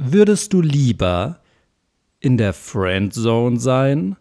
würdest 0.00 0.52
du 0.52 0.60
lieber 0.60 1.40
in 2.20 2.36
der 2.36 2.52
Friendzone 2.52 3.58
sein 3.58 4.16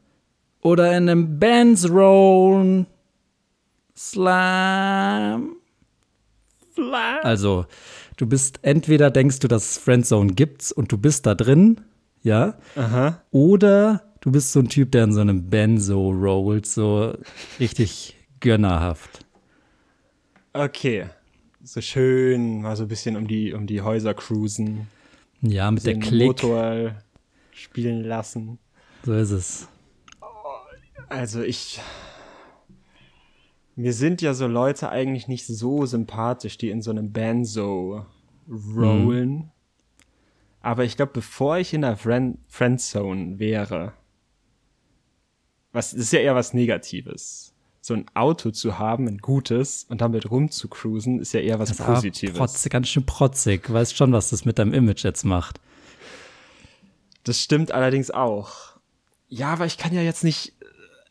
oder 0.62 0.90
in 0.96 1.10
einem 1.10 1.40
Bandzone 1.40 2.86
Slam? 3.96 5.56
Slam. 6.74 7.20
Also, 7.24 7.66
du 8.18 8.26
bist 8.26 8.60
entweder 8.62 9.12
denkst 9.12 9.40
du, 9.40 9.48
dass 9.48 9.72
es 9.72 9.78
Friendzone 9.78 10.34
gibt's 10.34 10.72
und 10.72 10.92
du 10.92 10.98
bist 10.98 11.26
da 11.26 11.36
drin, 11.36 11.82
ja? 12.24 12.58
Aha. 12.76 13.22
Oder 13.32 14.04
du 14.22 14.32
bist 14.32 14.52
so 14.52 14.60
ein 14.60 14.70
Typ, 14.70 14.92
der 14.92 15.06
in 15.06 15.14
so 15.14 15.22
einem 15.22 15.50
Benzo 15.50 16.10
rollt, 16.12 16.66
so 16.66 17.14
richtig 17.60 18.18
gönnerhaft. 18.40 19.26
Okay. 20.54 21.06
So 21.62 21.82
schön, 21.82 22.62
mal 22.62 22.76
so 22.76 22.84
ein 22.84 22.88
bisschen 22.88 23.16
um 23.16 23.28
die, 23.28 23.54
um 23.54 23.68
die 23.68 23.82
Häuser 23.82 24.14
cruisen. 24.14 24.88
Ja, 25.42 25.72
mit 25.72 25.86
der 25.86 26.00
Klick. 26.00 26.28
Motor 26.28 26.96
spielen 27.52 28.04
lassen. 28.04 28.60
So 29.04 29.14
ist 29.14 29.32
es. 29.32 29.68
Also 31.08 31.42
ich. 31.42 31.80
Mir 33.76 33.94
sind 33.94 34.22
ja 34.22 34.34
so 34.34 34.48
Leute 34.48 34.90
eigentlich 34.90 35.28
nicht 35.28 35.48
so 35.48 35.86
sympathisch, 35.86 36.58
die 36.58 36.70
in 36.70 36.82
so 36.82 36.92
einem 36.92 37.14
Banzo 37.14 38.06
rollen. 38.76 39.52
Aber 40.62 40.84
ich 40.84 40.98
glaube, 40.98 41.14
bevor 41.14 41.58
ich 41.58 41.74
in 41.74 41.82
der 41.82 41.96
Friend 41.96 42.38
Friendzone 42.48 43.40
wäre, 43.40 43.94
was 45.72 45.92
das 45.92 46.02
ist 46.02 46.14
ja 46.14 46.20
eher 46.20 46.36
was 46.36 46.54
Negatives. 46.54 47.54
So 47.90 47.96
ein 47.96 48.06
Auto 48.14 48.52
zu 48.52 48.78
haben, 48.78 49.08
ein 49.08 49.18
gutes, 49.18 49.88
und 49.90 50.02
damit 50.02 50.30
rumzucruisen, 50.30 51.20
ist 51.20 51.34
ja 51.34 51.40
eher 51.40 51.58
was 51.58 51.70
Das 51.70 51.78
Positives. 51.80 52.38
Protzig, 52.38 52.72
ganz 52.72 52.88
schön 52.88 53.04
protzig. 53.04 53.68
Weißt 53.68 53.98
schon, 53.98 54.14
was 54.14 54.30
das 54.30 54.46
mit 54.46 54.60
deinem 54.60 54.76
Image 54.76 55.04
jetzt 55.04 55.26
macht. 55.26 55.60
Das 57.24 57.42
stimmt 57.42 57.72
allerdings 57.72 58.12
auch. 58.12 58.78
Ja, 59.28 59.54
aber 59.54 59.66
ich 59.66 59.80
kann 59.80 59.92
ja 59.92 60.04
jetzt 60.04 60.24
nicht. 60.24 60.54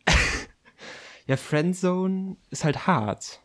ja, 1.27 1.37
Friendzone 1.37 2.37
ist 2.51 2.63
halt 2.63 2.87
hart. 2.87 3.41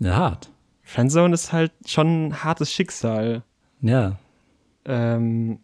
Ja, 0.00 0.16
hart. 0.16 0.50
Friendzone 0.80 1.34
ist 1.34 1.52
halt 1.52 1.72
schon 1.84 2.28
ein 2.28 2.42
hartes 2.42 2.72
Schicksal. 2.72 3.42
Ja. 3.82 4.18
Ähm 4.86 5.58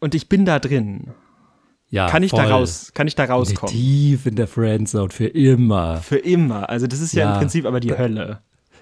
und 0.00 0.14
ich 0.14 0.30
bin 0.30 0.46
da 0.46 0.58
drin. 0.58 1.12
Ja, 1.90 2.08
Kann 2.08 2.22
ich 2.22 2.30
voll. 2.30 2.42
da 2.44 2.50
raus? 2.50 2.90
Kann 2.94 3.06
ich 3.06 3.14
da 3.14 3.24
rauskommen? 3.24 3.74
Tief 3.74 4.26
in 4.26 4.36
der 4.36 4.46
Friendzone 4.46 5.10
für 5.10 5.26
immer. 5.26 5.96
Für 5.98 6.18
immer. 6.18 6.68
Also 6.68 6.86
das 6.86 7.00
ist 7.00 7.14
ja, 7.14 7.24
Ja. 7.24 7.32
im 7.34 7.38
Prinzip 7.38 7.64
aber 7.64 7.80
die 7.80 7.96
Hölle. 7.96 8.40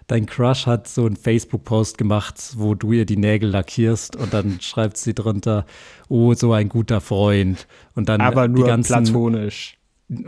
Dein 0.09 0.27
Crush 0.27 0.67
hat 0.67 0.87
so 0.87 1.05
einen 1.07 1.17
Facebook-Post 1.17 1.98
gemacht, 1.98 2.37
wo 2.57 2.75
du 2.77 2.93
ihr 2.93 3.07
die 3.07 3.17
Nägel 3.17 3.51
lackierst 3.51 4.17
und 4.17 4.33
dann 4.35 4.59
schreibt 4.61 4.97
sie 4.97 5.15
drunter, 5.15 5.67
oh, 6.09 6.35
so 6.35 6.53
ein 6.53 6.69
guter 6.69 7.01
Freund. 7.01 7.67
Und 7.95 8.09
dann 8.09 8.21
Aber 8.21 8.48
nur 8.48 8.65
die 8.65 8.69
ganzen, 8.71 8.93
platonisch. 9.05 9.79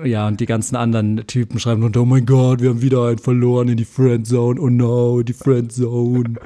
Ja, 0.05 0.27
und 0.27 0.41
die 0.41 0.47
ganzen 0.47 0.75
anderen 0.75 1.25
Typen 1.29 1.61
schreiben 1.61 1.81
drunter, 1.83 2.03
oh 2.03 2.05
mein 2.05 2.27
Gott, 2.27 2.61
wir 2.61 2.71
haben 2.71 2.83
wieder 2.83 3.07
einen 3.07 3.19
verloren 3.19 3.69
in 3.69 3.77
die 3.77 3.85
Friendzone. 3.85 4.61
Oh 4.61 4.69
no, 4.69 5.23
die 5.23 5.33
Friendzone. 5.33 6.35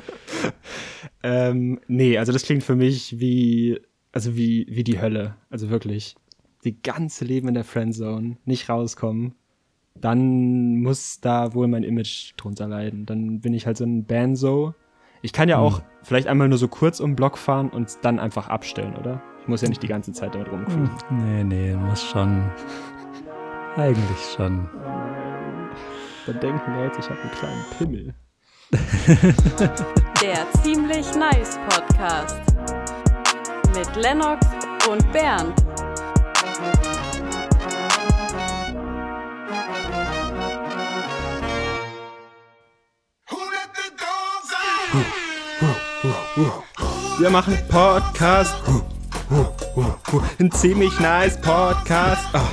Ähm, 1.23 1.79
nee, 1.87 2.19
also 2.19 2.33
das 2.33 2.43
klingt 2.43 2.65
für 2.65 2.75
mich 2.75 3.21
wie, 3.21 3.79
also 4.11 4.37
wie, 4.37 4.67
wie 4.69 4.83
die 4.85 5.01
Hölle. 5.01 5.37
Also 5.51 5.71
wirklich. 5.71 6.17
Die 6.65 6.81
ganze 6.81 7.25
Leben 7.25 7.49
in 7.49 7.55
der 7.55 7.65
Friendzone, 7.65 8.37
nicht 8.45 8.69
rauskommen. 8.69 9.35
Dann 9.95 10.81
muss 10.81 11.21
da 11.21 11.55
wohl 11.55 11.69
mein 11.69 11.83
Image 11.83 12.33
drunter 12.37 12.69
leiden. 12.69 13.05
Dann 13.05 13.41
bin 13.41 13.53
ich 13.53 13.67
halt 13.67 13.77
so 13.77 13.85
ein 13.85 14.05
Banzo. 14.05 14.75
Ich 15.23 15.33
kann 15.33 15.49
ja 15.49 15.59
auch 15.59 15.83
vielleicht 16.03 16.27
einmal 16.29 16.49
nur 16.49 16.59
so 16.59 16.69
kurz 16.69 17.01
um 17.01 17.11
den 17.11 17.17
Block 17.17 17.37
fahren 17.37 17.69
und 17.69 17.99
dann 18.03 18.19
einfach 18.19 18.49
abstellen, 18.49 18.97
oder? 18.97 19.23
Ich 19.41 19.49
muss 19.49 19.61
ja 19.61 19.69
nicht 19.69 19.83
die 19.83 19.89
ganze 19.89 20.13
Zeit 20.13 20.35
damit 20.35 20.51
rumcruisen. 20.51 20.91
nee, 21.11 21.45
nee, 21.45 21.75
muss 21.75 22.03
schon. 22.03 22.43
Eigentlich 23.77 24.19
schon. 24.37 24.69
Dann 26.27 26.41
denken 26.41 26.75
Leute, 26.75 27.01
ich 27.01 27.11
habe 27.11 27.21
einen 27.21 27.33
kleinen 27.33 27.65
Pimmel. 27.79 28.15
Der 30.23 30.51
ziemlich 30.63 31.15
nice 31.17 31.59
Podcast 31.69 32.41
mit 33.75 33.97
Lennox 33.97 34.47
und 34.89 35.13
Bernd. 35.13 35.55
Wir 47.19 47.29
machen 47.29 47.59
Podcast. 47.69 48.55
Ein 50.39 50.51
ziemlich 50.53 50.99
nice 50.99 51.39
Podcast. 51.39 52.23
Ah, 52.33 52.49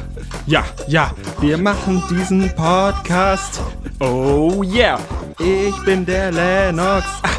ja, 0.45 0.65
ja, 0.87 1.11
wir 1.39 1.57
machen 1.57 2.03
diesen 2.09 2.53
Podcast. 2.55 3.61
Oh 4.01 4.63
yeah, 4.63 4.99
ich 5.39 5.73
bin 5.85 6.05
der 6.05 6.29
Lennox. 6.31 7.05
Ah, 7.23 7.29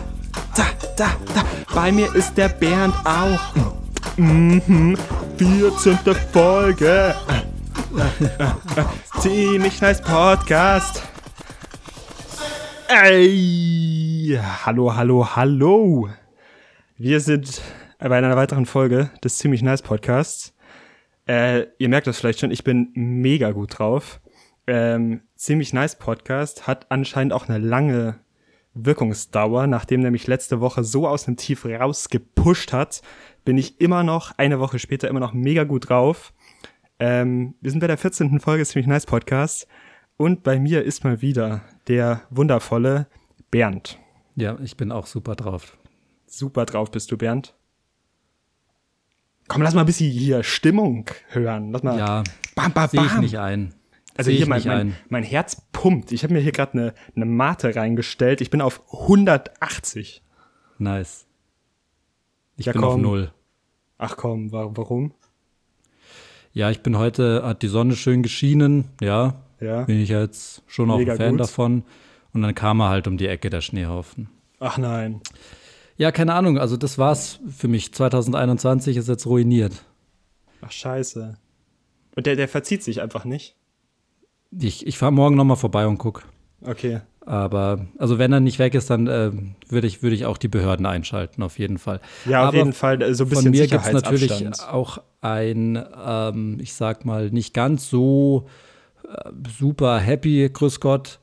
da, 0.57 0.65
da, 0.97 1.11
da. 1.35 1.45
Bei 1.75 1.93
mir 1.93 2.15
ist 2.15 2.35
der 2.39 2.49
Bernd 2.49 2.95
auch. 3.05 3.55
Mhm, 4.17 4.97
14. 5.37 5.99
Folge. 6.33 7.15
Ziemlich 9.21 9.79
nice 9.83 10.01
Podcast. 10.01 11.03
Ey, 12.89 14.41
hallo, 14.65 14.97
hallo, 14.97 15.37
hallo. 15.37 16.09
Wir 17.03 17.21
sind 17.21 17.63
bei 17.99 18.19
einer 18.19 18.37
weiteren 18.37 18.67
Folge 18.67 19.09
des 19.25 19.39
Ziemlich 19.39 19.63
Nice 19.63 19.81
Podcasts. 19.81 20.55
Äh, 21.27 21.65
ihr 21.79 21.89
merkt 21.89 22.07
das 22.07 22.19
vielleicht 22.19 22.41
schon, 22.41 22.51
ich 22.51 22.63
bin 22.63 22.91
mega 22.93 23.53
gut 23.53 23.79
drauf. 23.79 24.21
Ähm, 24.67 25.23
Ziemlich 25.35 25.73
Nice 25.73 25.97
Podcast 25.97 26.67
hat 26.67 26.91
anscheinend 26.91 27.33
auch 27.33 27.49
eine 27.49 27.57
lange 27.57 28.21
Wirkungsdauer. 28.75 29.67
Nachdem 29.67 30.01
nämlich 30.01 30.27
letzte 30.27 30.61
Woche 30.61 30.85
so 30.85 31.09
aus 31.09 31.25
dem 31.25 31.39
Tief 31.39 31.65
rausgepusht 31.65 32.75
hat, 32.75 33.01
bin 33.47 33.57
ich 33.57 33.81
immer 33.81 34.03
noch, 34.03 34.37
eine 34.37 34.61
Woche 34.61 34.79
später, 34.79 35.09
immer 35.09 35.21
noch 35.21 35.33
mega 35.33 35.65
gut 35.65 35.89
drauf. 35.89 36.35
Ähm, 36.99 37.55
wir 37.63 37.71
sind 37.71 37.81
bei 37.81 37.87
der 37.87 37.97
14. 37.97 38.41
Folge 38.41 38.61
des 38.61 38.73
Ziemlich 38.73 38.89
Nice 38.89 39.07
Podcasts. 39.07 39.67
Und 40.19 40.43
bei 40.43 40.61
mir 40.61 40.85
ist 40.85 41.03
mal 41.03 41.23
wieder 41.23 41.63
der 41.89 42.21
wundervolle 42.29 43.07
Bernd. 43.51 43.99
Ja, 44.37 44.59
ich 44.63 44.77
bin 44.77 44.93
auch 44.93 45.07
super 45.07 45.35
drauf. 45.35 45.80
Super 46.33 46.65
drauf 46.65 46.91
bist 46.93 47.11
du, 47.11 47.17
Bernd. 47.19 47.55
Komm, 49.49 49.63
lass 49.63 49.75
mal 49.75 49.81
ein 49.81 49.87
bisschen 49.87 50.11
hier 50.11 50.45
Stimmung 50.45 51.07
hören. 51.29 51.73
Lass 51.73 51.83
mal. 51.83 51.99
Ja, 51.99 52.23
bam, 52.55 52.73
bam, 52.73 52.89
sehe 52.89 53.03
ich 53.05 53.11
bam. 53.11 53.21
nicht 53.21 53.39
ein. 53.39 53.75
Also 54.17 54.31
hier 54.31 54.47
mein, 54.49 54.63
mein, 54.65 54.79
ein. 54.79 54.97
mein 55.09 55.23
Herz 55.25 55.61
pumpt. 55.73 56.13
Ich 56.13 56.23
habe 56.23 56.35
mir 56.35 56.41
hier 56.41 56.53
gerade 56.53 56.73
eine, 56.75 56.95
eine 57.17 57.25
Mate 57.25 57.75
reingestellt. 57.75 58.41
Ich 58.41 58.51
bin 58.51 58.61
auf 58.61 58.81
180. 58.93 60.23
Nice. 60.79 61.27
Ich 62.57 62.67
Ja, 62.67 62.73
bin 62.73 62.85
auf 62.85 62.93
komm. 62.93 63.03
null. 63.03 63.33
Ach 63.99 64.17
komm, 64.17 64.53
wa 64.53 64.71
warum? 64.75 65.13
Ja, 66.53 66.71
ich 66.71 66.81
bin 66.83 66.97
heute, 66.97 67.43
hat 67.45 67.63
die 67.63 67.69
Sonne 67.69 67.97
schön 67.97 68.23
geschienen, 68.23 68.89
ja. 69.01 69.43
Ja. 69.61 69.83
Bin 69.85 70.01
ich 70.01 70.09
jetzt 70.09 70.63
schon 70.67 70.91
auch 70.91 70.99
Mega 70.99 71.13
ein 71.13 71.19
Fan 71.19 71.31
gut. 71.33 71.41
davon. 71.41 71.85
Und 72.33 72.43
dann 72.43 72.55
kam 72.55 72.81
er 72.81 72.89
halt 72.89 73.07
um 73.09 73.17
die 73.19 73.27
Ecke, 73.27 73.51
der 73.51 73.61
Schneehaufen. 73.61 74.29
Ach 74.61 74.79
nein. 74.79 75.21
Ja, 76.01 76.13
keine 76.13 76.33
Ahnung, 76.33 76.57
also 76.57 76.79
das 76.79 76.97
war's 76.97 77.41
für 77.55 77.69
mich. 77.69 77.93
2021 77.93 78.97
ist 78.97 79.07
jetzt 79.07 79.27
ruiniert. 79.27 79.85
Ach 80.63 80.73
scheiße. 80.73 81.37
Und 82.17 82.25
der, 82.25 82.37
der 82.37 82.49
verzieht 82.49 82.83
sich 82.83 83.03
einfach 83.03 83.27
nicht. 83.27 83.55
Ich, 84.59 84.87
ich 84.87 84.97
fahre 84.97 85.13
morgen 85.13 85.37
nochmal 85.37 85.59
vorbei 85.59 85.87
und 85.87 85.99
guck. 85.99 86.23
Okay. 86.63 87.03
Aber, 87.27 87.87
also 87.99 88.19
wenn 88.19 88.33
er 88.33 88.41
nicht 88.41 88.59
weg 88.59 88.75
ist, 88.75 88.89
dann 88.89 89.09
äh, 89.09 89.31
würde 89.69 89.87
ich, 89.87 90.03
würde 90.03 90.17
ich 90.17 90.25
auch 90.25 90.39
die 90.39 90.49
Behörden 90.49 90.87
einschalten, 90.87 91.43
auf 91.43 91.59
jeden 91.59 91.77
Fall. 91.77 92.01
Ja, 92.25 92.45
auf 92.45 92.49
Aber 92.49 92.57
jeden 92.57 92.73
Fall 92.73 93.03
äh, 93.03 93.15
so 93.15 93.25
ein 93.25 93.29
bisschen 93.29 93.43
Von 93.43 93.51
mir 93.51 93.67
gibt 93.67 93.85
es 93.85 93.93
natürlich 93.93 94.59
auch 94.59 95.03
ein, 95.21 95.85
ähm, 96.03 96.57
ich 96.63 96.73
sag 96.73 97.05
mal, 97.05 97.29
nicht 97.29 97.53
ganz 97.53 97.91
so 97.91 98.49
äh, 99.07 99.33
super 99.59 99.99
happy, 99.99 100.49
grüß 100.51 100.81
Gott. 100.81 101.19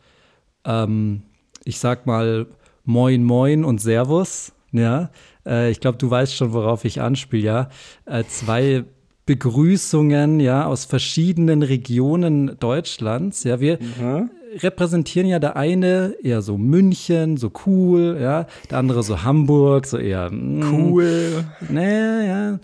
Ähm, 0.65 1.23
ich 1.63 1.79
sag 1.79 2.05
mal 2.05 2.45
Moin 2.85 3.23
Moin 3.23 3.65
und 3.65 3.81
Servus. 3.81 4.53
Ja, 4.71 5.09
äh, 5.45 5.71
ich 5.71 5.79
glaube, 5.79 5.97
du 5.97 6.09
weißt 6.09 6.35
schon, 6.35 6.53
worauf 6.53 6.83
ich 6.85 7.01
anspiele, 7.01 7.43
ja. 7.43 7.69
Äh, 8.05 8.23
zwei 8.27 8.83
Begrüßungen, 9.25 10.39
ja, 10.39 10.65
aus 10.65 10.85
verschiedenen 10.85 11.61
Regionen 11.63 12.57
Deutschlands. 12.59 13.43
Ja, 13.43 13.59
wir 13.59 13.77
Mhm. 13.79 14.29
repräsentieren 14.61 15.27
ja 15.27 15.39
der 15.39 15.55
eine 15.55 16.15
eher 16.23 16.41
so 16.41 16.57
München, 16.57 17.37
so 17.37 17.51
cool, 17.65 18.17
ja, 18.21 18.47
der 18.69 18.77
andere 18.77 19.03
so 19.03 19.23
Hamburg, 19.23 19.85
so 19.85 19.97
eher 19.97 20.31
mm, 20.31 20.63
Cool. 20.73 21.43
Nee, 21.69 22.27
ja. 22.27 22.59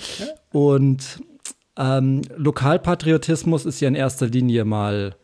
Und 0.51 1.21
ähm, 1.77 2.21
Lokalpatriotismus 2.37 3.65
ist 3.65 3.79
ja 3.81 3.87
in 3.87 3.95
erster 3.95 4.27
Linie 4.27 4.65
mal 4.65 5.15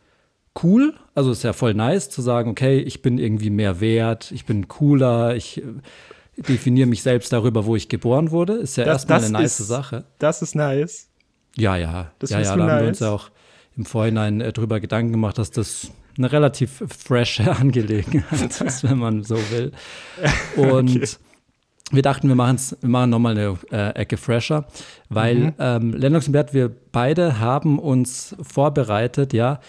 cool. 0.62 0.94
Also 1.14 1.30
ist 1.32 1.42
ja 1.44 1.52
voll 1.52 1.74
nice 1.74 2.10
zu 2.10 2.22
sagen, 2.22 2.50
okay, 2.50 2.78
ich 2.78 3.02
bin 3.02 3.18
irgendwie 3.18 3.50
mehr 3.50 3.80
wert, 3.80 4.30
ich 4.32 4.44
bin 4.46 4.68
cooler, 4.68 5.36
ich, 5.36 5.62
definiere 6.48 6.86
mich 6.88 7.02
selbst 7.02 7.32
darüber, 7.32 7.64
wo 7.66 7.76
ich 7.76 7.88
geboren 7.88 8.30
wurde. 8.30 8.54
Ist 8.54 8.76
ja 8.76 8.84
Das- 8.84 9.02
erstmal 9.02 9.18
das 9.20 9.28
eine 9.28 9.38
nice 9.38 9.60
ist- 9.60 9.66
Sache. 9.68 10.04
Das 10.18 10.42
ist 10.42 10.54
nice. 10.54 11.08
Ja, 11.56 11.76
ja. 11.76 12.12
Das 12.18 12.30
ja, 12.30 12.38
ja, 12.38 12.44
da 12.44 12.50
haben 12.50 12.58
wir 12.66 12.74
nice? 12.76 12.88
uns 12.88 12.98
ja 13.00 13.10
auch 13.10 13.30
im 13.76 13.84
Vorhinein 13.84 14.40
äh, 14.40 14.52
drüber 14.52 14.80
Gedanken 14.80 15.12
gemacht, 15.12 15.38
dass 15.38 15.50
das 15.50 15.90
eine 16.18 16.30
relativ 16.32 16.82
frische 16.86 17.50
Angelegenheit 17.56 18.60
ist, 18.60 18.84
wenn 18.84 18.98
man 18.98 19.22
so 19.24 19.36
will. 19.50 19.72
Und 20.56 21.18
wir 21.92 22.02
dachten, 22.02 22.28
wir, 22.28 22.34
machen's, 22.36 22.76
wir 22.80 22.88
machen 22.88 23.10
nochmal 23.10 23.36
eine 23.36 23.58
äh, 23.72 23.90
Ecke 24.00 24.16
fresher, 24.16 24.66
weil 25.08 25.36
Mhm. 25.36 25.52
ähm, 25.58 25.92
Lennox 25.94 26.26
und 26.28 26.32
Bert, 26.32 26.54
wir 26.54 26.70
beide 26.92 27.40
haben 27.40 27.78
uns 27.80 28.36
vorbereitet, 28.42 29.32
ja, 29.32 29.60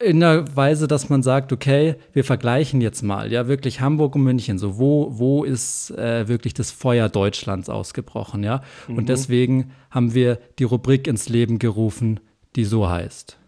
in 0.00 0.20
der 0.20 0.56
Weise, 0.56 0.86
dass 0.86 1.08
man 1.08 1.22
sagt, 1.22 1.52
okay, 1.52 1.96
wir 2.12 2.24
vergleichen 2.24 2.80
jetzt 2.80 3.02
mal, 3.02 3.32
ja, 3.32 3.48
wirklich 3.48 3.80
Hamburg 3.80 4.14
und 4.14 4.22
München, 4.22 4.58
so 4.58 4.78
wo, 4.78 5.18
wo 5.18 5.44
ist 5.44 5.90
äh, 5.90 6.28
wirklich 6.28 6.54
das 6.54 6.70
Feuer 6.70 7.08
Deutschlands 7.08 7.68
ausgebrochen, 7.68 8.44
ja? 8.44 8.62
Und 8.86 9.08
deswegen 9.08 9.72
haben 9.90 10.14
wir 10.14 10.38
die 10.58 10.64
Rubrik 10.64 11.08
ins 11.08 11.28
Leben 11.28 11.58
gerufen, 11.58 12.20
die 12.54 12.64
so 12.64 12.88
heißt. 12.88 13.38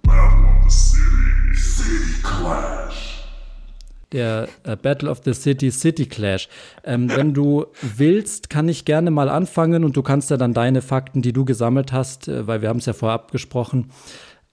Der 4.12 4.48
äh, 4.64 4.74
Battle 4.74 5.08
of 5.08 5.20
the 5.24 5.32
City 5.32 5.70
City 5.70 6.06
Clash. 6.06 6.48
Ähm, 6.82 7.08
wenn 7.14 7.32
du 7.32 7.66
willst, 7.80 8.50
kann 8.50 8.68
ich 8.68 8.84
gerne 8.84 9.12
mal 9.12 9.28
anfangen 9.28 9.84
und 9.84 9.96
du 9.96 10.02
kannst 10.02 10.30
ja 10.30 10.36
dann 10.36 10.52
deine 10.52 10.82
Fakten, 10.82 11.22
die 11.22 11.32
du 11.32 11.44
gesammelt 11.44 11.92
hast, 11.92 12.26
äh, 12.26 12.48
weil 12.48 12.60
wir 12.60 12.68
haben 12.68 12.78
es 12.78 12.86
ja 12.86 12.92
vorher 12.92 13.14
abgesprochen, 13.14 13.92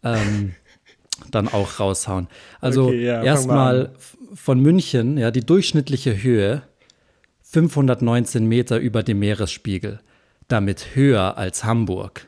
ähm, 0.03 0.53
dann 1.31 1.47
auch 1.47 1.79
raushauen. 1.79 2.27
Also 2.62 2.88
Okay, 2.88 3.06
ja, 3.06 3.24
erstmal 3.24 3.91
von 4.33 4.59
München, 4.59 5.18
ja, 5.18 5.31
die 5.31 5.45
durchschnittliche 5.45 6.21
Höhe 6.21 6.63
519 7.41 8.45
Meter 8.45 8.77
über 8.77 9.03
dem 9.03 9.19
Meeresspiegel. 9.19 10.00
Damit 10.47 10.95
höher 10.95 11.38
als 11.38 11.63
Hamburg. 11.63 12.25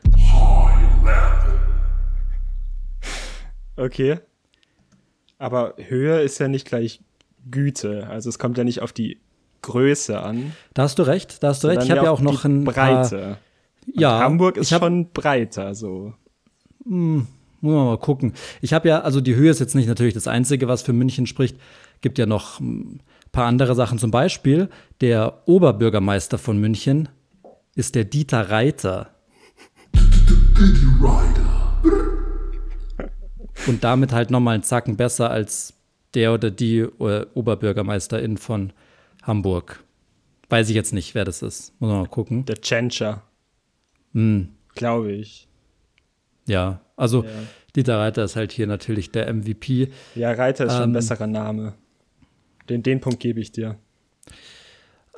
Okay. 3.76 4.18
Aber 5.38 5.74
Höhe 5.78 6.20
ist 6.20 6.38
ja 6.38 6.48
nicht 6.48 6.66
gleich 6.66 7.00
Güte. 7.50 8.06
Also 8.08 8.28
es 8.28 8.38
kommt 8.38 8.58
ja 8.58 8.64
nicht 8.64 8.82
auf 8.82 8.92
die 8.92 9.20
Größe 9.62 10.20
an. 10.20 10.52
Da 10.74 10.82
hast 10.82 10.98
du 10.98 11.02
recht, 11.02 11.42
da 11.42 11.48
hast 11.48 11.64
du 11.64 11.68
recht. 11.68 11.82
Ich 11.82 11.90
habe 11.90 12.04
ja 12.04 12.10
auch 12.10 12.20
noch 12.20 12.44
ein 12.44 12.64
paar, 12.64 12.74
Breite. 12.74 13.38
ja, 13.86 14.20
Hamburg 14.20 14.56
ist 14.56 14.72
hab, 14.72 14.82
schon 14.82 15.10
breiter, 15.12 15.74
so. 15.74 16.14
Muss 17.60 17.74
man 17.74 17.86
mal 17.86 17.98
gucken. 17.98 18.32
Ich 18.62 18.72
habe 18.72 18.88
ja, 18.88 19.00
also 19.00 19.20
die 19.20 19.34
Höhe 19.34 19.50
ist 19.50 19.60
jetzt 19.60 19.74
nicht 19.74 19.88
natürlich 19.88 20.14
das 20.14 20.26
Einzige, 20.26 20.68
was 20.68 20.82
für 20.82 20.92
München 20.92 21.26
spricht. 21.26 21.56
Gibt 22.00 22.18
ja 22.18 22.26
noch 22.26 22.58
ein 22.60 23.00
paar 23.32 23.46
andere 23.46 23.74
Sachen. 23.74 23.98
Zum 23.98 24.10
Beispiel 24.10 24.68
der 25.00 25.42
Oberbürgermeister 25.46 26.38
von 26.38 26.58
München 26.58 27.08
ist 27.74 27.94
der 27.94 28.04
Dieter 28.04 28.50
Reiter. 28.50 29.10
Und 33.66 33.84
damit 33.84 34.12
halt 34.12 34.30
nochmal 34.30 34.54
einen 34.54 34.62
Zacken 34.62 34.96
besser 34.96 35.30
als 35.30 35.74
der 36.14 36.32
oder 36.32 36.50
die 36.50 36.78
äh, 36.78 37.26
Oberbürgermeisterin 37.34 38.38
von 38.38 38.72
Hamburg. 39.22 39.84
Weiß 40.48 40.68
ich 40.68 40.74
jetzt 40.74 40.92
nicht, 40.92 41.14
wer 41.14 41.24
das 41.24 41.42
ist. 41.42 41.72
Muss 41.78 41.90
man 41.90 42.00
mal 42.00 42.08
gucken. 42.08 42.44
Der 42.46 42.60
Tschentscher. 42.60 43.22
Hm. 44.12 44.48
Glaube 44.74 45.12
ich. 45.12 45.46
Ja, 46.46 46.80
also 47.00 47.24
Ja. 47.24 47.30
Dieter 47.76 47.98
Reiter 47.98 48.24
ist 48.24 48.34
halt 48.36 48.50
hier 48.52 48.66
natürlich 48.66 49.12
der 49.12 49.32
MVP. 49.32 49.90
Ja, 50.16 50.32
Reiter 50.32 50.66
ist 50.66 50.72
schon 50.72 50.82
ein 50.82 50.88
Ähm, 50.88 50.92
besserer 50.94 51.26
Name. 51.28 51.74
Den, 52.68 52.82
den 52.82 53.00
Punkt 53.00 53.20
gebe 53.20 53.40
ich 53.40 53.52
dir. 53.52 53.76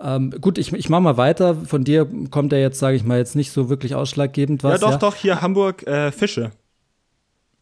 Ähm, 0.00 0.32
gut, 0.40 0.58
ich, 0.58 0.72
ich 0.72 0.88
mache 0.88 1.00
mal 1.00 1.16
weiter. 1.16 1.54
Von 1.54 1.84
dir 1.84 2.06
kommt 2.30 2.52
er 2.52 2.60
jetzt, 2.60 2.78
sage 2.78 2.96
ich 2.96 3.04
mal, 3.04 3.18
jetzt 3.18 3.36
nicht 3.36 3.52
so 3.52 3.68
wirklich 3.70 3.94
ausschlaggebend 3.94 4.64
was. 4.64 4.80
ja, 4.80 4.90
doch, 4.90 4.98
doch, 4.98 5.14
hier 5.14 5.40
Hamburg, 5.40 5.86
äh, 5.86 6.10
Fische. 6.12 6.50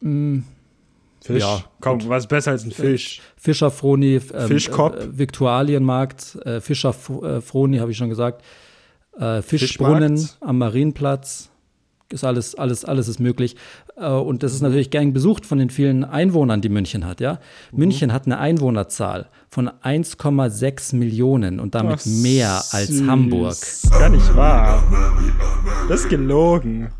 Fisch? 0.01 1.41
ja, 1.43 1.63
Komm, 1.81 2.09
was 2.09 2.25
ist 2.25 2.29
besser 2.29 2.53
als 2.53 2.65
ein 2.65 2.71
Fisch? 2.73 3.21
Fischer 3.37 3.71
Froni, 3.71 4.21
ähm, 4.33 4.49
Fischkopf. 4.49 4.97
äh, 4.97 5.19
Viktualienmarkt, 5.19 6.37
äh, 6.47 6.61
Fischer 6.61 6.91
äh, 7.23 7.41
Froni, 7.43 7.79
habe 7.79 7.91
ich 7.91 7.97
schon 7.99 8.09
gesagt. 8.09 8.43
Äh, 9.19 9.43
Fischbrunnen 9.43 10.17
Fischmarkt. 10.17 10.43
am 10.43 10.59
Marienplatz. 10.59 11.51
Ist 12.13 12.25
alles, 12.25 12.57
alles, 12.57 12.85
alles 12.85 13.07
ist 13.07 13.21
möglich. 13.21 13.55
Äh, 13.97 14.09
und 14.09 14.43
das 14.43 14.53
ist 14.53 14.63
natürlich 14.63 14.91
gern 14.91 15.13
besucht 15.13 15.47
von 15.47 15.59
den 15.59 15.71
vielen 15.71 16.05
Einwohnern, 16.05 16.61
die 16.61 16.69
München 16.69 17.07
hat, 17.07 17.21
ja. 17.21 17.39
Mhm. 17.71 17.79
München 17.79 18.13
hat 18.13 18.27
eine 18.27 18.39
Einwohnerzahl 18.39 19.29
von 19.49 19.69
1,6 19.69 20.97
Millionen 20.97 21.61
und 21.61 21.75
damit 21.75 22.01
Ach, 22.01 22.07
mehr 22.07 22.63
als 22.73 22.89
süß. 22.89 23.07
Hamburg. 23.07 23.57
Gar 23.91 24.09
nicht 24.09 24.37
wahr. 24.37 24.83
Das 25.89 26.01
ist 26.01 26.09
gelogen. 26.09 26.91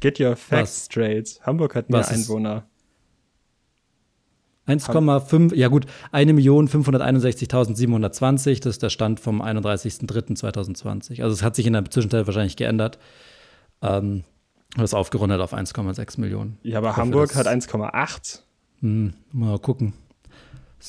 Get 0.00 0.20
your 0.20 0.36
facts 0.36 0.62
Was? 0.62 0.84
straight. 0.84 1.40
Hamburg 1.42 1.74
hat 1.74 1.88
mehr 1.88 2.00
Was 2.00 2.10
Einwohner. 2.10 2.64
1,5, 4.66 5.54
ja 5.54 5.68
gut, 5.68 5.86
1.561.720, 6.12 8.60
das 8.60 8.74
ist 8.74 8.82
der 8.82 8.90
Stand 8.90 9.20
vom 9.20 9.40
31.03.2020. 9.40 11.22
Also 11.22 11.34
es 11.34 11.42
hat 11.42 11.54
sich 11.54 11.66
in 11.66 11.74
der 11.74 11.88
Zwischenzeit 11.88 12.26
wahrscheinlich 12.26 12.56
geändert. 12.56 12.98
Ähm, 13.82 14.24
das 14.76 14.90
ist 14.90 14.94
aufgerundet 14.94 15.40
auf 15.40 15.54
1,6 15.54 16.20
Millionen. 16.20 16.58
Ja, 16.62 16.78
aber 16.78 16.96
Hamburg 16.96 17.34
hat 17.34 17.46
1,8. 17.46 18.40
Hm, 18.80 19.14
mal 19.32 19.58
gucken. 19.58 19.94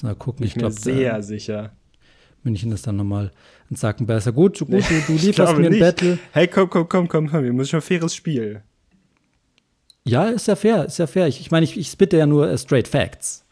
Mal 0.02 0.16
gucken. 0.16 0.40
Bin 0.40 0.48
Ich 0.48 0.52
ich 0.52 0.56
mir 0.58 0.70
glaube, 0.70 0.76
sehr 0.76 1.24
sicher. 1.24 1.72
München 2.44 2.72
ist 2.72 2.86
dann 2.86 2.98
nochmal 2.98 3.32
ein 3.72 3.76
Zacken 3.76 4.06
besser. 4.06 4.32
Gut, 4.32 4.60
gut, 4.60 4.70
du, 4.70 5.02
du 5.08 5.14
lieferst 5.14 5.58
mir 5.58 5.70
ein. 5.70 5.80
Battle. 5.80 6.20
Hey, 6.32 6.48
komm, 6.48 6.70
komm, 6.70 6.88
komm, 6.88 7.08
komm, 7.08 7.30
komm, 7.30 7.44
wir 7.44 7.54
müssen 7.54 7.72
schon 7.72 7.80
ein 7.80 7.84
faires 7.84 8.14
Spiel. 8.16 8.62
Ja, 10.04 10.26
ist 10.26 10.48
ja 10.48 10.56
fair, 10.56 10.86
ist 10.86 11.00
ja 11.00 11.08
fair. 11.08 11.28
Ich, 11.28 11.42
ich 11.42 11.52
meine, 11.52 11.64
ich, 11.64 11.78
ich 11.78 11.88
spitte 11.90 12.18
ja 12.18 12.26
nur 12.26 12.50
äh, 12.50 12.58
straight 12.58 12.88
facts. 12.88 13.46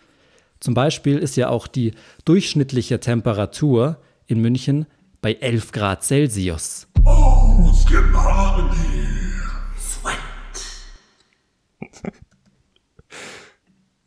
Zum 0.60 0.74
Beispiel 0.74 1.18
ist 1.18 1.36
ja 1.36 1.50
auch 1.50 1.68
die 1.68 1.94
durchschnittliche 2.24 3.00
Temperatur 3.00 3.98
in 4.28 4.40
München 4.40 4.86
bei 5.22 5.34
11 5.34 5.72
Grad 5.72 6.04
Celsius. 6.04 6.88
It's 6.98 7.86
getting 7.86 8.14
hot 8.14 8.60
in 8.60 9.15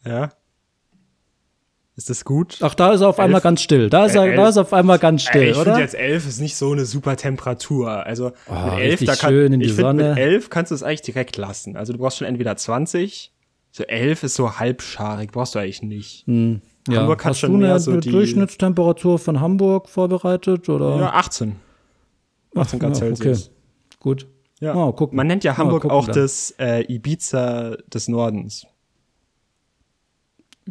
Ja? 0.09 0.31
Ist 1.97 2.09
das 2.11 2.25
gut? 2.25 2.59
Ach, 2.61 2.75
da 2.77 2.93
ist 2.93 3.01
er 3.01 3.09
auf 3.09 3.19
einmal 3.19 3.39
Elf? 3.39 3.43
ganz 3.43 3.61
still. 3.61 3.91
Da 3.91 4.07
ist 4.07 4.15
er, 4.15 4.23
Äh, 4.25 4.37
da 4.37 4.43
elf? 4.43 4.51
ist 4.51 4.57
er 4.57 4.63
auf 4.63 4.73
einmal 4.73 4.99
ganz 5.01 5.23
still, 5.23 5.43
Ey, 5.43 5.51
ich 5.51 5.57
finde 5.57 5.71
oder? 5.73 5.81
jetzt 5.81 5.97
11 5.97 6.29
ist 6.29 6.41
nicht 6.41 6.55
so 6.55 6.71
eine 6.71 6.85
super 6.85 7.17
Temperatur. 7.17 8.07
Also 8.07 8.27
mit 8.49 8.79
11, 8.79 8.93
richtig 8.93 9.09
da 9.09 9.15
kann, 9.17 9.31
schön 9.31 9.53
in 9.53 9.61
die 9.61 9.67
ich 9.67 9.75
Sonne. 9.75 10.11
mit 10.11 10.19
11 10.19 10.49
kannst 10.51 10.71
du 10.71 10.77
es 10.77 10.85
eigentlich 10.85 11.03
direkt 11.03 11.37
lassen. 11.37 11.77
Also 11.77 11.93
du 11.93 11.99
brauchst 11.99 12.19
schon 12.19 12.29
entweder 12.29 12.57
20, 12.57 13.33
so 13.73 13.83
11 13.83 14.23
ist 14.23 14.35
so 14.37 14.59
halbscharig, 14.61 15.33
brauchst 15.33 15.57
du 15.57 15.59
eigentlich 15.59 15.83
nicht. 15.83 16.25
ja. 16.29 17.01
Hamburg 17.01 17.25
hat 17.25 17.31
Hast 17.31 17.41
schon 17.41 17.59
du 17.59 17.67
eine, 17.67 17.81
so 17.81 17.91
eine 17.91 18.01
Durchschnittstemperatur 18.01 19.19
von 19.19 19.41
Hamburg 19.41 19.89
vorbereitet? 19.89 20.69
Oder? 20.69 20.97
Ja, 21.01 21.11
18. 21.15 21.57
18 22.55 22.79
Grad 22.79 22.91
Ja, 22.93 22.97
Celsius. 22.97 23.49
Okay, 23.49 23.97
gut. 23.99 24.27
Ja. 24.61 24.73
Gucken. 24.93 25.17
Man 25.17 25.27
nennt 25.27 25.43
ja 25.43 25.51
Mal 25.53 25.59
Hamburg 25.59 25.83
gucken 25.83 25.97
auch 25.97 26.07
dann. 26.07 26.15
das 26.15 26.55
äh, 26.61 26.83
Ibiza 26.93 27.77
des 27.93 28.07
Nordens. 28.07 28.67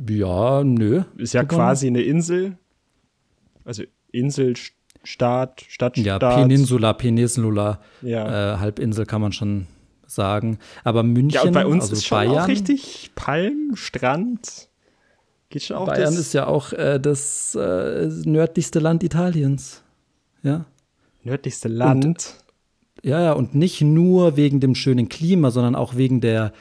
Ja, 0.09 0.63
nö. 0.63 1.03
Ist 1.17 1.33
ja 1.33 1.43
quasi 1.43 1.87
eine 1.87 2.01
Insel. 2.01 2.57
Also 3.65 3.83
Insel, 4.11 4.53
St- 4.53 4.71
Staat, 5.03 5.61
Stadt, 5.69 5.97
Ja. 5.97 6.19
Peninsula, 6.19 6.93
Peninsula, 6.93 7.79
Ja. 8.01 8.55
äh, 8.55 8.57
Halbinsel 8.57 9.05
kann 9.05 9.21
man 9.21 9.31
schon 9.31 9.67
sagen. 10.05 10.59
Aber 10.83 11.01
München, 11.03 11.29
Ja, 11.35 11.43
und 11.43 11.53
bei 11.53 11.65
uns 11.65 11.83
also 11.85 11.93
ist 11.93 12.05
schon 12.05 12.17
Bayern, 12.17 12.37
auch 12.43 12.47
richtig 12.47 13.11
Palm, 13.15 13.71
Strand. 13.75 14.69
Geht 15.49 15.63
schon 15.63 15.77
auch 15.77 15.87
Bayern 15.87 16.13
ist 16.13 16.33
ja 16.33 16.45
auch 16.47 16.73
äh, 16.73 16.99
das 16.99 17.55
äh, 17.55 18.09
nördlichste 18.25 18.79
Land 18.79 19.03
Italiens. 19.03 19.81
Ja. 20.43 20.65
nördlichste 21.23 21.67
Land. 21.69 22.35
Ja, 23.03 23.21
ja, 23.21 23.31
und 23.33 23.55
nicht 23.55 23.81
nur 23.81 24.35
wegen 24.37 24.59
dem 24.59 24.75
schönen 24.75 25.07
Klima, 25.09 25.51
sondern 25.51 25.75
auch 25.75 25.95
wegen 25.95 26.19
der 26.21 26.51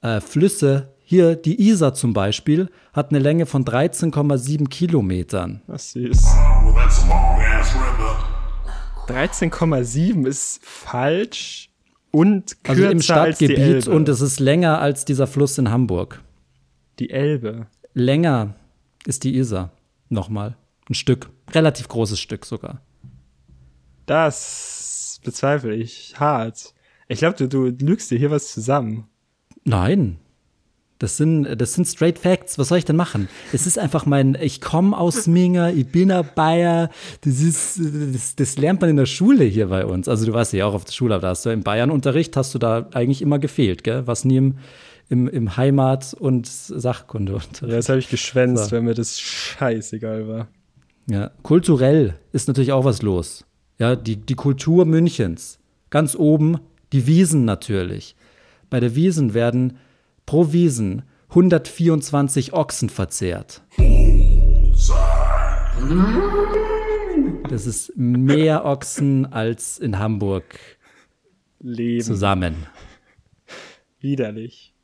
äh, 0.00 0.20
Flüsse. 0.20 0.93
Hier, 1.06 1.36
die 1.36 1.68
Isar 1.68 1.92
zum 1.94 2.12
Beispiel, 2.14 2.70
hat 2.94 3.10
eine 3.10 3.18
Länge 3.18 3.44
von 3.46 3.64
13,7 3.64 4.68
Kilometern. 4.68 5.60
Was 5.66 5.92
süß. 5.92 6.24
Oh, 6.66 6.72
that's 6.72 7.02
a 7.04 7.08
long 7.08 7.40
ass 7.40 7.74
river. 7.74 8.24
13,7 9.06 10.26
ist 10.26 10.60
falsch 10.62 11.68
und 12.10 12.62
kürzer 12.64 12.70
Also 12.70 12.82
im 12.84 12.88
als 12.96 12.98
die 12.98 13.04
Stadtgebiet 13.04 13.58
Elbe. 13.58 13.90
und 13.90 14.08
es 14.08 14.20
ist 14.22 14.40
länger 14.40 14.78
als 14.80 15.04
dieser 15.04 15.26
Fluss 15.26 15.58
in 15.58 15.70
Hamburg. 15.70 16.22
die 16.98 17.10
Elbe. 17.10 17.66
Länger 17.92 18.54
ist 19.06 19.24
die 19.24 19.36
Isar. 19.36 19.72
Nochmal. 20.08 20.56
Ein 20.88 20.94
Stück. 20.94 21.28
Relativ 21.52 21.88
großes 21.88 22.18
Stück 22.18 22.46
sogar. 22.46 22.80
Das 24.06 25.20
bezweifle 25.24 25.74
ich 25.74 26.14
hart. 26.18 26.72
Ich 27.08 27.18
glaube, 27.18 27.36
du, 27.36 27.48
du 27.72 27.84
lügst 27.84 28.10
dir 28.10 28.18
hier 28.18 28.30
was 28.30 28.52
zusammen. 28.52 29.06
Nein. 29.64 30.18
Das 31.04 31.18
sind, 31.18 31.60
das 31.60 31.74
sind 31.74 31.84
straight 31.86 32.18
Facts. 32.18 32.56
Was 32.58 32.68
soll 32.68 32.78
ich 32.78 32.86
denn 32.86 32.96
machen? 32.96 33.28
Es 33.52 33.66
ist 33.66 33.78
einfach 33.78 34.06
mein, 34.06 34.38
ich 34.40 34.62
komme 34.62 34.96
aus 34.96 35.26
Minga, 35.26 35.68
ich 35.68 35.86
bin 35.86 36.10
ein 36.10 36.26
Bayer. 36.34 36.88
Das 37.20 37.42
ist, 37.42 37.78
das, 37.78 38.36
das 38.36 38.56
lernt 38.56 38.80
man 38.80 38.88
in 38.88 38.96
der 38.96 39.04
Schule 39.04 39.44
hier 39.44 39.66
bei 39.66 39.84
uns. 39.84 40.08
Also 40.08 40.24
du 40.24 40.32
warst 40.32 40.54
ja 40.54 40.64
auch 40.64 40.72
auf 40.72 40.86
der 40.86 40.92
Schule, 40.92 41.14
aber 41.16 41.20
da 41.20 41.28
hast 41.28 41.44
du 41.44 41.50
im 41.50 41.62
Bayern-Unterricht 41.62 42.38
hast 42.38 42.54
du 42.54 42.58
da 42.58 42.88
eigentlich 42.94 43.20
immer 43.20 43.38
gefehlt, 43.38 43.84
gell? 43.84 44.06
Was 44.06 44.24
nie 44.24 44.38
im, 44.38 44.54
im, 45.10 45.28
im 45.28 45.58
Heimat- 45.58 46.14
und 46.14 46.46
Sachkundeunterricht. 46.46 47.70
Ja, 47.70 47.76
das 47.76 47.90
habe 47.90 47.98
ich 47.98 48.08
geschwänzt, 48.08 48.70
So. 48.70 48.72
weil 48.72 48.80
mir 48.80 48.94
das 48.94 49.20
scheißegal 49.20 50.26
war. 50.26 50.48
Ja, 51.06 51.32
kulturell 51.42 52.14
ist 52.32 52.48
natürlich 52.48 52.72
auch 52.72 52.86
was 52.86 53.02
los. 53.02 53.44
Ja, 53.78 53.94
die, 53.94 54.16
die 54.16 54.36
Kultur 54.36 54.86
Münchens. 54.86 55.58
Ganz 55.90 56.16
oben 56.16 56.60
die 56.94 57.06
Wiesen 57.06 57.44
natürlich. 57.44 58.16
Bei 58.70 58.80
der 58.80 58.94
Wiesen 58.94 59.34
werden 59.34 59.76
pro 60.26 60.52
Wiesen 60.52 61.02
124 61.30 62.52
Ochsen 62.52 62.88
verzehrt. 62.88 63.62
Das 67.48 67.66
ist 67.66 67.92
mehr 67.96 68.64
Ochsen 68.64 69.26
als 69.32 69.78
in 69.78 69.98
Hamburg 69.98 70.44
Leben. 71.60 72.04
zusammen. 72.04 72.54
Widerlich. 74.00 74.74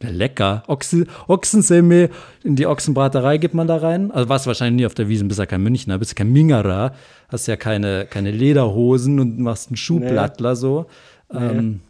Lecker. 0.00 0.62
Ochsen, 0.68 1.08
Ochsensemmel 1.26 2.10
in 2.44 2.54
die 2.56 2.66
Ochsenbraterei 2.66 3.38
gibt 3.38 3.54
man 3.54 3.66
da 3.66 3.76
rein. 3.76 4.10
Also 4.12 4.28
warst 4.28 4.46
du 4.46 4.48
wahrscheinlich 4.48 4.80
nie 4.80 4.86
auf 4.86 4.94
der 4.94 5.08
Wiesen, 5.08 5.26
bist 5.28 5.40
ja 5.40 5.46
kein 5.46 5.62
Münchner, 5.62 5.98
bist 5.98 6.12
ja 6.12 6.14
kein 6.14 6.32
Mingerer, 6.32 6.94
hast 7.28 7.48
ja 7.48 7.56
keine, 7.56 8.06
keine 8.06 8.30
Lederhosen 8.30 9.18
und 9.18 9.38
machst 9.40 9.68
einen 9.70 9.76
Schuhblattler 9.76 10.54
so. 10.54 10.86
Ähm, 11.32 11.80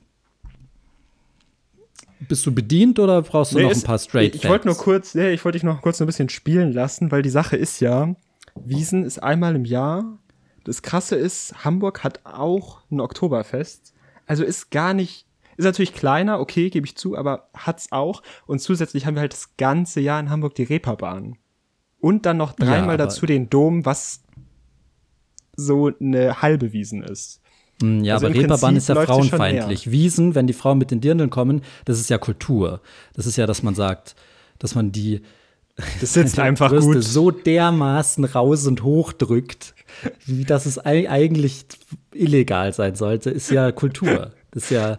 bist 2.20 2.44
du 2.46 2.52
bedient 2.54 2.98
oder 2.98 3.22
brauchst 3.22 3.52
du 3.52 3.58
Nee, 3.58 3.64
noch 3.64 3.70
ist- 3.70 3.82
ein 3.84 3.86
paar 3.86 3.98
Straight 3.98 4.34
Ich, 4.34 4.44
ich 4.44 4.50
wollte 4.50 4.66
nur 4.66 4.76
kurz, 4.76 5.14
nee, 5.14 5.30
ich 5.30 5.44
wollte 5.44 5.56
dich 5.56 5.62
noch 5.64 5.80
kurz 5.82 6.00
ein 6.00 6.06
bisschen 6.06 6.28
spielen 6.28 6.72
lassen, 6.72 7.10
weil 7.12 7.22
die 7.22 7.30
Sache 7.30 7.56
ist 7.56 7.80
ja, 7.80 8.14
Wiesen 8.56 9.04
ist 9.04 9.22
einmal 9.22 9.54
im 9.54 9.64
Jahr. 9.64 10.18
Das 10.64 10.82
Krasse 10.82 11.14
ist, 11.16 11.64
Hamburg 11.64 12.02
hat 12.02 12.20
auch 12.24 12.80
ein 12.90 13.00
Oktoberfest. 13.00 13.94
Also 14.26 14.42
ist 14.44 14.70
gar 14.70 14.94
nicht, 14.94 15.26
ist 15.56 15.64
natürlich 15.64 15.94
kleiner, 15.94 16.40
okay, 16.40 16.68
gebe 16.70 16.84
ich 16.86 16.96
zu, 16.96 17.16
aber 17.16 17.48
hat's 17.54 17.92
auch. 17.92 18.22
Und 18.46 18.58
zusätzlich 18.60 19.06
haben 19.06 19.14
wir 19.14 19.20
halt 19.20 19.32
das 19.32 19.56
ganze 19.56 20.00
Jahr 20.00 20.18
in 20.18 20.28
Hamburg 20.28 20.54
die 20.56 20.64
Reeperbahn. 20.64 21.36
Und 22.00 22.26
dann 22.26 22.36
noch 22.36 22.52
dreimal 22.52 22.94
aber- 22.94 22.96
dazu 22.98 23.26
den 23.26 23.48
Dom, 23.48 23.84
was 23.86 24.22
so 25.56 25.90
eine 26.00 26.42
halbe 26.42 26.72
Wiesen 26.72 27.02
ist. 27.02 27.40
Hm, 27.82 28.02
Ja, 28.04 28.14
also 28.14 28.26
aber 28.26 28.34
Reeperbahn 28.34 28.76
ist 28.76 28.88
ja 28.88 28.94
frauenfeindlich. 28.96 29.90
Wiesen, 29.90 30.34
wenn 30.34 30.46
die 30.46 30.52
Frauen 30.52 30.78
mit 30.78 30.90
den 30.90 31.00
Dirndeln 31.00 31.30
kommen, 31.30 31.62
das 31.84 32.00
ist 32.00 32.10
ja 32.10 32.18
Kultur. 32.18 32.80
Das 33.14 33.26
ist 33.26 33.36
ja, 33.36 33.46
dass 33.46 33.62
man 33.62 33.74
sagt, 33.74 34.14
dass 34.58 34.74
man 34.74 34.92
die 34.92 35.22
Das 36.00 36.14
sitzt 36.14 36.38
einfach 36.40 36.70
Brüste 36.70 36.94
gut. 36.94 37.04
so 37.04 37.30
dermaßen 37.30 38.24
raus 38.24 38.66
und 38.66 38.82
hoch 38.82 39.12
drückt, 39.12 39.74
wie 40.26 40.44
dass 40.44 40.66
es 40.66 40.84
ei- 40.84 41.08
eigentlich 41.08 41.66
illegal 42.12 42.72
sein 42.72 42.96
sollte, 42.96 43.30
ist 43.30 43.50
ja 43.50 43.70
Kultur. 43.70 44.32
Das 44.50 44.64
ist 44.64 44.70
ja, 44.70 44.98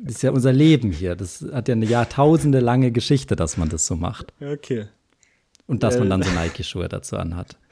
das 0.00 0.14
ist 0.16 0.22
ja 0.22 0.30
unser 0.30 0.52
Leben 0.54 0.90
hier. 0.92 1.16
Das 1.16 1.44
hat 1.52 1.68
ja 1.68 1.74
eine 1.74 1.84
jahrtausende 1.84 2.60
lange 2.60 2.92
Geschichte, 2.92 3.36
dass 3.36 3.58
man 3.58 3.68
das 3.68 3.84
so 3.86 3.94
macht. 3.96 4.32
Okay. 4.40 4.86
Und 5.66 5.82
dass 5.82 5.98
man 5.98 6.06
Äh. 6.06 6.10
dann 6.10 6.22
so 6.22 6.30
Nike-Schuhe 6.30 6.88
dazu 6.88 7.16
anhat. 7.18 7.58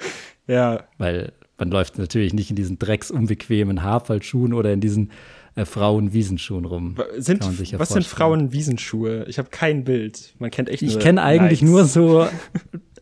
Ja, 0.50 0.85
Weil 0.97 1.32
man 1.59 1.71
läuft 1.71 1.99
natürlich 1.99 2.33
nicht 2.33 2.50
in 2.50 2.57
diesen 2.57 2.79
drecksunbequemen 2.79 3.83
Haarfallschuhen 3.83 4.53
oder 4.55 4.73
in 4.73 4.81
diesen 4.81 5.11
äh, 5.57 5.65
Frauenwiesenschuhen 5.65 6.65
rum. 6.65 6.97
Sind, 7.17 7.43
ja 7.43 7.49
was 7.50 7.59
sind 7.59 7.77
vorstellen. 7.77 8.05
Frauen-Wiesenschuhe? 8.05 9.25
Ich 9.29 9.38
habe 9.38 9.49
kein 9.50 9.85
Bild. 9.85 10.35
Man 10.38 10.50
kennt 10.50 10.69
echt 10.69 10.83
Ich 10.83 10.99
kenne 10.99 11.23
eigentlich 11.23 11.62
Nikes. 11.62 11.71
nur 11.71 11.85
so 11.85 12.27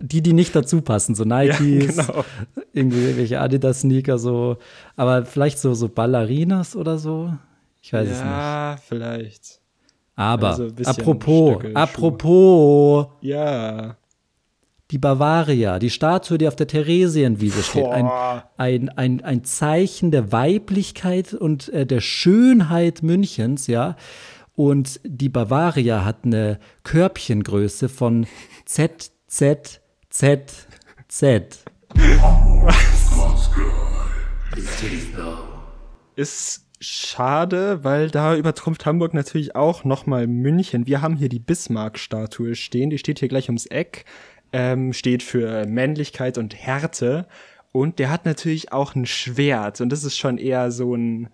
die, 0.00 0.22
die 0.22 0.32
nicht 0.32 0.54
dazu 0.56 0.80
passen, 0.80 1.14
so 1.14 1.24
Nikes, 1.26 1.96
genau. 1.96 2.24
irgendwie 2.72 3.16
welche 3.16 3.40
Adidas-Sneaker 3.40 4.18
so, 4.18 4.56
aber 4.96 5.24
vielleicht 5.26 5.58
so, 5.58 5.74
so 5.74 5.88
Ballerinas 5.88 6.76
oder 6.76 6.98
so. 6.98 7.32
Ich 7.82 7.92
weiß 7.92 8.08
es 8.08 8.16
nicht. 8.18 8.26
Ja, 8.26 8.76
vielleicht. 8.88 9.60
Aber 10.16 10.48
also 10.48 10.68
apropos, 10.84 11.62
apropos 11.74 13.06
Ja. 13.20 13.96
Die 14.90 14.98
Bavaria, 14.98 15.78
die 15.78 15.90
Statue, 15.90 16.38
die 16.38 16.46
auf 16.46 16.56
der 16.56 16.68
Theresienwiese 16.68 17.62
steht, 17.62 17.86
ein, 17.86 18.08
ein, 18.56 18.88
ein, 18.90 19.24
ein 19.24 19.44
Zeichen 19.44 20.10
der 20.12 20.30
Weiblichkeit 20.30 21.34
und 21.34 21.68
äh, 21.70 21.86
der 21.86 22.00
Schönheit 22.00 23.02
Münchens, 23.02 23.66
ja. 23.66 23.96
Und 24.54 25.00
die 25.04 25.28
Bavaria 25.28 26.04
hat 26.04 26.24
eine 26.24 26.58
Körbchengröße 26.84 27.88
von 27.88 28.26
ZZZZ. 28.64 29.80
Ist 36.14 36.66
schade, 36.80 37.84
weil 37.84 38.10
da 38.10 38.36
übertrumpft 38.36 38.86
Hamburg 38.86 39.14
natürlich 39.14 39.56
auch 39.56 39.84
nochmal 39.84 40.26
München. 40.26 40.86
Wir 40.86 41.02
haben 41.02 41.16
hier 41.16 41.28
die 41.28 41.38
Bismarck-Statue 41.38 42.54
stehen. 42.54 42.90
Die 42.90 42.98
steht 42.98 43.18
hier 43.18 43.28
gleich 43.28 43.48
ums 43.48 43.66
Eck. 43.66 44.04
Ähm, 44.52 44.92
steht 44.92 45.22
für 45.22 45.66
Männlichkeit 45.66 46.38
und 46.38 46.54
Härte. 46.54 47.26
Und 47.72 47.98
der 47.98 48.10
hat 48.10 48.24
natürlich 48.24 48.72
auch 48.72 48.94
ein 48.94 49.06
Schwert. 49.06 49.80
Und 49.80 49.90
das 49.90 50.04
ist 50.04 50.16
schon 50.16 50.38
eher 50.38 50.70
so 50.70 50.94
ein, 50.94 51.28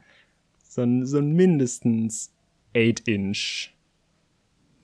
so 0.68 0.82
ein, 0.82 1.06
so 1.06 1.18
ein 1.18 1.32
mindestens 1.32 2.32
8-Inch. 2.74 3.70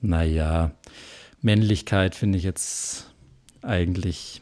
Naja, 0.01 0.71
Männlichkeit 1.41 2.15
finde 2.15 2.37
ich 2.37 2.43
jetzt 2.43 3.13
eigentlich 3.61 4.41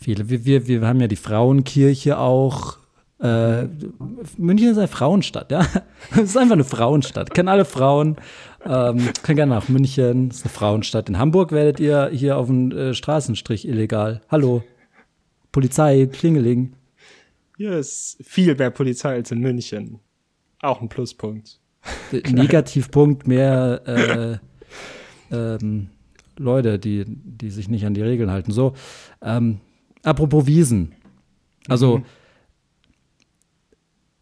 viele. 0.00 0.28
Wir, 0.28 0.44
wir, 0.44 0.66
wir 0.68 0.86
haben 0.86 1.00
ja 1.00 1.08
die 1.08 1.16
Frauenkirche 1.16 2.18
auch. 2.18 2.78
Äh, 3.20 3.64
München 4.36 4.70
ist 4.70 4.78
eine 4.78 4.88
Frauenstadt, 4.88 5.50
ja. 5.50 5.66
Es 6.12 6.20
ist 6.20 6.36
einfach 6.36 6.54
eine 6.54 6.64
Frauenstadt. 6.64 7.34
Kennen 7.34 7.48
alle 7.48 7.64
Frauen. 7.64 8.16
Ähm, 8.64 9.10
können 9.22 9.36
gerne 9.36 9.54
nach 9.54 9.68
München. 9.68 10.28
Es 10.28 10.38
ist 10.38 10.44
eine 10.44 10.54
Frauenstadt. 10.54 11.08
In 11.08 11.18
Hamburg 11.18 11.52
werdet 11.52 11.80
ihr 11.80 12.10
hier 12.12 12.36
auf 12.36 12.46
dem 12.46 12.70
äh, 12.70 12.94
Straßenstrich 12.94 13.66
illegal. 13.66 14.20
Hallo. 14.28 14.62
Polizei, 15.50 16.06
Klingeling. 16.06 16.74
Hier 17.56 17.72
ist 17.72 18.18
viel 18.22 18.54
mehr 18.54 18.70
Polizei 18.70 19.14
als 19.14 19.32
in 19.32 19.40
München. 19.40 19.98
Auch 20.62 20.80
ein 20.80 20.88
Pluspunkt. 20.88 21.58
Negativpunkt 22.12 23.26
mehr 23.26 24.40
äh, 25.30 25.34
ähm, 25.34 25.88
Leute, 26.36 26.78
die, 26.78 27.04
die 27.06 27.50
sich 27.50 27.68
nicht 27.68 27.84
an 27.84 27.94
die 27.94 28.02
Regeln 28.02 28.30
halten. 28.30 28.52
So, 28.52 28.74
ähm, 29.22 29.58
apropos 30.02 30.46
Wiesen. 30.46 30.94
Also, 31.68 32.02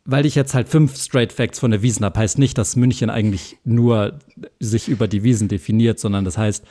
weil 0.07 0.25
ich 0.25 0.35
jetzt 0.35 0.55
halt 0.55 0.69
fünf 0.69 0.97
Straight 0.97 1.33
Facts 1.33 1.59
von 1.59 1.71
der 1.71 1.83
Wiesen 1.83 2.05
habe, 2.05 2.19
heißt 2.19 2.39
nicht, 2.39 2.57
dass 2.57 2.77
München 2.77 3.11
eigentlich 3.11 3.59
nur 3.65 4.19
sich 4.61 4.89
über 4.89 5.09
die 5.09 5.23
Wiesen 5.23 5.49
definiert, 5.49 5.99
sondern 5.99 6.25
das 6.25 6.39
heißt, 6.39 6.65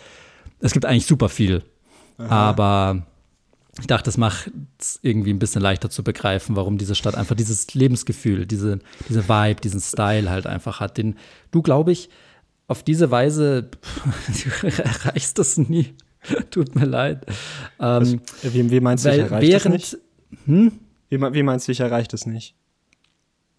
es 0.60 0.72
gibt 0.72 0.86
eigentlich 0.86 1.06
super 1.06 1.30
viel. 1.30 1.64
Aber 2.18 3.06
ich 3.80 3.88
dachte, 3.88 4.06
das 4.06 4.18
macht 4.18 4.52
es 4.80 5.00
irgendwie 5.02 5.32
ein 5.32 5.40
bisschen 5.40 5.62
leichter 5.62 5.90
zu 5.90 6.04
begreifen, 6.04 6.56
warum 6.56 6.78
diese 6.78 6.96
Stadt 6.96 7.16
einfach 7.16 7.36
dieses 7.36 7.74
Lebensgefühl, 7.74 8.46
diese, 8.46 8.80
diese 9.10 9.28
Vibe, 9.28 9.60
diesen 9.60 9.82
Style 9.82 10.30
halt 10.30 10.48
einfach 10.48 10.80
hat, 10.80 10.98
den 10.98 11.18
du, 11.52 11.62
glaube 11.62 11.92
ich, 11.92 12.10
auf 12.68 12.84
diese 12.84 13.12
Weise 13.12 13.64
du 14.62 14.68
erreichst 14.82 15.38
das 15.38 15.58
nie. 15.58 15.94
Tut 16.52 16.74
mir 16.74 16.86
leid. 16.86 17.26
Ähm, 17.80 18.22
Wie, 18.42 18.72
wie 18.72 18.80
meinst 18.80 19.06
du, 19.06 19.10
ich 19.10 19.20
erreicht 19.20 19.54
das 19.54 19.66
nicht? 19.66 19.98
während 20.46 20.72
Wie, 21.10 21.20
wie 21.22 21.44
meinst 21.44 21.68
du, 21.68 21.72
ich 21.72 21.82
erreicht 21.82 22.14
das 22.14 22.26
nicht? 22.26 22.56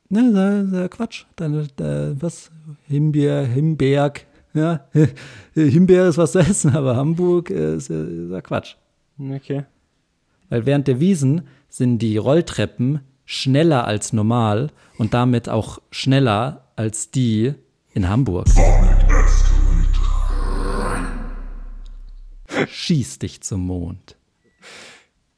Ne, 0.08 0.32
da, 0.32 0.80
da 0.80 0.88
Quatsch. 0.88 1.24
Deine, 1.36 1.66
da, 1.76 2.12
was? 2.20 2.50
Himbeer, 2.86 3.44
Himberg. 3.44 4.26
Ja, 4.54 4.86
Himbeer 5.54 6.08
ist 6.08 6.18
was 6.18 6.32
zu 6.32 6.38
essen, 6.38 6.74
aber 6.74 6.96
Hamburg 6.96 7.50
ist, 7.50 7.90
ist 7.90 8.30
ja 8.30 8.40
Quatsch. 8.40 8.76
Okay. 9.18 9.64
Weil 10.48 10.64
während 10.64 10.88
der 10.88 11.00
Wiesen 11.00 11.42
sind 11.68 11.98
die 11.98 12.16
Rolltreppen 12.16 13.00
schneller 13.24 13.86
als 13.86 14.12
normal 14.12 14.70
und 14.98 15.12
damit 15.12 15.48
auch 15.48 15.80
schneller 15.90 16.68
als 16.76 17.10
die 17.10 17.54
in 17.92 18.08
Hamburg. 18.08 18.46
Schieß 22.68 23.18
dich 23.18 23.42
zum 23.42 23.66
Mond. 23.66 24.16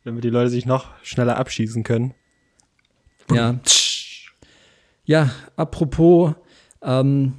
Damit 0.04 0.24
die 0.24 0.30
Leute 0.30 0.50
sich 0.50 0.66
noch 0.66 0.90
schneller 1.02 1.38
abschießen 1.38 1.82
können. 1.82 2.14
Ja. 3.32 3.58
Ja, 5.08 5.30
apropos, 5.56 6.34
ähm, 6.82 7.32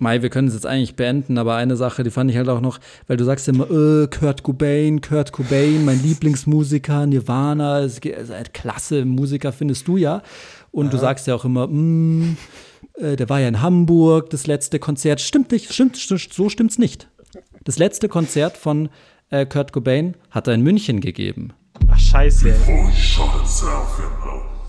Mai, 0.00 0.20
wir 0.20 0.30
können 0.30 0.48
es 0.48 0.54
jetzt 0.54 0.66
eigentlich 0.66 0.96
beenden, 0.96 1.38
aber 1.38 1.54
eine 1.54 1.76
Sache, 1.76 2.02
die 2.02 2.10
fand 2.10 2.28
ich 2.28 2.36
halt 2.36 2.48
auch 2.48 2.60
noch, 2.60 2.80
weil 3.06 3.16
du 3.16 3.24
sagst 3.24 3.48
immer, 3.48 3.70
äh, 3.70 4.08
Kurt 4.08 4.42
Cobain, 4.42 5.00
Kurt 5.00 5.30
Cobain, 5.30 5.84
mein 5.84 6.02
Lieblingsmusiker, 6.02 7.06
Nirvana, 7.06 7.78
ist, 7.78 8.04
ist 8.04 8.32
ein 8.32 8.52
klasse 8.52 9.04
Musiker, 9.04 9.52
findest 9.52 9.86
du 9.86 9.96
ja. 9.96 10.22
Und 10.72 10.92
du 10.92 10.98
sagst 10.98 11.28
ja 11.28 11.36
auch 11.36 11.44
immer, 11.44 11.68
mm, 11.68 12.36
äh, 12.94 13.14
der 13.14 13.28
war 13.28 13.38
ja 13.38 13.46
in 13.46 13.62
Hamburg, 13.62 14.30
das 14.30 14.48
letzte 14.48 14.80
Konzert. 14.80 15.20
Stimmt 15.20 15.52
nicht, 15.52 15.72
stimmt, 15.72 15.96
stimmt 15.96 16.34
so 16.34 16.48
stimmt's 16.48 16.78
nicht. 16.78 17.08
Das 17.62 17.78
letzte 17.78 18.08
Konzert 18.08 18.56
von 18.56 18.88
äh, 19.30 19.46
Kurt 19.46 19.72
Cobain 19.72 20.16
hat 20.32 20.48
er 20.48 20.54
in 20.54 20.62
München 20.62 21.00
gegeben. 21.00 21.52
Ach, 21.88 21.98
scheiße. 21.98 22.52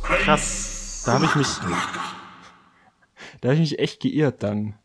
Krass. 0.04 0.67
Da 1.08 1.14
habe 1.14 1.26
ich 1.26 1.36
mich. 1.36 1.48
Da 3.42 3.50
habe 3.50 3.54
ich 3.56 3.60
mich 3.72 3.80
echt 3.80 4.02
geirrt 4.02 4.44
dann. 4.44 4.76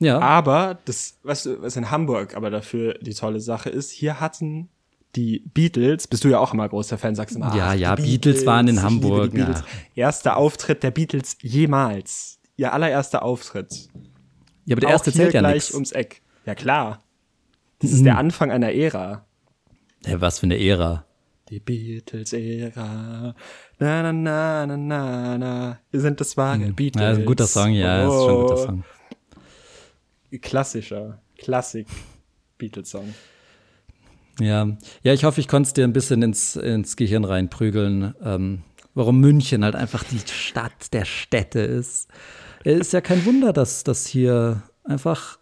Ja, 0.00 0.20
Aber 0.20 0.78
das, 0.84 1.18
was, 1.24 1.48
was 1.60 1.76
in 1.76 1.90
Hamburg 1.90 2.36
aber 2.36 2.50
dafür 2.50 2.94
die 3.00 3.14
tolle 3.14 3.40
Sache 3.40 3.68
ist, 3.68 3.90
hier 3.90 4.20
hatten 4.20 4.68
die 5.16 5.40
Beatles, 5.52 6.06
bist 6.06 6.22
du 6.22 6.28
ja 6.28 6.38
auch 6.38 6.54
immer 6.54 6.68
großer 6.68 6.98
Fan, 6.98 7.16
sagst 7.16 7.34
immer, 7.34 7.52
Ja, 7.56 7.68
ach, 7.70 7.74
die 7.74 7.80
ja, 7.80 7.94
Beatles 7.96 8.46
waren 8.46 8.68
in 8.68 8.80
Hamburg, 8.82 9.32
die 9.32 9.38
Beatles. 9.38 9.64
Erster 9.96 10.36
Auftritt 10.36 10.82
der 10.84 10.92
Beatles 10.92 11.36
jemals. 11.42 12.38
Ihr 12.56 12.72
allererster 12.72 13.22
Auftritt. 13.24 13.88
ja 14.66 14.74
aber 14.74 14.80
der 14.82 14.88
Auch 14.90 14.92
erste 14.92 15.10
hier 15.10 15.22
zählt 15.24 15.34
ja 15.34 15.40
gleich 15.40 15.54
nichts. 15.54 15.74
ums 15.74 15.92
Eck. 15.92 16.22
Ja, 16.46 16.54
klar. 16.54 17.02
Das 17.80 17.90
ist 17.90 18.04
der 18.04 18.18
Anfang 18.18 18.52
einer 18.52 18.72
Ära. 18.72 19.24
Ja, 20.06 20.20
was 20.20 20.38
für 20.38 20.46
eine 20.46 20.58
Ära. 20.60 21.04
Die 21.48 21.58
Beatles-Ära. 21.60 23.34
Na, 23.80 24.02
na, 24.02 24.12
na, 24.12 24.66
na, 24.66 24.76
na, 24.76 25.38
na. 25.38 25.78
Wir 25.90 26.00
sind 26.00 26.20
das 26.20 26.36
wahre 26.36 26.58
Beatles. 26.72 27.00
Hm. 27.00 27.06
Ja, 27.06 27.12
ist 27.12 27.18
ein 27.18 27.24
guter 27.26 27.46
Song, 27.46 27.70
ja, 27.72 28.06
ist 28.08 28.12
schon 28.14 28.30
ein 28.30 28.40
guter 28.42 28.54
Oh. 28.54 28.66
Song. 28.66 28.84
Klassischer. 30.42 31.20
Klassik. 31.38 31.86
Beatles-Song. 32.58 33.14
Ja, 34.40 34.68
ja, 35.02 35.12
ich 35.12 35.24
hoffe, 35.24 35.40
ich 35.40 35.48
konnte 35.48 35.68
es 35.68 35.72
dir 35.74 35.84
ein 35.84 35.92
bisschen 35.92 36.22
ins, 36.22 36.56
ins 36.56 36.96
Gehirn 36.96 37.24
reinprügeln, 37.24 38.14
ähm, 38.22 38.62
warum 38.94 39.20
München 39.20 39.64
halt 39.64 39.74
einfach 39.76 40.02
die 40.04 40.18
Stadt 40.26 40.92
der 40.92 41.04
Städte 41.04 41.60
ist. 41.60 42.08
Es 42.64 42.78
ist 42.80 42.92
ja 42.92 43.00
kein 43.00 43.24
Wunder, 43.26 43.52
dass 43.52 43.84
das 43.84 44.06
hier 44.06 44.62
einfach, 44.84 45.38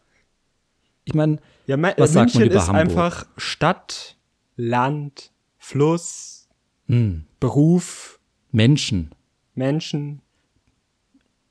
ich 1.04 1.14
meine, 1.14 1.38
Ja, 1.66 1.76
Me 1.78 1.94
Was 1.96 2.12
sagt 2.12 2.34
man 2.34 2.42
München 2.42 2.52
über 2.52 2.60
ist 2.62 2.68
Hamburg? 2.68 2.80
einfach 2.82 3.26
Stadt, 3.38 4.16
Land, 4.56 5.32
Fluss, 5.58 6.48
hm, 6.86 7.24
Beruf, 7.40 8.15
Menschen, 8.52 9.10
Menschen, 9.54 10.20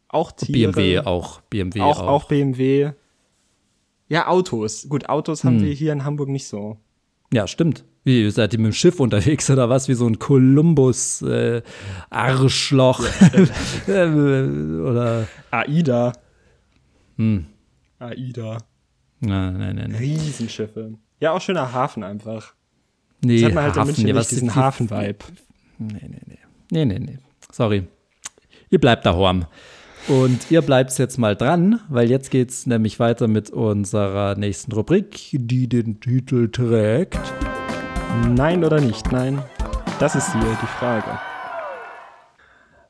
auch 0.07 0.31
Tiere. 0.31 0.71
BMW 0.71 0.99
auch, 0.99 1.41
BMW 1.41 1.81
auch, 1.81 1.99
auch. 1.99 2.07
auch 2.07 2.23
BMW. 2.25 2.91
Ja, 4.07 4.27
Autos. 4.27 4.87
Gut, 4.87 5.09
Autos 5.09 5.43
haben 5.43 5.57
Hm. 5.59 5.65
wir 5.65 5.73
hier 5.73 5.91
in 5.91 6.03
Hamburg 6.05 6.29
nicht 6.29 6.47
so. 6.47 6.77
Ja, 7.33 7.47
stimmt. 7.47 7.83
Wie, 8.03 8.29
seid 8.29 8.53
ihr 8.53 8.59
mit 8.59 8.67
dem 8.67 8.73
Schiff 8.73 8.99
unterwegs 8.99 9.49
oder 9.49 9.67
was? 9.67 9.87
Wie 9.87 9.95
so 9.95 10.05
ein 10.07 10.19
Kolumbus 10.19 11.23
äh, 11.23 11.63
Arschloch 12.11 13.03
Äh, 13.87 14.05
oder 14.87 15.27
AIDA. 15.49 16.13
hm. 17.17 17.47
AIDA. 17.97 18.57
Nein, 19.21 19.57
nein, 19.57 19.75
nein, 19.75 19.75
nein. 19.91 19.95
Riesenschiffe. 19.95 20.93
Ja, 21.19 21.31
auch 21.31 21.41
schöner 21.41 21.71
Hafen 21.73 22.03
einfach. 22.03 22.53
Nee, 23.23 23.37
Das 23.41 23.45
hat 23.47 23.53
man 23.55 23.63
halt 23.63 23.73
in 23.75 23.79
Hafen, 23.81 23.87
München 23.87 24.07
ja, 24.07 24.13
nicht, 24.13 24.31
diesen 24.31 24.47
die- 24.49 24.53
Hafen-Vibe. 24.55 25.17
Nee, 25.79 25.93
nee, 26.07 26.21
nee. 26.27 26.37
Nee, 26.71 26.85
nee, 26.85 26.99
nee. 26.99 27.19
Sorry. 27.51 27.87
Ihr 28.69 28.79
bleibt 28.79 29.05
daheim. 29.05 29.45
Und 30.07 30.51
ihr 30.51 30.61
bleibt 30.61 30.95
jetzt 30.97 31.17
mal 31.17 31.35
dran, 31.35 31.79
weil 31.89 32.09
jetzt 32.09 32.29
geht's 32.29 32.67
nämlich 32.67 32.99
weiter 32.99 33.27
mit 33.27 33.49
unserer 33.49 34.35
nächsten 34.35 34.71
Rubrik, 34.71 35.29
die 35.31 35.67
den 35.67 35.99
Titel 35.99 36.49
trägt. 36.51 37.19
Nein 38.29 38.63
oder 38.63 38.79
nicht? 38.79 39.11
Nein. 39.11 39.41
Das 39.99 40.15
ist 40.15 40.31
hier 40.31 40.57
die 40.61 40.67
Frage. 40.67 41.19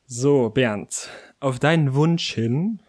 So, 0.07 0.49
Bernd, 0.49 1.09
auf 1.39 1.59
deinen 1.59 1.93
Wunsch 1.95 2.33
hin 2.33 2.79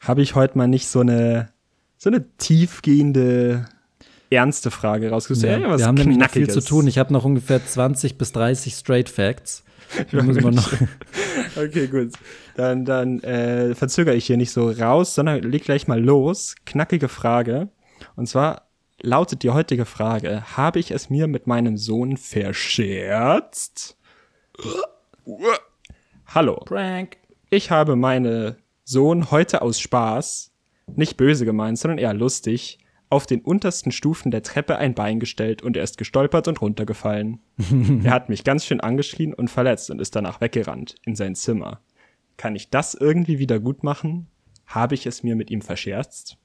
habe 0.00 0.22
ich 0.22 0.34
heute 0.34 0.56
mal 0.56 0.68
nicht 0.68 0.86
so 0.86 1.00
eine, 1.00 1.50
so 1.98 2.08
eine 2.08 2.24
tiefgehende, 2.38 3.66
ernste 4.30 4.70
Frage 4.70 5.10
rausgesucht. 5.10 5.50
Ja, 5.50 5.58
Ja, 5.58 5.78
wir 5.78 5.86
haben 5.86 5.96
nämlich 5.96 6.18
noch 6.18 6.30
viel 6.30 6.48
zu 6.48 6.60
tun. 6.60 6.86
Ich 6.86 6.98
habe 6.98 7.12
noch 7.12 7.24
ungefähr 7.24 7.64
20 7.64 8.16
bis 8.16 8.32
30 8.32 8.74
Straight 8.74 9.08
Facts. 9.08 9.64
Müssen 10.12 10.44
wir 10.44 10.50
noch. 10.50 10.72
Okay, 11.56 11.88
gut. 11.88 12.12
Dann, 12.54 12.84
dann 12.84 13.20
äh, 13.20 13.74
verzögere 13.74 14.14
ich 14.14 14.26
hier 14.26 14.36
nicht 14.36 14.52
so 14.52 14.70
raus, 14.70 15.14
sondern 15.14 15.42
leg 15.42 15.64
gleich 15.64 15.88
mal 15.88 16.00
los. 16.00 16.54
Knackige 16.64 17.08
Frage. 17.08 17.68
Und 18.14 18.28
zwar 18.28 18.68
lautet 19.02 19.42
die 19.42 19.50
heutige 19.50 19.84
Frage: 19.84 20.56
Habe 20.56 20.78
ich 20.78 20.92
es 20.92 21.10
mir 21.10 21.26
mit 21.26 21.46
meinem 21.46 21.76
Sohn 21.76 22.16
verscherzt? 22.16 23.96
Hallo. 26.26 26.56
Prank. 26.66 27.16
Ich 27.50 27.70
habe 27.70 27.96
meinen 27.96 28.56
Sohn 28.84 29.30
heute 29.30 29.62
aus 29.62 29.80
Spaß, 29.80 30.52
nicht 30.94 31.16
böse 31.16 31.44
gemeint, 31.44 31.78
sondern 31.78 31.98
eher 31.98 32.14
lustig, 32.14 32.79
auf 33.10 33.26
den 33.26 33.40
untersten 33.42 33.92
Stufen 33.92 34.30
der 34.30 34.42
Treppe 34.42 34.78
ein 34.78 34.94
Bein 34.94 35.20
gestellt 35.20 35.62
und 35.62 35.76
er 35.76 35.82
ist 35.82 35.98
gestolpert 35.98 36.48
und 36.48 36.60
runtergefallen. 36.60 37.40
er 38.04 38.12
hat 38.12 38.28
mich 38.28 38.44
ganz 38.44 38.64
schön 38.64 38.80
angeschrien 38.80 39.34
und 39.34 39.48
verletzt 39.50 39.90
und 39.90 40.00
ist 40.00 40.16
danach 40.16 40.40
weggerannt 40.40 40.94
in 41.04 41.16
sein 41.16 41.34
Zimmer. 41.34 41.80
Kann 42.36 42.56
ich 42.56 42.70
das 42.70 42.94
irgendwie 42.94 43.38
wieder 43.38 43.60
gut 43.60 43.82
machen? 43.82 44.28
Habe 44.64 44.94
ich 44.94 45.06
es 45.06 45.22
mir 45.22 45.34
mit 45.36 45.50
ihm 45.50 45.60
verscherzt? 45.60 46.38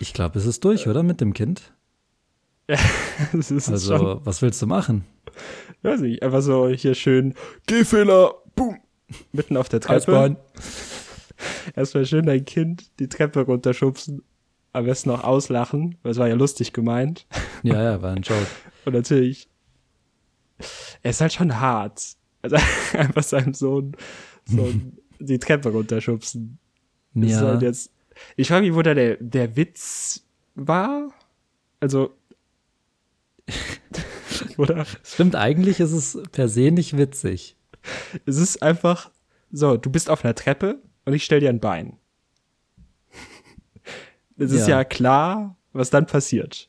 Ich 0.00 0.14
glaube, 0.14 0.38
es 0.38 0.46
ist 0.46 0.64
durch, 0.64 0.88
oder? 0.88 1.02
Mit 1.02 1.20
dem 1.20 1.34
Kind. 1.34 1.72
das 3.32 3.50
ist 3.50 3.68
Also, 3.68 3.96
schon, 3.96 4.26
was 4.26 4.42
willst 4.42 4.60
du 4.62 4.66
machen? 4.66 5.04
weiß 5.82 6.00
nicht, 6.00 6.22
einfach 6.22 6.42
so 6.42 6.68
hier 6.68 6.94
schön, 6.94 7.34
Gehfehler, 7.66 8.34
boom, 8.56 8.78
mitten 9.32 9.56
auf 9.56 9.68
der 9.68 9.80
Treppe. 9.80 10.36
Erstmal 11.74 12.06
schön 12.06 12.26
dein 12.26 12.44
Kind 12.44 12.90
die 12.98 13.08
Treppe 13.08 13.40
runterschubsen, 13.40 14.22
am 14.72 14.84
besten 14.84 15.10
noch 15.10 15.24
auslachen, 15.24 15.96
weil 16.02 16.12
es 16.12 16.18
war 16.18 16.28
ja 16.28 16.34
lustig 16.34 16.72
gemeint. 16.72 17.26
Ja, 17.62 17.82
ja, 17.82 18.02
war 18.02 18.14
ein 18.14 18.22
Joke. 18.22 18.46
Und 18.84 18.94
natürlich, 18.94 19.48
er 21.02 21.10
ist 21.10 21.20
halt 21.20 21.32
schon 21.32 21.60
hart. 21.60 22.16
Also 22.42 22.56
einfach 22.92 23.22
seinem 23.22 23.54
Sohn 23.54 23.96
so 24.44 24.72
die 25.18 25.38
Treppe 25.38 25.70
runterschubsen. 25.70 26.58
Ja. 27.14 27.40
halt 27.40 27.62
jetzt, 27.62 27.90
ich 28.36 28.48
frage 28.48 28.66
mich, 28.66 28.74
wo 28.74 28.82
da 28.82 28.94
der, 28.94 29.16
der 29.16 29.56
Witz 29.56 30.24
war. 30.54 31.12
Also, 31.80 32.16
oder? 34.56 34.84
Stimmt, 35.04 35.36
eigentlich 35.36 35.80
ist 35.80 35.92
es 35.92 36.18
per 36.32 36.48
se 36.48 36.70
nicht 36.70 36.96
witzig. 36.96 37.56
Es 38.26 38.36
ist 38.36 38.62
einfach 38.62 39.10
so, 39.50 39.76
du 39.76 39.90
bist 39.90 40.10
auf 40.10 40.24
einer 40.24 40.34
Treppe 40.34 40.82
und 41.08 41.14
ich 41.14 41.24
stell 41.24 41.40
dir 41.40 41.48
ein 41.48 41.58
Bein. 41.60 41.96
Es 44.36 44.52
ist 44.52 44.68
Ja. 44.68 44.78
ja 44.78 44.84
klar, 44.84 45.56
was 45.72 45.90
dann 45.90 46.06
passiert. 46.06 46.68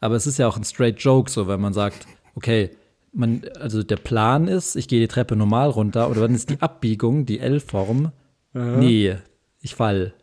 Aber 0.00 0.16
es 0.16 0.26
ist 0.26 0.38
ja 0.38 0.48
auch 0.48 0.56
ein 0.56 0.64
straight 0.64 0.98
Joke, 0.98 1.30
so 1.30 1.46
wenn 1.46 1.60
man 1.60 1.72
sagt, 1.72 2.06
okay, 2.34 2.70
man, 3.12 3.42
also 3.60 3.82
der 3.82 3.96
Plan 3.96 4.48
ist, 4.48 4.76
ich 4.76 4.88
gehe 4.88 5.00
die 5.00 5.08
Treppe 5.08 5.36
normal 5.36 5.70
runter 5.70 6.10
oder 6.10 6.22
dann 6.22 6.34
ist 6.34 6.50
die 6.50 6.60
Abbiegung, 6.60 7.26
die 7.26 7.38
L-Form, 7.38 8.12
nee, 8.52 9.16
ich 9.60 9.74
fall. 9.74 10.14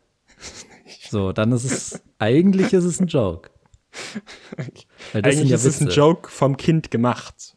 So, 1.09 1.31
dann 1.31 1.51
ist 1.53 1.63
es, 1.63 2.01
eigentlich 2.19 2.73
ist 2.73 2.83
es 2.83 2.99
ein 2.99 3.07
Joke. 3.07 3.49
Eigentlich 5.13 5.49
ja 5.49 5.55
ist 5.55 5.65
es 5.65 5.79
ein. 5.81 5.87
Joke 5.89 6.29
vom 6.29 6.57
Kind 6.57 6.91
gemacht. 6.91 7.55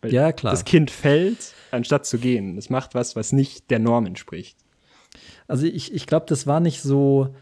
Weil 0.00 0.12
Ja, 0.12 0.32
klar. 0.32 0.52
Das 0.52 0.64
Kind 0.64 0.90
fällt, 0.90 1.54
anstatt 1.72 2.06
zu 2.06 2.18
gehen. 2.18 2.56
Es 2.56 2.70
macht 2.70 2.94
was, 2.94 3.16
was 3.16 3.32
nicht 3.32 3.70
der 3.70 3.78
Norm 3.80 4.06
entspricht. 4.06 4.58
Also 5.48 5.66
ich, 5.66 5.92
ich 5.92 6.06
glaube, 6.06 6.26
das 6.28 6.46
war 6.46 6.60
nicht 6.60 6.80
so 6.82 7.34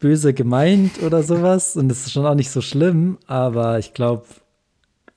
böse 0.00 0.34
gemeint 0.34 1.02
oder 1.02 1.22
sowas 1.22 1.76
und 1.76 1.90
es 1.90 2.06
ist 2.06 2.12
schon 2.12 2.26
auch 2.26 2.34
nicht 2.34 2.50
so 2.50 2.60
schlimm, 2.60 3.18
aber 3.26 3.78
ich 3.78 3.94
glaube, 3.94 4.26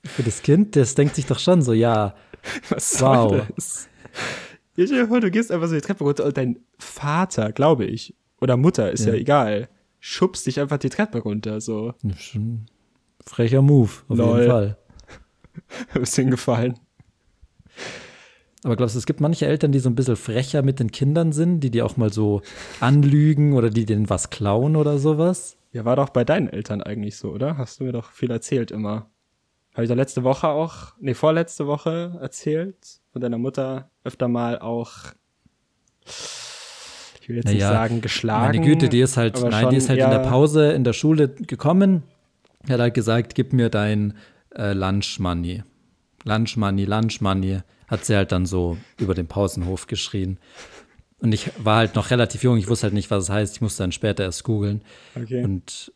für 0.06 0.22
das 0.22 0.42
Kind, 0.42 0.74
das 0.76 0.94
denkt 0.94 1.14
sich 1.16 1.26
doch 1.26 1.38
schon 1.38 1.62
so, 1.62 1.72
ja, 1.72 2.14
Was 2.70 3.00
Wow. 3.00 3.46
das? 3.56 3.88
Ja, 4.76 4.86
stell 4.86 5.02
dir 5.02 5.08
vor, 5.08 5.20
du 5.20 5.30
gehst 5.30 5.52
einfach 5.52 5.68
so 5.68 5.74
die 5.74 5.80
Treppe 5.82 6.04
runter 6.04 6.24
und 6.24 6.36
dein 6.36 6.60
Vater, 6.78 7.52
glaube 7.52 7.84
ich, 7.84 8.14
oder 8.40 8.56
Mutter, 8.56 8.90
ist 8.90 9.04
ja, 9.04 9.12
Ja. 9.12 9.18
egal, 9.18 9.68
schubst 9.98 10.46
dich 10.46 10.58
einfach 10.58 10.78
die 10.78 10.88
Treppe 10.88 11.18
runter, 11.18 11.60
so. 11.60 11.92
frecher 13.26 13.60
Move, 13.60 13.90
auf 14.08 14.16
Lol. 14.16 14.38
jeden 14.38 14.50
Fall. 14.50 14.78
Ist 16.00 16.16
hingefallen. 16.16 16.78
Aber 18.62 18.76
glaubst 18.76 18.94
du, 18.94 18.98
es 18.98 19.06
gibt 19.06 19.20
manche 19.20 19.46
Eltern, 19.46 19.72
die 19.72 19.78
so 19.78 19.88
ein 19.88 19.94
bisschen 19.94 20.16
frecher 20.16 20.62
mit 20.62 20.80
den 20.80 20.90
Kindern 20.90 21.32
sind, 21.32 21.60
die 21.60 21.70
die 21.70 21.82
auch 21.82 21.96
mal 21.96 22.12
so 22.12 22.42
anlügen 22.80 23.54
oder 23.54 23.70
die 23.70 23.86
denen 23.86 24.10
was 24.10 24.30
klauen 24.30 24.76
oder 24.76 24.98
sowas? 24.98 25.56
Ja, 25.72 25.84
war 25.84 25.96
doch 25.96 26.10
bei 26.10 26.24
deinen 26.24 26.48
Eltern 26.48 26.82
eigentlich 26.82 27.16
so, 27.16 27.30
oder? 27.30 27.56
Hast 27.56 27.80
du 27.80 27.84
mir 27.84 27.92
doch 27.92 28.10
viel 28.10 28.30
erzählt 28.30 28.70
immer. 28.70 29.08
Habe 29.72 29.84
ich 29.84 29.88
da 29.88 29.94
letzte 29.94 30.24
Woche 30.24 30.48
auch, 30.48 30.94
nee, 31.00 31.14
vorletzte 31.14 31.66
Woche 31.66 32.18
erzählt, 32.20 32.76
von 33.12 33.22
deiner 33.22 33.38
Mutter 33.38 33.88
öfter 34.04 34.26
mal 34.26 34.58
auch, 34.58 34.92
ich 37.20 37.28
will 37.28 37.36
jetzt 37.36 37.46
nicht 37.46 37.60
Naja, 37.60 37.72
sagen, 37.72 38.00
geschlagen. 38.00 38.56
Meine 38.56 38.66
Güte, 38.66 38.88
die 38.88 39.00
ist 39.00 39.16
halt, 39.16 39.40
nein, 39.40 39.70
die 39.70 39.76
ist 39.76 39.88
halt 39.88 40.00
in 40.00 40.10
der 40.10 40.18
Pause 40.18 40.72
in 40.72 40.82
der 40.82 40.92
Schule 40.92 41.28
gekommen. 41.28 42.02
Er 42.66 42.74
hat 42.74 42.80
halt 42.80 42.94
gesagt, 42.94 43.34
gib 43.34 43.52
mir 43.52 43.70
dein 43.70 44.14
äh, 44.54 44.72
Lunch 44.72 45.18
Money. 45.20 45.62
Lunch 46.24 46.56
Money, 46.56 46.84
Lunch 46.84 47.20
Money. 47.20 47.60
Hat 47.90 48.04
sie 48.04 48.16
halt 48.16 48.32
dann 48.32 48.46
so 48.46 48.78
über 48.98 49.14
den 49.14 49.26
Pausenhof 49.26 49.86
geschrien. 49.86 50.38
Und 51.18 51.32
ich 51.32 51.50
war 51.62 51.78
halt 51.78 51.96
noch 51.96 52.10
relativ 52.10 52.42
jung, 52.42 52.56
ich 52.56 52.68
wusste 52.68 52.84
halt 52.84 52.94
nicht, 52.94 53.10
was 53.10 53.24
es 53.24 53.30
heißt. 53.30 53.56
Ich 53.56 53.60
musste 53.60 53.82
dann 53.82 53.92
später 53.92 54.24
erst 54.24 54.44
googeln. 54.44 54.82
Okay. 55.14 55.44
Und 55.44 55.92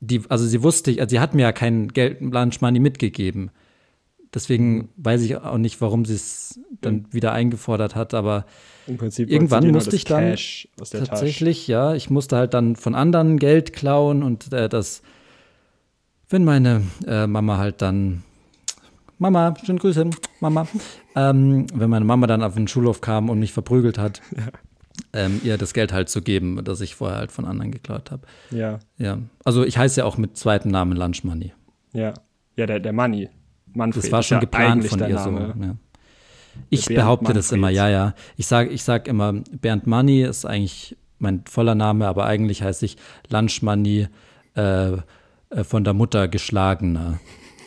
die, 0.00 0.22
also 0.28 0.46
sie 0.46 0.62
wusste, 0.62 0.90
also 0.92 1.08
sie 1.08 1.20
hat 1.20 1.34
mir 1.34 1.42
ja 1.42 1.52
kein 1.52 1.88
Geld 1.88 2.20
Lunch 2.20 2.60
Money 2.60 2.80
mitgegeben. 2.80 3.50
Deswegen 4.34 4.90
weiß 4.96 5.22
ich 5.22 5.36
auch 5.36 5.58
nicht, 5.58 5.80
warum 5.80 6.04
sie 6.04 6.14
es 6.14 6.60
dann 6.80 7.06
wieder 7.12 7.32
eingefordert 7.32 7.94
hat, 7.94 8.14
aber 8.14 8.44
irgendwann 8.86 9.70
musste 9.70 9.90
das 9.90 9.94
ich 9.94 10.04
dann 10.04 10.24
der 10.24 10.36
Tasche. 10.36 10.68
tatsächlich, 11.04 11.66
ja, 11.66 11.94
ich 11.94 12.10
musste 12.10 12.36
halt 12.36 12.52
dann 12.54 12.76
von 12.76 12.94
anderen 12.94 13.38
Geld 13.38 13.72
klauen 13.72 14.22
und 14.22 14.52
äh, 14.52 14.68
das, 14.68 15.02
wenn 16.28 16.44
meine 16.44 16.82
äh, 17.06 17.26
Mama 17.26 17.56
halt 17.56 17.80
dann, 17.80 18.22
Mama, 19.18 19.54
schöne 19.64 19.78
Grüße, 19.78 20.08
Mama, 20.40 20.66
ähm, 21.16 21.66
wenn 21.74 21.90
meine 21.90 22.04
Mama 22.04 22.26
dann 22.26 22.42
auf 22.42 22.54
den 22.54 22.68
Schulhof 22.68 23.00
kam 23.00 23.30
und 23.30 23.38
mich 23.40 23.52
verprügelt 23.52 23.98
hat, 23.98 24.22
ähm, 25.12 25.40
ihr 25.44 25.58
das 25.58 25.74
Geld 25.74 25.92
halt 25.92 26.08
zu 26.08 26.22
geben, 26.22 26.64
das 26.64 26.80
ich 26.80 26.94
vorher 26.94 27.18
halt 27.18 27.32
von 27.32 27.44
anderen 27.44 27.72
geklaut 27.72 28.10
habe. 28.10 28.26
Ja, 28.50 28.78
Ja, 28.96 29.18
also 29.44 29.64
ich 29.64 29.76
heiße 29.78 30.00
ja 30.00 30.06
auch 30.06 30.18
mit 30.18 30.36
zweitem 30.36 30.70
Namen 30.70 30.96
Lunch 30.96 31.24
Money. 31.24 31.52
ja. 31.92 32.14
Ja, 32.56 32.66
der, 32.66 32.80
der 32.80 32.92
Money. 32.92 33.28
Manfred. 33.72 34.02
Das 34.02 34.10
war 34.10 34.22
schon 34.24 34.38
ja 34.38 34.40
geplant 34.40 34.84
von 34.84 34.98
ihr 34.98 35.10
Name. 35.10 35.54
so. 35.56 35.64
Ja. 35.64 35.76
Ich 36.70 36.86
Bernd 36.86 36.96
behaupte 36.96 37.32
das 37.32 37.52
immer, 37.52 37.68
Manfred. 37.68 37.76
ja, 37.76 37.88
ja. 37.88 38.14
Ich 38.36 38.48
sage 38.48 38.70
ich 38.70 38.82
sag 38.82 39.06
immer, 39.06 39.32
Bernd 39.32 39.86
Money 39.86 40.24
ist 40.24 40.44
eigentlich 40.44 40.96
mein 41.20 41.44
voller 41.48 41.76
Name, 41.76 42.08
aber 42.08 42.26
eigentlich 42.26 42.62
heiße 42.64 42.84
ich 42.84 42.96
Lunch 43.28 43.62
Money 43.62 44.08
äh, 44.56 44.92
äh, 44.92 44.98
von 45.62 45.84
der 45.84 45.94
Mutter 45.94 46.26
geschlagener. 46.26 47.20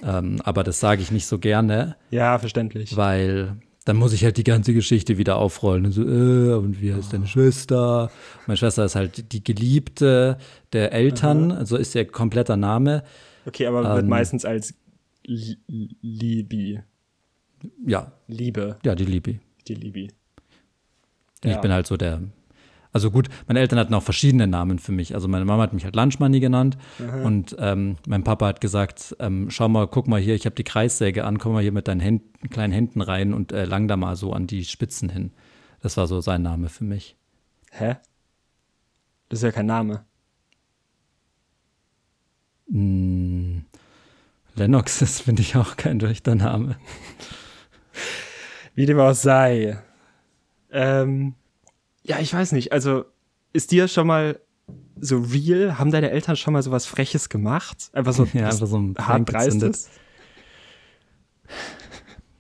Ähm, 0.04 0.40
aber 0.44 0.64
das 0.64 0.80
sage 0.80 1.02
ich 1.02 1.12
nicht 1.12 1.26
so 1.26 1.40
gerne, 1.40 1.96
Ja, 2.10 2.38
verständlich. 2.40 2.96
weil 2.98 3.58
dann 3.86 3.98
muss 3.98 4.14
ich 4.14 4.24
halt 4.24 4.38
die 4.38 4.44
ganze 4.44 4.74
Geschichte 4.74 5.18
wieder 5.18 5.38
aufrollen. 5.38 5.86
Und 5.88 5.92
so, 5.92 6.04
äh, 6.04 6.54
und 6.54 6.82
wie 6.82 6.94
heißt 6.94 7.12
deine 7.14 7.26
Schwester? 7.28 8.12
Meine 8.46 8.58
Schwester 8.58 8.86
ist 8.86 8.96
halt 8.96 9.32
die 9.34 9.44
Geliebte 9.44 10.38
der 10.74 10.92
Eltern, 10.94 11.52
also 11.52 11.78
ist 11.78 11.96
ihr 11.96 12.06
kompletter 12.06 12.58
Name. 12.58 13.04
Okay, 13.46 13.66
aber 13.66 13.84
wird 13.84 14.04
Ähm, 14.04 14.10
meistens 14.10 14.46
als 14.46 14.76
Li 15.26 15.58
Libi. 16.02 16.80
Ja, 17.86 18.12
Liebe. 18.28 18.78
ja, 18.86 18.94
die 18.96 19.06
Libi. 19.06 19.40
Die 19.68 19.76
Libi. 19.76 20.12
Ich 21.44 21.52
Ja. 21.52 21.60
bin 21.62 21.72
halt 21.72 21.88
so 21.88 21.98
der. 21.98 22.22
Also 22.94 23.10
gut, 23.10 23.30
meine 23.48 23.60
Eltern 23.60 23.80
hatten 23.80 23.94
auch 23.94 24.04
verschiedene 24.04 24.48
Namen 24.48 24.78
für 24.80 24.92
mich. 24.92 25.16
Also 25.16 25.28
meine 25.28 25.46
Mama 25.46 25.64
hat 25.64 25.74
mich 25.74 25.86
halt 25.86 25.96
Lunch 25.96 26.20
Money 26.20 26.40
genannt 26.42 26.78
und 27.24 27.56
ähm, 27.60 27.98
mein 28.06 28.24
Papa 28.24 28.48
hat 28.48 28.62
gesagt, 28.62 29.16
ähm, 29.20 29.50
schau 29.50 29.70
mal, 29.70 29.88
guck 29.88 30.08
mal 30.08 30.20
hier, 30.20 30.36
ich 30.36 30.46
habe 30.46 30.56
die 30.56 30.66
Kreissäge 30.66 31.24
an, 31.24 31.38
komm 31.38 31.54
mal 31.54 31.62
hier 31.62 31.72
mit 31.72 31.88
deinen 31.88 32.02
Händen, 32.02 32.50
kleinen 32.50 32.74
Händen 32.74 33.02
rein 33.02 33.34
und 33.34 33.54
äh, 33.54 33.64
lang 33.66 33.88
da 33.88 33.96
mal 33.96 34.16
so 34.16 34.34
an 34.34 34.48
die 34.48 34.66
Spitzen 34.66 35.10
hin. 35.10 35.32
Das 35.82 35.96
war 35.98 36.08
so 36.08 36.20
sein 36.22 36.42
Name 36.42 36.70
für 36.70 36.84
mich. 36.84 37.16
Hä? 37.72 37.96
Das 39.30 39.40
ist 39.40 39.44
ja 39.44 39.52
kein 39.52 39.68
Name. 39.68 40.06
Lennox 44.56 45.02
ist, 45.02 45.22
finde 45.22 45.42
ich, 45.42 45.56
auch 45.56 45.78
kein 45.78 46.00
rechter 46.02 46.36
Name. 46.36 46.78
Wie 48.76 48.86
dem 48.86 49.00
auch 49.00 49.14
sei. 49.14 49.78
Ähm, 50.72 51.36
ja, 52.04 52.20
ich 52.20 52.34
weiß 52.34 52.52
nicht. 52.54 52.72
Also, 52.72 53.06
ist 53.54 53.72
dir 53.72 53.88
schon 53.88 54.08
mal 54.08 54.40
so 55.00 55.20
real? 55.20 55.78
Haben 55.78 55.92
deine 55.92 56.12
Eltern 56.12 56.36
schon 56.36 56.54
mal 56.54 56.64
so 56.64 56.72
was 56.72 56.86
Freches 56.86 57.30
gemacht? 57.30 57.90
Einfach 57.94 58.14
so, 58.14 58.24
Ja, 58.34 58.50
einfach 58.50 58.68
so 58.68 58.78
ein 58.78 58.96
hart 58.98 59.32
dreistes? 59.32 59.90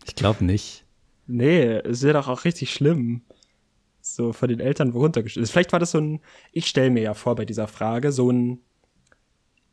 Ich 0.06 0.16
glaube 0.16 0.44
nicht. 0.44 0.86
Nee, 1.28 1.76
es 1.78 2.02
wäre 2.04 2.16
doch 2.16 2.28
auch 2.28 2.46
richtig 2.46 2.74
schlimm. 2.74 3.22
So 4.02 4.34
von 4.34 4.50
den 4.50 4.60
Eltern 4.60 4.92
runtergestellt. 4.92 5.48
Vielleicht 5.50 5.72
war 5.72 5.80
das 5.80 5.92
so 5.92 6.00
ein, 6.00 6.22
ich 6.52 6.68
stelle 6.68 6.90
mir 6.90 7.04
ja 7.04 7.14
vor 7.14 7.36
bei 7.36 7.46
dieser 7.46 7.68
Frage, 7.68 8.12
so 8.12 8.32
ein 8.32 8.60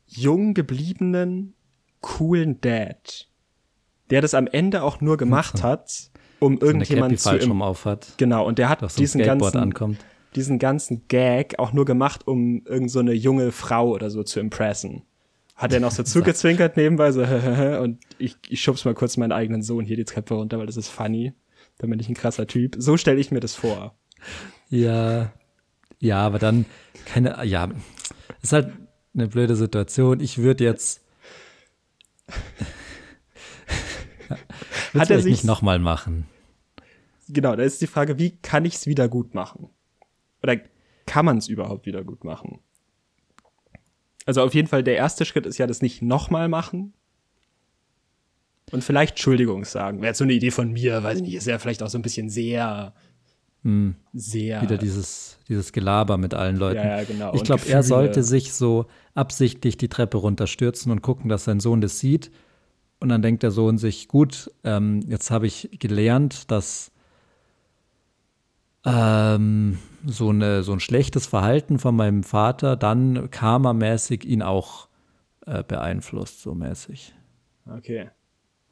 jung 0.05 0.53
gebliebenen, 0.53 1.55
coolen 2.01 2.61
Dad, 2.61 3.27
der 4.09 4.21
das 4.21 4.33
am 4.33 4.47
Ende 4.47 4.83
auch 4.83 5.01
nur 5.01 5.17
gemacht 5.17 5.63
hat, 5.63 6.08
um 6.39 6.53
Cappy 6.59 6.65
irgendjemanden 6.65 7.17
zu 7.17 7.37
im, 7.37 7.61
auf 7.61 7.85
hat, 7.85 8.13
Genau, 8.17 8.45
und 8.45 8.57
der 8.57 8.69
hat 8.69 8.81
so 8.81 8.87
diesen 8.97 9.21
Skateboard 9.21 9.53
ganzen, 9.53 9.63
ankommt. 9.63 10.05
diesen 10.35 10.59
ganzen 10.59 11.07
Gag 11.07 11.59
auch 11.59 11.73
nur 11.73 11.85
gemacht, 11.85 12.27
um 12.27 12.63
irgend 12.65 12.91
so 12.91 12.99
eine 12.99 13.13
junge 13.13 13.51
Frau 13.51 13.89
oder 13.89 14.09
so 14.09 14.23
zu 14.23 14.39
impressen. 14.39 15.03
Hat 15.55 15.73
er 15.73 15.79
noch 15.79 15.91
so 15.91 16.03
zugezwinkert 16.03 16.77
nebenbei, 16.77 17.11
so, 17.11 17.21
und 17.81 17.99
ich, 18.17 18.37
ich 18.47 18.61
schub's 18.61 18.85
mal 18.85 18.93
kurz 18.93 19.17
meinen 19.17 19.31
eigenen 19.31 19.61
Sohn 19.61 19.85
hier 19.85 19.97
die 19.97 20.05
Treppe 20.05 20.35
runter, 20.35 20.57
weil 20.59 20.67
das 20.67 20.77
ist 20.77 20.89
funny. 20.89 21.33
Dann 21.77 21.89
bin 21.89 21.99
ich 21.99 22.09
ein 22.09 22.15
krasser 22.15 22.45
Typ. 22.45 22.75
So 22.77 22.97
stelle 22.97 23.19
ich 23.19 23.31
mir 23.31 23.39
das 23.39 23.55
vor. 23.55 23.95
Ja, 24.69 25.31
ja, 25.99 26.17
aber 26.25 26.39
dann 26.39 26.65
keine, 27.05 27.45
ja, 27.45 27.69
ist 28.41 28.53
halt 28.53 28.71
eine 29.13 29.27
blöde 29.27 29.55
Situation. 29.55 30.19
Ich 30.19 30.37
würde 30.37 30.63
jetzt. 30.63 31.01
Hat 34.93 35.09
er 35.09 35.21
sich 35.21 35.31
nicht 35.31 35.43
nochmal 35.43 35.79
machen? 35.79 36.27
Genau, 37.27 37.55
da 37.55 37.63
ist 37.63 37.81
die 37.81 37.87
Frage, 37.87 38.17
wie 38.17 38.37
kann 38.41 38.65
ich 38.65 38.75
es 38.75 38.87
wieder 38.87 39.07
gut 39.07 39.35
machen? 39.35 39.69
Oder 40.41 40.57
kann 41.05 41.25
man 41.25 41.37
es 41.37 41.47
überhaupt 41.47 41.85
wieder 41.85 42.03
gut 42.03 42.23
machen? 42.23 42.59
Also 44.25 44.41
auf 44.41 44.53
jeden 44.53 44.67
Fall, 44.67 44.83
der 44.83 44.95
erste 44.95 45.25
Schritt 45.25 45.45
ist 45.45 45.57
ja 45.57 45.67
das 45.67 45.81
nicht 45.81 46.01
nochmal 46.01 46.49
machen. 46.49 46.93
Und 48.71 48.83
vielleicht 48.83 49.13
Entschuldigung 49.13 49.65
sagen. 49.65 49.99
Wäre 49.99 50.09
jetzt 50.09 50.19
so 50.19 50.23
eine 50.23 50.33
Idee 50.33 50.51
von 50.51 50.71
mir, 50.71 51.03
weiß 51.03 51.17
ich 51.17 51.23
nicht, 51.23 51.35
ist 51.35 51.47
ja 51.47 51.57
vielleicht 51.57 51.81
auch 51.81 51.89
so 51.89 51.97
ein 51.97 52.03
bisschen 52.03 52.29
sehr, 52.29 52.93
sehr. 54.13 54.61
Wieder 54.61 54.77
dieses, 54.77 55.37
dieses 55.47 55.73
Gelaber 55.73 56.17
mit 56.17 56.33
allen 56.33 56.55
Leuten. 56.55 56.77
Ja, 56.77 56.99
ja, 56.99 57.03
genau. 57.03 57.33
Ich 57.33 57.43
glaube, 57.43 57.67
er 57.67 57.83
sollte 57.83 58.23
sich 58.23 58.53
so 58.53 58.85
absichtlich 59.15 59.77
die 59.77 59.89
Treppe 59.89 60.17
runterstürzen 60.17 60.91
und 60.91 61.01
gucken, 61.01 61.29
dass 61.29 61.43
sein 61.43 61.59
Sohn 61.59 61.81
das 61.81 61.99
sieht. 61.99 62.31
Und 62.99 63.09
dann 63.09 63.21
denkt 63.21 63.43
der 63.43 63.51
Sohn 63.51 63.77
sich, 63.77 64.07
gut, 64.07 64.51
ähm, 64.63 65.01
jetzt 65.07 65.31
habe 65.31 65.47
ich 65.47 65.69
gelernt, 65.79 66.51
dass 66.51 66.91
ähm, 68.85 69.79
so, 70.05 70.29
eine, 70.29 70.63
so 70.63 70.73
ein 70.73 70.79
schlechtes 70.79 71.25
Verhalten 71.25 71.79
von 71.79 71.95
meinem 71.95 72.23
Vater 72.23 72.75
dann 72.75 73.31
karmamäßig 73.31 74.25
ihn 74.25 74.41
auch 74.41 74.87
äh, 75.45 75.63
beeinflusst, 75.63 76.41
so 76.41 76.53
mäßig. 76.53 77.13
Okay. 77.65 78.09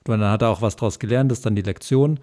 Und 0.08 0.20
dann 0.20 0.32
hat 0.32 0.42
er 0.42 0.50
auch 0.50 0.62
was 0.62 0.76
draus 0.76 1.00
gelernt, 1.00 1.32
das 1.32 1.40
ist 1.40 1.46
dann 1.46 1.56
die 1.56 1.62
Lektion. 1.62 2.20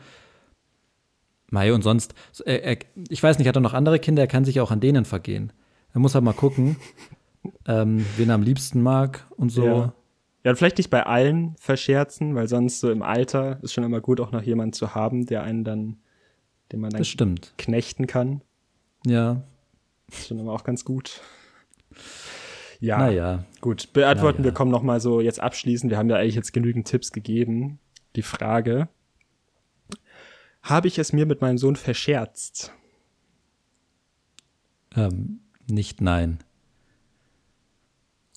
Mai, 1.50 1.72
und 1.72 1.82
sonst, 1.82 2.14
er, 2.44 2.64
er, 2.64 2.78
ich 3.08 3.22
weiß 3.22 3.38
nicht, 3.38 3.48
hat 3.48 3.56
er 3.56 3.60
noch 3.60 3.74
andere 3.74 3.98
Kinder, 3.98 4.22
er 4.22 4.28
kann 4.28 4.44
sich 4.44 4.60
auch 4.60 4.70
an 4.70 4.80
denen 4.80 5.04
vergehen. 5.04 5.52
Er 5.92 6.00
muss 6.00 6.14
halt 6.14 6.24
mal 6.24 6.32
gucken, 6.32 6.76
ähm, 7.66 8.04
wen 8.16 8.28
er 8.28 8.34
am 8.34 8.42
liebsten 8.42 8.82
mag 8.82 9.26
und 9.36 9.50
so. 9.50 9.66
Ja. 9.66 9.94
Ja, 10.44 10.54
vielleicht 10.54 10.76
nicht 10.76 10.90
bei 10.90 11.04
allen 11.06 11.56
verscherzen, 11.58 12.34
weil 12.34 12.48
sonst 12.48 12.80
so 12.80 12.90
im 12.90 13.02
Alter 13.02 13.58
ist 13.62 13.72
schon 13.72 13.82
immer 13.82 14.00
gut, 14.00 14.20
auch 14.20 14.30
noch 14.30 14.42
jemanden 14.42 14.74
zu 14.74 14.94
haben, 14.94 15.24
der 15.24 15.42
einen 15.42 15.64
dann, 15.64 15.96
den 16.70 16.80
man 16.80 16.90
dann 16.90 17.40
knechten 17.56 18.06
kann. 18.06 18.42
Ja, 19.06 19.42
ist 20.08 20.28
schon 20.28 20.38
immer 20.38 20.52
auch 20.52 20.64
ganz 20.64 20.84
gut. 20.84 21.22
Ja, 22.80 22.98
naja. 22.98 23.44
gut. 23.62 23.92
Beantworten 23.94 24.38
Na 24.40 24.44
ja. 24.46 24.52
wir 24.52 24.54
kommen 24.54 24.70
noch 24.70 24.82
mal 24.82 25.00
so 25.00 25.20
jetzt 25.20 25.40
abschließend. 25.40 25.90
Wir 25.90 25.96
haben 25.96 26.10
ja 26.10 26.16
eigentlich 26.16 26.34
jetzt 26.34 26.52
genügend 26.52 26.86
Tipps 26.86 27.12
gegeben. 27.12 27.78
Die 28.14 28.22
Frage: 28.22 28.88
Habe 30.62 30.88
ich 30.88 30.98
es 30.98 31.14
mir 31.14 31.24
mit 31.24 31.40
meinem 31.40 31.56
Sohn 31.56 31.76
verscherzt? 31.76 32.72
Ähm, 34.94 35.40
nicht 35.66 36.02
nein. 36.02 36.40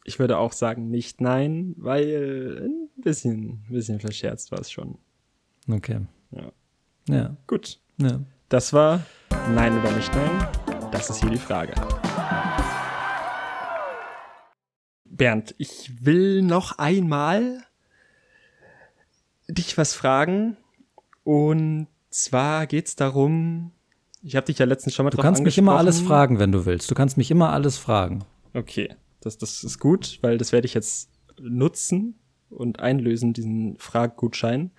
Ich 0.10 0.20
würde 0.20 0.38
auch 0.38 0.54
sagen 0.54 0.90
nicht 0.90 1.20
nein, 1.20 1.74
weil 1.78 2.64
ein 2.66 2.90
bisschen, 2.96 3.66
ein 3.68 3.74
bisschen 3.74 4.00
verscherzt 4.00 4.54
war 4.54 4.60
es 4.62 4.72
schon. 4.72 4.98
Okay. 5.70 6.00
Ja. 6.32 6.52
Ja. 7.10 7.38
Gut. 7.46 7.82
ja. 7.98 8.22
Das 8.48 8.72
war 8.72 9.02
Nein 9.54 9.78
oder 9.78 9.92
nicht 9.92 10.10
Nein. 10.16 10.48
Das 10.94 11.10
ist 11.10 11.20
hier 11.20 11.30
die 11.30 11.38
Frage. 11.38 11.74
Bernd, 15.04 15.54
ich 15.58 16.06
will 16.06 16.42
noch 16.42 16.78
einmal 16.78 17.64
dich 19.50 19.78
was 19.78 19.94
fragen. 19.94 20.56
Und 21.26 21.88
zwar 22.10 22.66
geht's 22.66 22.96
darum, 22.96 23.72
ich 24.22 24.38
habe 24.38 24.46
dich 24.46 24.60
ja 24.60 24.66
letztens 24.66 24.96
schon 24.96 25.04
mal 25.04 25.10
Du 25.10 25.18
drauf 25.18 25.24
kannst 25.26 25.44
mich 25.44 25.58
immer 25.58 25.76
alles 25.76 25.98
angesprochen. 25.98 26.08
fragen, 26.18 26.40
wenn 26.40 26.54
du 26.54 26.66
willst. 26.66 26.90
Du 26.90 26.96
kannst 26.96 27.18
mich 27.18 27.30
immer 27.30 27.52
alles 27.52 27.78
fragen. 27.78 28.24
Okay, 28.54 28.96
das, 29.28 29.38
das 29.38 29.64
ist 29.64 29.80
gut, 29.80 30.20
weil 30.22 30.38
das 30.38 30.52
werde 30.52 30.66
ich 30.66 30.74
jetzt 30.74 31.10
nutzen 31.40 32.16
und 32.50 32.80
einlösen, 32.80 33.34
diesen 33.34 33.78
Fraggutschein. 33.78 34.72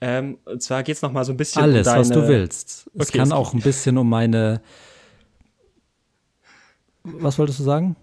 Ähm, 0.00 0.38
und 0.44 0.62
zwar 0.62 0.82
geht's 0.82 1.02
noch 1.02 1.12
mal 1.12 1.24
so 1.24 1.32
ein 1.32 1.36
bisschen 1.36 1.62
Alles, 1.62 1.86
um 1.86 1.92
deine, 1.92 2.00
was 2.00 2.08
du 2.10 2.28
willst. 2.28 2.90
Es 2.94 3.08
Okay, 3.08 3.18
kann 3.18 3.28
es- 3.28 3.32
auch 3.34 3.52
ein 3.52 3.60
bisschen 3.60 3.98
um 3.98 4.08
meine. 4.08 4.60
Was 7.04 7.38
wolltest 7.38 7.58
du 7.60 7.64
sagen? 7.64 7.96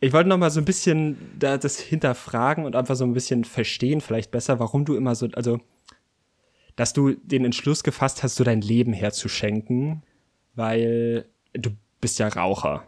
Ich 0.00 0.12
wollte 0.12 0.28
noch 0.28 0.38
mal 0.38 0.50
so 0.50 0.60
ein 0.60 0.64
bisschen 0.64 1.16
da 1.38 1.58
das 1.58 1.78
hinterfragen 1.78 2.64
und 2.64 2.74
einfach 2.76 2.96
so 2.96 3.04
ein 3.04 3.12
bisschen 3.12 3.44
verstehen, 3.44 4.00
vielleicht 4.00 4.30
besser, 4.30 4.58
warum 4.58 4.84
du 4.84 4.94
immer 4.96 5.14
so, 5.14 5.28
also, 5.34 5.58
dass 6.74 6.92
du 6.92 7.12
den 7.14 7.44
Entschluss 7.44 7.82
gefasst 7.84 8.22
hast, 8.22 8.34
so 8.36 8.44
dein 8.44 8.60
Leben 8.60 8.92
herzuschenken, 8.92 10.02
weil 10.54 11.26
du 11.52 11.70
bist 12.00 12.18
ja 12.18 12.28
Raucher. 12.28 12.84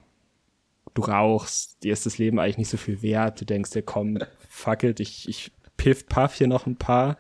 Du 0.99 1.05
rauchst, 1.05 1.85
dir 1.85 1.93
ist 1.93 2.07
das 2.07 2.19
Leben 2.19 2.41
eigentlich 2.41 2.59
nicht 2.59 2.71
so 2.71 2.77
viel 2.77 3.03
wert. 3.03 3.41
Du 3.41 3.45
denkst 3.45 3.71
dir, 3.71 3.83
komm, 3.83 4.19
fuck 4.49 4.83
it, 4.83 4.99
ich, 4.99 5.29
ich 5.29 5.53
piff, 5.77 6.09
puff 6.09 6.35
hier 6.35 6.49
noch 6.49 6.67
ein 6.67 6.75
paar 6.75 7.19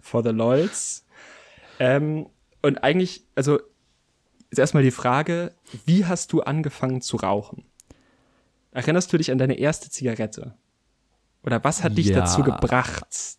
for 0.00 0.24
the 0.24 0.30
lols. 0.30 1.04
Ähm, 1.78 2.26
und 2.60 2.82
eigentlich, 2.82 3.22
also 3.36 3.60
ist 4.50 4.58
erstmal 4.58 4.82
die 4.82 4.90
Frage, 4.90 5.54
wie 5.86 6.06
hast 6.06 6.32
du 6.32 6.40
angefangen 6.40 7.02
zu 7.02 7.18
rauchen? 7.18 7.62
Erinnerst 8.72 9.12
du 9.12 9.16
dich 9.16 9.30
an 9.30 9.38
deine 9.38 9.60
erste 9.60 9.90
Zigarette? 9.90 10.56
Oder 11.44 11.62
was 11.62 11.84
hat 11.84 11.98
dich 11.98 12.08
Ja. 12.08 12.22
dazu 12.22 12.42
gebracht? 12.42 13.36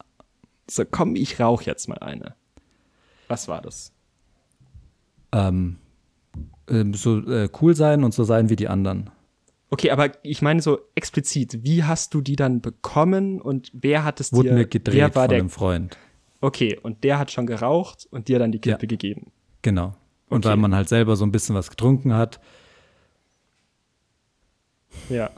So, 0.69 0.85
komm, 0.89 1.17
ich 1.17 1.41
rauche 1.41 1.65
jetzt 1.65 1.89
mal 1.89 1.97
eine. 1.97 2.35
Was 3.27 3.49
war 3.49 3.61
das? 3.61 3.91
Ähm, 5.33 5.79
ähm, 6.69 6.93
so 6.93 7.19
äh, 7.29 7.49
cool 7.61 7.75
sein 7.75 8.05
und 8.05 8.13
so 8.13 8.23
sein 8.23 8.47
wie 8.49 8.55
die 8.55 8.69
anderen. 8.69 9.09
Okay, 9.73 9.89
aber 9.89 10.11
ich 10.23 10.41
meine 10.41 10.61
so 10.61 10.79
explizit, 10.95 11.63
wie 11.63 11.83
hast 11.85 12.13
du 12.13 12.19
die 12.21 12.35
dann 12.35 12.59
bekommen 12.61 13.39
und 13.41 13.71
wer 13.73 14.03
hat 14.03 14.19
es 14.19 14.33
Wurde 14.33 14.49
dir, 14.49 14.55
mir 14.55 14.65
gedreht 14.67 14.95
wer 14.95 15.15
war 15.15 15.23
von 15.23 15.29
der, 15.29 15.39
einem 15.39 15.49
Freund. 15.49 15.97
okay, 16.41 16.77
und 16.83 17.03
der 17.05 17.17
hat 17.17 17.31
schon 17.31 17.45
geraucht 17.47 18.05
und 18.11 18.27
dir 18.27 18.37
dann 18.37 18.51
die 18.51 18.59
Kippe 18.59 18.81
Ja. 18.83 18.87
gegeben. 18.87 19.31
Genau. 19.61 19.95
Und 20.27 20.39
Okay. 20.45 20.49
weil 20.49 20.57
man 20.57 20.75
halt 20.75 20.89
selber 20.89 21.15
so 21.15 21.25
ein 21.25 21.31
bisschen 21.31 21.55
was 21.55 21.69
getrunken 21.69 22.13
hat, 22.13 22.41
Ja. 25.09 25.29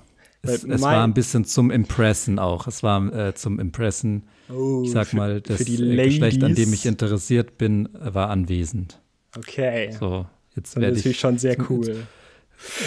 es, 0.41 0.63
es 0.63 0.81
war 0.81 1.03
ein 1.03 1.13
bisschen 1.13 1.45
zum 1.45 1.71
Impressen 1.71 2.39
auch. 2.39 2.67
Es 2.67 2.83
war 2.83 3.13
äh, 3.13 3.33
zum 3.35 3.59
Impressen. 3.59 4.23
Oh, 4.49 4.81
ich 4.83 4.91
sag 4.91 5.07
für- 5.07 5.15
mal, 5.15 5.41
das 5.41 5.61
äh, 5.61 5.65
Geschlecht, 6.05 6.43
an 6.43 6.55
dem 6.55 6.73
ich 6.73 6.85
interessiert 6.85 7.57
bin, 7.57 7.93
äh, 7.95 8.13
war 8.13 8.29
anwesend. 8.29 8.99
Okay. 9.37 9.91
So, 9.99 10.25
jetzt 10.55 10.75
das 10.75 10.81
werde 10.81 10.93
ist 10.93 10.97
natürlich 10.99 11.17
ich 11.17 11.19
schon 11.19 11.37
sehr 11.37 11.57
cool. 11.69 12.07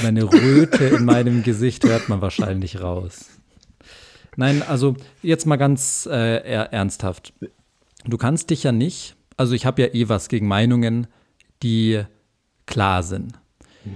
Meine 0.02 0.24
Röte 0.24 0.84
in 0.84 1.04
meinem 1.04 1.42
Gesicht 1.42 1.84
hört 1.84 2.08
man 2.08 2.20
wahrscheinlich 2.20 2.80
raus. 2.80 3.26
Nein, 4.36 4.62
also 4.62 4.96
jetzt 5.22 5.46
mal 5.46 5.56
ganz 5.56 6.06
äh, 6.10 6.38
ernsthaft. 6.38 7.32
Du 8.04 8.18
kannst 8.18 8.50
dich 8.50 8.62
ja 8.62 8.72
nicht, 8.72 9.16
also 9.36 9.54
ich 9.54 9.66
habe 9.66 9.82
ja 9.82 9.88
eh 9.88 10.08
was 10.08 10.28
gegen 10.28 10.46
Meinungen, 10.46 11.06
die 11.62 12.02
klar 12.66 13.02
sind. 13.02 13.32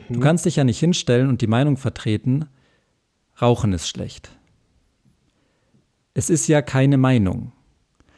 Du 0.09 0.21
kannst 0.21 0.47
dich 0.47 0.57
ja 0.57 0.65
nicht 0.65 0.79
hinstellen 0.79 1.29
und 1.29 1.41
die 1.41 1.47
Meinung 1.47 1.77
vertreten, 1.77 2.47
Rauchen 3.41 3.73
ist 3.73 3.89
schlecht. 3.89 4.31
Es 6.15 6.31
ist 6.31 6.47
ja 6.47 6.63
keine 6.63 6.97
Meinung. 6.97 7.53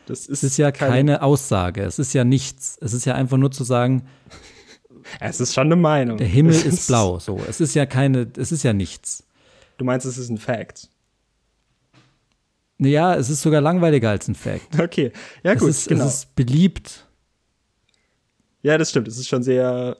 Das 0.06 0.28
Es 0.28 0.42
ist 0.42 0.56
ja 0.56 0.72
keine 0.72 1.22
Aussage. 1.22 1.82
Es 1.82 1.98
ist 1.98 2.12
ja 2.12 2.24
nichts. 2.24 2.76
Es 2.80 2.92
ist 2.92 3.04
ja 3.04 3.14
einfach 3.14 3.36
nur 3.36 3.52
zu 3.52 3.64
sagen, 3.64 4.02
Es 5.20 5.40
ist 5.40 5.54
schon 5.54 5.66
eine 5.66 5.76
Meinung. 5.76 6.16
der 6.18 6.26
Himmel 6.26 6.54
Es 6.54 6.64
ist 6.64 6.86
blau. 6.86 7.18
So, 7.18 7.40
es 7.48 7.60
ist 7.60 7.74
ja 7.74 7.86
keine, 7.86 8.30
es 8.36 8.52
ist 8.52 8.62
ja 8.62 8.72
nichts. 8.72 9.24
Du 9.78 9.84
meinst, 9.84 10.06
es 10.06 10.18
ist 10.18 10.28
ein 10.28 10.38
Fact. 10.38 10.88
Naja, 12.78 13.14
es 13.14 13.30
ist 13.30 13.42
sogar 13.42 13.60
langweiliger 13.60 14.10
als 14.10 14.28
ein 14.28 14.34
Fact. 14.34 14.78
Okay. 14.78 15.12
Ja, 15.42 15.54
gut, 15.54 15.68
es, 15.68 15.78
ist, 15.78 15.88
genau. 15.88 16.04
es 16.06 16.14
ist 16.14 16.34
beliebt. 16.34 17.06
ja, 18.62 18.76
das 18.78 18.90
stimmt. 18.90 19.08
Es 19.08 19.18
ist 19.18 19.28
schon 19.28 19.42
sehr 19.42 19.98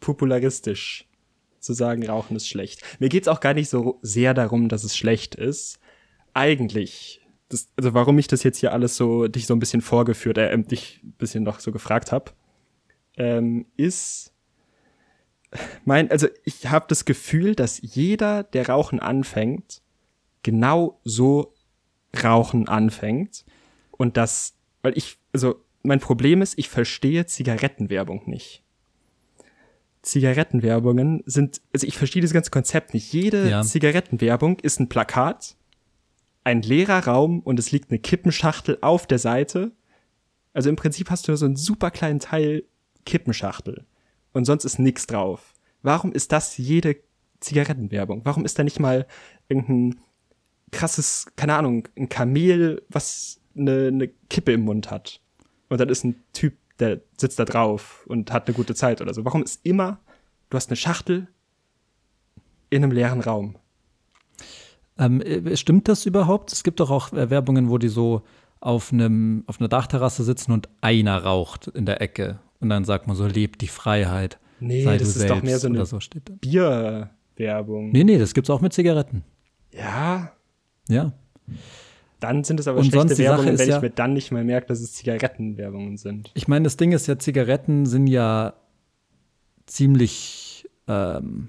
popularistisch 0.00 1.06
zu 1.60 1.72
sagen, 1.72 2.06
Rauchen 2.06 2.36
ist 2.36 2.48
schlecht. 2.48 2.82
Mir 2.98 3.08
geht's 3.08 3.28
auch 3.28 3.40
gar 3.40 3.54
nicht 3.54 3.68
so 3.68 3.98
sehr 4.02 4.34
darum, 4.34 4.68
dass 4.68 4.84
es 4.84 4.96
schlecht 4.96 5.34
ist. 5.34 5.78
Eigentlich, 6.34 7.20
das, 7.48 7.68
also 7.76 7.94
warum 7.94 8.18
ich 8.18 8.28
das 8.28 8.42
jetzt 8.42 8.58
hier 8.58 8.72
alles 8.72 8.96
so, 8.96 9.28
dich 9.28 9.46
so 9.46 9.54
ein 9.54 9.58
bisschen 9.58 9.80
vorgeführt, 9.80 10.38
äh, 10.38 10.56
dich 10.58 11.00
ein 11.02 11.12
bisschen 11.12 11.44
noch 11.44 11.60
so 11.60 11.72
gefragt 11.72 12.12
habe, 12.12 12.32
ähm, 13.20 13.66
ist 13.76 14.32
mein, 15.84 16.10
also 16.10 16.26
ich 16.44 16.68
habe 16.68 16.86
das 16.88 17.04
Gefühl, 17.04 17.54
dass 17.54 17.80
jeder, 17.82 18.44
der 18.44 18.68
Rauchen 18.68 18.98
anfängt, 18.98 19.82
genau 20.42 20.98
so 21.04 21.52
Rauchen 22.24 22.66
anfängt 22.66 23.44
und 23.90 24.16
das, 24.16 24.54
weil 24.80 24.96
ich, 24.96 25.18
also 25.34 25.56
mein 25.82 26.00
Problem 26.00 26.40
ist, 26.40 26.58
ich 26.58 26.70
verstehe 26.70 27.26
Zigarettenwerbung 27.26 28.22
nicht. 28.26 28.62
Zigarettenwerbungen 30.02 31.22
sind, 31.26 31.60
also 31.74 31.86
ich 31.86 31.98
verstehe 31.98 32.22
das 32.22 32.32
ganze 32.32 32.50
Konzept 32.50 32.94
nicht. 32.94 33.12
Jede 33.12 33.50
Ja. 33.50 33.62
Zigarettenwerbung 33.62 34.60
ist 34.60 34.80
ein 34.80 34.88
Plakat, 34.88 35.56
ein 36.42 36.62
leerer 36.62 37.06
Raum 37.06 37.40
und 37.40 37.58
es 37.58 37.70
liegt 37.70 37.90
eine 37.90 37.98
Kippenschachtel 37.98 38.78
auf 38.80 39.06
der 39.06 39.18
Seite. 39.18 39.72
Also 40.54 40.70
im 40.70 40.76
Prinzip 40.76 41.10
hast 41.10 41.28
du 41.28 41.32
nur 41.32 41.36
so 41.36 41.44
einen 41.44 41.56
super 41.56 41.90
kleinen 41.90 42.18
Teil 42.18 42.64
Kippenschachtel 43.04 43.84
und 44.32 44.44
sonst 44.44 44.64
ist 44.64 44.78
nichts 44.78 45.06
drauf. 45.06 45.54
Warum 45.82 46.12
ist 46.12 46.32
das 46.32 46.56
jede 46.58 46.96
Zigarettenwerbung? 47.40 48.22
Warum 48.24 48.44
ist 48.44 48.58
da 48.58 48.64
nicht 48.64 48.80
mal 48.80 49.06
irgendein 49.48 50.00
krasses, 50.72 51.26
keine 51.36 51.54
Ahnung, 51.54 51.88
ein 51.96 52.08
Kamel, 52.08 52.82
was 52.88 53.40
eine, 53.56 53.88
eine 53.88 54.08
Kippe 54.28 54.52
im 54.52 54.62
Mund 54.62 54.90
hat? 54.90 55.20
Und 55.68 55.80
dann 55.80 55.88
ist 55.88 56.04
ein 56.04 56.22
Typ, 56.32 56.54
der 56.78 57.00
sitzt 57.16 57.38
da 57.38 57.44
drauf 57.44 58.04
und 58.06 58.32
hat 58.32 58.46
eine 58.46 58.56
gute 58.56 58.74
Zeit 58.74 59.00
oder 59.00 59.14
so. 59.14 59.24
Warum 59.24 59.42
ist 59.42 59.60
immer, 59.64 60.00
du 60.50 60.56
hast 60.56 60.68
eine 60.68 60.76
Schachtel 60.76 61.28
in 62.68 62.82
einem 62.82 62.92
leeren 62.92 63.20
Raum? 63.20 63.56
Ähm, 64.98 65.20
äh, 65.22 65.56
stimmt 65.56 65.88
das 65.88 66.06
überhaupt? 66.06 66.52
Es 66.52 66.62
gibt 66.62 66.80
doch 66.80 66.90
auch 66.90 67.12
äh, 67.12 67.30
Werbungen, 67.30 67.70
wo 67.70 67.78
die 67.78 67.88
so 67.88 68.22
auf 68.60 68.92
einem 68.92 69.44
auf 69.46 69.58
einer 69.58 69.68
Dachterrasse 69.68 70.22
sitzen 70.22 70.52
und 70.52 70.68
einer 70.82 71.24
raucht 71.24 71.68
in 71.68 71.86
der 71.86 72.02
Ecke 72.02 72.38
und 72.60 72.68
dann 72.68 72.84
sagt 72.84 73.06
man 73.06 73.16
so 73.16 73.26
lebt 73.26 73.60
die 73.62 73.68
Freiheit. 73.68 74.38
Nee, 74.60 74.84
sei 74.84 74.98
das 74.98 75.16
ist 75.16 75.28
doch 75.30 75.42
mehr 75.42 75.58
so 75.58 75.68
eine 75.68 75.84
so. 75.86 75.98
Bierwerbung. 76.40 77.90
Nee, 77.92 78.04
nee, 78.04 78.18
das 78.18 78.34
gibt's 78.34 78.50
auch 78.50 78.60
mit 78.60 78.72
Zigaretten. 78.72 79.24
Ja, 79.72 80.32
Ja. 80.88 81.12
dann 82.20 82.44
sind 82.44 82.60
es 82.60 82.68
aber 82.68 82.80
Und 82.80 82.86
schlechte 82.86 83.16
Werbungen, 83.18 83.58
wenn 83.58 83.68
ich 83.68 83.74
ja- 83.74 83.80
mir 83.80 83.90
dann 83.90 84.12
nicht 84.12 84.30
mal 84.32 84.44
merke, 84.44 84.66
dass 84.66 84.80
es 84.80 84.92
Zigarettenwerbungen 84.92 85.96
sind. 85.96 86.30
Ich 86.34 86.48
meine, 86.48 86.64
das 86.64 86.76
Ding 86.76 86.92
ist 86.92 87.06
ja, 87.06 87.18
Zigaretten 87.18 87.86
sind 87.86 88.06
ja 88.06 88.52
ziemlich 89.66 90.68
ähm, 90.88 91.48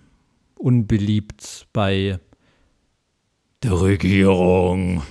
unbeliebt 0.58 1.67
bei 1.74 2.19
der 3.63 3.82
Regierung. 3.82 5.02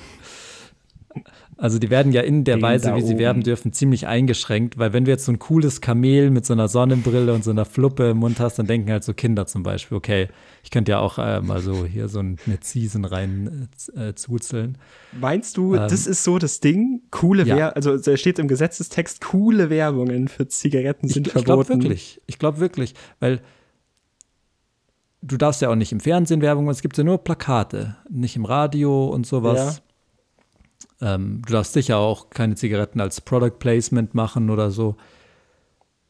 Also 1.60 1.78
die 1.78 1.90
werden 1.90 2.10
ja 2.12 2.22
in 2.22 2.44
der 2.44 2.56
Den 2.56 2.62
Weise, 2.62 2.96
wie 2.96 3.02
sie 3.02 3.18
werben 3.18 3.42
dürfen, 3.42 3.74
ziemlich 3.74 4.06
eingeschränkt, 4.06 4.78
weil 4.78 4.94
wenn 4.94 5.04
du 5.04 5.10
jetzt 5.10 5.26
so 5.26 5.32
ein 5.32 5.38
cooles 5.38 5.82
Kamel 5.82 6.30
mit 6.30 6.46
so 6.46 6.54
einer 6.54 6.68
Sonnenbrille 6.68 7.34
und 7.34 7.44
so 7.44 7.50
einer 7.50 7.66
Fluppe 7.66 8.08
im 8.10 8.16
Mund 8.16 8.40
hast, 8.40 8.58
dann 8.58 8.66
denken 8.66 8.90
halt 8.90 9.04
so 9.04 9.12
Kinder 9.12 9.44
zum 9.46 9.62
Beispiel, 9.62 9.98
okay, 9.98 10.28
ich 10.64 10.70
könnte 10.70 10.92
ja 10.92 11.00
auch 11.00 11.18
äh, 11.18 11.42
mal 11.42 11.60
so 11.60 11.84
hier 11.84 12.08
so 12.08 12.20
eine 12.20 12.36
Season 12.62 13.04
rein 13.04 13.68
äh, 13.94 14.08
äh, 14.08 14.14
zuzeln. 14.14 14.78
Meinst 15.12 15.58
du, 15.58 15.74
Ähm, 15.74 15.80
das 15.90 16.06
ist 16.06 16.24
so 16.24 16.38
das 16.38 16.60
Ding? 16.60 17.02
Coole 17.10 17.44
ja. 17.44 17.56
Werbung, 17.56 17.76
also 17.76 17.98
da 17.98 18.16
steht 18.16 18.38
im 18.38 18.48
Gesetzestext, 18.48 19.20
coole 19.20 19.68
Werbungen 19.68 20.28
für 20.28 20.48
Zigaretten 20.48 21.08
Ich, 21.08 21.12
sind 21.12 21.26
ich 21.26 21.44
glaube 21.44 21.66
verboten. 21.66 21.82
wirklich. 21.82 22.22
Ich 22.26 22.38
glaube 22.38 22.58
wirklich, 22.60 22.94
weil 23.18 23.42
du 25.20 25.36
darfst 25.36 25.60
ja 25.60 25.68
auch 25.68 25.74
nicht 25.76 25.92
im 25.92 26.00
Fernsehen 26.00 26.40
Werbung, 26.40 26.64
machen, 26.64 26.72
es 26.74 26.80
gibt 26.80 26.96
ja 26.96 27.04
nur 27.04 27.18
Plakate, 27.22 27.96
nicht 28.08 28.34
im 28.36 28.46
Radio 28.46 29.08
und 29.08 29.26
sowas. 29.26 29.82
Ähm, 31.00 31.42
du 31.46 31.52
darfst 31.52 31.72
sicher 31.72 31.98
auch 31.98 32.30
keine 32.30 32.54
Zigaretten 32.56 33.00
als 33.00 33.20
Product 33.20 33.58
Placement 33.58 34.14
machen 34.14 34.50
oder 34.50 34.70
so. 34.70 34.96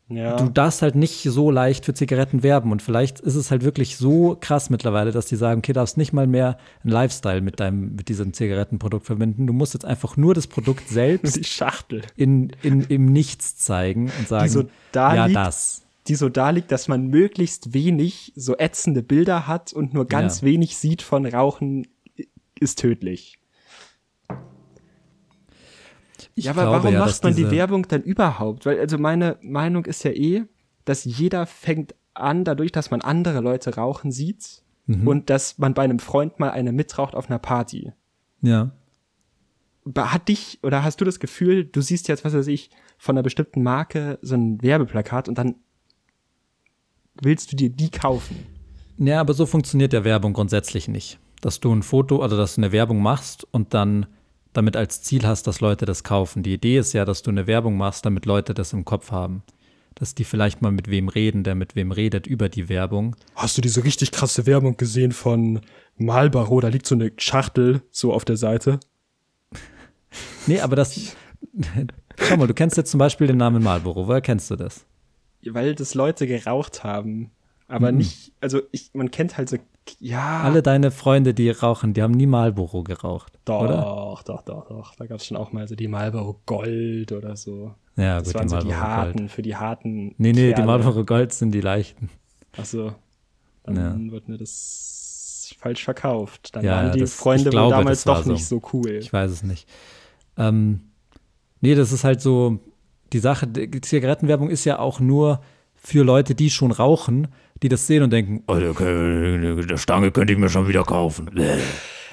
Ja. 0.09 0.37
Du 0.37 0.49
darfst 0.49 0.83
halt 0.83 0.97
nicht 0.97 1.23
so 1.23 1.53
leicht 1.53 1.85
für 1.85 1.95
Zigaretten 1.95 2.43
werben 2.43 2.73
und 2.73 2.83
vielleicht 2.83 3.21
ist 3.21 3.37
es 3.37 3.53
halt 3.53 3.63
wirklich 3.63 3.97
so 3.97 4.37
krass 4.41 4.69
mittlerweile, 4.69 5.13
dass 5.13 5.27
die 5.27 5.37
sagen, 5.37 5.61
okay, 5.61 5.73
darfst 5.73 5.97
nicht 5.97 6.13
mal 6.13 6.27
mehr 6.27 6.59
einen 6.83 6.93
Lifestyle 6.93 7.41
mit 7.41 7.61
deinem 7.61 7.95
mit 7.95 8.09
diesem 8.09 8.33
Zigarettenprodukt 8.33 9.07
verbinden. 9.07 9.47
Du 9.47 9.53
musst 9.53 9.73
jetzt 9.73 9.85
einfach 9.85 10.17
nur 10.17 10.35
das 10.35 10.49
Produkt 10.49 10.89
selbst 10.89 11.37
die 11.37 11.45
Schachtel, 11.45 12.03
in, 12.17 12.51
in, 12.63 12.81
im 12.83 13.07
Nichts 13.07 13.57
zeigen 13.59 14.11
und 14.19 14.27
sagen, 14.27 14.49
so 14.49 14.65
da 14.91 15.15
ja, 15.15 15.27
liegt. 15.27 15.37
das. 15.37 15.83
die 16.09 16.17
so 16.17 16.29
da 16.29 16.51
liegt, 16.51 16.73
dass 16.73 16.89
man 16.89 17.07
möglichst 17.07 17.73
wenig 17.73 18.33
so 18.35 18.57
ätzende 18.59 19.05
Bilder 19.05 19.47
hat 19.47 19.73
und 19.73 19.95
nur 19.95 20.07
ganz 20.07 20.41
Ja. 20.41 20.49
wenig 20.49 20.77
sieht 20.77 21.03
von 21.03 21.25
Rauchen 21.25 21.87
ist 22.59 22.81
tödlich. 22.81 23.39
Ich 26.35 26.45
ja, 26.45 26.53
aber 26.53 26.63
glaube 26.63 26.77
warum 26.77 26.95
ja, 26.95 27.01
macht 27.01 27.23
man 27.23 27.35
die 27.35 27.51
Werbung 27.51 27.87
dann 27.89 28.03
überhaupt? 28.03 28.67
Weil, 28.67 28.79
also 28.81 28.99
meine 28.99 29.39
Meinung 29.43 29.85
ist 29.85 30.03
ja 30.05 30.11
eh, 30.11 30.45
dass 30.85 31.05
jeder 31.05 31.47
fängt 31.47 31.95
an, 32.15 32.45
dadurch, 32.45 32.73
dass 32.73 32.91
man 32.91 33.01
andere 33.01 33.41
Leute 33.41 33.77
rauchen 33.77 34.11
sieht 34.11 34.63
Mhm. 34.91 35.07
und 35.07 35.31
dass 35.31 35.59
man 35.59 35.75
bei 35.75 35.83
einem 35.83 36.01
Freund 36.01 36.41
mal 36.41 36.51
eine 36.51 36.73
mitraucht 36.73 37.15
auf 37.15 37.31
einer 37.31 37.39
Party. 37.39 37.93
Ja. 38.43 38.73
Hat 39.97 40.29
dich 40.29 40.59
oder 40.63 40.83
hast 40.83 41.01
du 41.01 41.05
das 41.05 41.21
Gefühl, 41.21 41.65
du 41.65 41.81
siehst 41.81 42.09
jetzt, 42.09 42.25
was 42.25 42.35
weiß 42.35 42.49
ich, 42.49 42.71
von 42.99 43.15
einer 43.17 43.23
bestimmten 43.23 43.63
Marke 43.63 44.19
so 44.21 44.35
ein 44.35 44.61
Werbeplakat 44.63 45.29
und 45.29 45.39
dann 45.39 45.57
willst 47.23 47.53
du 47.53 47.57
dir 47.57 47.71
die 47.71 47.91
kaufen? 47.91 48.37
Ja, 48.99 49.21
aber 49.21 49.33
so 49.33 49.47
funktioniert 49.47 49.93
ja 49.93 50.05
Werbung 50.05 50.33
grundsätzlich 50.33 50.89
nicht. 50.89 51.19
Dass 51.41 51.61
du 51.61 51.73
ein 51.73 51.83
Foto 51.83 52.23
oder 52.23 52.37
dass 52.37 52.57
du 52.57 52.61
eine 52.61 52.73
Werbung 52.73 53.01
machst 53.01 53.47
und 53.51 53.73
dann 53.73 54.07
damit 54.53 54.77
als 54.77 55.03
Ziel 55.03 55.27
hast, 55.27 55.47
dass 55.47 55.61
Leute 55.61 55.87
das 55.87 56.03
kaufen. 56.05 56.43
Die 56.43 56.55
Idee 56.55 56.79
ist 56.79 56.93
ja, 56.93 57.05
dass 57.05 57.23
du 57.23 57.31
eine 57.31 57.47
Werbung 57.47 57.77
machst, 57.77 58.05
damit 58.05 58.27
Leute 58.27 58.55
das 58.55 58.73
im 58.73 58.85
Kopf 58.85 59.11
haben. 59.11 59.43
dass 59.97 60.15
die 60.15 60.25
vielleicht 60.25 60.63
mal 60.63 60.73
mit 60.73 60.89
wem 60.89 61.09
reden, 61.09 61.43
der 61.45 61.55
mit 61.55 61.75
wem 61.77 61.93
redet 61.93 62.27
über 62.27 62.49
die 62.49 62.69
Werbung. 62.71 63.17
Hast 63.35 63.59
du 63.59 63.61
diese 63.61 63.85
richtig 63.85 64.13
krasse 64.13 64.47
Werbung 64.47 64.77
gesehen 64.79 65.13
von 65.13 65.61
Marlboro? 65.99 66.61
Da 66.61 66.69
liegt 66.69 66.87
so 66.87 66.95
eine 66.95 67.13
Schachtel 67.19 67.83
so 67.91 68.13
auf 68.13 68.25
der 68.25 68.37
Seite. 68.37 68.81
Nee, 70.47 70.61
aber 70.61 70.75
das. 70.75 71.15
Schau 72.19 72.37
mal, 72.37 72.47
du 72.47 72.55
kennst 72.55 72.77
jetzt 72.77 72.91
zum 72.91 72.99
Beispiel 72.99 73.27
den 73.27 73.37
Namen 73.37 73.63
Marlboro. 73.63 74.09
Woher 74.09 74.21
kennst 74.21 74.51
du 74.51 74.57
das? 74.57 74.85
Weil 75.45 75.75
das 75.75 75.95
Leute 75.95 76.27
geraucht 76.27 76.83
haben. 76.83 77.31
Aber 77.71 77.93
Mhm. 77.93 77.99
nicht, 77.99 78.33
also 78.41 78.61
ich, 78.73 78.91
man 78.95 79.11
kennt 79.11 79.39
halt 79.39 79.49
so, 79.49 79.57
ja. 80.01 80.41
Alle 80.43 80.63
deine 80.63 80.91
Freunde, 80.91 81.35
die 81.35 81.51
rauchen, 81.51 81.95
die 81.95 82.03
haben 82.03 82.13
nie 82.13 82.27
Marlboro 82.27 82.83
geraucht. 82.83 83.33
Doch, 83.45 83.63
Oder? 83.63 84.23
doch, 84.25 84.43
doch, 84.43 84.67
doch. 84.69 84.95
Da 84.97 85.07
gab 85.07 85.19
es 85.19 85.27
schon 85.27 85.37
auch 85.37 85.53
mal 85.53 85.67
so 85.69 85.75
die 85.77 85.89
Marlboro 85.89 86.41
Gold 86.47 87.13
oder 87.13 87.37
so. 87.37 87.75
Ja, 87.97 88.19
Das 88.19 88.29
gut, 88.29 88.35
waren 88.35 88.43
die 88.47 88.51
so 88.51 88.59
die 88.59 88.67
Marlboro 88.69 88.87
harten, 88.89 89.19
Gold. 89.19 89.31
für 89.31 89.43
die 89.43 89.57
harten. 89.57 90.15
Nee, 90.19 90.33
nee, 90.33 90.49
die 90.49 90.53
Kerle. 90.55 90.67
Marlboro 90.67 91.05
Gold 91.05 91.33
sind 91.33 91.53
die 91.53 91.61
leichten. 91.61 92.11
Achso. 92.57 92.93
Dann 93.65 94.11
wird 94.11 94.29
mir 94.29 94.37
das 94.39 95.55
falsch 95.59 95.85
verkauft. 95.85 96.55
Dann 96.57 96.65
Ja, 96.65 96.73
waren 96.77 96.87
ja, 96.87 96.93
die 96.93 97.01
das- 97.01 97.15
Freunde 97.15 97.51
glaube, 97.51 97.75
damals 97.77 98.05
doch 98.05 98.25
so. 98.25 98.33
nicht 98.33 98.47
so 98.47 98.61
cool. 98.73 98.91
Ich 98.93 99.13
weiß 99.13 99.31
es 99.31 99.43
nicht. 99.43 99.69
Ähm, 100.37 100.81
nee, 101.61 101.75
das 101.75 101.93
ist 101.93 102.03
halt 102.05 102.21
so, 102.21 102.59
die 103.13 103.19
Sache, 103.19 103.47
die 103.47 103.81
Zigarettenwerbung 103.81 104.51
ist 104.51 104.65
ja 104.65 104.79
auch 104.79 105.01
nur 105.01 105.41
für 105.75 106.05
Leute, 106.05 106.35
die 106.35 106.51
schon 106.51 106.73
rauchen, 106.73 107.29
die 107.63 107.69
das 107.69 107.87
sehen 107.87 108.03
und 108.03 108.11
denken, 108.11 108.43
oh, 108.47 108.55
der, 108.55 109.77
Stange 109.77 110.11
könnte 110.11 110.33
ich 110.33 110.39
mir 110.39 110.49
schon 110.49 110.69
wieder 110.69 110.85
kaufen. 110.85 111.31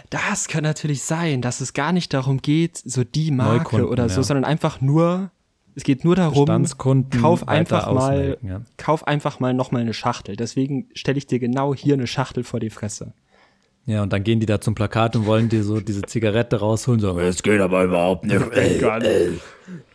Das 0.09 0.47
kann 0.47 0.63
natürlich 0.63 1.03
sein, 1.03 1.41
dass 1.41 1.61
es 1.61 1.73
gar 1.73 1.91
nicht 1.91 2.13
darum 2.13 2.41
geht, 2.41 2.77
so 2.77 3.03
die 3.03 3.31
Marke 3.31 3.57
Neukunden, 3.57 3.89
oder 3.89 4.09
so, 4.09 4.21
ja. 4.21 4.23
sondern 4.23 4.45
einfach 4.45 4.79
nur, 4.79 5.31
es 5.75 5.83
geht 5.83 6.05
nur 6.05 6.15
darum, 6.15 6.65
kauf 7.09 7.47
einfach 7.47 7.91
mal, 7.91 8.37
ja. 8.41 8.61
kauf 8.77 9.05
einfach 9.05 9.39
mal 9.39 9.53
noch 9.53 9.71
mal 9.71 9.81
eine 9.81 9.93
Schachtel. 9.93 10.35
Deswegen 10.35 10.87
stelle 10.93 11.17
ich 11.17 11.27
dir 11.27 11.39
genau 11.39 11.75
hier 11.75 11.95
eine 11.95 12.07
Schachtel 12.07 12.43
vor 12.43 12.59
die 12.59 12.69
Fresse. 12.69 13.13
Ja, 13.85 14.03
und 14.03 14.11
dann 14.11 14.23
gehen 14.25 14.41
die 14.41 14.45
da 14.45 14.59
zum 14.59 14.75
Plakat 14.75 15.15
und 15.15 15.25
wollen 15.25 15.47
dir 15.47 15.63
so 15.63 15.79
diese 15.79 16.01
Zigarette 16.01 16.57
rausholen, 16.57 16.99
sagen, 16.99 17.19
es 17.19 17.41
geht 17.41 17.61
aber 17.61 17.85
überhaupt 17.85 18.25
nicht. 18.25 18.37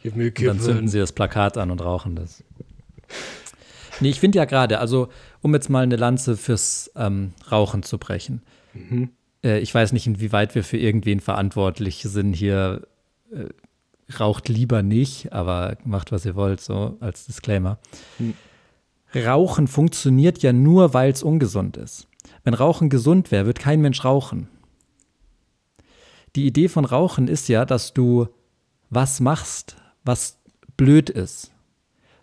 Gib 0.02 0.16
mir 0.16 0.28
Und 0.28 0.46
dann 0.46 0.60
zünden 0.60 0.88
sie 0.88 0.98
das 0.98 1.12
Plakat 1.12 1.58
an 1.58 1.70
und 1.70 1.82
rauchen 1.82 2.16
das. 2.16 2.42
Nee, 4.02 4.10
ich 4.10 4.20
finde 4.20 4.38
ja 4.38 4.44
gerade, 4.44 4.78
also 4.80 5.08
um 5.40 5.54
jetzt 5.54 5.70
mal 5.70 5.82
eine 5.82 5.96
Lanze 5.96 6.36
fürs 6.36 6.90
ähm, 6.96 7.32
Rauchen 7.50 7.82
zu 7.82 7.98
brechen. 7.98 8.42
Äh, 9.44 9.60
ich 9.60 9.74
weiß 9.74 9.92
nicht, 9.92 10.06
inwieweit 10.06 10.54
wir 10.54 10.64
für 10.64 10.76
irgendwen 10.76 11.20
verantwortlich 11.20 12.02
sind 12.02 12.34
hier. 12.34 12.82
Äh, 13.32 13.48
raucht 14.18 14.48
lieber 14.48 14.82
nicht, 14.82 15.32
aber 15.32 15.78
macht, 15.84 16.12
was 16.12 16.26
ihr 16.26 16.34
wollt, 16.34 16.60
so 16.60 16.98
als 17.00 17.24
Disclaimer. 17.24 17.78
Rauchen 19.14 19.68
funktioniert 19.68 20.42
ja 20.42 20.52
nur, 20.52 20.92
weil 20.92 21.12
es 21.12 21.22
ungesund 21.22 21.76
ist. 21.76 22.08
Wenn 22.44 22.54
Rauchen 22.54 22.90
gesund 22.90 23.30
wäre, 23.30 23.46
wird 23.46 23.58
kein 23.58 23.80
Mensch 23.80 24.04
rauchen. 24.04 24.48
Die 26.34 26.46
Idee 26.46 26.68
von 26.68 26.84
Rauchen 26.84 27.28
ist 27.28 27.48
ja, 27.48 27.64
dass 27.64 27.92
du 27.94 28.28
was 28.90 29.20
machst, 29.20 29.76
was 30.04 30.38
blöd 30.76 31.10
ist. 31.10 31.52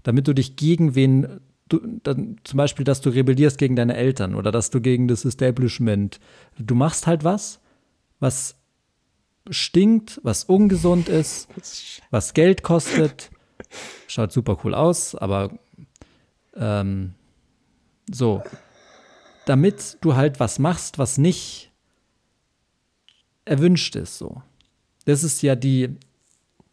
Damit 0.04 0.28
du 0.28 0.34
dich 0.34 0.56
gegen 0.56 0.96
wen, 0.96 1.40
du, 1.70 2.00
dann, 2.04 2.38
zum 2.44 2.58
Beispiel, 2.58 2.84
dass 2.84 3.02
du 3.02 3.10
rebellierst 3.10 3.58
gegen 3.58 3.76
deine 3.76 3.96
Eltern 3.96 4.36
oder 4.36 4.52
dass 4.52 4.70
du 4.70 4.82
gegen 4.82 5.08
das 5.08 5.26
Establishment. 5.26 6.20
Du 6.58 6.76
machst 6.76 7.08
halt 7.08 7.24
was, 7.24 7.62
was 8.20 8.56
stinkt, 9.50 10.20
was 10.24 10.44
ungesund 10.44 11.10
ist, 11.10 11.48
was 12.12 12.34
Geld 12.34 12.64
kostet. 12.64 13.32
Schaut 14.08 14.32
super 14.32 14.58
cool 14.64 14.74
aus, 14.74 15.16
aber 15.16 15.58
ähm, 16.56 17.14
so. 18.12 18.44
Damit 19.46 19.98
du 20.02 20.16
halt 20.16 20.40
was 20.40 20.60
machst, 20.60 21.00
was 21.00 21.18
nicht 21.18 21.72
erwünscht 23.46 23.96
ist, 23.96 24.18
so. 24.18 24.44
Das 25.06 25.24
ist 25.24 25.42
ja 25.42 25.56
die, 25.56 25.96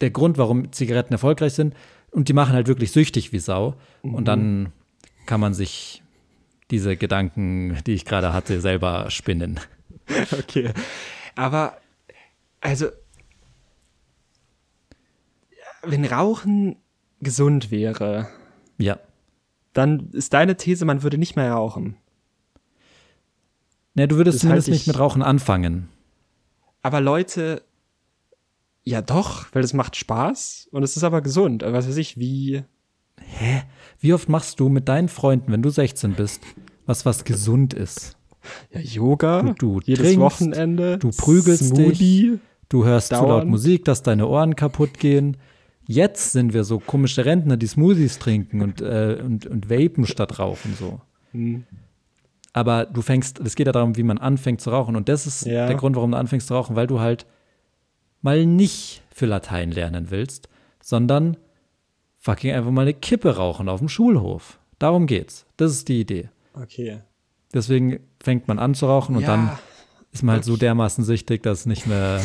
der 0.00 0.11
Grund, 0.11 0.37
warum 0.37 0.72
Zigaretten 0.72 1.14
erfolgreich 1.14 1.54
sind. 1.54 1.74
Und 2.11 2.28
die 2.28 2.32
machen 2.32 2.54
halt 2.54 2.66
wirklich 2.66 2.92
süchtig 2.92 3.32
wie 3.32 3.38
Sau. 3.38 3.76
Und 4.02 4.26
dann 4.26 4.72
kann 5.27 5.41
man 5.41 5.55
sich 5.55 6.03
diese 6.71 6.97
Gedanken, 6.97 7.79
die 7.87 7.95
ich 7.95 8.05
gerade 8.05 8.33
hatte, 8.33 8.61
selber 8.61 9.11
spinnen. 9.11 9.61
Okay. 10.39 10.73
Aber, 11.35 11.77
also, 12.61 12.87
wenn 15.83 16.05
Rauchen 16.05 16.77
gesund 17.21 17.71
wäre, 17.71 18.29
Ja. 18.79 18.99
dann 19.73 20.11
ist 20.12 20.33
deine 20.33 20.57
These, 20.57 20.85
man 20.85 21.03
würde 21.03 21.19
nicht 21.19 21.37
mehr 21.37 21.53
rauchen. 21.53 21.97
Ne, 23.95 24.07
du 24.09 24.17
würdest 24.17 24.37
Das 24.37 24.41
zumindest 24.43 24.69
nicht 24.69 24.83
ich- 24.83 24.87
mit 24.87 24.99
Rauchen 24.99 25.23
anfangen. 25.23 25.89
Aber 26.83 27.01
Leute, 27.01 27.62
ja 28.85 29.03
doch, 29.03 29.47
weil 29.53 29.65
es 29.65 29.73
macht 29.73 29.97
Spaß 29.97 30.69
und 30.71 30.83
es 30.83 30.97
ist 30.97 31.03
aber 31.05 31.21
gesund. 31.21 31.62
Was 31.67 31.89
weiß 31.89 31.97
ich, 31.97 32.19
wie. 32.19 32.62
Wie 34.00 34.12
oft 34.12 34.29
machst 34.29 34.61
du 34.61 34.68
mit 34.68 34.88
deinen 34.88 35.09
Freunden, 35.09 35.52
wenn 35.52 35.62
du 35.62 35.70
16 35.70 36.14
bist, 36.14 36.42
was 36.87 37.05
was 37.07 37.24
gesund 37.24 37.74
ist? 37.74 38.16
Ja, 38.72 38.81
Yoga, 38.81 39.42
Du- 39.42 39.55
du 39.55 39.81
jedes 39.85 40.02
trinkst, 40.07 40.20
Wochenende, 40.20 40.98
du 40.98 41.11
prügelst 41.11 41.68
Smoothie. 41.68 42.38
Du 42.68 42.85
hörst 42.85 43.09
zu 43.09 43.14
laut. 43.14 43.46
Musik, 43.46 43.85
dass 43.85 44.02
deine 44.02 44.26
Ohren 44.26 44.57
kaputt 44.57 44.98
gehen. 44.98 45.37
Jetzt 45.87 46.33
sind 46.33 46.52
wir 46.52 46.64
so 46.64 46.79
komische 46.81 47.24
Rentner, 47.24 47.57
die 47.57 47.66
Smoothies 47.68 48.18
trinken 48.18 48.61
und, 48.61 48.81
äh, 48.81 49.20
und, 49.24 49.46
und 49.46 49.70
vapen 49.70 50.05
statt 50.07 50.38
rauchen 50.40 50.74
so. 50.79 51.00
Hm. 51.33 51.64
Aber 52.52 52.87
du 52.87 53.02
fängst, 53.02 53.38
es 53.40 53.55
geht 53.55 53.66
ja 53.66 53.72
darum, 53.72 53.96
wie 53.96 54.02
man 54.02 54.18
anfängt 54.18 54.61
zu 54.61 54.70
rauchen. 54.70 54.96
Und 54.96 55.09
das 55.09 55.26
ist 55.26 55.44
Ja. 55.46 55.66
der 55.66 55.76
Grund, 55.76 55.94
warum 55.94 56.11
du 56.12 56.16
anfängst 56.16 56.48
zu 56.48 56.55
rauchen, 56.55 56.74
weil 56.74 56.87
du 56.88 56.98
halt 57.00 57.26
mal 58.22 58.44
nicht 58.46 59.02
für 59.12 59.26
Latein 59.26 59.70
lernen 59.70 60.07
willst, 60.11 60.48
sondern 60.83 61.37
fucking 62.27 62.53
einfach 62.53 62.73
mal 62.73 62.83
eine 62.83 62.93
Kippe 62.95 63.37
rauchen 63.37 63.69
auf 63.69 63.79
dem 63.79 63.89
Schulhof. 63.89 64.59
Darum 64.81 65.07
geht's. 65.07 65.47
Das 65.57 65.71
ist 65.71 65.87
die 65.89 66.01
Idee. 66.01 66.29
Okay. 66.55 66.99
Deswegen 67.55 68.01
fängt 68.21 68.49
man 68.49 68.59
an 68.59 68.75
zu 68.75 68.87
rauchen 68.87 69.15
und 69.15 69.23
Ja. 69.23 69.29
dann 69.29 69.59
ist 70.12 70.25
man 70.25 70.35
halt 70.35 70.45
so 70.45 70.57
dermaßen 70.57 71.05
süchtig, 71.05 71.45
dass 71.45 71.61
es 71.61 71.67
nicht 71.67 71.87
mehr 71.87 72.21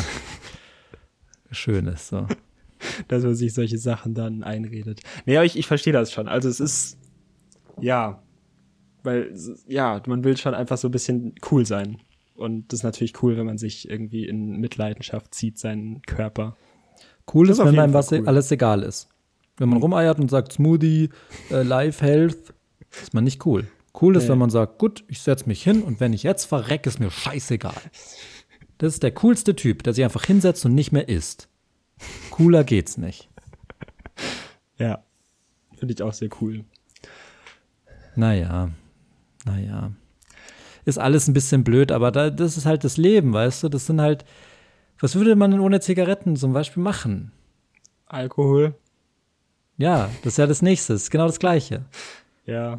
schön 1.51 1.85
ist. 1.85 2.07
So. 2.07 2.25
dass 3.07 3.23
man 3.23 3.35
sich 3.35 3.53
solche 3.53 3.77
Sachen 3.77 4.15
dann 4.15 4.43
einredet. 4.43 5.01
Nee, 5.27 5.37
aber 5.37 5.45
ich, 5.45 5.55
ich 5.55 5.67
verstehe 5.67 5.93
das 5.93 6.11
schon. 6.11 6.27
Also 6.27 6.49
es 6.49 6.59
ist, 6.59 6.97
ja, 7.79 8.23
weil, 9.03 9.31
ja, 9.67 10.01
man 10.07 10.23
will 10.23 10.35
schon 10.35 10.55
einfach 10.55 10.77
so 10.77 10.87
ein 10.87 10.91
bisschen 10.91 11.35
cool 11.51 11.65
sein. 11.65 11.97
Und 12.35 12.73
das 12.73 12.79
ist 12.79 12.83
natürlich 12.83 13.21
cool, 13.21 13.37
wenn 13.37 13.45
man 13.45 13.59
sich 13.59 13.87
irgendwie 13.87 14.25
in 14.25 14.57
Mitleidenschaft 14.59 15.35
zieht, 15.35 15.59
seinen 15.59 16.01
Körper. 16.01 16.55
Cool 17.31 17.47
Das 17.47 17.59
ist, 17.59 17.65
wenn 17.65 17.77
einem 17.77 17.93
was 17.93 18.11
cool. 18.11 18.27
alles 18.27 18.51
egal 18.51 18.81
ist. 18.81 19.09
Wenn 19.61 19.69
man 19.69 19.77
rumeiert 19.79 20.17
und 20.19 20.31
sagt 20.31 20.53
Smoothie, 20.53 21.09
äh, 21.51 21.61
Life 21.61 22.03
Health, 22.03 22.51
ist 22.99 23.13
man 23.13 23.23
nicht 23.23 23.45
cool. 23.45 23.67
Cool 24.01 24.15
ist, 24.15 24.23
Nee. 24.23 24.29
wenn 24.29 24.39
man 24.39 24.49
sagt, 24.49 24.79
gut, 24.79 25.03
ich 25.07 25.21
setze 25.21 25.47
mich 25.47 25.61
hin 25.61 25.83
und 25.83 25.99
wenn 25.99 26.13
ich 26.13 26.23
jetzt 26.23 26.45
verrecke, 26.45 26.89
ist 26.89 26.99
mir 26.99 27.11
scheißegal. 27.11 27.75
Das 28.79 28.93
ist 28.93 29.03
der 29.03 29.11
coolste 29.11 29.55
Typ, 29.55 29.83
der 29.83 29.93
sich 29.93 30.03
einfach 30.03 30.25
hinsetzt 30.25 30.65
und 30.65 30.73
nicht 30.73 30.91
mehr 30.91 31.07
isst. 31.07 31.47
Cooler 32.31 32.63
geht's 32.63 32.97
nicht. 32.97 33.29
Ja. 34.79 35.03
Finde 35.77 35.93
ich 35.93 36.01
auch 36.01 36.13
sehr 36.13 36.29
cool. 36.41 36.65
Naja, 38.15 38.71
naja. 39.45 39.91
Ist 40.85 40.97
alles 40.97 41.27
ein 41.27 41.33
bisschen 41.35 41.63
blöd, 41.63 41.91
aber 41.91 42.11
da, 42.11 42.31
das 42.31 42.57
ist 42.57 42.65
halt 42.65 42.83
das 42.83 42.97
Leben, 42.97 43.31
weißt 43.31 43.61
du? 43.61 43.69
Das 43.69 43.85
sind 43.85 44.01
halt, 44.01 44.25
was 44.99 45.13
würde 45.13 45.35
man 45.35 45.51
denn 45.51 45.59
ohne 45.59 45.81
Zigaretten 45.81 46.35
zum 46.35 46.51
Beispiel 46.51 46.81
machen? 46.81 47.31
Alkohol. 48.07 48.73
Ja, 49.81 50.11
das 50.21 50.33
ist 50.33 50.37
ja 50.37 50.45
das 50.45 50.61
Nächste, 50.61 50.93
das 50.93 51.01
ist 51.03 51.09
genau 51.09 51.25
das 51.25 51.39
Gleiche. 51.39 51.83
Ja. 52.45 52.77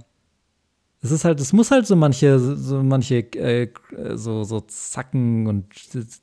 Es 1.02 1.10
ist 1.10 1.24
halt, 1.24 1.40
es 1.40 1.52
muss 1.52 1.72
halt 1.72 1.84
so 1.84 1.96
manche, 1.96 2.38
so 2.38 2.80
manche, 2.80 3.16
äh, 3.34 3.68
so, 4.14 4.44
so 4.44 4.60
Zacken 4.60 5.48
und 5.48 5.66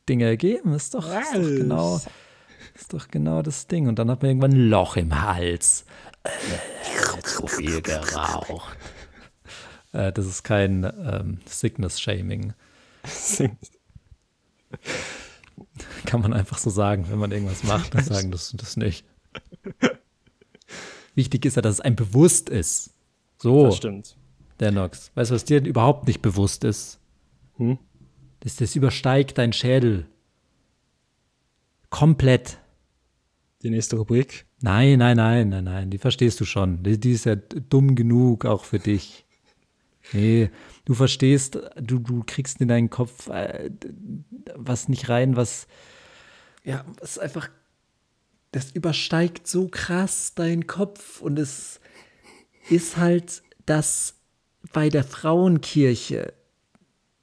Dinge 0.08 0.38
geben. 0.38 0.74
Ist 0.74 0.93
doch, 0.93 1.06
ist 1.06 1.36
doch 1.36 1.41
genau, 1.41 1.99
ist 2.76 2.93
doch 2.93 3.10
genau 3.10 3.41
das 3.41 3.68
Ding. 3.68 3.89
Und 3.89 3.99
dann 3.99 4.10
hat 4.10 4.22
man 4.22 4.30
irgendwann 4.30 4.53
ein 4.53 4.70
Loch 4.70 4.95
im 4.95 5.22
Hals. 5.22 5.84
Äh, 6.24 6.30
zu 7.24 7.45
viel 7.47 7.82
geraucht. 7.82 8.78
Äh, 9.91 10.14
das 10.14 10.28
ist 10.28 10.43
kein 10.43 10.86
ähm, 10.86 11.39
Sickness-Shaming. 11.45 12.53
Kann 16.06 16.22
man 16.22 16.32
einfach 16.32 16.58
so 16.58 16.70
sagen, 16.70 17.08
wenn 17.10 17.20
man 17.20 17.34
irgendwas 17.34 17.66
macht, 17.66 17.95
dann 17.95 18.03
sagen 18.06 18.32
das 18.32 18.53
das 18.56 18.78
nicht. 18.78 19.03
Wichtig 21.20 21.43
ist 21.45 21.57
ja, 21.57 21.61
dass 21.61 21.76
es 21.76 21.82
einem 21.82 21.97
bewusst 21.97 22.49
ist. 22.49 22.93
So. 23.39 23.65
Das 23.65 23.76
stimmt. 23.76 24.15
Der 24.61 24.72
Nox. 24.72 25.11
Weißt 25.15 25.32
du, 25.32 25.36
was 25.36 25.43
dir 25.43 25.61
überhaupt 25.65 26.07
nicht 26.07 26.22
bewusst 26.22 26.63
ist? 26.63 26.97
Hm? 27.57 27.78
Das, 28.39 28.55
das 28.55 28.74
übersteigt 28.78 29.38
dein 29.38 29.51
Schädel. 29.51 30.05
Komplett. 31.89 32.57
die 33.63 33.70
nächste 33.70 33.97
Rubrik. 33.97 34.45
Nein, 34.61 34.99
nein, 34.99 35.17
nein, 35.17 35.49
nein, 35.49 35.65
nein, 35.65 35.89
die 35.89 35.97
verstehst 35.97 36.39
du 36.39 36.45
schon. 36.45 36.84
Die, 36.84 36.97
die 36.97 37.11
ist 37.11 37.26
ja 37.26 37.36
dumm 37.36 37.95
genug, 37.95 38.45
auch 38.45 38.63
für 38.63 38.80
dich. 38.80 39.26
Nee, 40.13 40.49
du 40.86 40.93
verstehst, 40.93 41.59
du, 41.76 41.99
du 41.99 42.24
kriegst 42.26 42.61
in 42.61 42.70
deinen 42.70 42.89
Kopf 42.89 43.28
äh, 43.28 43.70
was 44.55 44.88
nicht 44.88 45.09
rein, 45.09 45.36
was, 45.36 45.67
ja, 46.63 46.86
was 47.01 47.20
einfach, 47.20 47.49
das 48.52 48.72
übersteigt 48.72 49.47
so 49.47 49.68
krass 49.68 50.34
deinen 50.36 50.68
Kopf 50.68 51.22
und 51.22 51.38
es 51.38 51.80
ist 52.70 52.97
halt, 52.97 53.43
dass 53.66 54.16
bei 54.74 54.89
der 54.89 55.04
Frauenkirche 55.04 56.34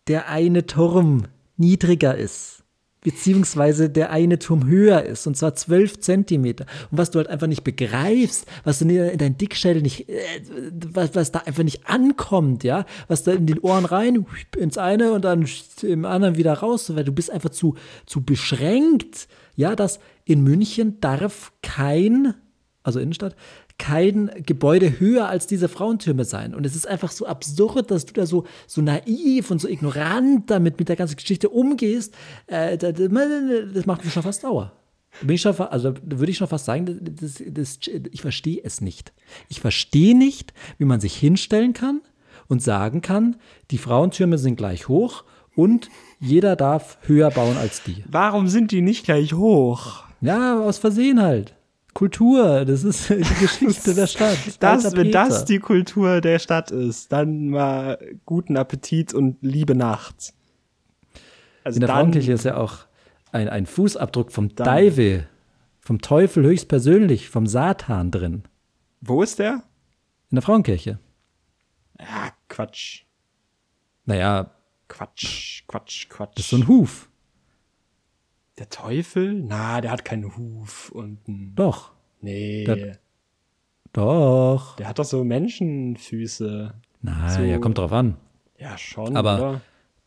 der 0.06 0.28
eine 0.28 0.66
Turm 0.66 1.24
niedriger 1.56 2.16
ist, 2.16 2.62
beziehungsweise 3.02 3.90
der 3.90 4.10
eine 4.10 4.38
Turm 4.38 4.66
höher 4.66 5.02
ist, 5.02 5.26
und 5.26 5.36
zwar 5.36 5.54
zwölf 5.54 5.98
Zentimeter. 6.00 6.66
Und 6.90 6.98
was 6.98 7.10
du 7.10 7.18
halt 7.18 7.28
einfach 7.28 7.46
nicht 7.48 7.64
begreifst, 7.64 8.46
was 8.64 8.80
in 8.82 9.18
dein 9.18 9.36
Dickschädel 9.36 9.82
nicht, 9.82 10.08
äh, 10.08 10.22
was, 10.92 11.14
was 11.14 11.32
da 11.32 11.40
einfach 11.40 11.64
nicht 11.64 11.88
ankommt, 11.88 12.62
ja, 12.62 12.86
was 13.08 13.24
da 13.24 13.32
in 13.32 13.46
den 13.46 13.58
Ohren 13.60 13.84
rein, 13.84 14.26
ins 14.56 14.78
eine 14.78 15.12
und 15.12 15.24
dann 15.24 15.46
im 15.82 16.04
anderen 16.04 16.36
wieder 16.36 16.54
raus, 16.54 16.94
weil 16.94 17.04
du 17.04 17.12
bist 17.12 17.30
einfach 17.30 17.50
zu, 17.50 17.76
zu 18.06 18.22
beschränkt, 18.22 19.28
ja, 19.56 19.74
dass 19.74 19.98
in 20.24 20.42
München 20.42 21.00
darf 21.00 21.52
kein, 21.62 22.34
also 22.82 23.00
Innenstadt, 23.00 23.34
kein 23.78 24.30
Gebäude 24.44 25.00
höher 25.00 25.28
als 25.28 25.46
diese 25.46 25.68
Frauentürme 25.68 26.24
sein. 26.24 26.54
Und 26.54 26.64
es 26.64 26.74
ist 26.74 26.86
einfach 26.86 27.10
so 27.10 27.26
absurd, 27.26 27.90
dass 27.90 28.06
du 28.06 28.14
da 28.14 28.26
so, 28.26 28.44
so 28.66 28.80
naiv 28.80 29.50
und 29.50 29.60
so 29.60 29.68
ignorant 29.68 30.50
damit 30.50 30.78
mit 30.78 30.88
der 30.88 30.96
ganzen 30.96 31.16
Geschichte 31.16 31.48
umgehst. 31.48 32.14
Äh, 32.46 32.78
das, 32.78 33.86
macht 33.86 34.04
mich 34.04 34.12
schon 34.12 34.22
fast 34.22 34.42
sauer. 34.42 34.72
Bin 35.22 35.34
ich 35.34 35.42
schon, 35.42 35.58
also 35.58 35.94
würde 36.04 36.30
ich 36.30 36.36
schon 36.36 36.48
fast 36.48 36.66
sagen, 36.66 37.00
das, 37.02 37.42
das, 37.46 37.78
ich 38.10 38.20
verstehe 38.20 38.60
es 38.62 38.80
nicht. 38.80 39.12
Ich 39.48 39.60
verstehe 39.60 40.16
nicht, 40.16 40.52
wie 40.78 40.84
man 40.84 41.00
sich 41.00 41.16
hinstellen 41.16 41.72
kann 41.72 42.00
und 42.48 42.62
sagen 42.62 43.02
kann, 43.02 43.36
die 43.70 43.78
Frauentürme 43.78 44.38
sind 44.38 44.56
gleich 44.56 44.88
hoch 44.88 45.24
und 45.54 45.88
jeder 46.18 46.56
darf 46.56 46.98
höher 47.02 47.30
bauen 47.30 47.56
als 47.56 47.82
die. 47.82 48.04
Warum 48.08 48.48
sind 48.48 48.70
die 48.72 48.82
nicht 48.82 49.04
gleich 49.04 49.32
hoch? 49.34 50.04
Ja, 50.20 50.60
aus 50.60 50.78
Versehen 50.78 51.20
halt. 51.20 51.54
Kultur, 51.94 52.64
das 52.64 52.84
ist 52.84 53.08
die 53.08 53.16
Geschichte 53.40 53.94
der 53.94 54.06
Stadt. 54.06 54.38
Das, 54.60 54.94
wenn 54.96 55.10
das 55.12 55.44
die 55.44 55.58
Kultur 55.58 56.20
der 56.20 56.38
Stadt 56.38 56.70
ist, 56.70 57.10
dann 57.12 57.48
mal 57.48 57.98
guten 58.26 58.56
Appetit 58.56 59.14
und 59.14 59.38
liebe 59.40 59.74
Nacht. 59.74 60.34
Also 61.64 61.76
In 61.76 61.80
der 61.80 61.88
Frauenkirche 61.88 62.32
ist 62.32 62.44
ja 62.44 62.56
auch 62.58 62.80
ein, 63.32 63.48
ein 63.48 63.66
Fußabdruck 63.66 64.30
vom 64.30 64.54
Deive, 64.54 65.26
vom 65.80 66.00
Teufel 66.00 66.44
höchstpersönlich, 66.44 67.28
vom 67.28 67.46
Satan 67.46 68.10
drin. 68.10 68.42
wo 69.00 69.22
ist 69.22 69.38
der? 69.38 69.62
In 70.30 70.36
der 70.36 70.42
Frauenkirche. 70.42 70.98
Ja, 71.98 72.32
Quatsch. 72.48 73.04
Naja, 74.04 74.50
Quatsch, 74.96 75.62
Quatsch, 75.66 76.08
Quatsch. 76.08 76.32
das 76.36 76.44
ist 76.44 76.50
so 76.50 76.56
ein 76.56 76.68
Huf. 76.68 77.08
der 78.58 78.70
Teufel? 78.70 79.34
Na, 79.34 79.80
der 79.82 79.90
hat 79.90 80.04
keinen 80.04 80.34
Huf 80.36 80.90
und 80.90 81.26
ein, 81.28 81.52
Doch, 81.54 81.92
nee, 82.22 82.64
Der- 82.64 82.98
doch. 83.92 84.76
der 84.76 84.88
hat 84.88 84.98
doch 84.98 85.04
so 85.04 85.22
Menschenfüße. 85.24 86.72
Na, 87.02 87.28
So. 87.30 87.42
ja, 87.42 87.58
kommt 87.58 87.78
drauf 87.78 87.92
an. 87.92 88.16
Ja, 88.58 88.78
schon, 88.78 89.16
Aber 89.16 89.36
oder? 89.36 89.60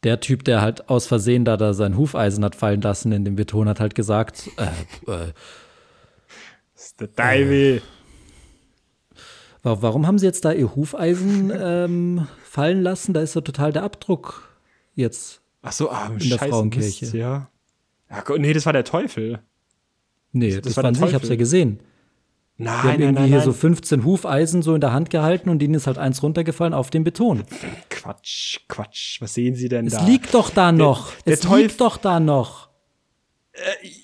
der 0.03 0.19
Typ, 0.21 0.43
der 0.43 0.61
halt 0.61 0.89
aus 0.89 1.05
Versehen 1.05 1.45
da, 1.45 1.55
da 1.57 1.73
sein 1.73 1.95
Hufeisen 1.95 2.43
hat 2.43 2.55
fallen 2.55 2.81
lassen 2.81 3.11
in 3.11 3.25
dem 3.25 3.35
Beton, 3.35 3.69
hat 3.69 3.79
halt 3.79 3.93
gesagt, 3.93 4.49
äh, 4.57 4.63
äh, 5.11 5.33
Das 6.73 6.85
ist 6.85 6.99
der 6.99 7.07
Deivel. 7.09 7.81
wa- 9.61 9.77
warum 9.81 10.07
haben 10.07 10.17
sie 10.17 10.25
jetzt 10.25 10.45
da 10.45 10.51
ihr 10.51 10.75
Hufeisen 10.75 11.51
ähm, 11.55 12.27
fallen 12.43 12.81
lassen? 12.81 13.13
Da 13.13 13.21
ist 13.21 13.33
so 13.33 13.41
total 13.41 13.71
der 13.71 13.83
Abdruck 13.83 14.48
jetzt. 14.99 15.41
Ach 15.61 15.71
so, 15.71 15.89
ah, 15.89 16.11
In 16.19 16.29
der 16.29 16.37
Frauenkirche. 16.39 17.05
Mist, 17.05 17.13
ja. 17.15 17.49
ja. 18.09 18.21
Gott, 18.21 18.39
Nee, 18.39 18.53
das 18.53 18.65
war 18.65 18.73
der 18.73 18.83
Teufel. 18.85 19.39
Nee, 20.31 20.51
Das 20.55 20.61
das, 20.61 20.77
war 20.77 20.83
der 20.83 20.95
sie, 20.95 21.05
ich 21.05 21.13
hab's 21.15 21.29
ja 21.29 21.35
gesehen. 21.35 21.79
Nein, 22.61 22.65
Die 22.65 22.71
haben 22.71 22.87
nein, 22.87 22.99
irgendwie 23.01 23.13
nein, 23.21 23.27
hier 23.29 23.37
nein. 23.37 23.45
so 23.45 23.53
15 23.53 24.03
Hufeisen 24.03 24.61
so 24.61 24.75
in 24.75 24.81
der 24.81 24.91
Hand 24.91 25.09
gehalten 25.09 25.49
und 25.49 25.63
ihnen 25.63 25.73
ist 25.75 25.87
halt 25.87 25.97
eins 25.97 26.21
runtergefallen 26.21 26.73
auf 26.73 26.89
den 26.89 27.03
Beton. 27.05 27.43
Quatsch, 27.89 28.59
Quatsch. 28.67 29.21
Was 29.21 29.33
sehen 29.33 29.55
Sie 29.55 29.69
denn 29.69 29.87
Es 29.87 29.93
da? 29.93 30.05
liegt 30.05 30.33
doch 30.33 30.49
da 30.49 30.71
noch. 30.71 31.13
der 31.25 31.33
es 31.33 31.39
Teufel- 31.39 31.63
liegt 31.67 31.79
doch 31.81 31.97
da 31.97 32.19
noch. 32.19 32.69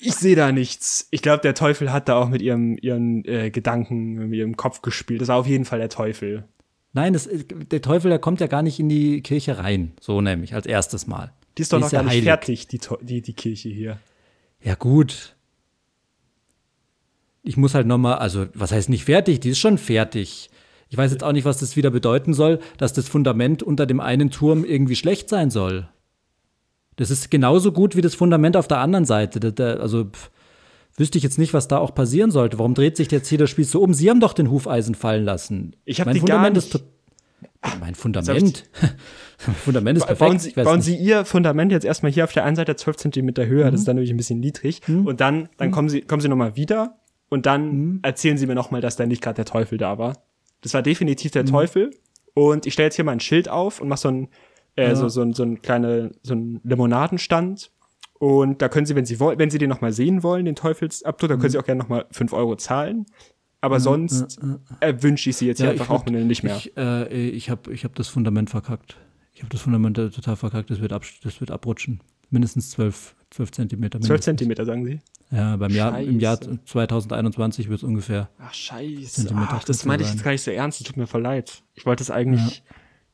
ich 0.01 0.15
sehe 0.15 0.35
da 0.35 0.51
nichts. 0.51 1.07
Ich 1.11 1.21
glaube, 1.21 1.41
der 1.41 1.53
Teufel 1.53 1.91
hat 1.93 2.07
da 2.09 2.15
auch 2.17 2.29
mit 2.29 2.41
ihrem, 2.41 2.77
ihren 2.81 3.23
äh, 3.25 3.51
Gedanken, 3.51 4.13
mit 4.29 4.33
ihrem 4.37 4.55
Kopf 4.57 4.81
gespielt. 4.81 5.21
Das 5.21 5.27
war 5.27 5.37
auf 5.37 5.47
jeden 5.47 5.65
Fall 5.65 5.79
der 5.79 5.89
Teufel. 5.89 6.45
Nein, 6.95 7.11
das, 7.11 7.27
der 7.29 7.81
Teufel, 7.81 8.09
der 8.09 8.19
kommt 8.19 8.39
ja 8.39 8.47
gar 8.47 8.63
nicht 8.63 8.79
in 8.79 8.87
die 8.87 9.21
Kirche 9.21 9.57
rein. 9.57 9.91
So 9.99 10.21
nämlich, 10.21 10.55
als 10.55 10.65
erstes 10.65 11.07
Mal. 11.07 11.33
Die 11.57 11.61
ist 11.61 11.73
doch 11.73 11.79
noch 11.81 11.91
ja 11.91 11.99
gar 11.99 12.03
nicht 12.03 12.13
heilig. 12.13 12.23
fertig, 12.23 12.67
die, 12.67 12.79
die, 13.01 13.21
die 13.21 13.33
Kirche 13.33 13.67
hier. 13.67 13.99
Ja, 14.63 14.75
gut. 14.75 15.35
Ich 17.43 17.57
muss 17.57 17.75
halt 17.75 17.85
nochmal, 17.85 18.15
also, 18.15 18.47
was 18.53 18.71
heißt 18.71 18.87
nicht 18.87 19.03
fertig? 19.03 19.41
Die 19.41 19.49
ist 19.49 19.59
schon 19.59 19.77
fertig. 19.77 20.49
Ich 20.87 20.95
weiß 20.95 21.11
jetzt 21.11 21.21
auch 21.21 21.33
nicht, 21.33 21.43
was 21.43 21.57
das 21.57 21.75
wieder 21.75 21.91
bedeuten 21.91 22.33
soll, 22.33 22.59
dass 22.77 22.93
das 22.93 23.09
Fundament 23.09 23.61
unter 23.61 23.85
dem 23.85 23.99
einen 23.99 24.31
Turm 24.31 24.63
irgendwie 24.63 24.95
schlecht 24.95 25.27
sein 25.27 25.49
soll. 25.49 25.89
Das 26.95 27.11
ist 27.11 27.29
genauso 27.29 27.73
gut 27.73 27.97
wie 27.97 28.01
das 28.01 28.15
Fundament 28.15 28.55
auf 28.55 28.69
der 28.69 28.77
anderen 28.77 29.03
Seite. 29.03 29.53
Also, 29.81 30.05
pff, 30.05 30.31
wüsste 30.97 31.17
ich 31.17 31.23
jetzt 31.23 31.37
nicht, 31.37 31.53
was 31.53 31.67
da 31.67 31.77
auch 31.77 31.93
passieren 31.93 32.31
sollte. 32.31 32.57
Warum 32.59 32.73
dreht 32.73 32.97
sich 32.97 33.11
jetzt 33.11 33.27
hier 33.27 33.37
das 33.37 33.49
Spiel 33.49 33.65
so 33.65 33.81
um? 33.81 33.93
Sie 33.93 34.09
haben 34.09 34.19
doch 34.19 34.33
den 34.33 34.49
Hufeisen 34.51 34.95
fallen 34.95 35.23
lassen. 35.25 35.75
Ich 35.85 35.99
hab 35.99 36.05
mein 36.07 36.15
die 36.15 36.21
gar 36.21 36.27
Fundament 36.37 36.55
nicht- 36.55 36.65
ist 36.75 36.81
to- 36.81 37.79
Mein 37.81 37.95
Fundament? 37.95 38.69
Fundament 39.37 39.97
ist 39.97 40.05
perfekt. 40.05 40.19
Bauen, 40.19 40.39
Sie, 40.39 40.51
bauen 40.51 40.75
nicht. 40.77 40.85
Sie 40.85 40.95
Ihr 40.95 41.25
Fundament 41.25 41.71
jetzt 41.71 41.83
erstmal 41.85 42.11
hier 42.11 42.23
auf 42.23 42.31
der 42.33 42.45
einen 42.45 42.55
Seite 42.55 42.75
12 42.75 42.97
Zentimeter 42.97 43.45
höher, 43.45 43.69
das 43.71 43.81
ist 43.81 43.87
dann 43.87 43.95
nämlich 43.97 44.11
ein 44.11 44.17
bisschen 44.17 44.39
niedrig. 44.39 44.81
Und 44.87 45.19
dann, 45.21 45.49
dann 45.57 45.71
kommen 45.71 45.89
Sie, 45.89 46.01
kommen 46.01 46.21
Sie 46.21 46.29
nochmal 46.29 46.55
wieder 46.55 46.95
und 47.29 47.45
dann 47.45 47.99
erzählen 48.03 48.37
Sie 48.37 48.47
mir 48.47 48.55
nochmal, 48.55 48.81
dass 48.81 48.95
da 48.95 49.05
nicht 49.05 49.21
gerade 49.21 49.35
der 49.35 49.45
Teufel 49.45 49.77
da 49.77 49.97
war. 49.97 50.17
Das 50.61 50.73
war 50.73 50.81
definitiv 50.81 51.31
der 51.31 51.45
Teufel. 51.45 51.91
Und 52.33 52.65
ich 52.65 52.73
stelle 52.73 52.87
jetzt 52.87 52.95
hier 52.95 53.05
mal 53.05 53.11
ein 53.13 53.19
Schild 53.19 53.49
auf 53.49 53.79
und 53.81 53.87
mache 53.87 53.99
so 54.01 54.09
ein, 54.09 54.27
äh, 54.75 54.95
so, 54.95 55.07
so, 55.09 55.21
ein, 55.21 55.33
so 55.33 55.43
ein 55.43 55.61
kleine, 55.61 56.11
so 56.23 56.33
ein 56.33 56.59
Limonadenstand. 56.63 57.71
Und 58.19 58.61
da 58.61 58.69
können 58.69 58.85
Sie, 58.85 58.95
wenn 58.95 59.05
Sie 59.05 59.19
wollen, 59.19 59.37
wenn 59.39 59.49
Sie 59.49 59.57
den 59.57 59.69
nochmal 59.69 59.91
sehen 59.91 60.23
wollen, 60.23 60.45
den 60.45 60.55
Teufelsabdruck, 60.55 61.29
dann 61.29 61.39
können 61.39 61.51
Sie 61.51 61.57
auch 61.59 61.65
gerne 61.65 61.79
nochmal 61.81 62.05
5 62.11 62.31
Euro 62.33 62.55
zahlen. 62.55 63.05
Aber 63.61 63.79
sonst 63.79 64.39
äh, 64.79 64.93
wünsche 65.01 65.29
ich 65.29 65.37
Sie 65.37 65.47
jetzt 65.47 65.59
hier 65.59 65.71
einfach 65.71 65.85
ich 65.85 65.91
auch 65.91 66.05
würd- 66.05 66.23
nicht 66.23 66.43
mehr. 66.43 66.55
Ich, 66.55 66.77
äh, 66.77 67.07
ich 67.29 67.49
habe 67.49 67.73
ich 67.73 67.83
hab 67.83 67.95
das 67.95 68.07
Fundament 68.07 68.49
verkackt. 68.49 68.97
Ich 69.33 69.41
habe 69.41 69.49
das 69.49 69.61
Fundament 69.61 69.97
äh, 69.97 70.09
total 70.11 70.35
verkackt. 70.35 70.69
Das 70.69 70.79
wird, 70.81 70.93
ab, 70.93 71.03
das 71.23 71.39
wird 71.41 71.51
abrutschen. 71.51 71.99
Mindestens 72.29 72.71
12, 72.71 73.15
12 73.31 73.51
Zentimeter. 73.51 73.99
12 73.99 74.01
mindestens. 74.09 74.25
Zentimeter, 74.25 74.65
sagen 74.65 74.85
Sie? 74.85 74.99
Ja, 75.31 75.55
beim 75.57 75.71
Jahr, 75.71 75.99
im 75.99 76.19
Jahr 76.19 76.37
Scheiße. 76.37 76.59
2021 76.65 77.67
wird 77.69 77.79
es 77.79 77.83
ungefähr. 77.83 78.29
Ach, 78.39 78.53
scheiße. 78.53 79.21
Zentimeter 79.23 79.47
Ach, 79.53 79.63
das 79.63 79.83
meinte 79.85 80.05
ich 80.05 80.11
jetzt 80.11 80.23
gar 80.23 80.31
nicht 80.31 80.43
so 80.43 80.51
ernst. 80.51 80.79
Das 80.79 80.87
tut 80.87 80.97
mir 80.97 81.07
voll 81.07 81.21
leid. 81.23 81.63
Ich 81.73 81.85
wollte 81.85 82.03
es 82.03 82.11
eigentlich, 82.11 82.63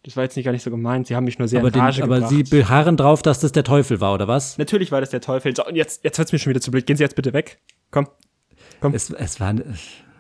das 0.04 0.16
war 0.18 0.24
jetzt 0.24 0.36
nicht 0.36 0.46
gar 0.46 0.52
nicht 0.52 0.64
so 0.64 0.72
gemeint. 0.72 1.08
Sie 1.08 1.16
haben 1.16 1.26
mich 1.26 1.38
nur 1.40 1.48
sehr 1.48 1.60
Aber, 1.60 1.68
in 1.68 1.74
den, 1.74 1.82
Rage 1.82 2.04
aber 2.04 2.16
gebracht. 2.16 2.30
Sie 2.34 2.44
beharren 2.44 2.98
drauf, 2.98 3.22
dass 3.22 3.40
das 3.40 3.52
der 3.52 3.64
Teufel 3.64 4.02
war, 4.02 4.14
oder 4.14 4.28
was? 4.28 4.58
Natürlich 4.58 4.92
war 4.92 5.00
das 5.02 5.10
der 5.12 5.22
Teufel. 5.22 5.56
So, 5.56 5.66
und 5.66 5.76
jetzt, 5.76 6.04
jetzt 6.04 6.18
wird's 6.18 6.32
mir 6.32 6.40
schon 6.40 6.50
wieder 6.52 6.62
zu 6.62 6.72
blöd. 6.72 6.86
Gehen 6.86 6.98
Sie 6.98 7.04
jetzt 7.04 7.16
bitte 7.16 7.34
weg. 7.34 7.60
Komm, 7.92 8.08
Es, 8.94 9.10
es 9.12 9.40
war. 9.40 9.54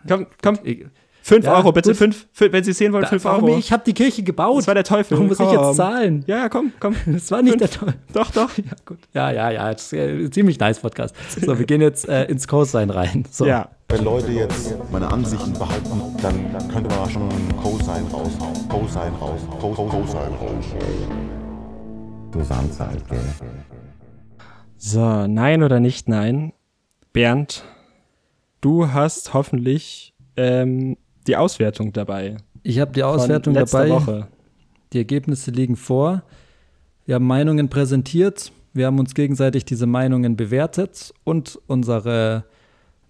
komm, 0.07 0.27
komm. 0.41 0.59
Ich, 0.63 0.85
Fünf 1.23 1.45
Ja, 1.45 1.55
Euro, 1.55 1.71
bitte. 1.71 1.89
gut. 1.89 1.97
Fünf, 1.97 2.27
fünf, 2.33 2.51
wenn 2.51 2.63
Sie 2.63 2.71
es 2.71 2.79
sehen 2.79 2.93
wollen, 2.93 3.05
fünf 3.05 3.23
warum, 3.25 3.43
Euro. 3.43 3.57
ich 3.59 3.71
habe 3.71 3.83
die 3.85 3.93
Kirche 3.93 4.23
gebaut. 4.23 4.57
das 4.57 4.65
war 4.67 4.73
der 4.73 4.83
Teufel. 4.83 5.11
Warum 5.17 5.27
muss 5.27 5.39
ich 5.39 5.45
Komm. 5.45 5.67
jetzt 5.67 5.75
zahlen? 5.77 6.23
Ja, 6.25 6.37
ja, 6.37 6.49
komm, 6.49 6.73
komm. 6.79 6.95
Das 7.05 7.29
war 7.29 7.43
nicht 7.43 7.59
Fünf. 7.59 7.69
der 7.71 7.79
Teufel. 7.79 7.93
Doch, 8.11 8.31
doch. 8.31 8.49
Ja, 8.57 8.63
gut. 8.85 8.97
Ja, 9.13 9.31
ja, 9.31 9.51
ja. 9.51 9.71
Das 9.71 9.93
ist 9.93 10.33
ziemlich 10.33 10.57
nice 10.59 10.79
Podcast. 10.79 11.15
So, 11.39 11.59
wir 11.59 11.65
gehen 11.67 11.79
jetzt 11.81 12.09
äh, 12.09 12.25
ins 12.25 12.47
Cosine 12.47 12.93
rein. 12.95 13.25
So. 13.29 13.45
Ja. 13.45 13.69
Wenn 13.91 14.05
Leute 14.05 14.31
jetzt 14.31 14.73
meine 14.91 15.11
Ansichten 15.11 15.51
behalten, 15.53 16.01
dann 16.21 16.67
könnte 16.69 16.95
man 16.95 17.09
schon 17.09 17.29
Cosine 17.61 18.09
raushauen. 18.11 18.69
Cosine 18.69 19.11
raushauen. 19.19 19.59
Co- 19.59 19.73
Co- 19.73 19.85
Cosine 19.85 20.29
raushauen. 20.39 22.31
Du 22.31 22.41
Sand's 22.41 22.79
halt, 22.79 23.05
gell. 23.09 23.19
So, 24.77 25.27
nein 25.27 25.61
oder 25.63 25.79
nicht 25.81 26.07
nein? 26.07 26.53
Bernd, 27.11 27.65
du 28.61 28.87
hast 28.93 29.33
hoffentlich 29.33 30.13
ähm, 30.37 30.95
die 31.27 31.35
Auswertung 31.35 31.91
dabei. 31.91 32.37
Ich 32.63 32.79
habe 32.79 32.93
die 32.93 33.03
Auswertung 33.03 33.53
dabei. 33.53 33.89
Woche. 33.89 34.27
Die 34.93 34.99
Ergebnisse 34.99 35.51
liegen 35.51 35.75
vor. 35.75 36.23
Wir 37.05 37.15
haben 37.15 37.27
Meinungen 37.27 37.67
präsentiert. 37.67 38.53
Wir 38.73 38.85
haben 38.85 38.99
uns 38.99 39.13
gegenseitig 39.13 39.65
diese 39.65 39.85
Meinungen 39.85 40.37
bewertet 40.37 41.13
und 41.25 41.59
unsere 41.67 42.45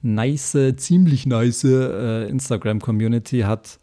nice, 0.01 0.57
ziemlich 0.77 1.25
nice 1.25 1.63
äh, 1.63 2.27
Instagram-Community 2.29 3.41
hat 3.41 3.79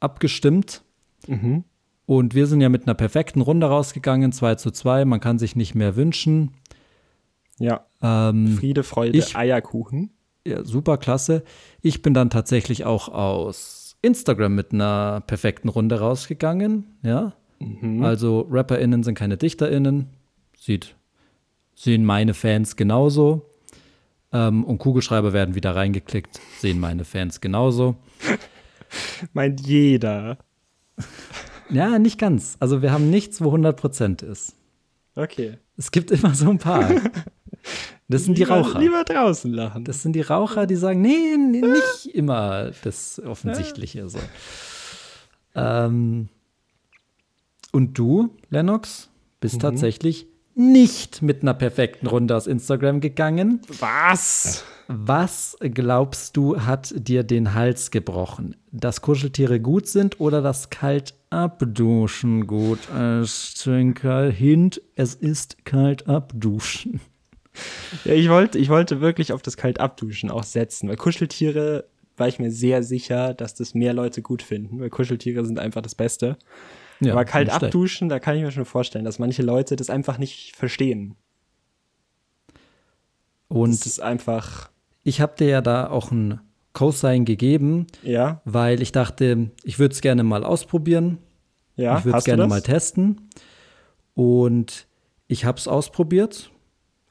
abgestimmt. 0.00 0.82
Mhm. 1.26 1.64
Und 2.06 2.34
wir 2.34 2.46
sind 2.46 2.60
ja 2.60 2.68
mit 2.68 2.86
einer 2.86 2.94
perfekten 2.94 3.40
Runde 3.42 3.66
rausgegangen, 3.66 4.32
2 4.32 4.54
zu 4.54 4.70
2. 4.70 5.04
Man 5.04 5.20
kann 5.20 5.38
sich 5.38 5.56
nicht 5.56 5.74
mehr 5.74 5.94
wünschen. 5.96 6.52
Ja. 7.58 7.84
Ähm, 8.02 8.56
Friede, 8.56 8.82
Freude, 8.82 9.18
Ich- 9.18 9.36
Eierkuchen. 9.36 10.10
ja, 10.46 10.64
super 10.64 10.96
klasse. 10.96 11.42
Ich 11.82 12.00
bin 12.02 12.14
dann 12.14 12.30
tatsächlich 12.30 12.84
auch 12.86 13.08
aus 13.08 13.96
Instagram 14.00 14.54
mit 14.54 14.72
einer 14.72 15.22
perfekten 15.26 15.68
Runde 15.68 15.98
rausgegangen. 16.00 16.84
Ja. 17.02 17.34
Also 18.00 18.46
RapperInnen 18.48 19.02
sind 19.02 19.16
keine 19.18 19.36
DichterInnen. 19.36 20.06
Sieht, 20.56 20.94
sehen 21.74 22.04
meine 22.04 22.32
Fans 22.34 22.76
genauso. 22.76 23.50
Ähm, 24.32 24.64
und 24.64 24.78
Kugelschreiber 24.78 25.32
werden 25.32 25.54
wieder 25.54 25.74
reingeklickt, 25.74 26.40
sehen 26.58 26.80
meine 26.80 27.04
Fans 27.04 27.40
genauso. 27.40 27.96
Meint 29.32 29.60
jeder. 29.66 30.38
Ja, 31.70 31.98
nicht 31.98 32.18
ganz. 32.18 32.56
Also 32.60 32.82
wir 32.82 32.92
haben 32.92 33.10
nichts, 33.10 33.40
wo 33.42 33.54
100% 33.54 34.24
ist. 34.24 34.54
Okay. 35.14 35.58
Es 35.76 35.90
gibt 35.90 36.10
immer 36.10 36.34
so 36.34 36.50
ein 36.50 36.58
paar. 36.58 36.90
Das 38.08 38.24
sind 38.24 38.38
die 38.38 38.44
Lieber- 38.44 38.56
Raucher. 38.60 38.78
Lieber 38.78 39.04
draußen 39.04 39.52
lachen. 39.52 39.84
Das 39.84 40.02
sind 40.02 40.12
die 40.14 40.22
Raucher, 40.22 40.66
die 40.66 40.76
sagen, 40.76 41.02
nee, 41.02 41.36
nee 41.36 41.60
nicht 41.60 42.14
immer 42.14 42.70
das 42.82 43.20
Offensichtliche. 43.24 44.08
So. 44.08 44.18
Ähm, 45.54 46.28
und 47.72 47.98
du, 47.98 48.30
Lennox, 48.48 49.10
bist 49.40 49.60
tatsächlich 49.60 50.26
nicht 50.58 51.22
mit 51.22 51.42
einer 51.42 51.54
perfekten 51.54 52.06
Runde 52.06 52.36
aus 52.36 52.46
Instagram 52.46 53.00
gegangen. 53.00 53.60
Was? 53.78 54.64
Was 54.88 55.56
glaubst 55.60 56.36
du, 56.36 56.60
hat 56.62 56.92
dir 56.96 57.22
den 57.22 57.54
Hals 57.54 57.90
gebrochen? 57.90 58.56
Dass 58.72 59.00
Kuscheltiere 59.00 59.60
gut 59.60 59.86
sind 59.86 60.18
oder 60.20 60.42
das 60.42 60.70
kalt 60.70 61.14
abduschen 61.30 62.46
gut 62.46 62.80
ist? 62.88 63.58
Zwinker, 63.58 64.30
Hint, 64.30 64.80
es 64.96 65.14
ist 65.14 65.64
kalt 65.64 66.08
abduschen. 66.08 67.00
Ja, 68.04 68.14
ich 68.14 68.28
wollte, 68.28 68.58
ich 68.58 68.68
wollte 68.68 69.00
wirklich 69.00 69.32
auf 69.32 69.42
das 69.42 69.56
kalt 69.56 69.80
abduschen 69.80 70.30
auch 70.30 70.44
setzen, 70.44 70.88
weil 70.88 70.96
Kuscheltiere 70.96 71.84
war 72.16 72.28
ich 72.28 72.38
mir 72.38 72.50
sehr 72.50 72.82
sicher, 72.82 73.34
dass 73.34 73.54
das 73.54 73.74
mehr 73.74 73.92
Leute 73.92 74.22
gut 74.22 74.42
finden, 74.42 74.80
weil 74.80 74.90
Kuscheltiere 74.90 75.44
sind 75.44 75.58
einfach 75.58 75.82
das 75.82 75.94
Beste. 75.94 76.36
Ja, 77.00 77.12
Aber 77.12 77.24
kalt 77.24 77.48
abduschen, 77.50 78.08
da 78.08 78.18
kann 78.18 78.36
ich 78.36 78.42
mir 78.42 78.50
schon 78.50 78.64
vorstellen, 78.64 79.04
dass 79.04 79.18
manche 79.18 79.42
Leute 79.42 79.76
das 79.76 79.88
einfach 79.90 80.18
nicht 80.18 80.56
verstehen. 80.56 81.14
Und 83.48 83.70
Das 83.72 83.86
ist 83.86 84.00
einfach, 84.00 84.70
ich 85.04 85.20
habe 85.20 85.34
dir 85.38 85.48
ja 85.48 85.60
da 85.60 85.88
auch 85.90 86.10
ein 86.10 86.40
Cosign 86.72 87.24
gegeben, 87.24 87.86
ja, 88.02 88.40
weil 88.44 88.82
ich 88.82 88.92
dachte, 88.92 89.50
ich 89.64 89.78
würde 89.78 89.94
es 89.94 90.00
gerne 90.00 90.22
mal 90.22 90.44
ausprobieren. 90.44 91.18
ja, 91.76 91.98
ich 91.98 92.04
würde 92.04 92.18
es 92.18 92.24
gerne 92.24 92.46
mal 92.46 92.62
testen. 92.62 93.28
Und 94.14 94.86
ich 95.28 95.44
habe 95.44 95.58
es 95.58 95.68
ausprobiert. 95.68 96.50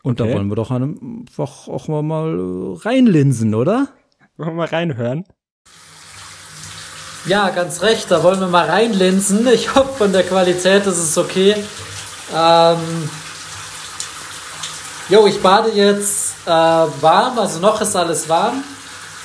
Und 0.03 0.19
Okay. 0.21 0.29
da 0.29 0.35
wollen 0.37 0.47
wir 0.49 0.55
doch 0.55 0.71
einfach 0.71 1.67
auch 1.67 1.87
mal, 1.87 2.73
reinlinsen, 2.81 3.55
oder? 3.55 3.89
Wollen 4.37 4.49
wir 4.51 4.55
mal 4.55 4.67
reinhören? 4.67 5.23
Ja, 7.27 7.49
ganz 7.49 7.81
recht. 7.81 8.09
Da 8.09 8.23
wollen 8.23 8.39
wir 8.39 8.47
mal 8.47 8.69
reinlinsen. 8.69 9.45
Ich 9.47 9.75
hoffe, 9.75 9.93
von 9.97 10.13
der 10.13 10.23
Qualität 10.23 10.85
ist 10.85 10.97
es 10.97 11.17
okay. 11.17 11.61
Ähm, 12.33 13.09
jo, 15.09 15.27
ich 15.27 15.41
bade 15.41 15.71
jetzt 15.71 16.35
äh, 16.45 16.49
warm, 16.49 17.37
also 17.37 17.59
noch 17.59 17.81
ist 17.81 17.97
alles 17.97 18.29
warm. 18.29 18.63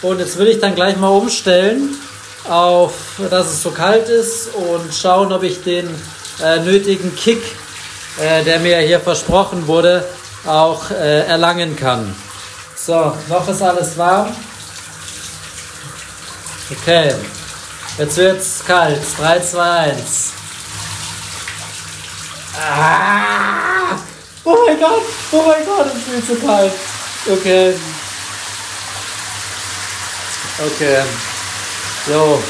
Und 0.02 0.18
jetzt 0.18 0.36
will 0.36 0.48
ich 0.48 0.58
dann 0.58 0.74
gleich 0.74 0.96
mal 0.96 1.10
umstellen 1.10 1.96
auf, 2.48 2.92
dass 3.30 3.46
es 3.46 3.62
so 3.62 3.70
kalt 3.70 4.08
ist 4.08 4.52
und 4.52 4.92
schauen, 4.92 5.32
ob 5.32 5.44
ich 5.44 5.62
den 5.62 5.88
äh, 6.42 6.58
nötigen 6.58 7.14
Kick, 7.14 7.40
äh, 8.20 8.42
der 8.42 8.58
mir 8.58 8.78
hier 8.78 8.98
versprochen 8.98 9.68
wurde, 9.68 10.04
auch 10.44 10.90
äh, 10.90 11.24
erlangen 11.26 11.76
kann. 11.76 12.12
So, 12.74 13.16
noch 13.28 13.48
ist 13.48 13.62
alles 13.62 13.96
warm. 13.96 14.34
Okay. 16.68 17.14
Jetzt 17.98 18.16
wird's 18.16 18.64
kalt. 18.64 19.00
3, 19.18 19.40
2, 19.40 19.60
1. 19.60 20.32
Ah! 22.58 23.98
Oh 24.44 24.56
mein 24.66 24.78
Gott! 24.78 25.02
Oh 25.30 25.42
mein 25.46 25.66
Gott, 25.66 25.86
es 25.86 25.94
ist 25.94 26.26
viel 26.26 26.36
zu 26.36 26.46
kalt. 26.46 26.72
Okay. 27.30 27.74
Okay. 30.58 31.02
Jo. 32.08 32.42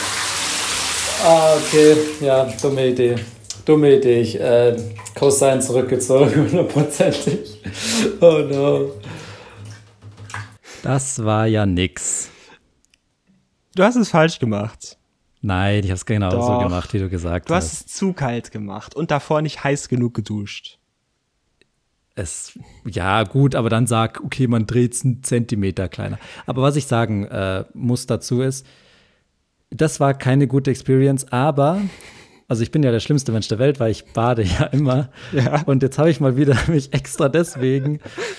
Ah, 1.25 1.55
okay. 1.57 1.97
Ja, 2.21 2.45
dumme 2.61 2.89
Idee. 2.89 3.17
Dumme 3.65 3.97
Idee. 3.97 4.21
Ich, 4.21 4.41
äh, 4.41 4.77
Cosine 5.19 5.61
zurückgezogen, 5.61 6.35
hundertprozentig. 6.51 7.61
Oh 8.21 8.39
no. 8.39 8.93
Das 10.83 11.23
war 11.25 11.47
ja 11.47 11.67
nix. 11.67 12.29
Du 13.75 13.83
hast 13.83 13.97
es 13.97 14.11
falsch 14.11 14.39
gemacht. 14.39 14.99
Nein, 15.43 15.83
ich 15.83 15.91
hab's 15.91 16.07
genau 16.07 16.31
so 16.31 16.37
Doch. 16.37 16.63
gemacht, 16.63 16.93
wie 16.95 17.01
du 17.01 17.09
gesagt 17.09 17.51
Du 17.51 17.55
hast 17.55 17.73
hast. 17.73 17.87
es 17.89 17.95
zu 17.95 18.13
kalt 18.13 18.53
gemacht 18.53 18.95
und 18.95 19.11
davor 19.11 19.43
nicht 19.43 19.63
heiß 19.65 19.89
genug 19.89 20.15
geduscht. 20.15 20.79
Es, 22.15 22.57
ja, 22.87 23.25
gut, 23.25 23.55
aber 23.55 23.69
dann 23.69 23.87
sag, 23.87 24.23
okay, 24.23 24.47
man 24.47 24.67
dreht's 24.67 25.05
einen 25.05 25.23
Zentimeter 25.25 25.89
kleiner. 25.89 26.19
Aber 26.47 26.63
was 26.63 26.77
ich 26.77 26.87
sagen 26.87 27.25
äh, 27.25 27.65
muss 27.75 28.07
dazu 28.07 28.43
ist, 28.43 28.67
das 29.71 29.99
war 29.99 30.15
keine 30.15 30.47
gute 30.47 30.71
Experience, 30.71 31.33
aber, 31.33 31.81
also 32.47 32.63
ich 32.63 32.71
bin 32.71 32.83
ja 32.83 32.93
der 32.93 33.01
schlimmste 33.01 33.33
Mensch 33.33 33.49
der 33.49 33.59
Welt, 33.59 33.81
weil 33.81 33.91
ich 33.91 34.05
bade 34.13 34.43
ja 34.43 34.67
immer. 34.67 35.09
Ja. 35.33 35.63
Und 35.63 35.83
jetzt 35.83 35.99
habe 35.99 36.11
ich 36.11 36.21
mal 36.21 36.37
wieder 36.37 36.57
mich 36.69 36.93
extra 36.93 37.29
deswegen 37.29 37.99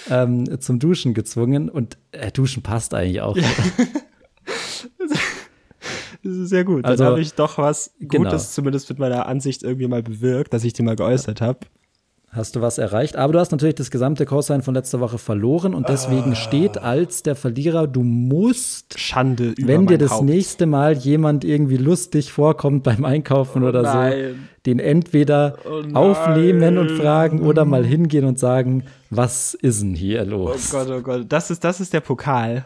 ähm, 0.10 0.62
zum 0.62 0.80
Duschen 0.80 1.14
gezwungen. 1.14 1.68
Und 1.70 1.98
äh, 2.12 2.32
Duschen 2.32 2.64
passt 2.64 2.94
eigentlich 2.94 3.22
auch. 3.22 3.36
Das 6.24 6.34
ist 6.34 6.50
sehr 6.50 6.64
gut. 6.64 6.86
Also, 6.86 7.06
habe 7.06 7.20
ich 7.22 7.34
doch 7.34 7.58
was 7.58 7.92
genau. 8.00 8.30
Gutes 8.30 8.54
zumindest 8.54 8.90
mit 8.90 9.00
meiner 9.00 9.26
Ansicht 9.28 9.64
irgendwie 9.64 9.88
mal 9.88 10.02
bewirkt, 10.04 10.54
dass 10.54 10.64
ich 10.64 10.74
die 10.74 10.82
mal 10.84 10.96
geäußert 10.96 11.42
habe. 11.42 11.60
Hast 12.30 12.56
du 12.56 12.62
was 12.62 12.80
erreicht? 12.80 13.16
Aber 13.16 13.34
du 13.34 13.40
hast 13.40 13.52
natürlich 13.52 13.76
das 13.76 13.92
gesamte 13.92 14.26
Cosine 14.26 14.64
von 14.64 14.74
letzter 14.74 15.00
Woche 15.00 15.20
verloren 15.20 15.76
und 15.76 15.88
deswegen 15.88 16.32
Ah. 16.32 16.36
steht 16.36 16.80
als 16.80 17.22
der 17.22 17.36
Verlierer, 17.36 17.86
du 17.86 18.02
musst 18.02 18.98
Schande 19.00 19.50
über 19.56 19.68
wenn 19.68 19.86
dir 19.86 20.00
das 20.00 20.14
Haupt. 20.14 20.24
nächste 20.26 20.66
Mal 20.66 20.94
jemand 20.98 21.46
irgendwie 21.46 21.78
lustig 21.78 22.32
vorkommt 22.32 22.82
beim 22.82 23.06
Einkaufen 23.06 23.62
oder 23.62 23.86
so, 23.86 23.94
nein. 23.94 24.50
den 24.66 24.80
entweder 24.80 25.58
Oh 25.64 25.84
aufnehmen 25.96 26.80
und 26.80 26.90
fragen 26.94 27.42
oder 27.42 27.66
mal 27.66 27.86
hingehen 27.86 28.26
und 28.26 28.40
sagen, 28.40 28.86
was 29.12 29.54
ist 29.54 29.84
denn 29.84 29.94
hier 29.94 30.24
Oh 30.24 30.30
los? 30.30 30.72
Gott, 30.72 30.88
oh 30.90 31.02
Gott. 31.02 31.26
Das 31.30 31.52
ist, 31.52 31.64
das 31.64 31.82
ist 31.82 31.94
der 31.94 32.02
Pokal. 32.02 32.66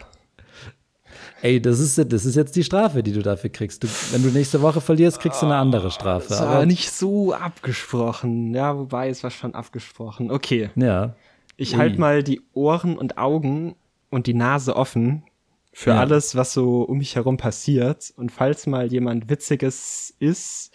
Ey, 1.42 1.62
das 1.62 1.80
ist, 1.80 1.98
das 2.12 2.26
ist 2.26 2.36
jetzt 2.36 2.56
die 2.56 2.64
Strafe, 2.64 3.04
die 3.04 3.12
du 3.14 3.22
dafür 3.22 3.50
kriegst. 3.52 3.84
Du, 3.84 3.88
wenn 4.12 4.24
du 4.24 4.30
nächste 4.30 4.62
Woche 4.62 4.82
verlierst, 4.82 5.20
kriegst 5.20 5.42
du 5.42 5.46
eine 5.46 5.56
andere 5.56 5.92
Strafe. 5.92 6.30
Das 6.30 6.42
war 6.42 6.48
Aber, 6.50 6.66
nicht 6.66 6.92
so 6.92 7.34
abgesprochen. 7.34 8.54
Ja, 8.56 8.76
wobei, 8.78 9.10
es 9.10 9.24
war 9.24 9.30
schon 9.30 9.54
abgesprochen. 9.54 10.32
Okay. 10.32 10.72
ja, 10.76 11.16
Ich 11.56 11.76
halte 11.76 12.00
mal 12.00 12.24
die 12.24 12.42
Ohren 12.54 12.98
und 12.98 13.18
Augen 13.20 13.76
und 14.10 14.26
die 14.26 14.34
Nase 14.34 14.76
offen 14.76 15.24
für 15.74 15.92
Ja. 15.92 16.00
alles, 16.00 16.36
was 16.36 16.54
so 16.54 16.82
um 16.82 16.98
mich 16.98 17.16
herum 17.16 17.38
passiert. 17.38 18.12
Und 18.18 18.32
falls 18.32 18.66
mal 18.66 18.92
jemand 18.92 19.30
Witziges 19.30 20.16
ist, 20.18 20.72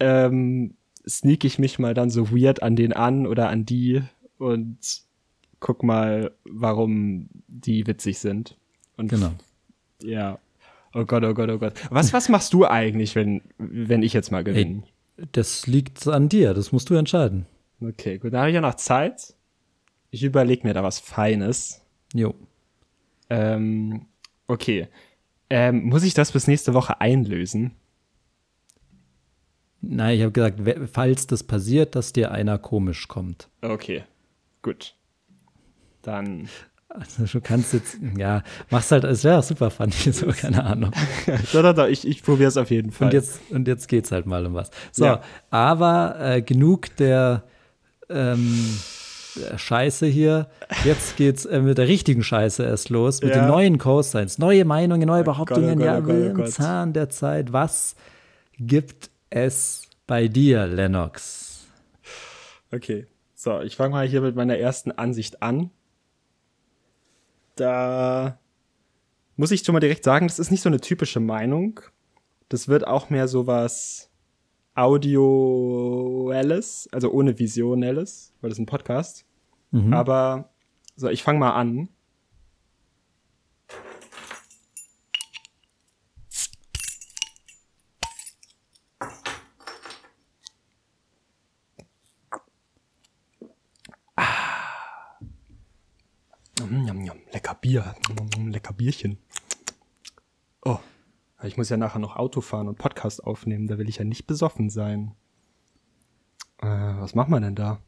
ähm, 0.00 0.74
sneak 1.06 1.44
ich 1.44 1.58
mich 1.58 1.78
mal 1.78 1.92
dann 1.94 2.08
so 2.10 2.30
weird 2.30 2.62
an 2.62 2.74
den 2.74 2.92
an 2.94 3.26
oder 3.26 3.48
an 3.48 3.64
die 3.66 4.02
und 4.38 4.78
guck 5.60 5.82
mal, 5.82 6.32
warum 6.44 7.28
die 7.48 7.86
witzig 7.86 8.18
sind. 8.18 8.56
Und 8.96 9.08
genau. 9.08 9.32
ja. 10.02 10.38
Oh 10.94 11.04
Gott, 11.04 11.24
oh 11.24 11.34
Gott, 11.34 11.50
oh 11.50 11.58
Gott. 11.58 11.74
Was, 11.90 12.12
was 12.12 12.28
machst 12.28 12.54
du 12.54 12.64
eigentlich, 12.64 13.14
wenn, 13.14 13.42
wenn 13.58 14.02
ich 14.02 14.14
jetzt 14.14 14.30
mal 14.30 14.42
gewinne? 14.42 14.82
Das 15.32 15.66
liegt 15.66 16.06
an 16.06 16.28
dir, 16.28 16.54
das 16.54 16.72
musst 16.72 16.88
du 16.88 16.94
entscheiden. 16.94 17.46
Okay, 17.80 18.18
gut, 18.18 18.32
da 18.32 18.40
habe 18.40 18.48
ich 18.48 18.54
ja 18.54 18.60
noch 18.60 18.76
Zeit. 18.76 19.34
Ich 20.10 20.22
überlege 20.22 20.66
mir 20.66 20.72
da 20.72 20.82
was 20.82 20.98
Feines. 20.98 21.82
Jo. 22.14 22.34
Ähm, 23.28 24.06
okay. 24.46 24.88
Ähm, 25.50 25.84
muss 25.84 26.02
ich 26.02 26.14
das 26.14 26.32
bis 26.32 26.46
nächste 26.46 26.74
Woche 26.74 27.00
einlösen? 27.00 27.72
Nein, 29.82 30.16
ich 30.16 30.22
habe 30.22 30.32
gesagt, 30.32 30.60
falls 30.92 31.26
das 31.26 31.44
passiert, 31.44 31.94
dass 31.94 32.12
dir 32.12 32.32
einer 32.32 32.58
komisch 32.58 33.06
kommt. 33.06 33.48
Okay, 33.62 34.04
gut. 34.62 34.94
Dann. 36.02 36.48
Also 36.88 37.24
du 37.24 37.40
kannst 37.40 37.72
jetzt, 37.74 37.98
ja, 38.16 38.42
machst 38.70 38.90
halt, 38.92 39.04
es 39.04 39.22
wäre 39.24 39.42
super 39.42 39.70
funny, 39.70 39.92
so, 39.92 40.26
keine 40.40 40.64
Ahnung. 40.64 40.92
doch, 41.52 41.62
doch, 41.62 41.72
doch, 41.74 41.86
ich, 41.88 42.06
ich 42.06 42.22
probiere 42.22 42.48
es 42.48 42.56
auf 42.56 42.70
jeden 42.70 42.90
Fall. 42.92 43.08
Und 43.08 43.12
jetzt, 43.14 43.40
und 43.50 43.68
jetzt 43.68 43.88
geht's 43.88 44.12
halt 44.12 44.24
mal 44.26 44.46
um 44.46 44.54
was. 44.54 44.70
So, 44.92 45.04
Ja. 45.04 45.20
aber 45.50 46.16
äh, 46.18 46.42
genug 46.42 46.94
der 46.96 47.42
ähm, 48.08 48.56
Scheiße 49.56 50.06
hier. 50.06 50.48
Jetzt 50.84 51.16
geht's 51.16 51.44
äh, 51.44 51.60
mit 51.60 51.76
der 51.76 51.88
richtigen 51.88 52.22
Scheiße 52.22 52.62
erst 52.64 52.88
los, 52.88 53.20
mit 53.20 53.34
Ja. 53.34 53.42
den 53.42 53.48
neuen 53.48 53.78
Cosigns, 53.78 54.38
neue 54.38 54.64
Meinungen, 54.64 55.06
neue 55.06 55.20
Oh 55.22 55.24
Gott, 55.24 55.34
Behauptungen. 55.34 55.74
oh 55.82 55.84
Gott, 55.84 55.86
ja, 55.86 55.98
oh 55.98 56.30
oh 56.30 56.34
Gott. 56.34 56.50
Zahn 56.52 56.92
der 56.92 57.10
Zeit. 57.10 57.52
Was 57.52 57.96
gibt 58.58 59.10
es 59.28 59.82
bei 60.06 60.28
dir, 60.28 60.66
Lennox? 60.66 61.66
Okay, 62.72 63.06
so, 63.34 63.60
ich 63.60 63.76
fange 63.76 63.90
mal 63.90 64.06
hier 64.06 64.20
mit 64.22 64.36
meiner 64.36 64.56
ersten 64.56 64.92
Ansicht 64.92 65.42
an. 65.42 65.70
Da 67.56 68.38
muss 69.36 69.50
ich 69.50 69.64
schon 69.64 69.72
mal 69.72 69.80
direkt 69.80 70.04
sagen, 70.04 70.28
das 70.28 70.38
ist 70.38 70.50
nicht 70.50 70.62
so 70.62 70.68
eine 70.68 70.80
typische 70.80 71.20
Meinung. 71.20 71.80
Das 72.48 72.68
wird 72.68 72.86
auch 72.86 73.10
mehr 73.10 73.28
sowas 73.28 74.10
Audioelles, 74.74 76.88
also 76.92 77.10
ohne 77.10 77.38
Visionelles, 77.38 78.32
weil 78.40 78.50
das 78.50 78.58
ist 78.58 78.62
ein 78.62 78.66
Podcast. 78.66 79.24
Aber 79.92 80.50
so, 80.96 81.08
ich 81.08 81.22
fange 81.22 81.38
mal 81.38 81.52
an. 81.52 81.88
Lecker 97.32 97.54
Bier. 97.54 97.94
Lecker 98.38 98.72
Bierchen. 98.72 99.18
Oh, 100.64 100.78
ich 101.42 101.56
muss 101.56 101.68
ja 101.68 101.76
nachher 101.76 101.98
noch 101.98 102.16
Auto 102.16 102.40
fahren 102.40 102.68
und 102.68 102.78
Podcast 102.78 103.22
aufnehmen. 103.22 103.66
Da 103.66 103.78
will 103.78 103.88
ich 103.88 103.98
ja 103.98 104.04
nicht 104.04 104.26
besoffen 104.26 104.70
sein. 104.70 105.14
Äh, 106.58 106.66
was 106.66 107.14
machen 107.14 107.30
wir 107.30 107.40
denn 107.40 107.54
da? 107.54 107.80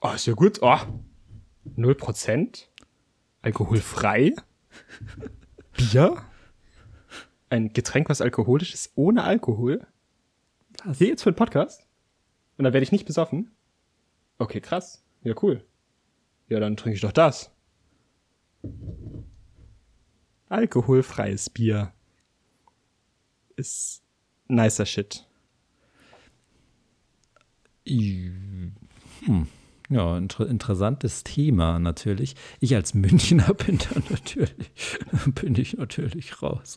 Oh, 0.00 0.10
ist 0.10 0.26
ja 0.26 0.34
gut. 0.34 0.60
Oh, 0.62 0.78
0%. 1.76 2.66
Alkoholfrei. 3.42 4.34
Bier. 5.72 6.22
Ein 7.48 7.72
Getränk, 7.72 8.08
was 8.10 8.20
alkoholisch 8.20 8.74
ist, 8.74 8.92
ohne 8.96 9.24
Alkohol. 9.24 9.86
Hier 10.92 11.08
jetzt 11.08 11.22
für 11.22 11.32
den 11.32 11.36
Podcast? 11.36 11.86
Und 12.58 12.64
dann 12.64 12.72
werde 12.72 12.84
ich 12.84 12.92
nicht 12.92 13.06
besoffen? 13.06 13.50
Okay, 14.38 14.60
krass. 14.60 15.04
Ja, 15.22 15.34
cool. 15.42 15.64
Ja, 16.48 16.60
dann 16.60 16.76
trinke 16.76 16.96
ich 16.96 17.02
doch 17.02 17.12
das. 17.12 17.50
Alkoholfreies 20.48 21.50
Bier. 21.50 21.92
Ist 23.56 24.02
nicer 24.48 24.86
Shit. 24.86 25.26
Hm. 27.88 28.72
Ja, 29.88 30.18
inter 30.18 30.48
interessantes 30.48 31.22
Thema 31.24 31.78
natürlich. 31.78 32.34
Ich 32.60 32.74
als 32.74 32.94
Münchner 32.94 33.54
bin 33.66 33.78
da 33.78 34.00
natürlich, 34.10 34.98
bin 35.40 35.54
ich 35.56 35.76
natürlich 35.76 36.42
raus. 36.42 36.76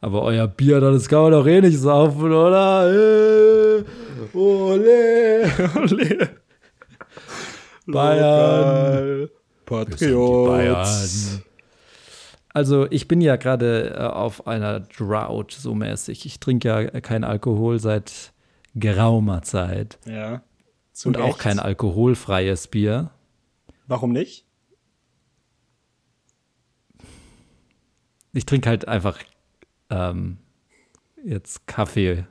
Aber 0.00 0.22
euer 0.22 0.46
Bier, 0.46 0.80
das 0.80 1.08
kann 1.08 1.22
man 1.22 1.32
doch 1.32 1.46
eh 1.46 1.60
nicht 1.60 1.78
saufen, 1.78 2.32
oder? 2.32 2.88
Äh, 2.92 3.84
ole, 4.32 5.50
ole. 5.74 6.30
Bayern. 7.92 9.28
Patriots. 9.64 11.40
Also 12.54 12.90
ich 12.90 13.06
bin 13.06 13.20
ja 13.20 13.36
gerade 13.36 13.94
äh, 13.96 14.02
auf 14.02 14.46
einer 14.46 14.80
Drought 14.80 15.52
so 15.52 15.74
mäßig. 15.74 16.26
Ich 16.26 16.40
trinke 16.40 16.68
ja 16.68 17.00
kein 17.00 17.24
Alkohol 17.24 17.78
seit 17.78 18.32
geraumer 18.74 19.42
Zeit. 19.42 19.98
Ja. 20.06 20.42
Und 21.04 21.16
auch 21.18 21.28
Recht. 21.28 21.38
kein 21.38 21.58
alkoholfreies 21.60 22.66
Bier. 22.68 23.10
Warum 23.86 24.12
nicht? 24.12 24.44
Ich 28.32 28.46
trinke 28.46 28.68
halt 28.68 28.88
einfach 28.88 29.18
ähm, 29.90 30.38
jetzt 31.24 31.66
Kaffee. 31.66 32.26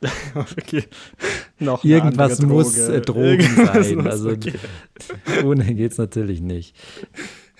okay. 0.34 0.84
Noch 1.60 1.84
Irgendwas 1.84 2.40
muss 2.42 2.74
Droge. 2.76 2.94
äh, 2.96 3.00
Drogen 3.00 3.22
Irgendwas 3.40 3.88
sein. 3.88 4.06
Also 4.06 4.30
okay. 4.30 4.54
ohne 5.44 5.74
geht's 5.74 5.98
natürlich 5.98 6.40
nicht. 6.40 6.76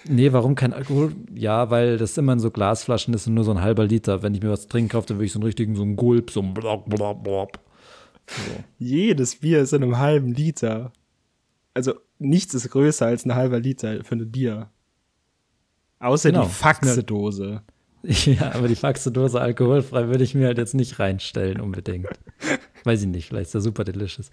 Nee, 0.08 0.32
warum 0.32 0.54
kein 0.54 0.72
Alkohol? 0.72 1.12
Ja, 1.34 1.70
weil 1.70 1.98
das 1.98 2.16
immer 2.16 2.32
in 2.32 2.38
so 2.38 2.50
Glasflaschen 2.50 3.12
ist 3.14 3.26
und 3.26 3.34
nur 3.34 3.44
so 3.44 3.50
ein 3.50 3.60
halber 3.60 3.84
Liter. 3.84 4.22
Wenn 4.22 4.34
ich 4.34 4.42
mir 4.42 4.50
was 4.50 4.68
trinken 4.68 4.90
kaufe, 4.90 5.08
dann 5.08 5.18
will 5.18 5.26
ich 5.26 5.32
so 5.32 5.38
einen 5.38 5.46
richtigen, 5.46 5.74
so 5.74 5.82
einen 5.82 5.96
Gulp, 5.96 6.30
so 6.30 6.40
ein 6.40 6.54
blop, 6.54 6.88
blop, 6.88 7.24
blop. 7.24 7.58
Jedes 8.78 9.36
Bier 9.36 9.60
ist 9.60 9.72
in 9.72 9.82
einem 9.82 9.98
halben 9.98 10.32
Liter. 10.32 10.92
Also 11.74 11.94
nichts 12.18 12.54
ist 12.54 12.70
größer 12.70 13.06
als 13.06 13.24
ein 13.24 13.34
halber 13.34 13.58
Liter 13.58 14.04
für 14.04 14.14
ein 14.14 14.30
Bier. 14.30 14.70
Außer 15.98 16.30
Genau. 16.30 16.44
die 16.44 16.50
Faxedose. 16.50 17.62
Ja, 18.02 18.52
aber 18.54 18.68
die 18.68 18.76
Faxe-Dose 18.76 19.40
alkoholfrei 19.40 20.06
würde 20.06 20.22
ich 20.22 20.32
mir 20.32 20.46
halt 20.46 20.56
jetzt 20.56 20.72
nicht 20.72 21.00
reinstellen 21.00 21.60
unbedingt. 21.60 22.06
Weiß 22.84 23.02
ich 23.02 23.08
nicht, 23.08 23.28
vielleicht 23.28 23.46
ist 23.46 23.54
das 23.54 23.64
super 23.64 23.84
delicious. 23.84 24.30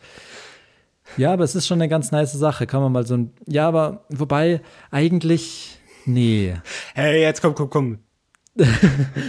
Ja, 1.18 1.34
aber 1.34 1.44
es 1.44 1.56
ist 1.56 1.68
schon 1.68 1.80
eine 1.80 1.90
ganz 1.90 2.12
nice 2.12 2.34
Sache. 2.34 2.66
Kann 2.68 2.82
man 2.82 2.92
mal 2.92 3.06
so 3.06 3.16
ein. 3.16 3.32
Ja, 3.48 3.68
aber 3.68 4.06
wobei, 4.10 4.62
eigentlich. 4.92 5.78
Nee. 6.06 6.56
Hey, 6.94 7.22
jetzt 7.22 7.42
komm, 7.42 7.56
komm, 7.56 7.70
komm. 7.70 8.00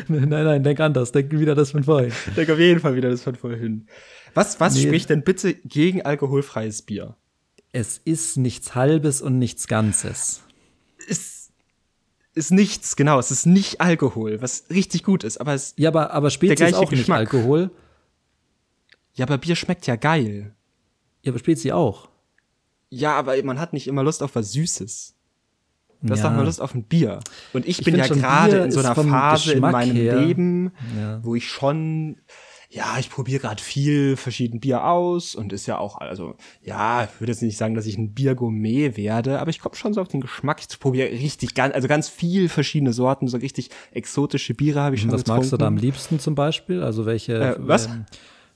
nein, 0.09 0.29
nein, 0.29 0.63
denk 0.63 0.81
anders. 0.81 1.13
Denk 1.13 1.31
wieder 1.33 1.55
das 1.55 1.73
von 1.73 1.85
vorhin. 1.85 2.13
Denk 2.37 2.49
auf 2.51 2.59
jeden 2.59 2.81
Fall 2.81 2.95
wieder 2.95 3.11
das 3.11 3.23
von 3.23 3.35
vorhin. 3.35 3.87
Was, 4.35 4.61
was 4.61 4.75
Nee. 4.75 4.83
spricht 4.83 5.11
denn 5.11 5.23
bitte 5.25 5.55
gegen 5.55 6.03
alkoholfreies 6.03 6.83
Bier? 6.83 7.17
Es 7.73 7.99
ist 8.05 8.37
nichts 8.37 8.75
Halbes 8.75 9.21
und 9.21 9.39
nichts 9.39 9.67
Ganzes. 9.67 10.43
Ist, 11.09 11.51
ist 12.35 12.53
nichts, 12.53 12.97
genau. 12.97 13.19
Es 13.19 13.31
ist 13.31 13.47
nicht 13.47 13.81
Alkohol, 13.81 14.41
was 14.41 14.65
richtig 14.71 15.03
gut 15.03 15.25
ist. 15.25 15.39
Aber 15.41 15.55
es, 15.55 15.75
Ja, 15.77 15.89
aber, 15.91 16.13
aber 16.13 16.31
Spezi 16.31 16.65
ist 16.65 16.75
auch 16.75 16.91
nicht 16.91 17.01
Geschmack. 17.01 17.19
Alkohol. 17.19 17.71
Ja, 19.17 19.25
aber 19.27 19.39
Bier 19.39 19.57
schmeckt 19.57 19.87
ja 19.87 19.97
geil. 19.97 20.55
Ja, 21.23 21.33
aber 21.33 21.39
Spezi 21.41 21.73
auch. 21.73 22.09
Ja, 22.89 23.15
aber 23.19 23.43
man 23.43 23.59
hat 23.59 23.73
nicht 23.73 23.89
immer 23.89 24.05
Lust 24.05 24.23
auf 24.23 24.37
was 24.37 24.53
Süßes. 24.53 25.15
Du 26.03 26.13
hast 26.13 26.21
Ja. 26.21 26.29
doch 26.29 26.37
mal 26.37 26.45
Lust 26.45 26.61
auf 26.61 26.75
ein 26.75 26.85
Bier. 26.85 27.19
Und 27.53 27.67
ich, 27.67 27.81
Ich 27.81 27.85
bin 27.85 27.97
ja 27.97 28.07
gerade 28.07 28.59
in 28.59 28.71
so 28.71 28.79
einer 28.81 28.95
Phase 28.95 29.51
in 29.53 29.57
Geschmack 29.57 29.73
meinem 29.73 29.97
her- 29.97 30.21
Leben, 30.21 30.73
Ja. 30.97 31.19
wo 31.25 31.35
ich 31.35 31.49
schon, 31.49 32.19
ja, 32.69 32.97
ich 33.01 33.11
probiere 33.11 33.41
gerade 33.41 33.61
viel 33.63 34.17
verschieden 34.17 34.61
Bier 34.61 34.85
aus 34.85 35.35
und 35.35 35.53
ist 35.53 35.67
ja 35.67 35.79
auch, 35.79 35.97
also, 35.99 36.37
ja, 36.63 37.05
ich 37.05 37.21
würde 37.21 37.33
jetzt 37.33 37.41
nicht 37.43 37.57
sagen, 37.57 37.75
dass 37.75 37.87
ich 37.87 37.97
ein 37.97 38.13
Biergourmet 38.15 38.97
werde, 38.99 39.41
aber 39.41 39.51
ich 39.51 39.59
komme 39.59 39.75
schon 39.75 39.95
so 39.95 40.01
auf 40.03 40.09
den 40.09 40.21
Geschmack. 40.21 40.61
Ich 40.69 40.79
probiere 40.79 41.11
richtig, 41.11 41.55
ganz, 41.55 41.75
also 41.75 41.89
ganz 41.89 42.09
viel 42.09 42.49
verschiedene 42.51 42.93
Sorten, 42.93 43.27
so 43.27 43.39
richtig 43.39 43.71
exotische 43.91 44.55
Biere 44.55 44.81
habe 44.83 44.95
ich 44.95 45.01
schon 45.01 45.11
Was 45.11 45.27
magst 45.27 45.51
du 45.51 45.57
da 45.57 45.67
am 45.67 45.77
getrunken. 45.77 45.87
liebsten 45.97 46.19
zum 46.21 46.35
Beispiel? 46.35 46.83
Also 46.83 47.07
welche, 47.07 47.35
Äh, 47.35 47.57
was? 47.59 47.87
ähm, 47.87 48.05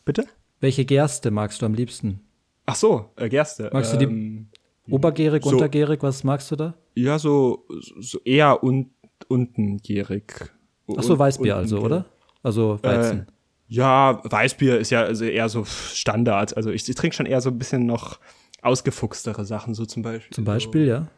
Bitte? 0.05 0.25
Welche 0.61 0.85
Gerste 0.85 1.31
magst 1.31 1.61
du 1.63 1.67
am 1.67 1.75
liebsten? 1.75 2.21
Ach 2.67 2.75
so, 2.77 3.11
äh, 3.17 3.29
Gerste. 3.29 3.71
Magst 3.73 3.93
du 3.93 3.99
die- 3.99 4.05
ähm, 4.05 4.47
Obergärig, 4.89 5.45
So. 5.45 5.51
untergärig, 5.51 6.03
was 6.03 6.25
magst 6.25 6.51
du 6.51 6.57
da? 6.57 6.75
Ja, 6.95 7.19
so, 7.19 7.65
so 8.01 8.19
eher 8.25 8.63
un, 8.65 8.91
untengierig. 9.29 10.51
Ach 10.97 11.03
so, 11.03 11.17
Weißbier 11.19 11.57
also, 11.57 11.79
oder? 11.81 12.07
Also 12.43 12.79
Weizen. 12.83 13.21
Äh, 13.21 13.27
ja, 13.69 14.21
Weißbier 14.25 14.79
ist 14.79 14.91
ja 14.91 15.03
also 15.03 15.25
eher 15.25 15.49
so 15.49 15.65
Standard. 15.65 16.57
Also 16.57 16.71
ich, 16.71 16.89
ich 16.89 16.95
trinke 16.97 17.15
schon 17.15 17.27
eher 17.27 17.41
so 17.41 17.51
ein 17.51 17.59
bisschen 17.59 17.87
noch 17.87 18.19
ausgefuchstere 18.63 19.45
Sachen, 19.45 19.75
so 19.75 19.87
zum 19.87 20.03
Beispiel. 20.03 20.35
Zum 20.35 20.45
Beispiel, 20.45 20.87
ja. 20.87 21.09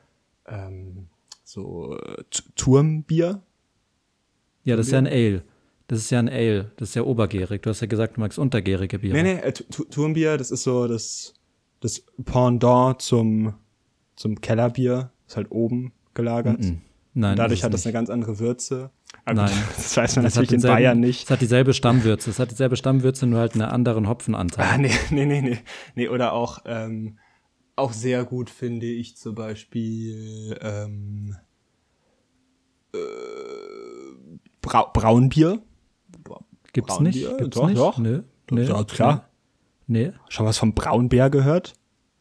So, 0.47 0.53
ähm, 0.53 1.07
so 1.45 1.97
äh, 1.99 2.23
Turmbier. 2.57 3.41
Ja, 4.65 4.77
das 4.77 4.87
ist 4.87 4.93
ja 4.93 4.99
ein 4.99 5.07
Ale. 5.07 5.45
Das 5.89 5.99
ist 5.99 6.11
ja 6.11 6.19
ein 6.21 6.29
Ale. 6.29 6.71
Das 6.77 6.91
ist 6.91 6.95
ja 6.95 7.03
obergärig. 7.03 7.63
Du 7.63 7.71
hast 7.71 7.81
ja 7.81 7.87
gesagt, 7.87 8.17
du 8.17 8.21
magst 8.21 8.39
untergärige 8.39 8.99
Biere. 8.99 9.15
Nee, 9.15 9.35
nee, 9.35 9.41
äh, 9.41 9.53
Tu- 9.53 9.85
Turmbier, 9.85 10.39
das 10.39 10.51
ist 10.51 10.63
so 10.63 10.87
das, 10.89 11.35
das 11.81 12.05
Pendant 12.25 13.03
zum, 13.03 13.55
zum 14.17 14.41
Kellerbier. 14.41 15.11
Ist 15.27 15.37
halt 15.37 15.51
oben 15.51 15.93
gelagert. 16.15 16.61
Mhm. 16.61 16.81
Nein, 17.15 17.37
Dadurch 17.37 17.61
ist 17.61 17.65
hat 17.65 17.75
das 17.75 17.85
eine 17.85 17.91
nicht. 17.91 17.95
ganz 17.95 18.11
andere 18.11 18.39
Würze. 18.39 18.91
Aber 19.27 19.43
Nein. 19.43 19.51
Das 19.77 19.97
weiß 19.97 20.17
man 20.17 20.25
Das 20.25 20.35
natürlich 20.37 20.53
in 20.53 20.63
Bayern 20.63 21.01
nicht. 21.01 21.25
Es 21.25 21.31
hat 21.31 21.41
dieselbe 21.43 21.75
Stammwürze. 21.75 22.31
Es 22.31 22.39
hat 22.39 22.51
dieselbe 22.51 22.77
Stammwürze, 22.77 23.27
nur 23.27 23.41
halt 23.41 23.53
einen 23.53 23.63
anderen 23.63 24.09
Hopfenanteil. 24.09 24.67
Ah, 24.67 24.79
nee, 24.79 24.91
nee, 25.11 25.27
nee, 25.27 25.43
nee. 25.43 25.59
Nee, 25.95 26.09
oder 26.09 26.33
auch, 26.33 26.61
ähm, 26.65 27.19
auch 27.77 27.93
sehr 27.93 28.25
gut 28.25 28.49
finde 28.51 28.87
ich 28.87 29.17
zum 29.17 29.35
Beispiel 29.35 30.57
ähm, 30.63 31.37
äh, 32.95 32.99
Brau 34.61 34.91
Braunbier. 34.93 35.61
Gibt's 36.73 36.95
Braunbier? 36.95 37.29
nicht? 37.29 37.39
Gibt's 37.39 37.57
Doch, 37.57 37.67
nicht? 37.69 37.79
doch. 37.79 37.99
Nö. 37.99 38.23
Nö. 38.51 38.63
Ja, 38.65 38.85
klar. 38.85 39.29
Nee. 39.87 40.13
Schon 40.29 40.47
was 40.47 40.59
vom 40.59 40.75
Braunbär 40.75 41.31
gehört? 41.31 41.75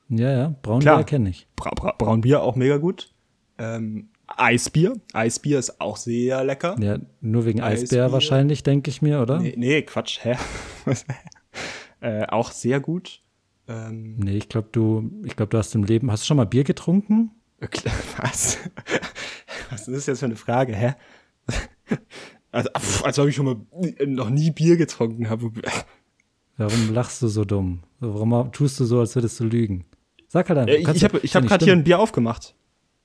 Ja, 0.10 0.32
ja. 0.32 0.56
Braunbier 0.62 1.04
kenne 1.04 1.30
ich. 1.30 1.48
Bra 1.56 1.70
Bra 1.72 1.94
Braunbier 1.98 2.42
auch 2.42 2.56
mega 2.56 2.78
gut. 2.78 3.14
Ähm, 3.58 4.10
Eisbier. 4.28 4.96
Eisbier 5.14 5.60
ist 5.60 5.80
auch 5.80 5.98
sehr 5.98 6.44
lecker. 6.44 6.76
Ja, 6.80 6.98
nur 7.22 7.46
wegen 7.46 7.62
Eisbär 7.62 7.84
Eisbier. 8.06 8.12
wahrscheinlich, 8.12 8.64
denke 8.64 8.90
ich 8.90 9.02
mir, 9.02 9.22
oder? 9.22 9.40
Nee, 9.40 9.54
nee, 9.58 9.82
Quatsch, 9.84 10.20
hä? 10.24 10.36
äh, 12.02 12.26
auch 12.28 12.52
sehr 12.52 12.80
gut. 12.80 13.22
Ähm, 13.68 14.18
Nee, 14.18 14.38
ich 14.38 14.50
glaube, 14.50 14.70
du, 14.72 15.12
ich 15.26 15.36
glaube, 15.36 15.50
du 15.52 15.58
hast 15.58 15.76
im 15.76 15.84
Leben, 15.84 16.12
hast 16.12 16.24
du 16.24 16.28
schon 16.28 16.38
mal 16.38 16.46
Bier 16.46 16.64
getrunken? 16.64 17.32
Was? 18.18 18.58
Was 19.70 19.88
ist 19.88 19.96
das 19.96 20.06
jetzt 20.08 20.20
für 20.20 20.26
eine 20.26 20.36
Frage, 20.36 20.76
hä? 20.76 20.94
Also, 22.52 22.70
als 23.04 23.18
ob 23.20 23.28
ich 23.28 23.36
schon 23.36 23.46
mal 23.46 23.56
noch 24.06 24.30
nie 24.30 24.52
Bier 24.52 24.76
getrunken 24.78 25.30
habe. 25.30 25.52
Warum 26.58 26.94
lachst 26.94 27.22
du 27.22 27.28
so 27.28 27.46
dumm? 27.46 27.84
Warum 28.00 28.52
tust 28.52 28.80
du 28.80 28.86
so, 28.86 29.00
als 29.00 29.16
würdest 29.16 29.40
du 29.40 29.46
lügen? 29.46 29.86
Sag 30.28 30.50
halt 30.50 30.60
einfach. 30.60 30.74
Äh, 30.74 30.78
ich 30.80 30.86
kannst 30.86 30.98
ich 30.98 31.02
ja- 31.04 31.10
habe 31.10 31.20
ich 31.24 31.34
ja 31.34 31.42
hab 31.42 31.48
gerade 31.48 31.66
hier 31.66 31.74
ein 31.74 31.84
Bier 31.84 32.00
aufgemacht. 32.00 32.56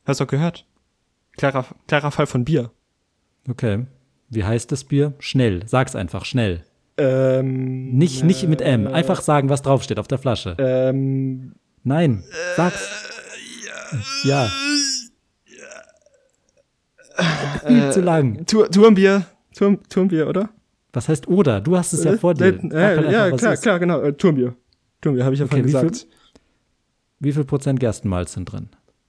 Hast 0.04 0.20
du 0.20 0.24
doch 0.24 0.30
gehört? 0.30 0.66
Klarer, 1.36 1.64
klarer 1.86 2.10
Fall 2.10 2.26
von 2.26 2.44
Bier. 2.44 2.70
Okay. 3.48 3.86
Wie 4.28 4.44
heißt 4.44 4.72
das 4.72 4.84
Bier? 4.84 5.14
Schnell. 5.20 5.62
Sag's 5.66 5.94
einfach, 5.94 6.24
schnell. 6.24 6.64
Ähm, 6.98 7.92
Nicht, 7.96 8.24
nicht 8.24 8.48
mit 8.48 8.60
M. 8.62 8.86
Einfach 8.86 9.20
sagen, 9.20 9.48
was 9.48 9.62
draufsteht 9.62 9.98
auf 9.98 10.08
der 10.08 10.18
Flasche. 10.18 10.56
ähm, 10.58 11.54
Nein, 11.84 12.24
sag's. 12.56 12.88
Ja. 14.24 14.50
Viel 17.66 17.92
zu 17.92 18.00
lang. 18.00 18.44
Tur 18.46 18.70
Turmbier. 18.70 19.26
Turm 19.56 19.80
Turmbier, 19.88 20.28
oder? 20.28 20.50
Was 20.92 21.08
heißt 21.08 21.26
oder? 21.28 21.60
Du 21.60 21.76
hast 21.76 21.92
es 21.92 22.04
ja 22.04 22.16
vor 22.16 22.34
dir. 22.34 22.44
Äh, 22.72 22.96
äh, 22.96 23.12
ja, 23.12 23.30
klar, 23.32 23.52
ist. 23.54 23.62
klar, 23.62 23.78
genau. 23.78 24.00
Äh, 24.00 24.12
Turmbier. 24.12 24.54
Turmbier, 25.00 25.24
habe 25.24 25.34
ich 25.34 25.40
ja 25.40 25.46
Okay, 25.46 25.56
vorhin 25.62 25.68
viel- 25.68 25.88
gesagt. 25.90 26.06
Wie 27.18 27.32
viel 27.32 27.44
Prozent 27.44 27.80
Gerstenmalz 27.80 28.34
sind 28.34 28.44
drin? 28.52 28.68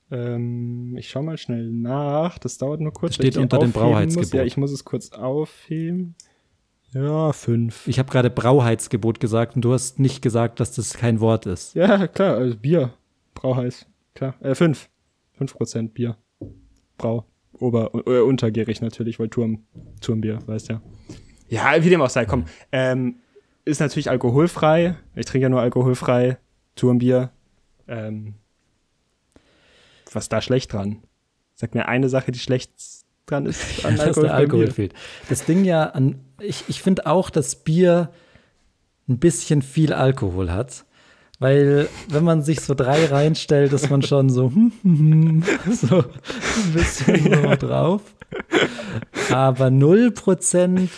Ähm, 0.10 0.96
ich 0.98 1.10
schau 1.10 1.22
mal 1.22 1.38
schnell 1.38 1.70
nach. 1.70 2.40
Das 2.40 2.58
dauert 2.58 2.80
nur 2.80 2.94
kurz. 2.94 3.16
Steht 3.16 3.26
ich 3.28 3.34
die 3.36 3.40
unter 3.40 3.60
dem 3.60 3.72
Brauheitsgebot. 3.74 4.24
Muss. 4.26 4.34
Ja, 4.34 4.44
ich 4.44 4.56
muss 4.58 4.72
es 4.72 4.86
kurz 4.86 5.12
aufheben. 5.12 6.16
Ja, 6.94 7.34
fünf. 7.34 7.86
Ich 7.88 8.00
habe 8.00 8.10
gerade 8.10 8.30
Brauheitsgebot 8.30 9.20
gesagt 9.20 9.56
und 9.58 9.62
du 9.64 9.74
hast 9.74 10.00
nicht 10.00 10.22
gesagt, 10.22 10.62
dass 10.62 10.72
das 10.74 10.94
kein 10.94 11.20
Wort 11.20 11.46
ist. 11.46 11.76
Ja, 11.76 12.08
klar, 12.08 12.38
also 12.38 12.56
Bier. 12.56 12.94
Brauheiß. 13.34 13.86
Klar. 14.16 14.36
Äh, 14.40 14.56
fünf. 14.56 14.90
Fünf 15.34 15.54
Prozent 15.54 15.94
Bier. 15.94 16.16
Brau. 16.98 17.26
Ober, 17.54 17.92
äh, 18.06 18.20
untergärig 18.20 18.82
natürlich, 18.82 19.20
weil 19.20 19.30
Turm, 19.30 19.64
Turmbier, 20.02 20.40
weißt 20.46 20.70
ja. 20.70 20.82
Ja, 21.50 21.84
wie 21.84 21.90
dem 21.90 22.02
auch 22.02 22.10
sei, 22.10 22.26
komm. 22.26 22.46
Ähm, 22.72 23.16
ist 23.66 23.80
natürlich 23.80 24.10
alkoholfrei. 24.10 24.96
Ich 25.16 25.26
trinke 25.26 25.44
ja 25.44 25.50
nur 25.50 25.62
alkoholfrei. 25.62 26.38
Turmbier. 26.76 27.32
Ähm, 27.88 28.36
was 30.12 30.26
ist 30.26 30.34
da 30.34 30.42
schlecht 30.42 30.74
dran? 30.74 31.04
Sag 31.56 31.74
mir 31.74 31.88
eine 31.88 32.10
Sache, 32.10 32.32
die 32.32 32.40
schlecht 32.40 32.72
dran 33.26 33.46
ist 33.46 33.86
an 33.86 33.96
dass 33.96 34.08
Alkohol. 34.08 34.24
der 34.24 34.30
bei 34.30 34.38
Alkohol 34.38 34.72
fehlt. 34.72 34.94
Das 35.30 35.46
Ding 35.46 35.66
ja 35.66 35.86
an, 35.86 36.20
ich, 36.40 36.66
ich 36.68 36.82
finde 36.82 37.06
auch, 37.08 37.30
dass 37.30 37.56
Bier 37.56 38.12
ein 39.10 39.20
bisschen 39.20 39.62
viel 39.62 39.94
Alkohol 39.94 40.52
hat. 40.52 40.86
Weil, 41.40 41.88
wenn 42.10 42.24
man 42.24 42.42
sich 42.42 42.62
so 42.62 42.74
drei 42.74 43.06
reinstellt, 43.06 43.72
ist 43.74 43.90
man 43.92 44.02
schon 44.02 44.30
so, 44.30 44.46
hm, 44.50 44.72
hm, 44.82 45.44
hm, 45.64 45.74
so 45.74 45.98
ein 46.00 46.74
bisschen 46.74 47.24
so 47.44 47.56
drauf. 47.68 48.02
Aber 49.30 49.68
0%, 49.70 50.90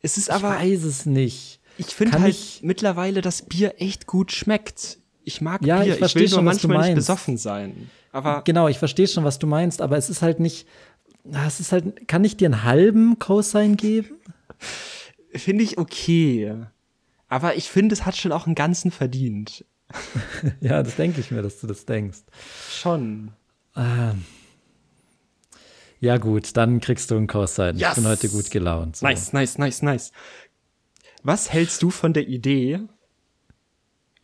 Es 0.00 0.16
ist 0.16 0.28
ich 0.28 0.32
aber, 0.34 0.50
weiß 0.50 0.84
es 0.84 1.04
nicht. 1.06 1.60
ich 1.78 1.94
finde 1.94 2.18
halt 2.20 2.30
ich- 2.34 2.60
mittlerweile, 2.62 3.20
dass 3.20 3.42
Bier 3.42 3.74
echt 3.78 4.06
gut 4.06 4.32
schmeckt. 4.32 4.98
Ich 5.24 5.40
mag 5.40 5.64
Ja, 5.66 5.82
Bier. 5.82 5.94
ich 5.96 6.00
Ich, 6.02 6.14
will 6.14 6.22
nur 6.22 6.28
schon, 6.30 6.38
du 6.38 6.44
manchmal 6.44 6.86
nicht 6.86 6.94
besoffen 6.94 7.36
sein. 7.36 7.90
Aber 8.12 8.42
Genau, 8.44 8.68
ich 8.68 8.78
verstehe 8.78 9.08
schon, 9.08 9.24
was 9.24 9.38
du 9.38 9.46
meinst, 9.46 9.82
aber 9.82 9.96
es 9.98 10.08
ist 10.08 10.22
halt 10.22 10.40
nicht, 10.40 10.66
ah, 11.32 11.46
es 11.46 11.60
ist 11.60 11.72
halt, 11.72 12.08
kann 12.08 12.24
ich 12.24 12.36
dir 12.36 12.46
einen 12.46 12.62
halben 12.62 13.18
Cosine 13.18 13.76
geben? 13.76 14.16
finde 15.34 15.64
ich 15.64 15.76
okay. 15.76 16.54
Aber 17.28 17.56
ich 17.56 17.68
finde, 17.68 17.92
es 17.94 18.06
hat 18.06 18.16
schon 18.16 18.32
auch 18.32 18.46
einen 18.46 18.54
ganzen 18.54 18.90
verdient. 18.90 19.64
Ja, 20.60 20.82
das 20.82 20.96
denke 20.96 21.20
ich 21.20 21.30
mir, 21.30 21.42
dass 21.42 21.60
du 21.60 21.66
das 21.66 21.86
denkst. 21.86 22.18
Schon. 22.70 23.32
Ja, 26.00 26.16
gut, 26.18 26.56
dann 26.56 26.80
kriegst 26.80 27.10
du 27.10 27.16
einen 27.16 27.26
Cosine. 27.26 27.72
Ich 27.74 27.80
Yes! 27.80 27.94
bin 27.94 28.06
heute 28.06 28.28
gut 28.28 28.50
gelaunt. 28.50 28.96
So. 28.96 29.06
Nice, 29.06 29.32
nice, 29.32 29.58
nice, 29.58 29.82
nice. 29.82 30.12
Was 31.22 31.52
hältst 31.52 31.82
du 31.82 31.90
von 31.90 32.12
der 32.12 32.26
Idee? 32.28 32.80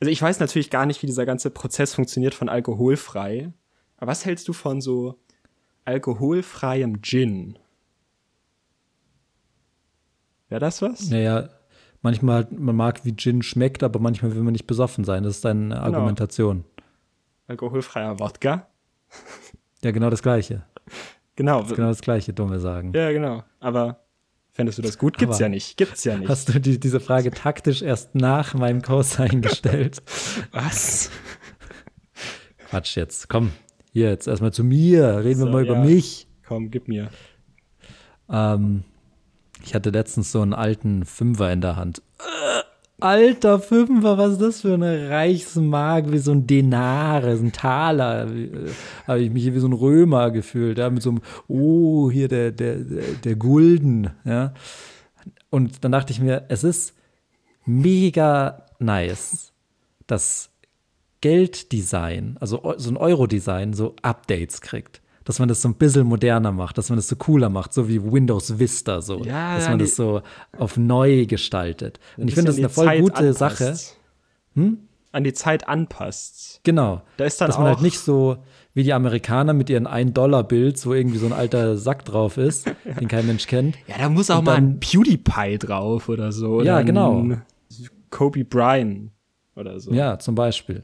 Also 0.00 0.10
ich 0.10 0.20
weiß 0.20 0.40
natürlich 0.40 0.70
gar 0.70 0.84
nicht, 0.86 1.02
wie 1.02 1.06
dieser 1.06 1.26
ganze 1.26 1.50
Prozess 1.50 1.94
funktioniert 1.94 2.34
von 2.34 2.48
alkoholfrei. 2.48 3.52
Aber 3.96 4.10
was 4.10 4.24
hältst 4.24 4.48
du 4.48 4.52
von 4.52 4.80
so 4.80 5.18
alkoholfreiem 5.84 7.02
Gin? 7.02 7.58
Wäre 10.48 10.60
das 10.60 10.82
was? 10.82 11.08
Naja, 11.08 11.48
manchmal, 12.02 12.46
man 12.50 12.76
mag, 12.76 13.04
wie 13.04 13.16
Gin 13.16 13.42
schmeckt, 13.42 13.82
aber 13.82 13.98
manchmal 13.98 14.34
will 14.34 14.42
man 14.42 14.52
nicht 14.52 14.66
besoffen 14.66 15.04
sein. 15.04 15.22
Das 15.22 15.36
ist 15.36 15.44
deine 15.44 15.80
Argumentation. 15.80 16.64
Alkoholfreier 17.48 18.18
Wodka? 18.20 18.66
Ja, 19.82 19.90
genau 19.90 20.10
das 20.10 20.22
Gleiche. 20.22 20.64
Genau. 21.36 21.62
Genau 21.64 21.88
das 21.88 22.00
Gleiche, 22.02 22.32
dumme 22.32 22.58
sagen. 22.60 22.92
Ja, 22.94 23.10
genau. 23.12 23.42
Aber 23.60 24.04
fändest 24.52 24.78
du 24.78 24.82
das 24.82 24.98
gut? 24.98 25.16
Gibt's 25.18 25.36
Aber- 25.36 25.44
ja 25.44 25.48
nicht. 25.48 25.76
Gibt's 25.76 26.04
ja 26.04 26.16
nicht. 26.16 26.28
Hast 26.28 26.48
du 26.52 26.60
die, 26.60 26.78
diese 26.78 27.00
Frage 27.00 27.30
taktisch 27.30 27.82
erst 27.82 28.14
nach 28.14 28.54
meinem 28.54 28.82
Cosine 28.82 29.40
gestellt? 29.40 30.02
Was? 30.52 31.10
Quatsch 32.68 32.96
jetzt. 32.96 33.28
Komm, 33.28 33.50
hier 33.92 34.08
jetzt 34.10 34.28
erstmal 34.28 34.52
zu 34.52 34.64
mir. 34.64 35.18
Reden 35.24 35.40
wir 35.40 35.46
So, 35.46 35.52
mal 35.52 35.64
über 35.64 35.74
ja. 35.74 35.84
mich. 35.84 36.26
Komm, 36.46 36.70
gib 36.70 36.88
mir. 36.88 37.10
Ähm, 38.30 38.84
ich 39.64 39.74
hatte 39.74 39.90
letztens 39.90 40.32
so 40.32 40.40
einen 40.40 40.54
alten 40.54 41.04
Fünfer 41.04 41.52
in 41.52 41.60
der 41.60 41.76
Hand. 41.76 42.02
Äh, 42.18 42.62
alter 43.00 43.58
Fünfer, 43.58 44.18
was 44.18 44.32
ist 44.32 44.40
das 44.40 44.60
für 44.62 44.74
eine 44.74 45.10
Reichsmark, 45.10 46.12
wie 46.12 46.18
so 46.18 46.32
ein 46.32 46.46
Denar, 46.46 47.22
so 47.36 47.44
ein 47.44 47.52
Taler. 47.52 48.30
Äh, 48.30 48.70
Habe 49.06 49.20
ich 49.20 49.30
mich 49.30 49.42
hier 49.42 49.54
wie 49.54 49.60
so 49.60 49.68
ein 49.68 49.72
Römer 49.72 50.30
gefühlt, 50.30 50.78
ja, 50.78 50.88
mit 50.90 51.02
so 51.02 51.10
einem, 51.10 51.20
oh, 51.48 52.10
hier 52.10 52.28
der, 52.28 52.52
der, 52.52 52.76
der, 52.76 53.02
der 53.24 53.36
Gulden, 53.36 54.10
ja. 54.24 54.54
Und 55.50 55.84
dann 55.84 55.92
dachte 55.92 56.12
ich 56.12 56.20
mir, 56.20 56.44
es 56.48 56.64
ist 56.64 56.94
mega 57.66 58.66
nice, 58.78 59.52
dass 60.06 60.50
Gelddesign, 61.20 62.36
also 62.40 62.74
so 62.78 62.90
ein 62.90 62.96
Euro-Design, 62.96 63.74
so 63.74 63.94
Updates 64.02 64.60
kriegt. 64.60 65.01
Dass 65.24 65.38
man 65.38 65.48
das 65.48 65.62
so 65.62 65.68
ein 65.68 65.74
bisschen 65.74 66.06
moderner 66.06 66.52
macht, 66.52 66.78
dass 66.78 66.88
man 66.88 66.96
das 66.96 67.08
so 67.08 67.16
cooler 67.16 67.48
macht, 67.48 67.72
so 67.72 67.88
wie 67.88 68.02
Windows 68.02 68.58
Vista, 68.58 69.00
so. 69.00 69.22
Ja, 69.24 69.54
dass 69.54 69.64
ja, 69.64 69.70
man 69.70 69.78
nee. 69.78 69.84
das 69.84 69.96
so 69.96 70.22
auf 70.58 70.76
neu 70.76 71.26
gestaltet. 71.26 72.00
Und 72.16 72.28
ich 72.28 72.34
finde 72.34 72.48
das 72.50 72.58
eine 72.58 72.68
die 72.68 72.72
voll 72.74 72.86
Zeit 72.86 73.00
gute 73.00 73.16
anpasst. 73.16 73.38
Sache. 73.38 73.74
Hm? 74.54 74.78
An 75.12 75.24
die 75.24 75.32
Zeit 75.32 75.68
anpasst. 75.68 76.60
Genau. 76.64 77.02
Da 77.18 77.24
ist 77.26 77.40
dann 77.40 77.48
dass 77.48 77.58
man 77.58 77.66
halt 77.68 77.82
nicht 77.82 77.98
so 77.98 78.38
wie 78.74 78.82
die 78.82 78.92
Amerikaner 78.94 79.52
mit 79.52 79.68
ihren 79.68 79.86
1-Dollar-Bills, 79.86 80.86
wo 80.86 80.94
irgendwie 80.94 81.18
so 81.18 81.26
ein 81.26 81.34
alter 81.34 81.76
Sack 81.76 82.04
drauf 82.06 82.38
ist, 82.38 82.66
den 83.00 83.08
kein 83.08 83.26
Mensch 83.26 83.46
kennt. 83.46 83.76
Ja, 83.86 83.98
da 83.98 84.08
muss 84.08 84.30
auch 84.30 84.38
Und 84.38 84.44
mal 84.46 84.54
dann- 84.54 84.70
ein 84.70 84.80
PewDiePie 84.80 85.58
drauf 85.58 86.08
oder 86.08 86.32
so. 86.32 86.54
Oder 86.56 86.64
Ja, 86.64 86.82
genau. 86.82 87.18
Ein 87.20 87.42
Kobe 88.10 88.44
Bryant 88.44 89.10
oder 89.54 89.78
so. 89.78 89.92
Ja, 89.92 90.18
zum 90.18 90.34
Beispiel. 90.34 90.82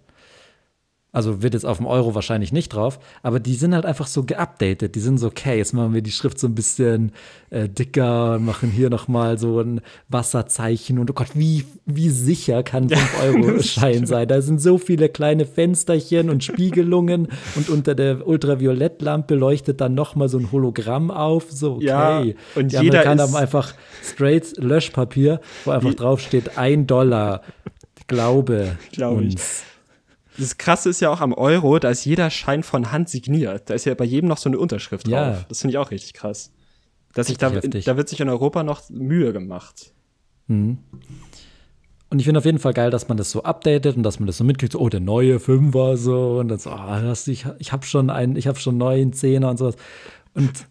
Also 1.10 1.42
wird 1.42 1.54
jetzt 1.54 1.64
auf 1.64 1.78
dem 1.78 1.86
Euro 1.86 2.14
wahrscheinlich 2.14 2.52
nicht 2.52 2.68
drauf, 2.68 3.00
aber 3.22 3.40
die 3.40 3.54
sind 3.54 3.74
halt 3.74 3.86
einfach 3.86 4.06
so 4.06 4.24
geupdatet. 4.24 4.94
Die 4.94 5.00
sind 5.00 5.16
so, 5.16 5.28
okay, 5.28 5.56
jetzt 5.56 5.72
machen 5.72 5.94
wir 5.94 6.02
die 6.02 6.10
Schrift 6.10 6.38
so 6.38 6.46
ein 6.46 6.54
bisschen 6.54 7.12
äh, 7.48 7.66
dicker 7.66 8.34
und 8.34 8.44
machen 8.44 8.70
hier 8.70 8.90
nochmal 8.90 9.38
so 9.38 9.58
ein 9.58 9.80
Wasserzeichen. 10.10 10.98
Und 10.98 11.10
oh 11.10 11.14
Gott, 11.14 11.28
wie, 11.32 11.64
wie 11.86 12.10
sicher 12.10 12.62
kann 12.62 12.88
5-Euro-Schein 12.88 14.04
sein? 14.06 14.28
Da 14.28 14.42
sind 14.42 14.60
so 14.60 14.76
viele 14.76 15.08
kleine 15.08 15.46
Fensterchen 15.46 16.28
und 16.28 16.44
Spiegelungen 16.44 17.28
und 17.56 17.70
unter 17.70 17.94
der 17.94 18.26
Ultraviolettlampe 18.26 19.34
leuchtet 19.34 19.80
dann 19.80 19.94
nochmal 19.94 20.28
so 20.28 20.36
ein 20.38 20.52
Hologramm 20.52 21.10
auf. 21.10 21.46
So, 21.50 21.76
okay. 21.76 21.84
Ja, 21.86 22.22
und 22.54 22.72
die 22.72 22.76
jeder 22.76 23.00
ist- 23.02 23.08
haben 23.22 23.34
einfach 23.34 23.72
straight 24.04 24.58
Löschpapier, 24.58 25.40
wo 25.64 25.70
einfach 25.70 25.94
draufsteht, 25.94 26.58
ein 26.58 26.86
Dollar. 26.86 27.40
Glaube 28.08 28.76
Glaub 28.92 29.20
ich. 29.22 29.36
Das 30.38 30.56
Krasse 30.56 30.90
ist 30.90 31.00
ja 31.00 31.10
auch 31.10 31.20
am 31.20 31.32
Euro, 31.32 31.78
da 31.78 31.90
ist 31.90 32.04
jeder 32.04 32.30
Schein 32.30 32.62
von 32.62 32.92
Hand 32.92 33.08
signiert. 33.08 33.68
Da 33.68 33.74
ist 33.74 33.84
ja 33.84 33.94
bei 33.94 34.04
jedem 34.04 34.28
noch 34.28 34.38
so 34.38 34.48
eine 34.48 34.58
Unterschrift 34.58 35.06
drauf. 35.06 35.12
Ja. 35.12 35.44
Das 35.48 35.60
finde 35.60 35.72
ich 35.72 35.78
auch 35.78 35.90
richtig 35.90 36.14
krass. 36.14 36.52
Dass 37.14 37.26
sich 37.26 37.38
da, 37.38 37.50
heftig. 37.50 37.84
da 37.84 37.96
wird 37.96 38.08
sich 38.08 38.20
in 38.20 38.28
Europa 38.28 38.62
noch 38.62 38.88
Mühe 38.90 39.32
gemacht. 39.32 39.92
Und 42.10 42.20
ich 42.20 42.24
finde 42.24 42.38
auf 42.38 42.44
jeden 42.44 42.58
Fall 42.58 42.72
geil, 42.72 42.90
dass 42.90 43.08
man 43.08 43.18
das 43.18 43.30
so 43.30 43.42
updatet 43.42 43.96
und 43.96 44.02
dass 44.02 44.18
man 44.18 44.26
das 44.26 44.38
so 44.38 44.44
mitkriegt, 44.44 44.72
so, 44.72 44.78
oh, 44.78 44.88
der 44.88 45.00
neue 45.00 45.40
Fünfer, 45.40 45.96
so, 45.96 46.38
und 46.38 46.48
dann 46.48 46.58
so, 46.58 46.70
ah, 46.70 47.00
das, 47.00 47.28
ich, 47.28 47.46
ich 47.58 47.72
habe 47.72 47.84
schon 47.84 48.08
einen, 48.08 48.36
ich 48.36 48.46
habe 48.46 48.58
schon 48.58 48.78
neun 48.78 49.12
Zehner 49.12 49.50
und 49.50 49.58
sowas. 49.58 49.76
Und 50.34 50.66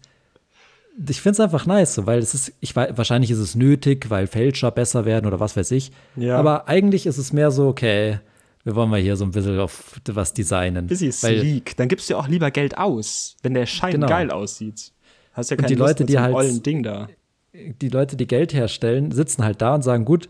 ich 1.08 1.20
finde 1.20 1.34
es 1.34 1.40
einfach 1.40 1.64
nice, 1.64 1.94
so, 1.94 2.06
weil 2.06 2.18
es 2.18 2.34
ist, 2.34 2.54
ich 2.60 2.74
weiß, 2.74 2.96
wahrscheinlich 2.96 3.30
ist 3.30 3.38
es 3.38 3.54
nötig, 3.54 4.10
weil 4.10 4.26
Fälscher 4.26 4.72
besser 4.72 5.04
werden 5.04 5.26
oder 5.26 5.38
was 5.38 5.56
weiß 5.56 5.70
ich. 5.70 5.92
Ja. 6.16 6.36
Aber 6.38 6.66
eigentlich 6.66 7.06
ist 7.06 7.18
es 7.18 7.32
mehr 7.32 7.52
so, 7.52 7.68
okay, 7.68 8.18
wir 8.64 8.74
wollen 8.74 8.90
mal 8.90 9.00
hier 9.00 9.16
so 9.16 9.24
ein 9.24 9.30
bisschen 9.30 9.58
auf 9.60 10.00
was 10.06 10.34
designen. 10.34 10.90
Weil, 10.90 11.12
sleek. 11.12 11.76
Dann 11.76 11.88
gibst 11.88 12.08
du 12.08 12.14
ja 12.14 12.20
auch 12.20 12.28
lieber 12.28 12.50
Geld 12.50 12.76
aus, 12.78 13.36
wenn 13.42 13.54
der 13.54 13.66
Schein 13.66 13.92
Genau. 13.92 14.06
geil 14.08 14.30
aussieht. 14.30 14.92
Hast 15.32 15.50
ja 15.50 15.54
Und 15.56 15.62
keine 15.62 15.68
die 15.68 15.74
Lust 15.78 15.88
Leute, 15.90 16.02
mit 16.02 16.08
die 16.10 16.12
so 16.14 16.20
halt- 16.20 16.66
Ding 16.66 16.82
da. 16.82 17.08
die 17.54 17.88
Leute, 17.88 18.16
die 18.16 18.26
Geld 18.26 18.52
herstellen, 18.52 19.10
sitzen 19.12 19.44
halt 19.44 19.62
da 19.62 19.74
und 19.74 19.82
sagen, 19.82 20.04
gut, 20.04 20.28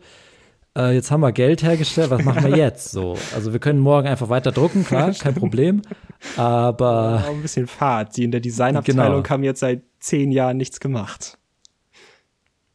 äh, 0.77 0.95
jetzt 0.95 1.11
haben 1.11 1.21
wir 1.21 1.33
Geld 1.33 1.63
hergestellt, 1.63 2.11
was 2.11 2.23
machen 2.23 2.45
wir 2.45 2.57
jetzt? 2.57 2.91
So, 2.93 3.17
also 3.35 3.53
wir 3.53 3.59
können 3.59 3.81
morgen 3.81 4.07
einfach 4.07 4.29
weiter 4.29 4.53
drucken, 4.53 4.85
klar, 4.85 5.13
kein 5.19 5.35
Problem. 5.35 5.83
Aber 6.37 7.25
Auch 7.27 7.31
ein 7.31 7.43
bisschen 7.43 7.67
Fahrt. 7.67 8.17
Die 8.17 8.25
in 8.25 8.31
der 8.31 8.41
Designabteilung 8.41 9.23
Genau. 9.23 9.29
haben 9.31 9.43
jetzt 9.45 9.61
seit 9.61 9.83
zehn 10.01 10.31
Jahren 10.31 10.57
nichts 10.57 10.79
gemacht. 10.79 11.39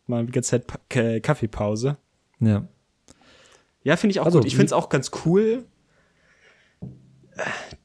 Mal 0.07 0.25
die 0.25 0.31
ganze 0.33 0.61
Zeit 0.61 1.23
Kaffeepause. 1.23 1.97
ja, 2.39 2.63
Ja, 3.83 3.95
finde 3.97 4.11
ich 4.11 4.19
auch 4.19 4.25
Also, 4.25 4.39
gut. 4.39 4.47
Ich 4.47 4.55
finde 4.55 4.67
es 4.67 4.73
auch 4.73 4.89
ganz 4.89 5.11
cool, 5.25 5.65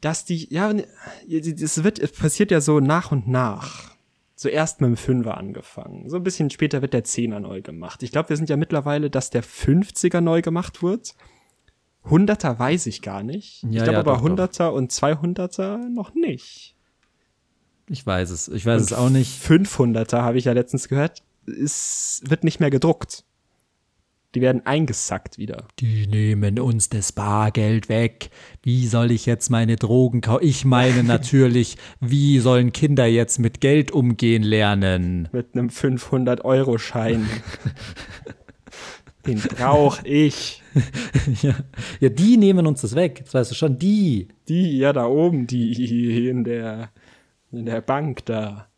dass 0.01 0.25
die, 0.25 0.53
ja, 0.53 0.73
das 0.73 1.83
wird, 1.85 1.99
es 1.99 2.13
passiert 2.13 2.51
ja 2.51 2.61
so 2.61 2.81
nach 2.81 3.13
und 3.13 3.27
nach. 3.29 3.97
zuerst 4.37 4.81
mit 4.81 4.89
dem 4.89 4.97
Fünfer 4.97 5.37
angefangen. 5.37 6.09
So 6.09 6.17
ein 6.17 6.23
bisschen 6.23 6.51
später 6.51 6.81
wird 6.81 6.93
der 6.95 7.03
Zehner 7.03 7.41
neu 7.41 7.61
gemacht. 7.61 8.03
Ich 8.05 8.13
glaube, 8.13 8.29
wir 8.29 8.37
sind 8.37 8.49
ja 8.49 8.57
mittlerweile, 8.57 9.11
dass 9.11 9.31
der 9.31 9.43
50er 9.43 10.21
neu 10.21 10.43
gemacht 10.43 10.81
wird. 10.83 11.17
100er 12.05 12.57
weiß 12.59 12.87
ich 12.87 13.03
gar 13.03 13.25
nicht. 13.25 13.65
Ja, 13.65 13.69
ich 13.69 13.77
glaube 13.79 13.93
ja, 13.93 13.99
aber 13.99 14.13
doch, 14.13 14.23
doch. 14.23 14.45
100er 14.49 14.69
und 14.69 14.93
200er 14.93 15.89
noch 15.89 16.15
nicht. 16.15 16.77
Ich 17.89 18.07
weiß 18.07 18.31
es. 18.31 18.47
Ich 18.49 18.65
weiß 18.65 18.81
es 18.83 18.93
auch 18.93 19.11
nicht. 19.11 19.43
500er 19.43 20.23
habe 20.23 20.39
ich 20.39 20.45
ja 20.45 20.53
letztens 20.53 20.89
gehört, 20.89 21.23
es 21.47 22.23
wird 22.25 22.45
nicht 22.45 22.61
mehr 22.61 22.71
gedruckt. 22.71 23.25
Die 24.39 24.43
werden 24.43 24.65
eingesackt 24.65 25.37
wieder. 25.37 25.67
Die 25.81 26.07
nehmen 26.07 26.61
uns 26.61 26.89
das 26.89 27.11
Bargeld 27.11 27.89
weg. 27.89 28.31
Wie 28.63 28.87
soll 28.87 29.11
ich 29.11 29.27
jetzt 29.27 29.51
meine 29.51 29.75
Drogen 29.75 30.21
kaufen? 30.21 30.47
Ich 30.47 30.65
meine 30.65 31.03
natürlich, 31.03 31.77
wie 31.99 32.39
sollen 32.39 32.73
Kinder 32.73 33.07
jetzt 33.07 33.41
mit 33.41 33.61
Geld 33.61 33.91
umgehen 33.91 34.45
lernen? 34.45 35.29
Mit 35.33 35.55
einem 35.55 35.71
500-Euro-Schein. 35.71 37.27
Den 39.27 39.41
brauch 39.41 39.99
ich. 40.05 40.63
Ja. 41.43 41.57
ja, 41.99 42.09
die 42.09 42.37
nehmen 42.37 42.65
uns 42.69 42.83
das 42.83 42.95
weg. 42.95 43.23
Das 43.25 43.35
weißt 43.35 43.51
du 43.51 43.55
schon, 43.57 43.79
die. 43.81 44.29
Die, 44.47 44.79
ja, 44.79 44.93
da 44.93 45.07
oben, 45.07 45.49
die 45.49 46.29
in 46.29 46.45
der, 46.45 46.91
in 47.51 47.67
der 47.67 47.81
Bank 47.81 48.25
da. 48.27 48.69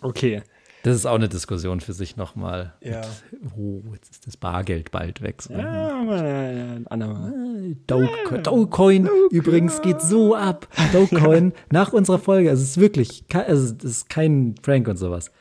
Okay. 0.00 0.42
Das 0.86 0.94
ist 0.94 1.04
auch 1.04 1.16
eine 1.16 1.28
Diskussion 1.28 1.80
für 1.80 1.94
sich 1.94 2.16
nochmal. 2.16 2.72
Ja. 2.80 3.02
Oh, 3.58 3.82
jetzt 3.92 4.08
ist 4.08 4.26
das 4.28 4.36
Bargeld 4.36 4.92
bald 4.92 5.20
weg. 5.20 5.42
So. 5.42 5.52
Ja, 5.52 6.00
aber, 6.00 6.24
ja, 6.24 6.76
andermal. 6.84 7.76
Dogecoin, 7.88 8.42
Dogecoin 8.44 9.10
übrigens 9.32 9.82
geht 9.82 10.00
so 10.00 10.36
ab. 10.36 10.68
Dogecoin 10.92 11.54
nach 11.72 11.92
unserer 11.92 12.20
Folge. 12.20 12.50
Also 12.50 12.62
es 12.62 12.68
ist 12.68 12.80
wirklich, 12.80 13.24
also 13.32 13.74
es 13.76 13.84
ist 13.84 14.08
kein 14.08 14.54
Prank 14.62 14.86
und 14.86 14.96
sowas. 14.96 15.32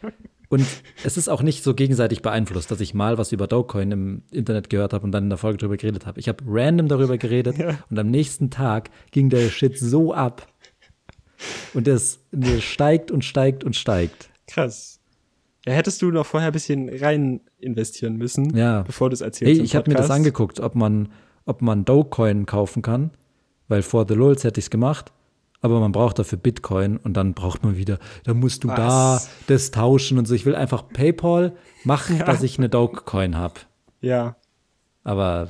Und 0.50 0.66
es 1.04 1.16
ist 1.16 1.30
auch 1.30 1.44
nicht 1.44 1.64
so 1.64 1.76
gegenseitig 1.76 2.24
beeinflusst, 2.24 2.72
dass 2.72 2.82
ich 2.82 2.96
mal 2.96 3.20
was 3.20 3.32
über 3.32 3.46
Dogecoin 3.46 3.92
im 3.92 4.24
Internet 4.32 4.72
gehört 4.72 4.94
habe 4.94 5.06
und 5.06 5.12
dann 5.12 5.26
in 5.26 5.30
der 5.30 5.38
Folge 5.38 5.60
darüber 5.60 5.78
geredet 5.78 6.08
habe. 6.08 6.20
Ich 6.20 6.28
habe 6.28 6.44
random 6.48 6.88
darüber 6.88 7.20
geredet 7.20 7.58
und 7.92 8.00
am 8.00 8.10
nächsten 8.10 8.50
Tag 8.50 8.90
ging 9.12 9.30
der 9.30 9.50
Shit 9.50 9.78
so 9.78 10.12
ab. 10.12 10.48
Und 11.76 11.88
es 11.88 12.18
der 12.32 12.62
steigt 12.62 13.12
und 13.12 13.24
steigt 13.24 13.64
und 13.64 13.76
steigt. 13.76 14.32
Krass. 14.48 14.95
Ja, 15.68 15.74
hättest 15.74 16.02
du 16.02 16.12
noch 16.12 16.26
vorher 16.26 16.50
ein 16.50 16.54
bisschen 16.54 16.90
rein 16.90 17.42
investieren 17.60 18.18
müssen, 18.18 18.56
Ja. 18.56 18.84
bevor 18.84 19.10
du 19.10 19.14
es 19.16 19.22
erzählst. 19.22 19.58
Hey, 19.58 19.64
ich 19.66 19.76
habe 19.76 19.90
mir 19.90 19.98
das 19.98 20.12
angeguckt, 20.12 20.60
ob 20.60 20.76
man, 20.76 21.10
ob 21.46 21.62
man 21.62 21.86
Dogecoin 21.86 22.46
kaufen 22.46 22.82
kann, 22.82 23.12
weil 23.68 23.82
vor 23.82 24.06
The 24.08 24.14
Lulz 24.14 24.44
hätte 24.44 24.60
ich 24.60 24.66
es 24.66 24.70
gemacht, 24.70 25.12
aber 25.62 25.80
man 25.80 25.92
braucht 25.92 26.20
dafür 26.20 26.38
Bitcoin 26.38 26.98
und 26.98 27.14
dann 27.16 27.34
braucht 27.34 27.64
man 27.64 27.78
wieder, 27.78 27.98
da 28.26 28.36
musst 28.36 28.64
du 28.64 28.68
da 28.68 29.16
Was? 29.16 29.30
das 29.48 29.72
tauschen 29.72 30.20
und 30.20 30.28
so. 30.28 30.36
Ich 30.36 30.46
will 30.46 30.54
einfach 30.56 30.88
PayPal 30.90 31.56
machen, 31.84 32.20
dass 32.20 32.44
ich 32.44 32.60
eine 32.60 32.70
Dogecoin 32.70 33.36
habe. 33.36 33.56
Ja. 34.02 34.36
Aber 35.04 35.50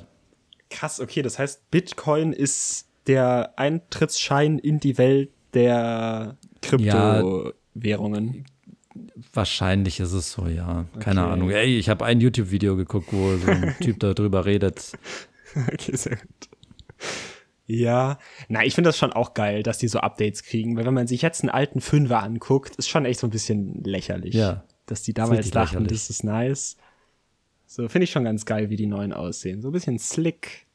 Krass, 0.69 0.99
okay, 1.01 1.21
das 1.21 1.37
heißt, 1.39 1.69
Bitcoin 1.71 2.31
ist 2.33 2.87
der 3.07 3.53
Eintrittsschein 3.57 4.57
in 4.59 4.79
die 4.79 4.97
Welt 4.97 5.29
der 5.53 6.37
Kryptowährungen. 6.61 8.45
Wahrscheinlich 9.33 9.99
ist 9.99 10.11
es 10.13 10.31
so, 10.31 10.47
ja. 10.47 10.85
Keine 10.99 11.23
Okay. 11.23 11.31
Ahnung. 11.33 11.49
Ey, 11.51 11.77
ich 11.77 11.89
habe 11.89 12.05
ein 12.05 12.19
YouTube-Video 12.21 12.75
geguckt, 12.75 13.07
wo 13.11 13.35
so 13.37 13.49
ein 13.51 13.75
Typ 13.81 13.99
darüber 13.99 14.45
redet. 14.45 14.91
Okay, 15.55 15.95
sehr 15.95 16.17
gut. 16.17 16.49
Ja, 17.67 18.19
na, 18.47 18.63
ich 18.63 18.75
finde 18.75 18.89
das 18.89 18.97
schon 18.97 19.11
auch 19.11 19.33
geil, 19.33 19.63
dass 19.63 19.79
die 19.79 19.87
so 19.87 19.99
Updates 19.99 20.43
kriegen, 20.43 20.77
weil 20.77 20.85
wenn 20.85 20.93
man 20.93 21.07
sich 21.07 21.23
jetzt 21.23 21.41
einen 21.41 21.49
alten 21.49 21.81
Fünfer 21.81 22.21
anguckt, 22.21 22.75
ist 22.75 22.89
schon 22.89 23.05
echt 23.05 23.19
so 23.19 23.27
ein 23.27 23.31
bisschen 23.31 23.83
lächerlich. 23.83 24.35
Ja. 24.35 24.63
Dass 24.85 25.01
die 25.01 25.13
damals 25.13 25.49
dachten, 25.49 25.75
lächerlich. 25.79 25.91
das 25.91 26.09
ist 26.11 26.23
nice. 26.23 26.77
So, 27.65 27.87
finde 27.89 28.03
ich 28.03 28.11
schon 28.11 28.23
ganz 28.23 28.45
geil, 28.45 28.69
wie 28.69 28.75
die 28.75 28.85
neuen 28.85 29.13
aussehen. 29.13 29.61
So 29.63 29.69
ein 29.69 29.71
bisschen 29.71 29.97
slick. 29.97 30.67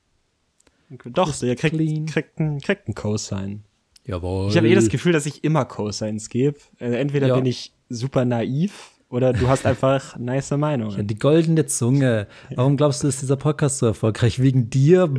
Doch, 1.05 1.33
der 1.39 1.55
kriegt, 1.55 1.77
kriegt 2.11 2.37
kriegt 2.65 2.87
einen 2.89 2.95
Cosign. 2.97 3.63
Jawohl. 4.05 4.51
Ich 4.51 4.57
habe 4.57 4.69
eh 4.69 4.75
das 4.75 4.89
Gefühl, 4.89 5.13
dass 5.13 5.27
ich 5.27 5.45
immer 5.45 5.65
Cosigns 5.67 6.29
gebe. 6.29 6.59
Also 6.81 6.97
entweder 6.97 7.29
Ja. 7.29 7.37
bin 7.37 7.47
ich 7.47 7.73
super 7.91 8.25
naiv 8.25 8.93
oder 9.11 9.33
du 9.35 9.49
hast 9.49 9.67
einfach 9.67 10.17
nice 10.17 10.51
Ja, 10.51 10.57
Meinungen. 10.57 11.07
die 11.07 11.19
goldene 11.19 11.67
Zunge. 11.67 12.27
Warum 12.55 12.77
glaubst 12.79 13.03
du, 13.03 13.09
ist 13.09 13.21
dieser 13.21 13.37
Podcast 13.37 13.79
so 13.79 13.87
erfolgreich? 13.87 14.41
Wegen 14.41 14.71
dir? 14.71 15.13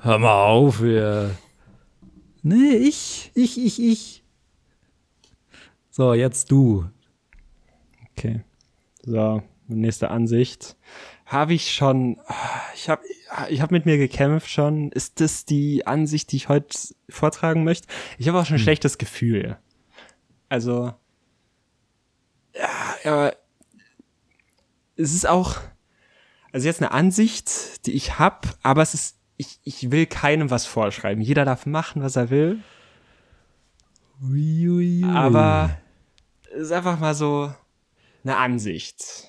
Hör 0.00 0.18
mal 0.18 0.42
auf, 0.44 0.82
wir. 0.82 1.30
Nee, 2.42 2.74
ich, 2.76 3.30
ich, 3.34 3.64
ich, 3.64 3.80
ich. 3.82 4.24
So, 5.90 6.12
jetzt 6.12 6.50
du. 6.50 6.86
Okay. 8.10 8.42
So, 9.02 9.42
nächste 9.68 10.10
Ansicht. 10.10 10.76
Habe 11.26 11.54
ich 11.54 11.72
schon, 11.72 12.18
ich 12.74 12.88
habe 12.90 13.02
ich 13.48 13.62
hab 13.62 13.70
mit 13.70 13.86
mir 13.86 13.96
gekämpft 13.96 14.50
schon. 14.50 14.92
Ist 14.92 15.20
das 15.20 15.46
die 15.46 15.86
Ansicht, 15.86 16.32
die 16.32 16.36
ich 16.36 16.48
heute 16.50 16.76
vortragen 17.08 17.64
möchte? 17.64 17.88
Ich 18.18 18.28
habe 18.28 18.38
auch 18.38 18.44
schon 18.44 18.56
ein 18.56 18.60
schlechtes 18.62 18.98
Gefühl. 18.98 19.56
Also, 20.48 20.94
ja, 22.54 22.96
aber 23.04 23.36
es 24.96 25.14
ist 25.14 25.26
auch, 25.26 25.58
also 26.52 26.66
jetzt 26.66 26.80
eine 26.80 26.92
Ansicht, 26.92 27.86
die 27.86 27.92
ich 27.92 28.18
habe, 28.18 28.48
aber 28.62 28.82
es 28.82 28.94
ist, 28.94 29.18
ich, 29.36 29.58
ich 29.64 29.90
will 29.90 30.06
keinem 30.06 30.50
was 30.50 30.66
vorschreiben. 30.66 31.22
Jeder 31.22 31.44
darf 31.44 31.66
machen, 31.66 32.02
was 32.02 32.16
er 32.16 32.30
will. 32.30 32.60
Aber 35.04 35.76
es 36.54 36.62
ist 36.62 36.72
einfach 36.72 37.00
mal 37.00 37.14
so 37.14 37.52
eine 38.22 38.36
Ansicht. 38.36 39.24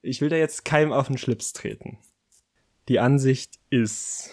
Ich 0.00 0.20
will 0.20 0.28
da 0.28 0.36
jetzt 0.36 0.64
keinem 0.64 0.92
auf 0.92 1.08
den 1.08 1.18
Schlips 1.18 1.52
treten. 1.52 1.98
Die 2.88 3.00
Ansicht 3.00 3.58
ist 3.70 4.30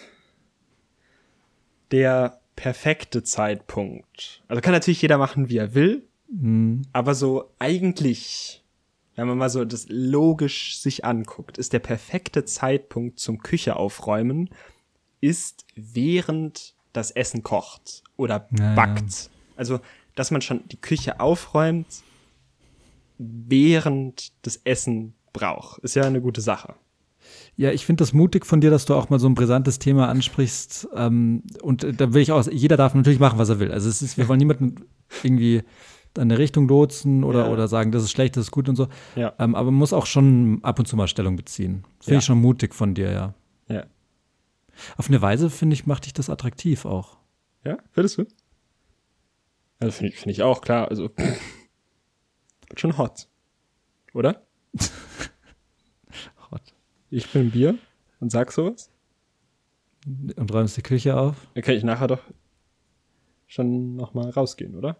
der 1.91 2.41
perfekte 2.55 3.23
Zeitpunkt. 3.23 4.43
Also 4.47 4.61
kann 4.61 4.73
natürlich 4.73 5.01
jeder 5.01 5.17
machen, 5.17 5.49
wie 5.49 5.57
er 5.57 5.73
will, 5.73 6.08
aber 6.93 7.15
so 7.15 7.51
eigentlich, 7.57 8.63
wenn 9.15 9.27
man 9.27 9.37
mal 9.37 9.49
so 9.49 9.65
das 9.65 9.87
logisch 9.89 10.77
sich 10.77 11.03
anguckt, 11.03 11.57
ist 11.57 11.73
der 11.73 11.79
perfekte 11.79 12.45
Zeitpunkt 12.45 13.19
zum 13.19 13.39
Küche 13.39 13.75
aufräumen, 13.75 14.49
ist 15.21 15.65
während 15.75 16.75
das 16.93 17.11
Essen 17.11 17.43
kocht 17.43 18.03
oder 18.15 18.47
Ja, 18.57 18.65
ja. 18.65 18.75
backt. 18.75 19.29
Also, 19.55 19.79
dass 20.15 20.31
man 20.31 20.41
schon 20.41 20.67
die 20.67 20.79
Küche 20.79 21.19
aufräumt, 21.19 22.03
während 23.17 24.31
das 24.43 24.57
Essen 24.63 25.13
braucht. 25.33 25.79
Ist 25.79 25.95
ja 25.95 26.03
eine 26.03 26.21
gute 26.21 26.41
Sache. 26.41 26.75
Ja, 27.55 27.71
ich 27.71 27.85
finde 27.85 28.01
das 28.01 28.13
mutig 28.13 28.45
von 28.45 28.61
dir, 28.61 28.69
dass 28.69 28.85
du 28.85 28.95
auch 28.95 29.09
mal 29.09 29.19
so 29.19 29.27
ein 29.27 29.35
brisantes 29.35 29.77
Thema 29.79 30.07
ansprichst. 30.07 30.87
Ähm, 30.95 31.43
und 31.61 31.83
äh, 31.83 31.93
da 31.93 32.13
will 32.13 32.21
ich 32.21 32.31
auch, 32.31 32.47
jeder 32.47 32.77
darf 32.77 32.95
natürlich 32.95 33.19
machen, 33.19 33.37
was 33.37 33.49
er 33.49 33.59
will. 33.59 33.71
Also 33.71 33.89
es 33.89 34.01
ist, 34.01 34.17
wir 34.17 34.27
wollen 34.27 34.39
niemanden 34.39 34.85
irgendwie 35.23 35.63
eine 36.19 36.37
Richtung 36.37 36.67
lotsen 36.67 37.23
oder, 37.23 37.45
Ja. 37.45 37.51
oder 37.51 37.67
sagen, 37.67 37.91
das 37.91 38.03
ist 38.03 38.11
schlecht, 38.11 38.35
das 38.37 38.45
ist 38.45 38.51
gut 38.51 38.67
und 38.69 38.75
so. 38.75 38.87
Ja. 39.15 39.33
Ähm, 39.39 39.55
aber 39.55 39.71
man 39.71 39.79
muss 39.79 39.93
auch 39.93 40.05
schon 40.05 40.59
ab 40.63 40.79
und 40.79 40.85
zu 40.87 40.95
mal 40.95 41.07
Stellung 41.07 41.35
beziehen. 41.35 41.83
Finde 41.99 42.13
Ja. 42.13 42.17
ich 42.19 42.25
schon 42.25 42.39
mutig 42.41 42.73
von 42.75 42.93
dir, 42.93 43.11
ja. 43.11 43.33
Ja. 43.67 43.85
Auf 44.97 45.07
eine 45.09 45.21
Weise, 45.21 45.49
finde 45.49 45.73
ich, 45.73 45.85
macht 45.85 46.05
dich 46.05 46.13
das 46.13 46.29
attraktiv 46.29 46.85
auch. 46.85 47.17
Ja, 47.65 47.77
findest 47.91 48.17
du? 48.17 48.25
Also 49.79 49.91
finde 49.93 50.13
ich, 50.13 50.19
find 50.19 50.31
ich 50.31 50.43
auch, 50.43 50.61
klar. 50.61 50.87
Also, 50.89 51.09
wird 52.67 52.79
schon 52.79 52.97
hot. 52.97 53.27
Oder? 54.13 54.41
Hot. 56.51 56.61
Ich 57.09 57.31
bin 57.31 57.51
Bier 57.51 57.77
und 58.19 58.31
sag 58.31 58.51
sowas. 58.51 58.91
Und 60.05 60.53
räumst 60.53 60.77
die 60.77 60.81
Küche 60.81 61.17
auf. 61.19 61.47
Dann 61.53 61.63
kann 61.63 61.75
ich 61.75 61.83
nachher 61.83 62.07
doch 62.07 62.21
schon 63.47 63.95
nochmal 63.95 64.29
rausgehen, 64.29 64.75
oder? 64.75 64.97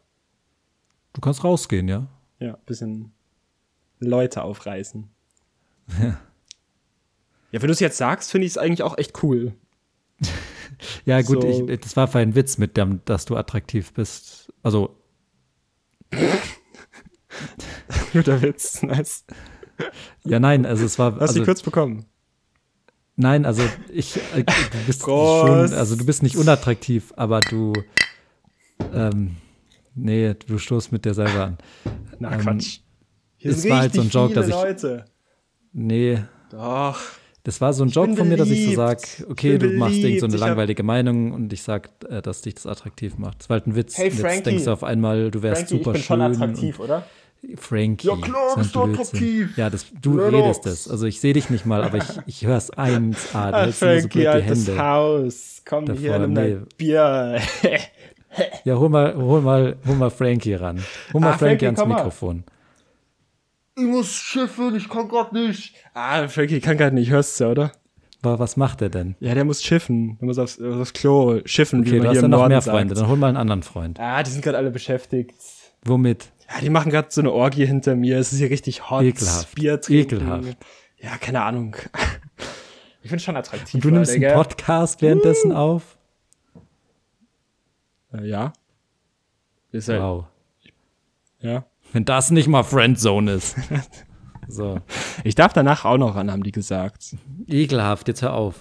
Du 1.13 1.21
kannst 1.21 1.43
rausgehen, 1.43 1.87
ja. 1.87 2.07
Ja, 2.39 2.57
bisschen 2.65 3.11
Leute 3.99 4.43
aufreißen. 4.43 5.09
Ja, 7.51 7.51
wenn 7.51 7.67
du 7.67 7.73
es 7.73 7.79
jetzt 7.79 7.97
sagst, 7.97 8.31
finde 8.31 8.45
ich 8.45 8.53
es 8.53 8.57
eigentlich 8.57 8.83
auch 8.83 8.97
echt 8.97 9.23
cool. 9.23 9.53
Ja, 11.03 11.21
gut, 11.21 11.41
So. 11.41 11.67
ich, 11.67 11.81
das 11.81 11.97
war 11.97 12.07
für 12.07 12.19
ein 12.19 12.35
Witz 12.35 12.57
mit 12.57 12.77
dem, 12.77 13.01
dass 13.03 13.25
du 13.25 13.35
attraktiv 13.35 13.91
bist. 13.91 14.53
Also, 14.63 14.95
Guter 18.13 18.41
Witz, 18.41 18.81
nice. 18.83 19.25
ja, 20.23 20.39
nein, 20.39 20.65
also 20.65 20.85
es 20.85 20.97
war. 20.97 21.15
Hast 21.15 21.21
also, 21.21 21.39
du 21.39 21.45
kurz 21.45 21.63
bekommen? 21.63 22.05
Nein, 23.17 23.45
also 23.45 23.61
ich, 23.91 24.15
äh, 24.33 24.43
du 24.43 24.77
bist 24.87 25.01
Prost. 25.01 25.41
schon, 25.47 25.73
also 25.77 25.97
du 25.97 26.05
bist 26.05 26.23
nicht 26.23 26.37
unattraktiv, 26.37 27.11
aber 27.17 27.41
du, 27.41 27.73
ähm, 28.93 29.35
nee, 30.03 30.33
du 30.47 30.57
stoßt 30.57 30.91
mit 30.91 31.05
dir 31.05 31.13
selber 31.13 31.43
an. 31.45 31.57
Na 32.19 32.33
Ähm, 32.33 32.39
Quatsch. 32.41 32.79
Hier 33.37 33.51
es 33.51 33.67
war 33.69 33.79
halt 33.79 33.93
so 33.93 34.01
ein 34.01 34.09
Joke, 34.09 34.33
dass 34.33 34.47
ich- 34.47 34.53
Leute. 34.53 35.05
Nee, 35.73 36.19
Doch. 36.51 36.99
Das 37.43 37.61
war 37.61 37.71
so 37.73 37.83
ein 37.83 37.89
Joke 37.89 38.07
bin 38.09 38.17
von 38.17 38.27
mir, 38.29 38.35
dass 38.37 38.49
ich 38.49 38.65
so 38.75 38.81
beliebt. 38.81 38.99
sag, 39.01 39.29
okay, 39.29 39.53
Ich 39.53 39.59
bin 39.59 39.71
du 39.71 39.77
machst 39.77 39.95
irgend 39.97 40.19
so 40.19 40.25
eine. 40.25 40.35
Ich 40.35 40.41
langweilige 40.41 40.83
Meinung 40.83 41.31
und 41.31 41.53
ich 41.53 41.63
sag, 41.63 41.89
äh, 42.09 42.21
dass 42.21 42.41
dich 42.41 42.55
das 42.55 42.65
attraktiv 42.67 43.17
macht. 43.17 43.39
Das 43.39 43.49
war 43.49 43.55
halt 43.55 43.67
ein 43.67 43.75
Witz. 43.75 43.97
Hey, 43.97 44.11
Frankie. 44.11 44.35
Jetzt 44.35 44.45
denkst 44.45 44.63
du 44.65 44.71
auf 44.73 44.83
einmal, 44.83 45.31
du 45.31 45.41
wärst 45.41 45.69
super 45.69 45.95
schön. 45.95 46.19
oder? 46.21 47.05
Und 47.41 47.59
Frankie. 47.59 48.07
Ja, 48.07 48.15
klar, 48.17 48.49
so 48.51 48.57
bist 48.59 48.75
du 48.75 48.81
attraktiv. 48.83 49.57
Ja, 49.57 49.69
das, 49.69 49.85
du 50.01 50.17
Lennox. 50.17 50.33
redest 50.33 50.65
das. 50.65 50.87
Also 50.89 51.05
ich 51.05 51.21
sehe 51.21 51.31
dich 51.33 51.49
nicht 51.49 51.65
mal, 51.65 51.83
aber 51.83 51.97
ich, 51.99 52.03
ich 52.27 52.45
höre 52.45 52.57
es 52.57 52.73
1A. 52.73 53.15
Du 53.31 53.37
Ah, 53.37 53.63
immer 53.63 53.71
so 53.71 53.85
Frankie, 53.85 54.07
blöd 54.09 54.23
die 54.23 54.27
altes 54.27 54.67
Hände. 54.67 54.83
Haus. 54.83 55.61
Komm 55.65 55.85
Davor, 55.85 56.01
hier, 56.01 56.19
nimm 56.19 56.33
nee. 56.33 56.35
dein 56.55 56.67
Bier. 56.77 57.39
Ja, 58.65 58.75
hol 58.77 58.89
mal, 58.89 59.15
hol 59.15 59.41
mal, 59.41 59.77
hol 59.87 59.95
mal 59.95 60.09
Frankie 60.09 60.53
ran. 60.55 60.83
Hol 61.13 61.21
mal 61.21 61.29
Ah, 61.33 61.37
Frankie 61.37 61.45
Frankie, 61.49 61.65
ans 61.67 61.79
komm 61.79 61.89
mal. 61.89 61.95
Mikrofon. 61.95 62.43
Ich 63.77 63.85
muss 63.85 64.11
schiffen, 64.11 64.75
ich 64.75 64.89
kann 64.89 65.07
grad 65.07 65.31
nicht. 65.33 65.75
Ah, 65.93 66.27
Frankie 66.27 66.59
kann 66.59 66.77
grad 66.77 66.93
nicht, 66.93 67.09
hörst 67.11 67.39
du, 67.39 67.45
oder? 67.47 67.71
Aber 68.21 68.37
was 68.39 68.57
macht 68.57 68.81
er 68.81 68.89
denn? 68.89 69.15
Ja, 69.21 69.33
der 69.33 69.45
muss 69.45 69.63
schiffen. 69.63 70.17
Der 70.19 70.25
muss 70.27 70.37
aufs, 70.37 70.59
aufs 70.61 70.91
Klo 70.91 71.39
schiffen, 71.45 71.81
Okay, 71.81 71.91
wie 71.91 71.95
du 71.95 71.97
man 71.99 72.07
hast 72.07 72.13
hier 72.15 72.21
ja 72.21 72.25
im 72.25 72.31
noch 72.31 72.37
Norden 72.39 72.49
mehr 72.51 72.61
sagt. 72.61 72.75
Freunde. 72.75 72.95
Dann 72.95 73.07
hol 73.07 73.15
mal 73.17 73.27
einen 73.27 73.37
anderen 73.37 73.63
Freund. 73.63 73.97
Ah, 73.99 74.21
die 74.23 74.31
sind 74.31 74.43
gerade 74.43 74.57
alle 74.57 74.71
beschäftigt. 74.71 75.33
Womit? 75.85 76.29
Ja, 76.53 76.59
die 76.61 76.69
machen 76.69 76.91
gerade 76.91 77.07
so 77.11 77.21
eine 77.21 77.31
Orgie 77.31 77.65
hinter 77.65 77.95
mir. 77.95 78.17
Es 78.19 78.33
ist 78.33 78.39
hier 78.39 78.49
richtig 78.49 78.89
hot. 78.89 79.03
Ekelhaft. 79.03 79.55
Bier 79.55 79.79
trinken. 79.79 80.15
Ekelhaft. 80.17 80.57
Ja, 80.97 81.17
keine 81.17 81.41
Ahnung. 81.43 81.75
Ich 83.01 83.09
bin 83.11 83.19
schon 83.19 83.37
attraktiv. 83.37 83.75
Und 83.75 83.85
du 83.85 83.91
nimmst 83.91 84.11
einen? 84.13 84.33
Podcast 84.33 85.01
währenddessen 85.01 85.53
auf? 85.53 85.97
Äh, 88.13 88.27
ja. 88.27 88.53
Ist 89.71 89.89
halt, 89.89 90.01
Wow. 90.01 90.25
ja. 91.41 91.65
Wenn 91.93 92.05
das 92.05 92.31
nicht 92.31 92.47
mal 92.47 92.63
Friendzone 92.63 93.33
ist. 93.33 93.55
So. 94.51 94.81
Ich 95.23 95.35
darf 95.35 95.53
danach 95.53 95.85
auch 95.85 95.99
noch 95.99 96.15
ran, 96.15 96.31
haben 96.31 96.41
die 96.41 96.51
gesagt. 96.51 97.15
Ekelhaft, 97.45 98.07
jetzt 98.07 98.23
hör 98.23 98.33
auf. 98.33 98.55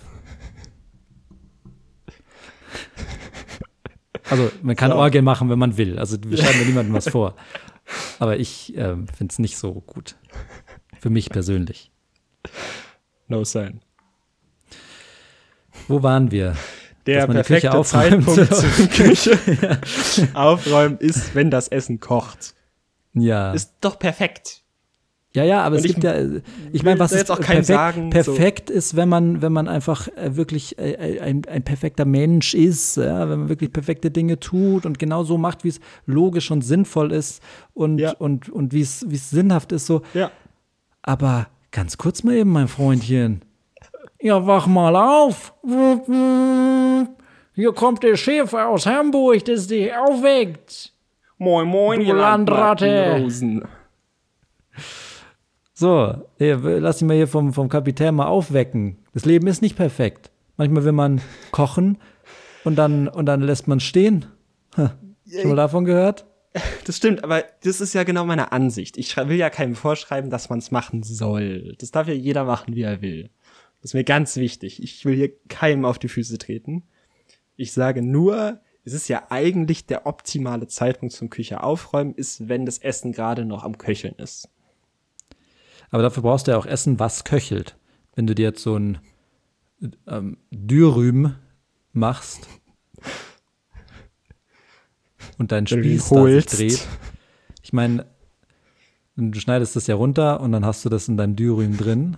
Also, 4.28 4.50
man 4.62 4.76
kann 4.76 4.92
Orgien 4.92 5.24
machen, 5.24 5.48
wenn 5.48 5.58
man 5.58 5.78
will. 5.78 5.98
Also, 5.98 6.18
wir 6.22 6.36
schreiben 6.36 6.60
ja 6.60 6.66
niemandem 6.66 6.94
was 6.94 7.08
vor. 7.08 7.34
Aber 8.18 8.36
ich 8.36 8.76
ähm, 8.76 9.08
finde 9.08 9.32
es 9.32 9.38
nicht 9.38 9.56
so 9.56 9.72
gut. 9.80 10.16
Für 11.00 11.08
mich 11.08 11.30
persönlich. 11.30 11.90
No 13.28 13.44
sign. 13.44 13.80
Wo 15.86 16.02
waren 16.02 16.30
wir? 16.30 16.54
Der 17.08 17.26
Dass 17.26 17.28
man 17.28 17.36
die 17.38 17.42
Küche 17.42 17.68
perfekte 17.70 17.78
aufräumt. 17.78 18.26
Zeitpunkt 18.26 18.54
zum 18.54 18.88
Küche 18.90 19.38
aufräumen 20.34 20.98
ist, 20.98 21.34
wenn 21.34 21.50
das 21.50 21.68
Essen 21.68 22.00
kocht. 22.00 22.54
Ja. 23.14 23.52
Ist 23.52 23.72
doch 23.80 23.98
perfekt. 23.98 24.62
Ja, 25.34 25.44
ja, 25.44 25.62
aber 25.62 25.76
es 25.76 25.84
ich 25.84 25.92
gibt 25.92 26.04
ja, 26.04 26.12
äh, 26.12 26.40
ich 26.72 26.82
meine, 26.82 26.98
was 27.00 27.12
ist 27.12 27.18
jetzt 27.18 27.30
auch 27.30 27.40
keinem 27.40 27.64
perfekt, 27.64 27.66
sagen, 27.66 28.10
perfekt 28.10 28.70
ist, 28.70 28.96
wenn 28.96 29.08
man, 29.08 29.40
wenn 29.42 29.52
man 29.52 29.68
einfach 29.68 30.08
äh, 30.16 30.36
wirklich 30.36 30.78
äh, 30.78 31.20
ein, 31.20 31.42
ein 31.46 31.62
perfekter 31.62 32.04
Mensch 32.04 32.54
ist, 32.54 32.96
ja, 32.96 33.28
wenn 33.28 33.40
man 33.40 33.48
wirklich 33.48 33.72
perfekte 33.72 34.10
Dinge 34.10 34.40
tut 34.40 34.84
und 34.86 34.98
genau 34.98 35.24
so 35.24 35.36
macht, 35.38 35.64
wie 35.64 35.68
es 35.68 35.80
logisch 36.06 36.50
und 36.50 36.62
sinnvoll 36.62 37.12
ist 37.12 37.42
und, 37.74 37.98
Ja. 37.98 38.12
und, 38.12 38.48
und 38.48 38.72
wie 38.72 38.80
es, 38.80 39.04
wie 39.08 39.16
es 39.16 39.30
sinnhaft 39.30 39.72
ist, 39.72 39.86
so. 39.86 40.02
Ja. 40.14 40.30
Aber 41.02 41.46
ganz 41.72 41.98
kurz 41.98 42.22
mal 42.22 42.34
eben, 42.34 42.50
mein 42.50 42.68
Freundchen. 42.68 43.42
Ja, 44.20 44.44
wach 44.46 44.66
mal 44.66 44.96
auf. 44.96 45.54
Hier 47.54 47.72
kommt 47.72 48.02
der 48.02 48.16
Chef 48.16 48.52
aus 48.52 48.86
Hamburg, 48.86 49.44
das 49.44 49.68
dich 49.68 49.94
aufweckt. 49.94 50.92
Moin, 51.38 51.68
moin, 51.68 52.00
Du 52.00 52.06
ihr 52.06 52.14
Landratte. 52.14 53.28
So, 55.72 56.14
hier, 56.38 56.56
lass 56.80 56.98
dich 56.98 57.06
mal 57.06 57.16
hier 57.16 57.28
vom, 57.28 57.52
vom 57.52 57.68
Kapitän 57.68 58.16
mal 58.16 58.26
aufwecken. 58.26 58.98
Das 59.14 59.24
Leben 59.24 59.46
ist 59.46 59.62
nicht 59.62 59.76
perfekt. 59.76 60.32
Manchmal 60.56 60.84
will 60.84 60.92
man 60.92 61.20
kochen 61.52 61.98
und 62.64 62.74
dann, 62.74 63.06
und 63.06 63.26
dann 63.26 63.42
lässt 63.42 63.68
man 63.68 63.78
stehen. 63.78 64.26
Ha, 64.76 64.98
schon 65.30 65.50
mal 65.50 65.56
davon 65.56 65.84
gehört? 65.84 66.26
Das 66.86 66.96
stimmt, 66.96 67.22
aber 67.22 67.44
das 67.62 67.80
ist 67.80 67.92
ja 67.92 68.02
genau 68.02 68.24
meine 68.24 68.50
Ansicht. 68.50 68.96
Ich 68.96 69.16
will 69.16 69.36
ja 69.36 69.50
keinem 69.50 69.76
vorschreiben, 69.76 70.30
dass 70.30 70.48
man 70.48 70.58
es 70.58 70.70
machen 70.72 71.02
soll. 71.04 71.76
Das 71.78 71.90
darf 71.92 72.08
ja 72.08 72.14
jeder 72.14 72.44
machen, 72.44 72.74
wie 72.74 72.82
er 72.82 73.00
will. 73.02 73.30
Das 73.80 73.90
ist 73.90 73.94
mir 73.94 74.04
ganz 74.04 74.36
wichtig. 74.36 74.82
Ich 74.82 75.04
will 75.04 75.14
hier 75.14 75.32
keinem 75.48 75.84
auf 75.84 75.98
die 75.98 76.08
Füße 76.08 76.38
treten. 76.38 76.84
Ich 77.56 77.72
sage 77.72 78.02
nur, 78.02 78.60
es 78.84 78.92
ist 78.92 79.08
ja 79.08 79.26
eigentlich 79.30 79.86
der 79.86 80.06
optimale 80.06 80.66
Zeitpunkt 80.66 81.14
zum 81.14 81.30
Küche 81.30 81.62
aufräumen, 81.62 82.14
ist, 82.14 82.48
wenn 82.48 82.66
das 82.66 82.78
Essen 82.78 83.12
gerade 83.12 83.44
noch 83.44 83.64
am 83.64 83.78
Köcheln 83.78 84.14
ist. 84.16 84.48
Aber 85.90 86.02
dafür 86.02 86.22
brauchst 86.22 86.46
du 86.46 86.52
ja 86.52 86.58
auch 86.58 86.66
Essen, 86.66 86.98
was 86.98 87.24
köchelt. 87.24 87.76
Wenn 88.14 88.26
du 88.26 88.34
dir 88.34 88.48
jetzt 88.48 88.62
so 88.62 88.76
ein 88.76 88.98
ähm, 90.06 90.38
Dürüm 90.50 91.34
machst 91.92 92.48
und 95.38 95.52
dein 95.52 95.66
Spieß 95.66 96.08
da 96.08 96.24
sich 96.24 96.46
dreht. 96.46 96.88
Ich 97.62 97.72
meine, 97.72 98.06
du 99.16 99.38
schneidest 99.38 99.76
das 99.76 99.86
ja 99.86 99.94
runter 99.94 100.40
und 100.40 100.52
dann 100.52 100.64
hast 100.64 100.84
du 100.84 100.88
das 100.88 101.08
in 101.08 101.16
deinem 101.16 101.36
Dürüm 101.36 101.76
drin. 101.76 102.16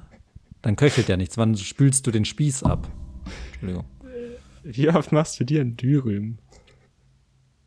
Dann 0.63 0.77
köchelt 0.77 1.09
ja 1.09 1.17
nichts. 1.17 1.37
Wann 1.39 1.57
spülst 1.57 2.07
du 2.07 2.11
den 2.11 2.25
Spieß 2.25 2.63
ab? 2.65 2.89
Entschuldigung. 3.53 3.85
Wie 4.63 4.89
oft 4.91 5.11
machst 5.13 5.41
du 5.41 5.45
dir 5.45 5.61
ein 5.63 5.77
Dürüm? 5.77 6.39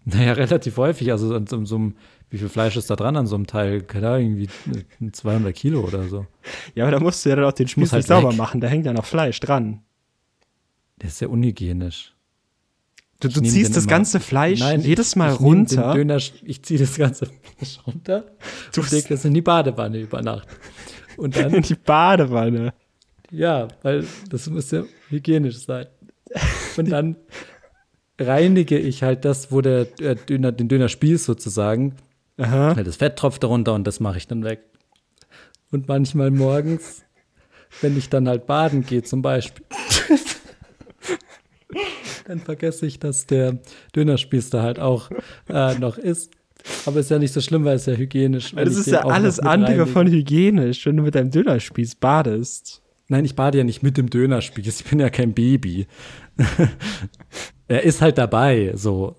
Naja, 0.06 0.34
relativ 0.34 0.78
häufig. 0.78 1.12
Also 1.12 1.34
an 1.36 1.48
so, 1.48 1.64
so 1.66 1.76
einem, 1.76 1.96
wie 2.30 2.38
viel 2.38 2.50
Fleisch 2.50 2.76
ist 2.76 2.90
da 2.90 2.96
dran 2.96 3.16
an 3.18 3.26
so 3.26 3.36
einem 3.36 3.48
Teil? 3.48 3.82
Keine 3.82 4.10
Ahnung, 4.10 4.38
irgendwie 4.38 5.12
200 5.12 5.56
Kilo 5.56 5.82
oder 5.82 6.08
so. 6.08 6.28
Ja, 6.76 6.84
aber 6.84 6.92
da 6.92 7.00
musst 7.00 7.26
du 7.26 7.30
ja 7.30 7.36
dann 7.36 7.46
auch 7.46 7.54
den 7.54 7.68
Spieß 7.68 7.92
halt 7.94 8.02
nicht 8.02 8.08
sauber 8.08 8.30
weg. 8.32 8.38
machen. 8.38 8.62
Da 8.62 8.68
hängt 8.68 8.86
ja 8.86 8.94
noch 8.94 9.06
Fleisch 9.06 9.40
dran. 9.40 9.82
Das 11.00 11.14
ist 11.14 11.22
ja 11.22 11.30
unhygienisch. 11.30 12.14
Du, 13.22 13.30
du 13.30 13.42
ziehst 13.42 13.76
das 13.78 13.86
immer- 13.86 13.92
ganze 13.92 14.20
Fleisch 14.20 14.60
Nein, 14.60 14.82
jedes 14.82 15.16
Mal 15.16 15.34
ich 15.34 15.40
nehm 15.40 15.48
runter. 15.48 15.94
Döner, 15.94 16.18
ich 16.18 16.62
ziehe 16.64 16.80
das 16.80 16.98
ganze 16.98 17.28
Fleisch 17.28 17.80
runter 17.88 18.26
Du 18.74 18.82
und 18.82 18.92
leg 18.92 19.08
das 19.08 19.24
in 19.26 19.34
die 19.34 19.42
Badewanne 19.42 20.00
über 20.00 20.22
Nacht. 20.22 20.48
Und 21.16 21.36
in 21.38 21.52
dann, 21.52 21.62
die 21.62 21.76
Badewanne. 21.76 22.74
Ja, 23.34 23.68
weil 23.82 24.06
das 24.30 24.50
muss 24.50 24.72
ja 24.72 24.84
hygienisch 25.10 25.66
sein. 25.66 25.88
Und 26.78 26.92
dann 26.92 27.16
reinige 28.20 28.78
ich 28.78 29.04
halt 29.04 29.26
das, 29.26 29.52
wo 29.52 29.62
der 29.62 29.88
äh, 30.00 30.16
Döner, 30.16 30.52
den 30.52 30.68
Döner 30.68 30.88
spießt 30.88 31.26
sozusagen. 31.26 31.96
Aha. 32.38 32.76
Weil 32.76 32.84
das 32.84 32.98
Fett 32.98 33.18
tropft 33.18 33.44
darunter 33.44 33.74
und 33.74 33.86
das 33.86 34.00
mache 34.00 34.18
ich 34.18 34.28
dann 34.28 34.44
weg. 34.44 34.62
Und 35.72 35.88
manchmal 35.88 36.32
morgens, 36.32 37.04
wenn 37.82 37.98
ich 37.98 38.10
dann 38.10 38.28
halt 38.28 38.46
baden 38.46 38.86
gehe 38.86 39.02
zum 39.02 39.24
Beispiel, 39.24 39.66
dann 42.28 42.40
vergesse 42.40 42.86
ich, 42.86 43.00
dass 43.00 43.26
der 43.26 43.58
Dönerspieß 43.96 44.52
da 44.52 44.62
halt 44.62 44.80
auch 44.80 45.10
äh, 45.50 45.78
noch 45.80 45.98
ist. 45.98 46.32
Aber 46.86 47.00
ist 47.00 47.10
ja 47.10 47.20
nicht 47.20 47.34
so 47.34 47.42
schlimm, 47.42 47.66
weil 47.66 47.76
es 47.76 47.88
ja 47.88 47.94
hygienisch 47.94 48.56
wenn 48.56 48.66
Das 48.66 48.78
ist 48.78 48.88
ja 48.88 49.06
alles 49.06 49.40
andere 49.40 49.72
reinlege. 49.72 49.92
von 49.92 50.08
hygienisch, 50.08 50.86
wenn 50.86 50.98
du 50.98 51.04
mit 51.04 51.16
deinem 51.16 51.32
Dönerspieß 51.32 51.96
badest. 51.96 52.83
Nein, 53.14 53.26
ich 53.26 53.36
bade 53.36 53.60
ja 53.60 53.64
nicht 53.64 53.84
mit 53.84 53.96
dem 53.98 54.10
Dönerspieß. 54.10 54.82
Ich 54.82 54.86
bin 54.90 55.00
ja 55.00 55.12
kein 55.12 55.34
Baby. 55.34 55.86
er 57.68 57.84
ist 57.84 58.02
halt 58.02 58.18
dabei, 58.18 58.72
so. 58.76 59.16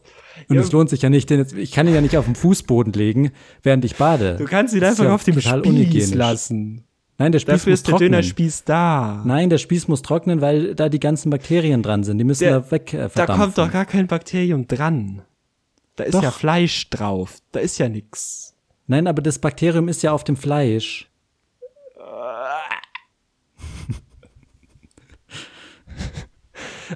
Und 0.49 0.57
Ja. 0.57 0.63
es 0.63 0.73
lohnt 0.73 0.91
sich 0.91 1.01
ja 1.03 1.11
nicht, 1.11 1.31
den 1.31 1.39
jetzt, 1.39 1.53
ich 1.55 1.71
kann 1.71 1.87
ihn 1.87 1.95
ja 1.95 2.01
nicht 2.01 2.17
auf 2.17 2.25
den 2.25 2.35
Fußboden 2.35 2.93
legen, 2.93 3.31
während 3.63 3.85
ich 3.85 3.95
bade. 3.95 4.35
Du 4.37 4.47
kannst 4.47 4.75
ihn 4.75 4.83
einfach 4.83 5.05
ja 5.05 5.15
auf 5.15 5.23
dem 5.23 5.41
Spieß 5.41 5.53
unhygienisch. 5.65 6.13
lassen. 6.15 6.83
Nein, 7.19 7.31
der 7.31 7.39
Spieß 7.39 7.53
Dafür 7.55 7.71
muss 7.71 7.79
ist 7.79 7.87
der 7.87 7.91
trocknen. 7.93 8.11
Dönerspieß 8.11 8.65
da. 8.65 9.23
Nein, 9.25 9.49
der 9.49 9.59
Spieß 9.59 9.87
muss 9.87 10.03
trocknen, 10.03 10.41
weil 10.41 10.75
da 10.75 10.89
die 10.89 10.99
ganzen 10.99 11.31
Bakterien 11.31 11.85
dran 11.85 12.03
sind. 12.03 12.19
Die 12.19 12.25
müssen 12.25 12.43
Der- 12.43 12.61
da 12.63 12.71
weg 12.73 12.93
äh, 12.93 13.09
da 13.15 13.27
kommt 13.27 13.57
doch 13.57 13.71
gar 13.71 13.85
kein 13.87 14.09
Bakterium 14.09 14.67
dran. 14.67 15.23
Da 15.95 16.03
ist 16.03 16.15
Doch. 16.15 16.25
ja 16.25 16.33
Fleisch 16.33 16.91
drauf. 16.91 17.39
Da 17.53 17.61
ist 17.61 17.79
ja 17.79 17.89
nix. 17.89 18.55
Nein, 18.89 19.07
aber 19.07 19.23
das 19.23 19.39
Bakterium 19.39 19.87
ist 19.87 20.03
ja 20.03 20.11
auf 20.11 20.25
dem 20.25 20.37
Fleisch. 20.37 21.09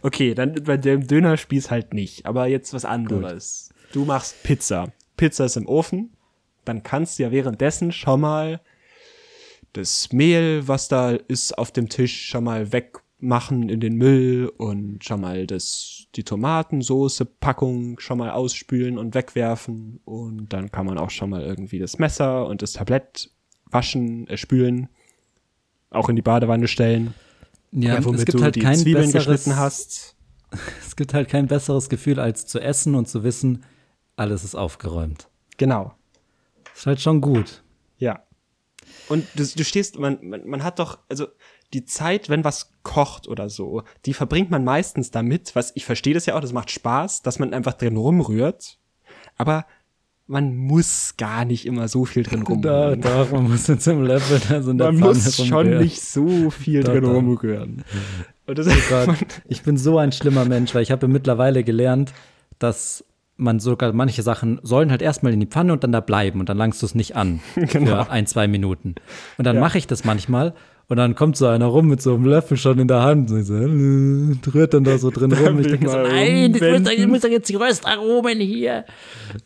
Okay, 0.02 0.34
dann 0.34 0.54
bei 0.64 0.76
dem 0.76 1.06
Dönerspieß 1.06 1.70
halt 1.70 1.94
nicht. 1.94 2.26
Aber 2.26 2.46
jetzt 2.46 2.74
was 2.74 2.84
anderes. 2.84 3.70
Du 3.92 4.04
machst 4.04 4.42
Pizza. 4.42 4.92
Pizza 5.16 5.46
ist 5.46 5.56
im 5.56 5.66
Ofen. 5.66 6.12
Dann 6.64 6.82
kannst 6.82 7.18
du 7.18 7.22
ja 7.22 7.30
währenddessen 7.30 7.92
schon 7.92 8.20
mal 8.20 8.60
das 9.72 10.12
Mehl, 10.12 10.66
was 10.66 10.88
da 10.88 11.10
ist, 11.12 11.56
auf 11.56 11.72
dem 11.72 11.88
Tisch 11.88 12.28
schon 12.28 12.44
mal 12.44 12.72
wegmachen 12.72 13.68
in 13.68 13.80
den 13.80 13.96
Müll 13.96 14.52
und 14.56 15.04
schon 15.04 15.20
mal 15.20 15.46
das, 15.46 16.06
die 16.14 16.24
Tomatensoße 16.24 17.24
Packung 17.24 17.98
schon 18.00 18.18
mal 18.18 18.30
ausspülen 18.30 18.98
und 18.98 19.14
wegwerfen. 19.14 20.00
Und 20.04 20.52
dann 20.52 20.70
kann 20.70 20.86
man 20.86 20.98
auch 20.98 21.10
schon 21.10 21.30
mal 21.30 21.42
irgendwie 21.42 21.78
das 21.78 21.98
Messer 21.98 22.46
und 22.46 22.62
das 22.62 22.74
Tablett 22.74 23.30
waschen, 23.66 24.26
äh, 24.28 24.36
spülen. 24.36 24.88
Auch 25.90 26.08
in 26.08 26.16
die 26.16 26.22
Badewanne 26.22 26.68
stellen. 26.68 27.14
Ja, 27.72 28.04
womit 28.04 28.20
es 28.20 28.26
gibt 28.26 28.38
du 28.38 28.44
halt 28.44 28.56
die 28.56 28.60
kein 28.60 28.76
Zwiebeln 28.76 29.12
besseres, 29.12 29.46
hast. 29.46 30.14
Es 30.86 30.96
gibt 30.96 31.12
halt 31.12 31.28
kein 31.28 31.46
besseres 31.46 31.90
Gefühl, 31.90 32.18
als 32.18 32.46
zu 32.46 32.58
essen 32.58 32.94
und 32.94 33.06
zu 33.06 33.22
wissen, 33.22 33.64
alles 34.16 34.44
ist 34.44 34.54
aufgeräumt. 34.54 35.28
Genau. 35.58 35.94
Ist 36.74 36.86
halt 36.86 37.00
schon 37.00 37.20
gut. 37.20 37.62
Ja. 37.98 38.24
Und 39.08 39.26
du, 39.34 39.44
du 39.44 39.64
stehst, 39.64 39.98
man, 39.98 40.18
man, 40.22 40.46
man 40.48 40.62
hat 40.62 40.78
doch, 40.78 40.98
also 41.08 41.26
die 41.74 41.84
Zeit, 41.84 42.30
wenn 42.30 42.44
was 42.44 42.72
kocht 42.82 43.28
oder 43.28 43.50
so, 43.50 43.82
die 44.06 44.14
verbringt 44.14 44.50
man 44.50 44.64
meistens 44.64 45.10
damit, 45.10 45.54
was 45.54 45.72
ich 45.74 45.84
verstehe 45.84 46.14
das 46.14 46.26
ja 46.26 46.34
auch, 46.34 46.40
das 46.40 46.52
macht 46.52 46.70
Spaß, 46.70 47.22
dass 47.22 47.38
man 47.38 47.52
einfach 47.52 47.74
drin 47.74 47.96
rumrührt. 47.96 48.78
Aber 49.36 49.66
man 50.30 50.56
muss 50.56 51.14
gar 51.16 51.44
nicht 51.44 51.66
immer 51.66 51.88
so 51.88 52.04
viel 52.04 52.22
drin 52.22 52.44
Da, 52.60 52.90
rumrühren. 52.90 53.00
doch, 53.00 53.32
man 53.32 53.50
muss 53.50 53.66
so 53.66 53.90
einem 53.90 54.02
Löffel 54.04 54.40
da 54.48 54.62
so 54.62 54.70
in 54.70 54.78
der 54.78 54.92
man 54.92 55.00
muss 55.14 55.34
schon 55.36 55.48
rumrühren. 55.56 55.82
nicht 55.82 56.00
so 56.02 56.50
viel 56.50 56.82
Doch, 56.84 56.92
drin 56.92 57.02
doch. 57.04 57.14
rumrühren. 57.14 57.82
Und 58.46 58.58
das 58.58 58.66
Oh 58.68 58.72
Gott, 59.06 59.16
ich 59.48 59.62
bin 59.62 59.76
so 59.76 59.98
ein 59.98 60.12
schlimmer 60.12 60.44
Mensch, 60.44 60.74
weil 60.74 60.82
ich 60.82 60.90
habe 60.90 61.06
mittlerweile 61.08 61.64
gelernt, 61.64 62.12
dass 62.58 63.04
man 63.36 63.60
sogar 63.60 63.92
manche 63.92 64.22
Sachen 64.22 64.58
sollen 64.62 64.90
halt 64.90 65.02
erstmal 65.02 65.32
in 65.32 65.40
die 65.40 65.46
Pfanne 65.46 65.72
und 65.72 65.84
dann 65.84 65.92
da 65.92 66.00
bleiben 66.00 66.40
und 66.40 66.48
dann 66.48 66.56
langst 66.58 66.80
du 66.82 66.86
es 66.86 66.94
nicht 66.94 67.14
an 67.14 67.40
Genau. 67.56 68.04
für 68.04 68.10
ein, 68.10 68.26
zwei 68.26 68.48
Minuten. 68.48 68.94
Und 69.36 69.44
dann 69.46 69.58
mache 69.60 69.78
ich 69.78 69.86
das 69.86 70.04
manchmal 70.04 70.54
und 70.88 70.96
dann 70.96 71.14
kommt 71.14 71.36
so 71.36 71.46
einer 71.46 71.66
rum 71.66 71.88
mit 71.88 72.00
so 72.00 72.14
einem 72.14 72.24
Löffel 72.24 72.56
schon 72.56 72.78
in 72.78 72.88
der 72.88 73.02
Hand 73.02 73.30
und 73.30 73.40
ich 73.40 73.46
so, 73.46 73.54
und 73.54 74.40
rührt 74.54 74.72
dann 74.72 74.84
da 74.84 74.96
so 74.96 75.10
drin 75.10 75.32
rum. 75.32 75.60
Ich 75.60 75.66
denke 75.66 75.88
so, 75.88 75.98
nein, 75.98 76.54
das 76.54 76.62
muss, 76.62 76.82
doch, 76.82 77.06
muss 77.06 77.20
doch 77.20 77.28
jetzt 77.28 77.48
die 77.50 77.56
Röstaromen 77.56 78.40
hier. 78.40 78.86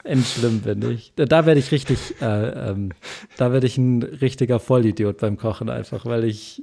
Endschlimm 0.04 0.60
bin 0.60 0.88
ich. 0.88 1.12
Da, 1.16 1.44
werde 1.44 1.58
ich 1.58 1.72
richtig, 1.72 1.98
äh, 2.20 2.70
ähm, 2.70 2.90
da 3.38 3.52
werde 3.52 3.66
ich 3.66 3.76
ein 3.76 4.04
richtiger 4.04 4.60
Vollidiot 4.60 5.18
beim 5.18 5.36
Kochen 5.36 5.68
einfach, 5.68 6.06
weil 6.06 6.24
ich 6.24 6.62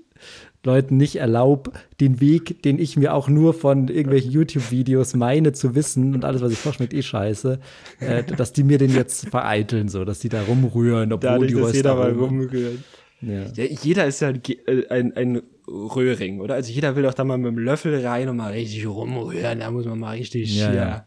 Leuten 0.64 0.96
nicht 0.96 1.18
erlaube, 1.18 1.72
den 2.00 2.22
Weg, 2.22 2.64
den 2.64 2.80
ich 2.80 2.96
mir 2.96 3.14
auch 3.14 3.28
nur 3.28 3.54
von 3.54 3.90
irgendwelchen 3.90 4.32
YouTube-Videos 4.32 5.14
meine 5.16 5.52
zu 5.52 5.76
wissen 5.76 6.14
und 6.16 6.24
alles, 6.24 6.42
was 6.42 6.52
ich 6.52 6.62
koche, 6.62 6.76
schmeckt 6.76 6.94
eh 6.94 7.02
scheiße, 7.02 7.60
äh, 8.00 8.24
dass 8.24 8.54
die 8.54 8.64
mir 8.64 8.78
den 8.78 8.94
jetzt 8.94 9.30
vereiteln, 9.30 9.90
so, 9.90 10.06
dass 10.06 10.20
die 10.20 10.30
da 10.30 10.42
rumrühren, 10.42 11.12
obwohl 11.12 11.30
dadurch, 11.30 11.52
die 11.52 11.60
dass 11.60 11.74
jeder 11.74 11.96
mal 11.96 12.12
rumrührt. 12.12 12.80
Ja. 13.22 13.44
Ja, 13.46 13.64
jeder 13.66 14.06
ist 14.06 14.22
ja 14.22 14.30
ein, 14.30 14.42
äh, 14.46 14.88
ein, 14.90 15.16
ein 15.16 15.42
Röhring, 15.68 16.40
oder? 16.42 16.56
Also 16.56 16.72
jeder 16.72 16.96
will 16.96 17.04
doch 17.04 17.14
da 17.14 17.24
mal 17.24 17.38
mit 17.38 17.48
dem 17.48 17.60
Löffel 17.60 18.06
rein 18.06 18.30
und 18.30 18.38
mal 18.38 18.52
richtig 18.52 18.86
rumrühren. 18.88 19.60
Da 19.60 19.72
muss 19.72 19.86
man 19.86 20.00
mal 20.00 20.12
richtig 20.18 20.56
Ja, 20.56 20.74
ja. 20.74 21.06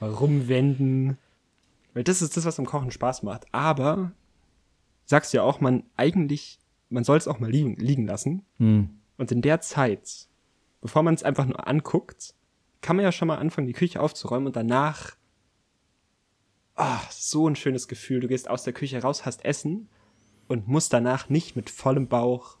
mal 0.00 0.10
rumwenden. 0.10 1.18
Weil 1.94 2.04
das 2.04 2.22
ist 2.22 2.36
das, 2.36 2.44
was 2.44 2.58
am 2.58 2.66
Kochen 2.66 2.90
Spaß 2.90 3.22
macht. 3.22 3.46
Aber 3.52 4.12
sagst 5.04 5.32
du 5.32 5.38
ja 5.38 5.42
auch, 5.42 5.60
man 5.60 5.84
eigentlich, 5.96 6.58
man 6.88 7.04
soll 7.04 7.18
es 7.18 7.28
auch 7.28 7.40
mal 7.40 7.50
liegen, 7.50 7.76
liegen 7.76 8.06
lassen. 8.06 8.42
Hm. 8.58 8.90
Und 9.18 9.32
in 9.32 9.42
der 9.42 9.60
Zeit, 9.60 10.28
bevor 10.80 11.02
man 11.02 11.14
es 11.14 11.22
einfach 11.22 11.46
nur 11.46 11.66
anguckt, 11.66 12.34
kann 12.80 12.96
man 12.96 13.04
ja 13.04 13.12
schon 13.12 13.28
mal 13.28 13.36
anfangen, 13.36 13.66
die 13.66 13.74
Küche 13.74 14.00
aufzuräumen 14.00 14.46
und 14.46 14.56
danach, 14.56 15.16
ah, 16.76 17.00
so 17.10 17.46
ein 17.48 17.56
schönes 17.56 17.88
Gefühl. 17.88 18.20
Du 18.20 18.28
gehst 18.28 18.48
aus 18.48 18.64
der 18.64 18.72
Küche 18.72 19.02
raus, 19.02 19.26
hast 19.26 19.44
Essen 19.44 19.88
und 20.50 20.66
musst 20.66 20.92
danach 20.92 21.28
nicht 21.28 21.54
mit 21.54 21.70
vollem 21.70 22.08
Bauch, 22.08 22.56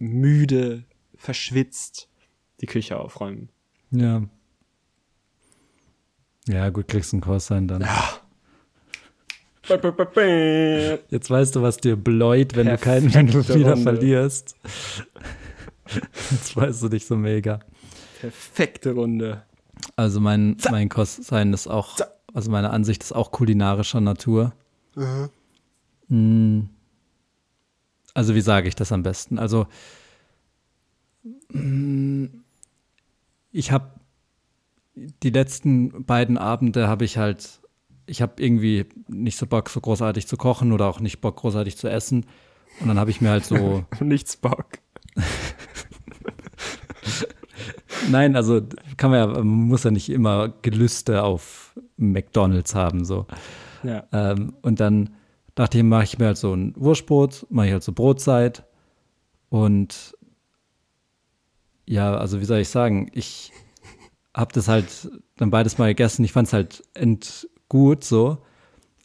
müde, 0.00 0.82
verschwitzt 1.14 2.08
die 2.60 2.66
Küche 2.66 2.98
aufräumen. 2.98 3.48
Ja. 3.92 4.24
Ja, 6.48 6.70
gut, 6.70 6.88
kriegst 6.88 7.12
einen 7.12 7.22
Kurs 7.22 7.46
sein 7.46 7.68
dann. 7.68 7.86
Jetzt 11.10 11.30
weißt 11.30 11.54
du, 11.54 11.62
was 11.62 11.76
dir 11.76 11.94
bläut, 11.94 12.56
wenn 12.56 12.66
du 12.66 12.76
keinen 12.76 13.14
wenn 13.14 13.26
du 13.26 13.34
Perfekte 13.34 13.60
wieder 13.60 13.70
Runde. 13.74 13.82
verlierst. 13.84 14.56
Jetzt 16.30 16.56
weißt 16.56 16.82
du 16.82 16.88
dich 16.88 17.06
so 17.06 17.16
mega. 17.16 17.60
Perfekte 18.20 18.94
Runde. 18.94 19.44
Also 19.94 20.18
mein, 20.18 20.56
mein 20.72 20.88
Kostsein 20.88 21.52
ist 21.52 21.68
auch, 21.68 21.98
also 22.34 22.50
meine 22.50 22.70
Ansicht 22.70 23.04
ist 23.04 23.12
auch 23.12 23.30
kulinarischer 23.30 24.00
Natur. 24.00 24.54
Mm. 24.96 25.26
Also 28.14 28.34
wie 28.34 28.40
sage 28.40 28.68
ich 28.68 28.74
das 28.74 28.92
am 28.92 29.02
besten? 29.02 29.38
Also 29.38 29.66
ich 33.52 33.72
habe 33.72 33.90
die 35.22 35.30
letzten 35.30 36.04
beiden 36.04 36.38
Abende 36.38 36.88
habe 36.88 37.04
ich 37.04 37.18
halt, 37.18 37.60
ich 38.06 38.22
habe 38.22 38.42
irgendwie 38.42 38.86
nicht 39.08 39.38
so 39.38 39.46
Bock, 39.46 39.68
so 39.68 39.80
großartig 39.80 40.26
zu 40.26 40.36
kochen 40.36 40.72
oder 40.72 40.86
auch 40.86 41.00
nicht 41.00 41.20
Bock, 41.20 41.36
großartig 41.36 41.76
zu 41.76 41.88
essen. 41.88 42.26
Und 42.80 42.88
dann 42.88 42.98
habe 42.98 43.10
ich 43.10 43.20
mir 43.20 43.30
halt 43.30 43.44
so 43.44 43.84
Nichts 44.00 44.36
Bock. 44.36 44.66
Nein, 48.10 48.36
also 48.36 48.62
kann 48.96 49.10
man 49.10 49.18
ja, 49.18 49.26
man 49.26 49.46
muss 49.46 49.84
ja 49.84 49.90
nicht 49.90 50.08
immer 50.08 50.48
Gelüste 50.62 51.22
auf 51.22 51.78
McDonalds 51.96 52.74
haben, 52.74 53.04
so. 53.04 53.26
Ja. 53.82 54.04
Ähm, 54.12 54.54
und 54.62 54.80
dann 54.80 55.10
ich, 55.58 55.82
mache 55.82 56.04
ich 56.04 56.18
mir 56.18 56.26
halt 56.26 56.36
so 56.36 56.54
ein 56.54 56.74
Wurstbrot, 56.76 57.46
mache 57.50 57.66
ich 57.66 57.72
halt 57.72 57.82
so 57.82 57.92
Brotzeit 57.92 58.64
und 59.50 60.16
ja, 61.86 62.14
also 62.16 62.40
wie 62.40 62.44
soll 62.44 62.58
ich 62.58 62.68
sagen, 62.68 63.10
ich 63.12 63.52
habe 64.34 64.52
das 64.52 64.68
halt 64.68 65.10
dann 65.36 65.50
beides 65.50 65.78
mal 65.78 65.88
gegessen. 65.88 66.24
Ich 66.24 66.32
fand 66.32 66.48
es 66.48 66.52
halt 66.52 66.84
endgut 66.94 68.04
so. 68.04 68.38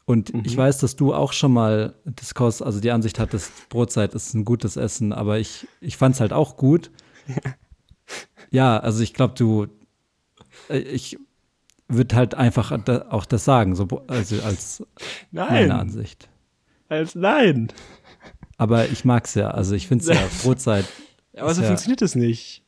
Und 0.05 0.33
ich 0.45 0.57
weiß, 0.57 0.79
dass 0.79 0.97
du 0.97 1.13
auch 1.13 1.31
schon 1.31 1.53
mal 1.53 1.95
Diskurs, 2.03 2.61
also 2.61 2.81
die 2.81 2.91
Ansicht 2.91 3.19
hattest, 3.19 3.69
Brotzeit 3.69 4.13
ist 4.13 4.33
ein 4.33 4.43
gutes 4.43 4.75
Essen, 4.75 5.13
aber 5.13 5.39
ich, 5.39 5.65
ich 5.79 5.95
fand 5.95 6.15
es 6.15 6.21
halt 6.21 6.33
auch 6.33 6.57
gut. 6.57 6.91
Ja, 8.51 8.77
also 8.77 9.01
ich 9.01 9.15
glaube, 9.15 9.33
du, 9.33 9.65
äh, 10.69 10.77
ich 10.77 11.17
würde 11.87 12.15
halt 12.15 12.35
einfach 12.35 12.71
auch 13.09 13.25
das 13.25 13.45
sagen, 13.45 13.75
so, 13.75 13.87
also 14.07 14.39
als 14.43 14.83
meine 15.31 15.69
Nein. 15.69 15.71
Ansicht. 15.71 16.29
Als 16.89 17.15
nein. 17.15 17.69
Aber 18.57 18.87
ich 18.89 19.03
mag's 19.05 19.33
ja, 19.35 19.49
also 19.51 19.73
ich 19.75 19.87
finde 19.87 20.03
es 20.03 20.09
ja, 20.09 20.21
Brotzeit, 20.43 20.85
Aber 21.35 21.53
so 21.53 21.61
Ja. 21.61 21.67
funktioniert 21.67 22.01
es 22.01 22.15
nicht. 22.15 22.63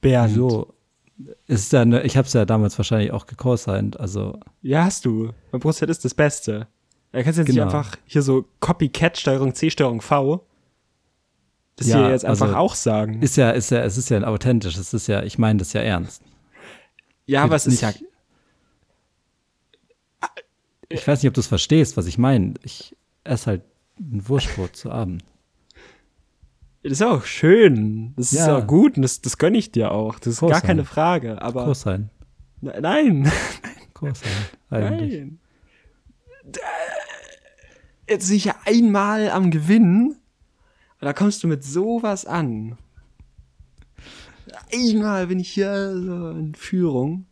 Bernd. 0.00 0.34
so, 0.34 0.74
ist 1.46 1.72
ja, 1.72 1.84
ne, 1.84 2.02
ich 2.02 2.16
habe 2.16 2.26
es 2.26 2.32
ja 2.32 2.44
damals 2.44 2.78
wahrscheinlich 2.78 3.12
auch 3.12 3.26
gecosignt, 3.26 3.98
also 4.00 4.38
Ja, 4.62 4.84
hast 4.84 5.04
du. 5.04 5.32
Mein 5.52 5.60
Brotzeit 5.60 5.90
ist 5.90 6.04
das 6.04 6.14
Beste. 6.14 6.66
Da 7.12 7.22
kannst 7.22 7.38
du 7.38 7.42
jetzt 7.42 7.48
Genau. 7.54 7.64
nicht 7.66 7.74
einfach 7.74 7.96
hier 8.06 8.22
so 8.22 8.46
Copycat, 8.60 9.18
Steuerung 9.18 9.54
C, 9.54 9.70
Steuerung 9.70 10.00
V. 10.00 10.46
Das 11.76 11.88
Ja, 11.88 11.98
hier 12.02 12.10
jetzt 12.10 12.24
einfach 12.24 12.46
also 12.48 12.56
auch 12.56 12.74
sagen. 12.74 13.20
ist 13.22 13.36
ja, 13.36 13.50
ist 13.50 13.70
ja, 13.70 13.80
es 13.80 13.96
ist 13.98 14.10
ja 14.10 14.22
authentisch, 14.24 14.76
es 14.76 14.92
ist 14.94 15.06
ja, 15.08 15.22
ich 15.22 15.38
meine 15.38 15.58
das 15.58 15.72
ja 15.72 15.80
ernst. 15.80 16.22
ja, 17.26 17.42
aber 17.42 17.56
es 17.56 17.66
ist 17.66 17.80
ja. 17.80 17.92
Ich 20.88 21.06
weiß 21.06 21.22
nicht, 21.22 21.28
ob 21.28 21.34
du 21.34 21.40
es 21.40 21.46
verstehst, 21.46 21.96
was 21.96 22.06
ich 22.06 22.18
meine. 22.18 22.54
Ich 22.64 22.96
esse 23.30 23.46
halt 23.46 23.62
ein 23.98 24.28
Wurstbrot 24.28 24.76
zu 24.76 24.90
Abend. 24.90 25.24
Das 26.82 26.92
ist 26.92 27.02
auch 27.02 27.24
schön. 27.24 28.14
Das 28.16 28.32
ist 28.32 28.38
Ja. 28.46 28.56
auch 28.58 28.66
gut 28.66 28.96
und 28.96 29.02
das, 29.02 29.20
das 29.20 29.36
gönne 29.38 29.58
ich 29.58 29.70
dir 29.70 29.92
auch. 29.92 30.18
Das 30.18 30.34
ist 30.34 30.40
gar 30.40 30.48
Großartig. 30.48 30.66
keine 30.66 30.84
Frage. 30.84 31.42
Aber 31.42 31.64
Großsein. 31.66 32.10
Ne- 32.62 32.78
nein, 32.80 33.30
Großsein, 33.94 34.30
eigentlich. 34.70 35.20
nein. 35.20 35.38
Jetzt 38.08 38.28
bin 38.28 38.36
ich 38.36 38.44
ja 38.46 38.56
einmal 38.64 39.30
am 39.30 39.50
Gewinnen 39.50 40.08
und 40.10 40.18
da 41.06 41.12
kommst 41.12 41.42
du 41.42 41.48
mit 41.48 41.62
sowas 41.62 42.24
an. 42.26 42.76
Einmal 44.72 45.26
bin 45.28 45.38
ich 45.38 45.50
hier 45.52 45.92
so 45.96 46.30
in 46.30 46.54
Führung. 46.54 47.26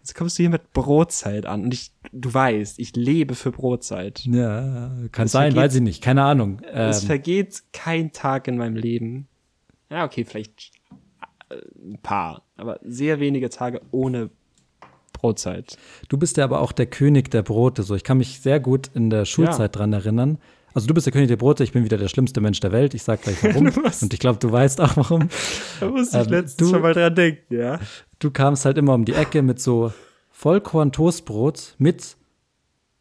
Jetzt 0.00 0.14
kommst 0.14 0.38
du 0.38 0.42
hier 0.42 0.50
mit 0.50 0.72
Brotzeit 0.72 1.46
an 1.46 1.62
und 1.64 1.74
ich, 1.74 1.92
du 2.12 2.32
weißt, 2.32 2.78
ich 2.78 2.96
lebe 2.96 3.34
für 3.34 3.52
Brotzeit. 3.52 4.20
Ja, 4.24 4.90
kann 5.12 5.24
Das 5.26 5.32
sein, 5.32 5.52
vergeht- 5.52 5.56
weiß 5.56 5.74
ich 5.76 5.82
nicht, 5.82 6.02
keine 6.02 6.24
Ahnung. 6.24 6.60
Es 6.72 7.02
Ähm, 7.02 7.06
vergeht 7.06 7.62
kein 7.72 8.12
Tag 8.12 8.48
in 8.48 8.56
meinem 8.56 8.76
Leben. 8.76 9.28
Ja, 9.90 10.04
okay, 10.04 10.24
vielleicht 10.24 10.70
äh, 11.50 11.56
ein 11.84 11.98
paar, 12.02 12.42
aber 12.56 12.80
sehr 12.82 13.20
wenige 13.20 13.50
Tage 13.50 13.80
ohne 13.90 14.30
Brotzeit. 15.12 15.76
du 16.08 16.16
bist 16.16 16.38
ja 16.38 16.44
aber 16.44 16.60
auch 16.60 16.72
der 16.72 16.86
König 16.86 17.30
der 17.30 17.42
Brote. 17.42 17.82
So, 17.82 17.94
ich 17.94 18.04
kann 18.04 18.16
mich 18.18 18.40
sehr 18.40 18.58
gut 18.58 18.90
in 18.94 19.10
der 19.10 19.26
Schulzeit 19.26 19.76
dran 19.76 19.92
erinnern. 19.92 20.38
Also 20.72 20.86
du 20.86 20.94
bist 20.94 21.04
der 21.06 21.12
König 21.12 21.28
der 21.28 21.36
Brote, 21.36 21.62
ich 21.64 21.72
bin 21.72 21.84
wieder 21.84 21.98
der 21.98 22.08
schlimmste 22.08 22.40
Mensch 22.40 22.60
der 22.60 22.72
Welt. 22.72 22.94
Ich 22.94 23.02
sag 23.02 23.20
gleich 23.22 23.42
warum. 23.42 23.66
Und 23.66 24.14
ich 24.14 24.20
glaube, 24.20 24.38
du 24.38 24.50
weißt 24.50 24.80
auch 24.80 24.96
warum. 24.96 25.28
Da 25.80 25.88
musste 25.90 26.20
ich 26.20 26.26
Ähm, 26.26 26.30
letztens 26.32 26.56
du- 26.56 26.70
schon 26.74 26.80
mal 26.82 26.94
dran 26.94 27.14
denken, 27.14 27.54
ja. 27.54 27.78
Du 28.20 28.30
kamst 28.30 28.64
halt 28.64 28.78
immer 28.78 28.94
um 28.94 29.04
die 29.04 29.14
Ecke 29.14 29.42
mit 29.42 29.60
so 29.60 29.92
Vollkorn-Toastbrot 30.30 31.74
mit 31.78 32.16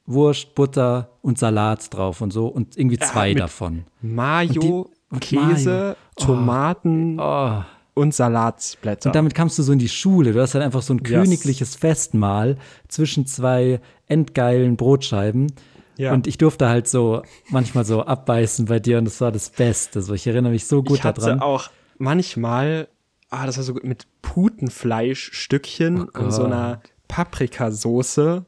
Wurst, 0.06 0.56
Butter 0.56 1.10
und 1.22 1.38
Salat 1.38 1.94
drauf 1.94 2.22
und 2.22 2.32
so 2.32 2.48
und 2.48 2.78
irgendwie 2.78 2.98
zwei 2.98 3.30
mit- 3.34 3.40
davon. 3.40 3.84
Mayo, 4.02 4.90
und 5.12 5.22
Käse, 5.22 5.70
Mayo. 5.70 5.96
Tomaten 6.16 7.20
Oh. 7.20 7.62
und 7.94 8.14
Salatblätter. 8.16 9.10
Und 9.10 9.16
damit 9.16 9.36
kamst 9.36 9.60
du 9.60 9.64
so 9.64 9.72
in 9.72 9.80
die 9.80 9.90
Schule. 9.90 10.34
Du 10.34 10.42
hast 10.42 10.56
halt 10.56 10.64
einfach 10.66 10.82
so 10.82 10.94
ein 10.94 11.00
Yes. 11.00 11.10
königliches 11.12 11.76
Festmahl 11.76 12.58
zwischen 12.88 13.26
zwei 13.28 13.82
endgeilen 14.08 14.78
Brotscheiben. 14.78 15.52
Ja. 15.98 16.14
Und 16.14 16.28
ich 16.28 16.38
durfte 16.38 16.70
halt 16.70 16.88
so 16.88 17.22
manchmal 17.50 17.86
so 17.86 18.04
abbeißen 18.04 18.66
bei 18.66 18.80
dir 18.80 18.98
und 19.00 19.06
das 19.06 19.20
war 19.22 19.32
das 19.32 19.50
Beste. 19.50 20.02
So, 20.02 20.14
ich 20.14 20.26
erinnere 20.26 20.54
mich 20.54 20.66
so 20.66 20.82
gut 20.82 21.00
ich 21.00 21.04
hatte 21.04 21.22
daran. 21.22 21.40
auch 21.42 21.70
manchmal, 21.98 22.88
ah, 23.30 23.46
das 23.46 23.58
war 23.58 23.64
so 23.64 23.74
gut 23.74 23.84
mit 23.84 24.08
Putenfleischstückchen 24.22 26.10
Oh 26.16 26.20
und 26.20 26.32
so 26.32 26.46
einer 26.46 26.82
Paprikasoße 27.08 28.46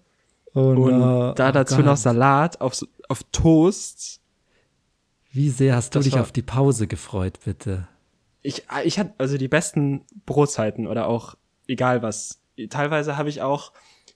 Oh 0.53 0.60
und 0.60 0.99
no. 0.99 1.34
da 1.34 1.49
Oh 1.49 1.52
dazu 1.52 1.78
Gott. 1.78 1.86
noch 1.86 1.98
Salat 1.98 2.60
auf, 2.62 2.82
auf 3.08 3.24
Toast. 3.32 4.20
Wie 5.32 5.49
sehr 5.49 5.76
hast 5.76 5.95
du 5.95 5.99
Das 5.99 6.06
dich 6.06 6.16
war- 6.16 6.22
auf 6.22 6.32
die 6.32 6.41
Pause 6.41 6.88
gefreut, 6.88 7.40
bitte? 7.45 7.88
Ich, 8.41 8.64
ich 8.84 8.98
hatte 8.99 9.14
also 9.18 9.38
die 9.38 9.48
besten 9.48 10.03
Brotzeiten 10.26 10.88
oder 10.88 11.08
auch 11.08 11.36
egal 11.68 12.02
was. 12.02 12.41
Teilweise 12.70 13.16
habe 13.18 13.30
ich 13.30 13.41
auch 13.41 13.72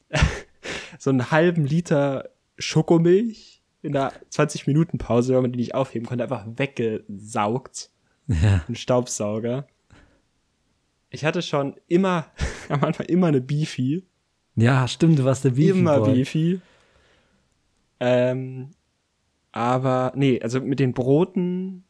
so 0.99 1.09
einen 1.11 1.31
halben 1.31 1.65
Liter 1.65 2.29
Schokomilch 2.57 3.61
in 3.81 3.93
der 3.93 4.11
20-Minuten-Pause, 4.31 5.35
wenn 5.35 5.43
man 5.43 5.51
die 5.51 5.59
nicht 5.59 5.75
aufheben 5.75 6.07
konnte, 6.07 6.23
einfach 6.23 6.45
weggesaugt. 6.57 7.91
Ja. 8.27 8.63
Ein 8.67 8.75
Staubsauger. 8.75 9.67
Ich 11.15 11.23
hatte 11.23 11.41
schon 11.41 11.75
immer, 11.87 12.25
am 12.69 12.83
Anfang 12.83 13.05
immer 13.07 13.27
eine 13.27 13.41
Beefy. 13.41 14.05
Ja, 14.55 14.87
stimmt, 14.87 15.19
du 15.19 15.23
warst 15.23 15.45
der 15.45 15.51
Beefy 15.51 15.69
immer 15.69 15.99
Boy. 15.99 16.13
Beefy. 16.13 16.61
Ähm, 18.01 18.71
aber, 19.53 20.11
nee, 20.15 20.41
also 20.41 20.59
mit 20.59 20.79
den 20.79 20.93
Broten, 20.93 21.85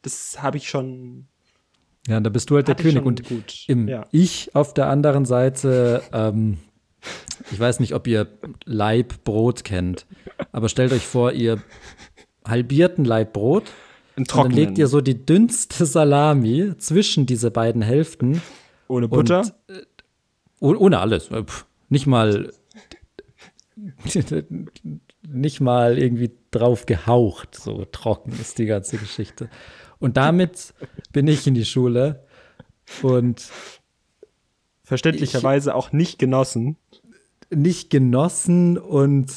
das 0.00 0.42
habe 0.42 0.56
ich 0.56 0.68
schon. 0.68 1.26
Ja, 2.08 2.18
da 2.20 2.30
bist 2.30 2.48
du 2.48 2.56
halt 2.56 2.68
der 2.68 2.74
König. 2.74 3.04
Und 3.04 3.22
gut. 3.24 3.64
im 3.68 3.86
ja. 3.86 4.06
Ich 4.10 4.54
auf 4.54 4.72
der 4.72 4.88
anderen 4.88 5.26
Seite, 5.26 6.02
ähm, 6.12 6.56
ich 7.50 7.60
weiß 7.60 7.80
nicht, 7.80 7.94
ob 7.94 8.06
ihr 8.06 8.26
Leibbrot 8.64 9.62
kennt, 9.62 10.06
aber 10.50 10.70
stellt 10.70 10.92
euch 10.92 11.06
vor, 11.06 11.32
ihr 11.32 11.62
halbiert 12.44 12.98
ein 12.98 13.04
Und 14.16 14.34
dann 14.36 14.50
legt 14.50 14.78
ihr 14.78 14.88
so 14.88 15.00
die 15.00 15.24
dünnste 15.24 15.86
Salami 15.86 16.74
zwischen 16.78 17.24
diese 17.26 17.50
beiden 17.50 17.82
Hälften. 17.82 18.42
ohne 18.88 19.08
Butter. 19.08 19.40
Und, 19.40 19.76
äh, 19.76 19.82
oh- 20.60 20.76
ohne 20.76 20.98
alles. 21.00 21.30
Äh, 21.30 21.44
pf, 21.44 21.64
Nicht 21.88 22.06
mal 22.06 22.52
nicht 25.28 25.60
mal 25.60 25.98
irgendwie 25.98 26.30
drauf 26.50 26.86
gehaucht. 26.86 27.54
So 27.54 27.84
trocken 27.86 28.32
ist 28.40 28.58
die 28.58 28.66
ganze 28.66 28.98
Geschichte. 28.98 29.48
Und 29.98 30.16
damit 30.16 30.74
bin 31.12 31.26
ich 31.28 31.46
in 31.46 31.54
die 31.54 31.64
Schule 31.64 32.24
und 33.02 33.48
verständlicherweise 34.84 35.74
auch 35.74 35.92
nicht 35.92 36.18
genossen. 36.18 36.76
nicht 37.54 37.90
genossen 37.90 38.78
und 38.78 39.30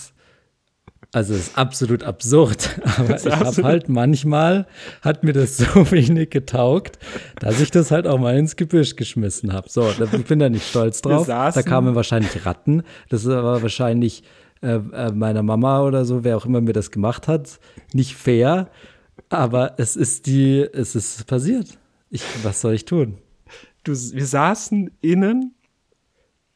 also 1.12 1.34
es 1.34 1.48
ist 1.48 1.58
absolut 1.58 2.04
absurd, 2.04 2.80
aber 2.98 3.16
ich 3.16 3.26
habe 3.26 3.64
halt 3.64 3.90
manchmal 3.90 4.68
hat 5.02 5.24
mir 5.24 5.34
das 5.34 5.58
so 5.58 5.92
wenig 5.92 6.30
getaugt, 6.30 7.00
dass 7.40 7.60
ich 7.62 7.72
das 7.72 7.92
halt 7.92 8.08
auch 8.08 8.20
mal 8.20 8.38
ins 8.38 8.56
Gebüsch 8.56 8.96
geschmissen 8.96 9.54
habe. 9.54 9.70
So, 9.70 9.92
da, 9.92 10.06
ich 10.12 10.26
bin 10.26 10.40
da 10.40 10.50
nicht 10.50 10.68
stolz 10.68 11.02
drauf. 11.02 11.28
Da 11.28 11.52
kamen 11.64 11.96
wahrscheinlich 11.96 12.46
Ratten. 12.46 12.84
Das 13.10 13.24
ist 13.24 13.32
aber 13.32 13.62
wahrscheinlich 13.62 14.24
äh, 14.62 14.80
äh, 14.94 15.12
meiner 15.12 15.44
Mama 15.44 15.84
oder 15.84 16.06
so, 16.06 16.24
wer 16.24 16.38
auch 16.38 16.46
immer 16.46 16.62
mir 16.62 16.74
das 16.74 16.90
gemacht 16.90 17.28
hat, 17.28 17.60
nicht 17.94 18.16
fair. 18.16 18.70
Aber 19.30 19.76
es 19.78 19.96
ist 19.96 20.26
die, 20.26 20.62
es 20.62 20.96
ist 20.96 21.28
passiert. 21.28 21.78
Ich, 22.10 22.24
was 22.44 22.62
soll 22.62 22.74
ich 22.74 22.86
tun? 22.86 23.18
Du, 23.84 23.92
wir 23.92 24.26
saßen 24.26 24.92
innen. 25.02 25.54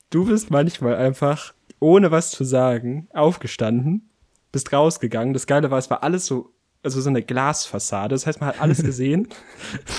Du 0.09 0.25
bist 0.25 0.49
manchmal 0.49 0.95
einfach, 0.95 1.53
ohne 1.79 2.09
was 2.09 2.31
zu 2.31 2.43
sagen, 2.43 3.07
aufgestanden, 3.13 4.08
bist 4.51 4.71
rausgegangen. 4.73 5.33
Das 5.33 5.47
Geile 5.47 5.71
war, 5.71 5.77
es 5.77 5.89
war 5.89 6.03
alles 6.03 6.25
so, 6.25 6.53
also 6.83 7.01
so 7.01 7.09
eine 7.09 7.21
Glasfassade. 7.21 8.15
Das 8.15 8.25
heißt, 8.25 8.39
man 8.41 8.49
hat 8.49 8.61
alles 8.61 8.83
gesehen. 8.83 9.27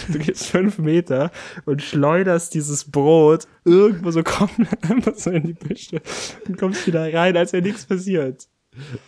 du 0.09 0.19
gehst 0.19 0.47
fünf 0.47 0.79
Meter 0.79 1.31
und 1.67 1.83
schleuderst 1.83 2.55
dieses 2.55 2.91
Brot 2.91 3.47
irgendwo 3.65 4.11
so 4.11 4.23
komplett 4.23 4.83
einfach 4.91 5.15
so 5.15 5.31
in 5.31 5.45
die 5.45 5.53
Büsche 5.55 6.01
und 6.47 6.59
kommst 6.59 6.87
wieder 6.87 7.13
rein, 7.13 7.37
als 7.37 7.53
wäre 7.53 7.63
nichts 7.63 7.87
passiert. 7.87 8.49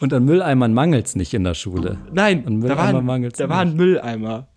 Und 0.01 0.13
an 0.13 0.25
Mülleimern 0.25 0.75
mangelt 0.75 1.07
es 1.07 1.17
nicht 1.17 1.35
in 1.35 1.45
der 1.45 1.55
Schule. 1.55 1.99
Nein, 2.13 2.45
An 2.47 2.61
da 2.61 2.71
war, 2.71 2.87
Mülleimer 2.87 2.99
ein, 2.99 3.05
mangelt's 3.05 3.39
da 3.39 3.49
war 3.49 3.61
ein 3.61 3.77
Mülleimer. 3.77 4.49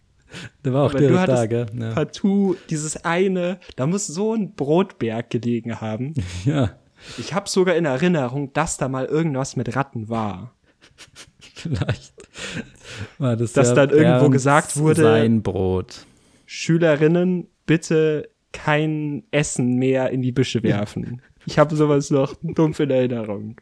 Der 0.63 0.73
war 0.73 0.83
auch 0.85 0.93
Aber 0.93 0.99
du 0.99 1.13
da, 1.13 1.45
gell? 1.45 1.67
Ja. 1.79 1.93
partout 1.93 2.57
dieses 2.69 3.05
eine, 3.05 3.59
da 3.75 3.87
muss 3.87 4.07
so 4.07 4.33
ein 4.33 4.55
Brotberg 4.55 5.29
gelegen 5.29 5.79
haben. 5.79 6.13
ja. 6.45 6.71
Ich 7.17 7.33
habe 7.33 7.47
sogar 7.47 7.75
in 7.75 7.85
Erinnerung, 7.85 8.51
dass 8.53 8.77
da 8.77 8.89
mal 8.89 9.05
irgendwas 9.05 9.55
mit 9.55 9.75
Ratten 9.75 10.09
war. 10.09 10.55
Vielleicht 11.55 12.13
war 13.17 13.35
das 13.35 13.53
Dass 13.53 13.69
ja 13.69 13.73
dann 13.75 13.89
irgendwo 13.89 14.29
gesagt 14.29 14.77
wurde- 14.77 15.01
Sein 15.03 15.41
Brot. 15.41 16.05
Schülerinnen, 16.45 17.47
bitte 17.65 18.29
kein 18.51 19.23
Essen 19.31 19.75
mehr 19.75 20.11
in 20.11 20.21
die 20.21 20.31
Büsche 20.31 20.63
werfen. 20.63 21.21
Ich 21.45 21.59
habe 21.59 21.75
sowas 21.75 22.09
noch 22.11 22.35
dumpf 22.41 22.79
in 22.79 22.89
Erinnerung. 22.91 23.55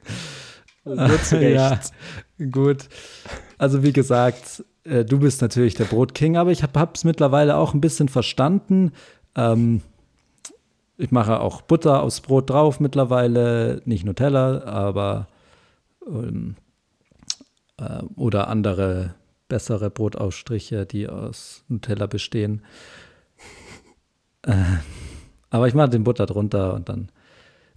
Nur 0.85 1.21
zu 1.23 1.37
Recht. 1.39 1.55
Ja, 1.55 1.79
gut. 2.51 2.87
Also 3.57 3.83
wie 3.83 3.93
gesagt, 3.93 4.63
äh, 4.83 5.05
du 5.05 5.19
bist 5.19 5.41
natürlich 5.41 5.75
der 5.75 5.85
Brotking, 5.85 6.35
aber 6.37 6.51
ich 6.51 6.61
habe 6.61 6.89
es 6.93 7.03
mittlerweile 7.05 7.55
auch 7.57 7.73
ein 7.73 7.81
bisschen 7.81 8.09
verstanden. 8.09 8.91
Ähm, 9.35 9.81
ich 10.97 11.11
mache 11.11 11.39
auch 11.39 11.61
Butter 11.61 12.03
aufs 12.03 12.21
Brot 12.21 12.49
drauf 12.49 12.79
mittlerweile, 12.79 13.81
nicht 13.85 14.05
Nutella, 14.05 14.63
aber 14.65 15.27
ähm, 16.05 16.55
äh, 17.79 18.03
oder 18.15 18.47
andere 18.47 19.15
bessere 19.47 19.89
Brotausstriche, 19.89 20.85
die 20.85 21.07
aus 21.07 21.63
Nutella 21.67 22.07
bestehen. 22.07 22.61
Äh, 24.45 24.55
aber 25.51 25.69
ich 25.69 25.73
mache 25.73 25.91
den 25.91 26.03
Butter 26.03 26.25
drunter 26.25 26.73
und 26.73 26.89
dann 26.89 27.09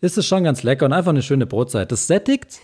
ist 0.01 0.19
es 0.19 0.27
schon 0.27 0.43
ganz 0.43 0.65
lecker 0.65 0.87
und 0.87 0.93
einfach 0.93 1.11
eine 1.11 1.23
schöne 1.23 1.47
Brotzeit. 1.47 1.93
Das 1.93 2.09
sättigt, 2.09 2.59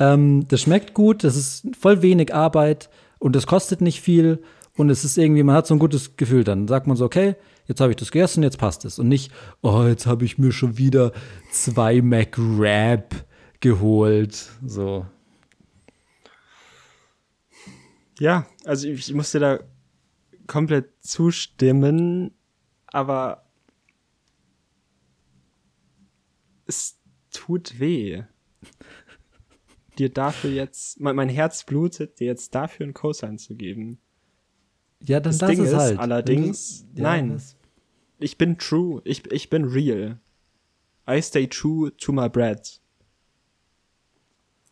ähm, 0.00 0.48
das 0.48 0.62
schmeckt 0.62 0.92
gut, 0.92 1.22
das 1.22 1.36
ist 1.36 1.68
voll 1.78 2.02
wenig 2.02 2.34
Arbeit 2.34 2.90
und 3.20 3.36
es 3.36 3.46
kostet 3.46 3.80
nicht 3.80 4.00
viel 4.00 4.42
und 4.76 4.90
es 4.90 5.04
ist 5.04 5.16
irgendwie, 5.16 5.42
man 5.44 5.54
hat 5.54 5.66
so 5.66 5.74
ein 5.74 5.78
gutes 5.78 6.16
Gefühl. 6.16 6.44
Dann 6.44 6.66
sagt 6.66 6.86
man 6.86 6.96
so, 6.96 7.04
okay, 7.04 7.36
jetzt 7.66 7.80
habe 7.80 7.90
ich 7.92 7.96
das 7.96 8.10
gegessen, 8.10 8.42
jetzt 8.42 8.58
passt 8.58 8.84
es. 8.84 8.98
Und 8.98 9.08
nicht, 9.08 9.30
oh, 9.62 9.84
jetzt 9.84 10.06
habe 10.06 10.24
ich 10.24 10.38
mir 10.38 10.52
schon 10.52 10.78
wieder 10.78 11.12
zwei 11.52 12.02
McRab 12.02 13.14
geholt. 13.60 14.50
So. 14.66 15.06
Ja, 18.18 18.46
also 18.64 18.88
ich, 18.88 19.12
muss 19.12 19.32
dir 19.32 19.40
da 19.40 19.60
komplett 20.46 20.90
zustimmen, 21.04 22.32
aber 22.86 23.44
es 26.66 26.98
tut 27.30 27.78
weh. 27.80 28.22
Dir 29.98 30.08
dafür 30.12 30.50
jetzt, 30.50 31.00
mein, 31.00 31.14
mein 31.16 31.28
Herz 31.28 31.64
blutet, 31.64 32.18
dir 32.20 32.26
jetzt 32.26 32.54
dafür 32.54 32.84
einen 32.84 32.94
Cosign 32.94 33.38
zu 33.38 33.54
geben. 33.54 33.98
Ja, 35.00 35.20
Das 35.20 35.38
das, 35.38 35.50
Ding 35.50 35.64
ist 35.64 35.74
halt. 35.74 35.98
allerdings- 35.98 36.86
Ja, 36.94 37.02
nein. 37.02 37.28
das- 37.30 37.56
Ich 38.18 38.38
bin 38.38 38.58
true, 38.58 39.02
ich, 39.04 39.30
ich 39.30 39.50
bin 39.50 39.64
real. 39.64 40.20
I 41.08 41.20
stay 41.20 41.46
true 41.46 41.94
to 41.96 42.12
my 42.12 42.28
bread. 42.28 42.80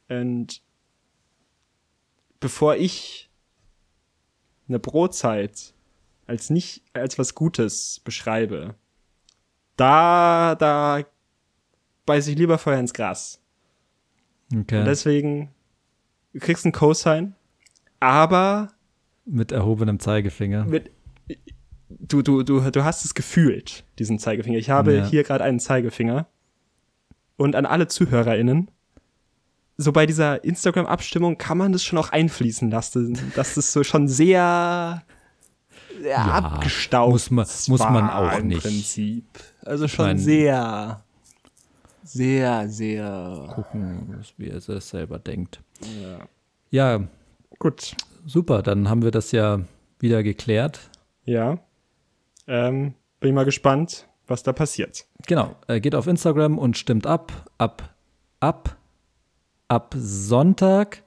Und 0.09 0.63
bevor 2.41 2.77
ich 2.77 3.31
eine 4.69 4.79
Brotzeit 4.79 5.75
als 6.27 6.51
nicht 6.51 6.83
als 6.93 7.19
was 7.19 7.35
Gutes 7.35 8.01
beschreibe, 8.05 8.75
da 9.77 10.55
da 10.55 11.03
beiß 12.07 12.27
ich 12.29 12.37
lieber 12.39 12.59
Feuer 12.59 12.79
ins 12.79 12.95
Gras. 12.95 13.41
Okay. 14.55 14.81
Und 14.81 14.85
deswegen 14.87 15.51
du 16.33 16.39
kriegst 16.41 16.65
einen 16.65 16.73
Cosign, 16.73 17.35
aber 18.01 18.73
Mit 19.25 19.53
erhobenem 19.53 19.99
Zeigefinger. 19.99 20.65
mit 20.65 20.91
du 21.89 22.23
du 22.23 22.43
du 22.43 22.61
du 22.71 22.85
hast 22.85 23.05
es 23.05 23.15
gefühlt 23.15 23.85
diesen 23.99 24.19
Zeigefinger. 24.19 24.59
Ich 24.59 24.71
habe 24.71 24.97
Ja. 24.99 25.07
hier 25.07 25.25
gerade 25.25 25.45
einen 25.45 25.61
Zeigefinger 25.61 26.27
und 27.37 27.57
an 27.57 27.67
alle 27.67 27.89
Zuhörerinnen 27.89 28.71
so 29.83 29.93
bei 29.93 30.07
dieser 30.07 30.43
Instagram 30.45 30.87
Abstimmung 30.87 31.37
kann 31.39 31.59
man 31.59 31.73
das 31.73 31.85
schon 31.85 31.99
auch 31.99 32.11
einfließen 32.11 32.71
lassen, 32.71 33.19
dass 33.37 33.55
das 33.55 33.73
so 33.73 33.83
schon 33.85 34.09
sehr, 34.09 35.03
sehr 36.01 36.19
abgestaubt 36.19 37.13
muss 37.13 37.31
man- 37.31 37.47
muss 37.69 37.81
man 37.81 38.09
auch 38.11 38.39
im 38.39 38.49
nicht. 38.49 38.63
Prinzip. 38.63 39.25
Also 39.65 39.87
schon 39.89 40.07
mein- 40.07 40.19
sehr 40.19 41.03
sehr 42.05 42.69
sehr 42.69 43.53
Gucken, 43.55 44.25
wie 44.37 44.49
er 44.49 44.57
es 44.57 44.89
selber 44.89 45.19
denkt. 45.19 45.61
Ja. 46.71 47.01
gut. 47.59 47.95
super. 48.27 48.63
Dann 48.63 48.89
haben 48.89 49.03
wir 49.03 49.11
das 49.13 49.33
ja 49.33 49.61
wieder 50.01 50.23
geklärt. 50.23 50.81
Ja. 51.25 51.59
Ähm, 52.49 52.95
bin 53.21 53.29
ich 53.31 53.35
mal 53.35 53.45
gespannt, 53.45 54.09
was 54.27 54.43
da 54.43 54.53
passiert. 54.53 55.07
Genau, 55.29 55.55
äh, 55.69 55.81
geht 55.81 55.95
auf 55.95 56.09
Instagram 56.09 56.59
und 56.59 56.77
stimmt 56.77 57.07
ab. 57.07 57.51
Ab, 57.59 57.95
ab, 58.41 58.77
ab 59.69 59.95
Sonntag 59.97 61.03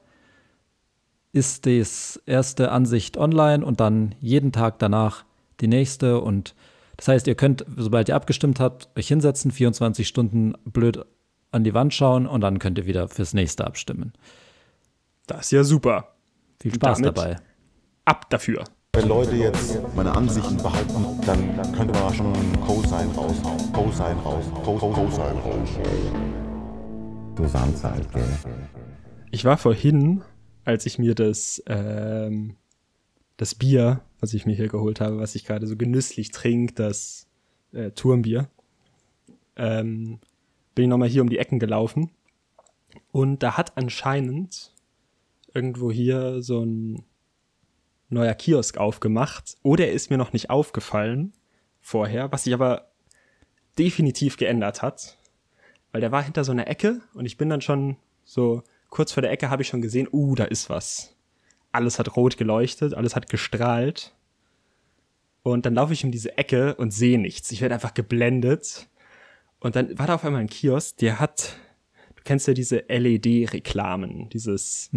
ist 1.32 1.66
das 1.66 2.22
erste 2.26 2.72
Ansicht 2.72 3.18
online 3.18 3.66
und 3.66 3.80
dann 3.80 4.16
jeden 4.20 4.52
Tag 4.52 4.80
danach 4.80 5.26
die 5.60 5.68
nächste. 5.68 6.22
Und 6.22 6.56
das 6.98 7.08
heißt, 7.10 7.28
ihr 7.28 7.36
könnt, 7.36 7.66
sobald 7.76 8.08
ihr 8.10 8.16
abgestimmt 8.16 8.60
habt, 8.60 8.90
euch 8.98 9.08
hinsetzen, 9.10 9.52
24 9.52 10.08
Stunden 10.08 10.54
blöd 10.66 11.06
an 11.52 11.64
die 11.64 11.74
Wand 11.74 11.94
schauen 11.94 12.26
und 12.28 12.42
dann 12.42 12.60
könnt 12.60 12.78
ihr 12.78 12.86
wieder 12.86 13.08
fürs 13.10 13.34
nächste 13.34 13.66
abstimmen. 13.66 14.14
Das 15.28 15.46
ist 15.46 15.52
ja 15.52 15.64
super. 15.64 16.16
Viel 16.62 16.74
Spaß 16.76 17.00
damit- 17.02 17.18
dabei. 17.18 17.36
ab 18.06 18.30
dafür. 18.30 18.64
Wenn 18.94 19.10
Leute 19.10 19.36
jetzt 19.36 19.78
meine 19.96 20.16
Ansichten 20.16 20.56
behaupten, 20.56 21.20
dann, 21.26 21.72
könnte 21.74 22.00
man 22.00 22.14
schon 22.14 22.32
Cosine 22.66 23.14
raushauen. 23.14 23.74
Cosine 23.74 24.22
raushauen. 24.24 24.64
Co- 24.64 24.78
Co- 24.78 24.90
Cosine 24.92 25.34
raushauen. 25.44 26.45
Halt, 27.38 28.12
gell. 28.14 28.24
Ich 29.32 29.44
war 29.44 29.58
vorhin, 29.58 30.24
als 30.64 30.86
ich 30.86 30.98
mir 30.98 31.16
das, 31.16 31.62
ähm, 31.68 32.56
das 33.38 33.56
Bier, 33.56 34.02
was 34.20 34.34
ich 34.34 34.46
mir 34.46 34.56
hier 34.56 34.70
geholt 34.70 35.02
habe, 35.02 35.20
was 35.20 35.36
ich 35.36 35.46
gerade 35.46 35.68
so 35.68 35.76
genüsslich 35.76 36.32
trinke, 36.32 36.74
das 36.74 37.28
äh, 37.74 37.92
Turmbier, 37.92 38.50
ähm, 39.58 40.20
bin 40.74 40.86
ich 40.86 40.90
nochmal 40.90 41.10
hier 41.10 41.22
um 41.22 41.30
die 41.30 41.38
Ecken 41.38 41.60
gelaufen. 41.60 42.12
Und 43.12 43.44
da 43.44 43.58
hat 43.58 43.78
anscheinend 43.78 44.74
irgendwo 45.54 45.92
hier 45.92 46.42
so 46.42 46.64
ein 46.64 47.04
neuer 48.10 48.34
Kiosk 48.34 48.78
aufgemacht. 48.78 49.58
Oder 49.62 49.88
er 49.88 49.94
ist 49.94 50.10
mir 50.10 50.18
noch 50.18 50.34
nicht 50.34 50.50
aufgefallen 50.50 51.34
vorher, 51.82 52.32
was 52.32 52.46
sich 52.46 52.54
aber 52.54 52.92
definitiv 53.78 54.38
geändert 54.38 54.82
hat. 54.82 55.18
Weil 55.96 56.02
der 56.02 56.12
war 56.12 56.24
hinter 56.24 56.44
so 56.44 56.52
einer 56.52 56.68
Ecke 56.68 57.00
und 57.14 57.26
ich 57.26 57.38
bin 57.38 57.48
dann 57.48 57.62
schon 57.62 57.96
so 58.26 58.64
kurz 58.90 59.14
vor 59.14 59.22
der 59.22 59.32
Ecke 59.32 59.50
habe 59.50 59.62
ich 59.62 59.70
schon 59.70 59.82
gesehen, 59.82 60.10
uh, 60.12 60.36
da 60.36 60.44
ist 60.44 60.70
was. 60.70 61.16
Alles 61.72 62.00
hat 62.00 62.18
rot 62.18 62.36
geleuchtet, 62.36 62.94
alles 62.94 63.16
hat 63.16 63.30
gestrahlt. 63.30 64.14
Und 65.42 65.66
dann 65.66 65.74
laufe 65.74 65.94
ich 65.94 66.04
um 66.04 66.12
diese 66.12 66.38
Ecke 66.38 66.76
und 66.76 66.92
sehe 66.92 67.18
nichts. 67.18 67.50
Ich 67.54 67.62
werde 67.62 67.76
einfach 67.76 67.94
geblendet. 67.94 68.90
Und 69.62 69.78
dann 69.78 69.98
war 69.98 70.08
da 70.08 70.16
auf 70.16 70.26
einmal 70.26 70.42
ein 70.42 70.50
Kiosk, 70.50 70.98
der 70.98 71.22
hat, 71.22 71.56
du 72.18 72.24
kennst 72.26 72.50
ja 72.50 72.54
diese 72.54 72.84
LED-Reklamen, 72.90 74.28
dieses 74.28 74.90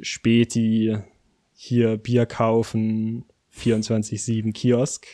Späti, 0.00 0.98
hier 1.54 1.96
Bier 1.96 2.26
kaufen, 2.26 3.24
24-7 3.56 4.52
Kiosk. 4.52 5.06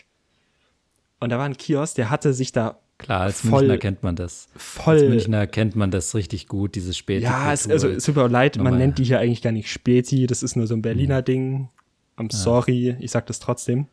Und 1.20 1.30
da 1.30 1.38
war 1.38 1.44
ein 1.44 1.56
Kiosk, 1.56 1.94
der 1.94 2.10
hatte 2.10 2.34
sich 2.34 2.50
da 2.50 2.80
Klar, 2.98 3.20
als 3.22 3.40
voll- 3.42 3.60
Münchner 3.60 3.78
kennt 3.78 4.02
man 4.02 4.16
das. 4.16 4.48
voll 4.56 4.94
Als 4.98 5.02
Münchner 5.08 5.46
kennt 5.46 5.76
man 5.76 5.90
das 5.92 6.14
richtig 6.16 6.48
gut, 6.48 6.74
dieses 6.74 6.96
späte 6.96 7.22
Ja, 7.24 7.52
es, 7.52 7.68
also 7.68 7.88
es 7.88 8.04
tut 8.04 8.16
mir 8.16 8.24
auch 8.24 8.28
leid, 8.28 8.56
man 8.56 8.64
Nochmal. 8.64 8.78
nennt 8.80 8.98
die 8.98 9.04
hier 9.04 9.20
eigentlich 9.20 9.40
gar 9.42 9.52
nicht 9.52 9.70
Späti, 9.70 10.26
das 10.26 10.42
ist 10.42 10.56
nur 10.56 10.66
so 10.66 10.74
ein 10.74 10.82
Berliner 10.82 11.22
Ding. 11.22 11.68
I'm 12.16 12.34
sorry, 12.34 12.96
ich 12.98 13.12
sag 13.12 13.26
das 13.26 13.38
trotzdem. 13.38 13.86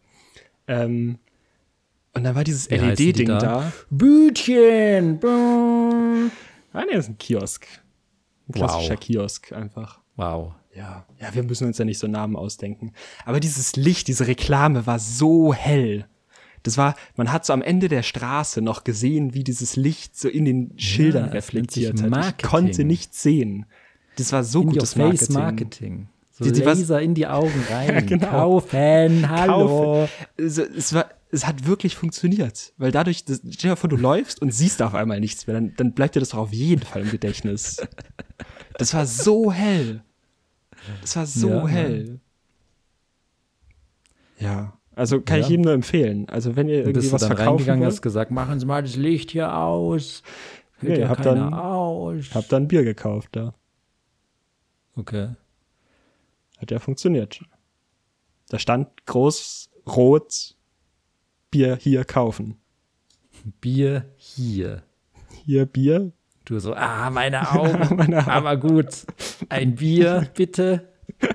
Ähm, 0.67 1.19
und 2.13 2.23
dann 2.23 2.33
war 2.33 2.43
dieses 2.43 2.67
LED-Ding 2.69 3.27
da? 3.27 3.37
da. 3.37 3.71
Bütchen! 3.91 5.19
brrr. 5.19 6.31
Ah, 6.73 6.83
nee, 6.87 6.95
das 6.95 7.05
ist 7.05 7.09
ein 7.11 7.17
Kiosk. 7.19 7.67
Ein 8.49 8.53
klassischer 8.53 8.93
Wow. 8.93 8.99
Kiosk 8.99 9.51
einfach. 9.53 9.99
Wow. 10.15 10.53
Ja, 10.75 11.05
ja, 11.21 11.33
wir 11.33 11.43
müssen 11.43 11.67
uns 11.67 11.77
ja 11.77 11.85
nicht 11.85 11.99
so 11.99 12.07
Namen 12.07 12.35
ausdenken. 12.35 12.91
Aber 13.25 13.39
dieses 13.39 13.75
Licht, 13.75 14.07
diese 14.07 14.27
Reklame 14.27 14.85
war 14.87 14.97
so 14.99 15.53
hell. 15.53 16.05
Das 16.65 16.77
war, 16.77 16.95
man 17.15 17.31
hat 17.31 17.45
so 17.45 17.53
am 17.53 17.61
Ende 17.61 17.87
der 17.89 18.03
Straße 18.03 18.61
noch 18.61 18.83
gesehen, 18.83 19.33
wie 19.33 19.43
dieses 19.43 19.75
Licht 19.75 20.17
so 20.17 20.27
in 20.27 20.45
den 20.45 20.77
Schildern 20.79 21.25
es 21.25 21.29
sich 21.29 21.35
reflektiert 21.35 21.99
hat. 21.99 22.05
Ich 22.05 22.09
Marketing. 22.11 22.49
konnte 22.49 22.83
nichts 22.83 23.21
sehen. 23.21 23.65
Das 24.17 24.31
war 24.31 24.43
so 24.43 24.61
In 24.61 24.69
gutes 24.69 24.93
face 24.93 25.29
Marketing. 25.29 25.33
Marketing. 25.33 26.07
So 26.31 26.43
Die- 26.45 26.51
die 26.51 26.65
was- 26.65 26.79
Laser 26.79 27.01
in 27.01 27.13
die 27.13 27.27
Augen 27.27 27.63
rein. 27.69 28.05
genau. 28.07 28.27
Kaufen, 28.61 29.29
hallo. 29.29 30.07
Also, 30.39 30.63
es, 30.63 30.93
war, 30.93 31.09
es 31.31 31.45
hat 31.45 31.65
wirklich 31.67 31.95
funktioniert. 31.95 32.73
Weil 32.77 32.91
dadurch, 32.91 33.25
das, 33.25 33.41
stell 33.51 33.71
dir 33.71 33.75
vor, 33.77 33.89
du 33.89 33.95
läufst 33.97 34.41
und 34.41 34.51
siehst 34.51 34.81
auf 34.81 34.95
einmal 34.95 35.19
nichts 35.19 35.47
mehr, 35.47 35.53
dann, 35.53 35.73
dann 35.77 35.93
bleibt 35.93 36.15
dir 36.15 36.19
das 36.19 36.29
doch 36.29 36.39
auf 36.39 36.51
jeden 36.53 36.81
Fall 36.81 37.03
im 37.03 37.11
Gedächtnis. 37.11 37.77
Das 38.77 38.93
war 38.93 39.05
so 39.05 39.51
hell. 39.51 40.03
Das 41.01 41.15
war 41.15 41.25
so 41.25 41.49
Ja, 41.49 41.67
hell. 41.67 42.19
Ja, 44.39 44.74
also 44.95 45.21
kann 45.21 45.39
ich 45.39 45.45
Ja. 45.45 45.51
jedem 45.51 45.63
nur 45.65 45.73
empfehlen. 45.73 46.27
Also 46.29 46.55
wenn 46.55 46.67
ihr 46.69 46.75
irgendwie 46.77 46.93
bist 46.93 47.09
du 47.09 47.13
was 47.13 47.21
dann 47.21 47.29
verkaufen 47.35 47.49
reingegangen, 47.57 47.85
hast 47.85 47.95
wollt, 47.95 48.01
gesagt, 48.01 48.31
machen 48.31 48.59
Sie 48.59 48.65
mal 48.65 48.81
das 48.81 48.95
Licht 48.95 49.31
hier 49.31 49.55
aus. 49.55 50.23
Hört 50.79 50.93
Nee, 50.93 50.99
ja 51.01 51.09
hab 51.09 51.21
dann- 51.21 51.53
aus. 51.53 52.25
habt 52.33 52.51
dann 52.51 52.67
Bier 52.67 52.83
gekauft 52.83 53.29
da. 53.33 53.53
okay. 54.95 55.29
Hat 56.59 56.71
ja 56.71 56.79
funktioniert. 56.79 57.41
Da 58.49 58.59
stand 58.59 59.05
groß, 59.05 59.69
rot, 59.87 60.55
Bier 61.51 61.75
hier 61.75 62.05
kaufen. 62.05 62.57
Bier 63.61 64.05
hier. 64.15 64.83
Hier 65.45 65.65
Bier, 65.65 66.11
Du 66.45 66.59
so, 66.59 66.73
ah, 66.75 67.09
meine 67.09 67.41
Augen. 67.51 67.95
Meine 67.97 68.19
Augen. 68.19 68.29
Aber 68.29 68.55
gut. 68.55 69.05
Ein 69.49 69.75
Bier, 69.75 70.29
bitte. 70.35 70.87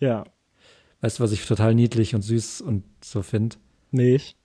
ja, 0.00 0.24
Weißt 1.02 1.18
du, 1.18 1.24
was 1.24 1.32
ich 1.32 1.46
total 1.46 1.74
niedlich 1.74 2.14
und 2.14 2.22
süß 2.22 2.62
und 2.62 2.84
so 3.04 3.22
finde? 3.22 3.56
nicht. 3.92 4.36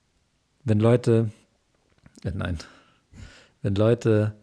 Wenn 0.64 0.80
Leute, 0.80 1.32
äh, 2.24 2.32
nein, 2.34 2.58
wenn 3.62 3.76
Leute 3.76 4.36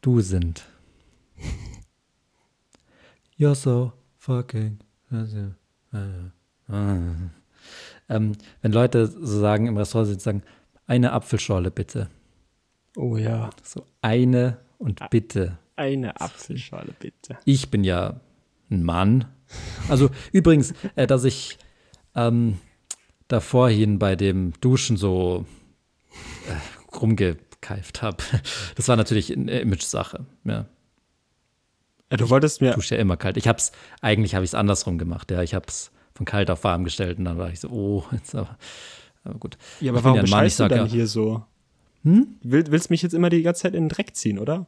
du 0.00 0.20
sind. 0.20 0.64
You're 3.38 3.54
so 3.54 3.92
fucking. 4.18 4.78
Ähm, 8.08 8.32
wenn 8.62 8.72
Leute 8.72 9.06
so 9.06 9.40
sagen, 9.40 9.66
im 9.66 9.76
Restaurant 9.76 10.08
sind, 10.08 10.20
sagen, 10.20 10.42
eine 10.86 11.12
Apfelschorle 11.12 11.70
bitte. 11.70 12.10
Oh 12.96 13.16
ja. 13.16 13.50
So 13.62 13.86
eine 14.02 14.58
und 14.78 15.00
bitte. 15.10 15.58
Eine 15.76 16.20
Apfelschale 16.20 16.94
bitte. 16.98 17.38
Ich 17.44 17.70
bin 17.70 17.84
ja 17.84 18.20
ein 18.70 18.82
Mann. 18.82 19.26
Also 19.88 20.10
übrigens, 20.32 20.74
äh, 20.96 21.06
dass 21.06 21.24
ich 21.24 21.58
ähm, 22.14 22.58
da 23.28 23.40
vorhin 23.40 23.98
bei 23.98 24.16
dem 24.16 24.52
Duschen 24.60 24.96
so 24.96 25.46
äh, 26.48 26.96
rumgekeift 26.96 28.02
habe. 28.02 28.18
Das 28.76 28.88
war 28.88 28.96
natürlich 28.96 29.36
eine 29.36 29.60
Image-Sache. 29.60 30.26
Ja, 30.44 30.66
Ja, 32.10 32.16
du 32.16 32.30
wolltest 32.30 32.60
mir, 32.60 32.72
dusche 32.72 32.94
ja 32.94 33.00
immer 33.00 33.16
kalt. 33.16 33.36
Ich 33.36 33.48
hab's, 33.48 33.72
eigentlich 34.00 34.34
habe 34.34 34.44
ich 34.44 34.50
es 34.50 34.54
andersrum 34.54 34.98
gemacht. 34.98 35.30
Ja, 35.30 35.42
ich 35.42 35.54
habe 35.54 35.66
es 35.68 35.90
von 36.14 36.26
kalt 36.26 36.50
auf 36.50 36.64
warm 36.64 36.84
gestellt 36.84 37.18
und 37.18 37.24
dann 37.24 37.38
war 37.38 37.50
ich 37.50 37.60
so, 37.60 37.68
oh, 37.68 38.04
jetzt 38.12 38.34
aber, 38.34 38.56
aber 39.24 39.38
gut. 39.38 39.56
ja, 39.80 39.90
aber 39.90 39.98
ich 39.98 40.04
warum 40.04 40.16
ja 40.18 40.26
Mann, 40.28 40.46
ich 40.46 40.56
du 40.56 40.68
dann 40.68 40.78
ja, 40.78 40.84
hier 40.84 41.06
so? 41.06 41.44
Will, 42.02 42.64
willst 42.68 42.90
mich 42.90 43.00
jetzt 43.00 43.14
immer 43.14 43.30
die 43.30 43.42
ganze 43.42 43.62
Zeit 43.62 43.74
in 43.74 43.84
den 43.84 43.88
Dreck 43.88 44.14
ziehen, 44.14 44.38
oder? 44.38 44.66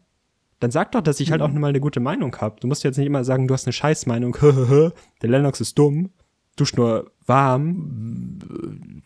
Dann 0.61 0.71
sag 0.71 0.93
doch, 0.93 1.03
dass 1.03 1.21
ich 1.21 1.31
halt 1.31 1.43
auch 1.43 1.53
mal 1.53 1.69
eine 1.69 1.81
gute 1.81 2.01
Meinung 2.01 2.35
habe. 2.37 2.57
Du 2.61 2.67
musst 2.67 2.83
jetzt 2.83 2.97
nicht 2.97 3.07
immer 3.07 3.25
sagen, 3.25 3.47
du 3.47 3.55
hast 3.55 3.67
eine 3.67 3.75
Scheißmeinung. 3.75 4.37
Der 5.23 5.31
Lennox 5.31 5.61
ist 5.61 5.79
dumm, 5.79 6.11
duscht 6.57 6.77
nur 6.77 7.11
warm 7.27 9.03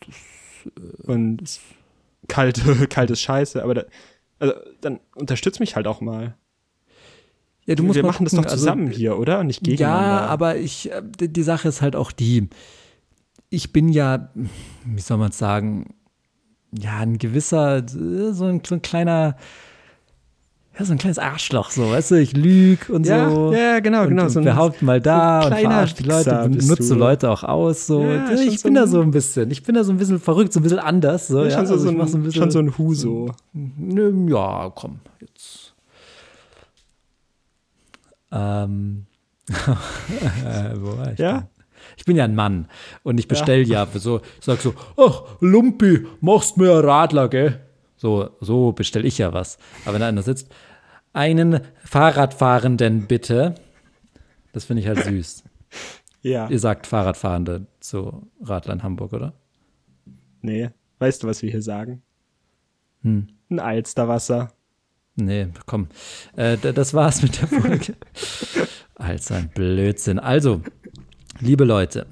und 1.04 1.60
kalt, 2.28 2.62
kalt 2.90 3.10
ist 3.10 3.20
scheiße. 3.20 3.62
Aber 3.62 3.74
da, 3.74 3.84
also, 4.38 4.54
dann 4.80 5.00
unterstütz 5.14 5.58
mich 5.58 5.76
halt 5.76 5.86
auch 5.86 6.00
mal. 6.00 6.36
ja, 7.66 7.74
du 7.74 7.82
musst 7.82 7.96
Wir 7.96 8.04
machen 8.04 8.24
das 8.24 8.32
gucken, 8.32 8.44
doch 8.44 8.50
also, 8.50 8.62
zusammen 8.62 8.90
hier, 8.90 9.18
oder? 9.18 9.40
Und 9.40 9.48
nicht 9.48 9.62
gegeneinander. 9.62 10.06
Ja, 10.06 10.26
aber 10.26 10.56
ich, 10.56 10.92
äh, 10.92 11.02
die 11.04 11.42
Sache 11.42 11.68
ist 11.68 11.82
halt 11.82 11.96
auch 11.96 12.12
die, 12.12 12.48
ich 13.48 13.72
bin 13.72 13.88
ja, 13.88 14.30
wie 14.84 15.00
soll 15.00 15.18
man 15.18 15.32
sagen, 15.32 15.94
ja, 16.72 16.98
ein 16.98 17.18
gewisser, 17.18 17.84
so 17.88 18.44
ein, 18.44 18.62
so 18.64 18.76
ein 18.76 18.82
kleiner, 18.82 19.36
ja, 20.80 20.84
so 20.86 20.92
ein 20.92 20.98
kleines 20.98 21.18
Arschloch, 21.18 21.70
so, 21.70 21.90
weißt 21.90 22.12
du, 22.12 22.14
ich 22.16 22.32
lüg 22.36 22.88
und 22.88 23.06
Ja, 23.06 23.30
so. 23.30 23.52
ja, 23.52 23.80
genau, 23.80 24.02
und, 24.02 24.08
genau, 24.08 24.22
Und 24.24 24.30
so 24.30 24.38
ein- 24.40 24.44
behaupte 24.46 24.84
mal 24.84 25.00
da 25.00 25.42
so 25.42 25.46
und 25.48 25.52
kleiner 25.52 25.70
verarsche 25.70 25.94
die 25.96 26.02
Leute, 26.04 26.50
nutze. 26.66 26.94
Leute 26.94 27.30
auch 27.30 27.42
aus, 27.44 27.86
so. 27.86 28.02
Ja, 28.02 28.30
ich 28.32 28.62
bin 28.62 28.74
so 28.74 28.80
da 28.80 28.86
so 28.86 29.00
ein 29.02 29.10
bisschen, 29.10 29.50
ich 29.50 29.62
bin 29.62 29.74
da 29.74 29.84
so 29.84 29.92
ein 29.92 29.98
bisschen 29.98 30.18
verrückt, 30.18 30.52
so 30.54 30.60
ein 30.60 30.62
bisschen 30.62 30.78
anders, 30.78 31.28
so, 31.28 31.44
ja. 31.44 31.50
schon, 31.50 31.66
so, 31.66 31.74
also 31.74 31.84
so 31.84 31.90
ein, 31.90 32.06
so 32.08 32.16
ein 32.18 32.22
bisschen, 32.22 32.42
schon 32.42 32.50
so 32.50 32.58
ein 32.60 32.78
Huso. 32.78 33.30
Nö, 33.52 34.12
Ja, 34.30 34.72
komm, 34.74 35.00
jetzt. 35.20 35.74
Ähm. 38.32 39.06
äh, 39.48 39.52
wo 40.80 40.96
war 40.98 41.12
ich? 41.12 41.18
Ja? 41.18 41.32
denn? 41.38 41.46
Ich 41.96 42.04
bin 42.04 42.16
ja 42.16 42.24
ein 42.24 42.34
Mann 42.34 42.68
und 43.02 43.18
ich 43.18 43.26
bestell 43.28 43.66
ja, 43.66 43.86
so, 43.94 44.18
ich 44.38 44.44
sag 44.44 44.60
so, 44.60 44.74
ach, 44.96 45.22
Lumpi, 45.40 46.06
machst 46.20 46.56
mir 46.56 46.72
ein 46.78 46.84
Radler, 46.84 47.28
gell? 47.28 47.60
So, 47.96 48.30
so 48.40 48.72
bestell 48.72 49.04
ich 49.04 49.18
ja 49.18 49.32
was. 49.34 49.58
Aber 49.84 49.94
wenn 49.94 50.00
da 50.00 50.08
einer 50.08 50.22
sitzt, 50.22 50.48
einen 51.12 51.60
Fahrradfahrenden 51.84 53.06
bitte. 53.06 53.54
Das 54.52 54.64
finde 54.64 54.82
ich 54.82 54.88
halt 54.88 55.04
süß. 55.04 55.44
Ja. 56.22 56.50
Ihr 56.50 56.58
sagt 56.58 56.86
Fahrradfahrende 56.86 57.66
zu 57.80 58.28
Radler 58.42 58.74
in 58.74 58.82
Hamburg, 58.82 59.14
oder? 59.14 59.32
Nee. 60.42 60.68
Weißt 60.98 61.22
du, 61.22 61.26
was 61.26 61.40
wir 61.40 61.50
hier 61.50 61.62
sagen? 61.62 62.02
Hm. 63.00 63.28
Ein 63.48 63.58
Alsterwasser. 63.58 64.52
Nee, 65.16 65.48
komm. 65.64 65.88
Äh, 66.36 66.58
das 66.58 66.92
war's 66.92 67.22
mit 67.22 67.40
der 67.40 67.48
Folge. 67.48 67.94
Alter, 68.96 69.36
ein 69.36 69.48
Blödsinn. 69.48 70.18
Also, 70.18 70.60
liebe 71.38 71.64
Leute, 71.64 72.04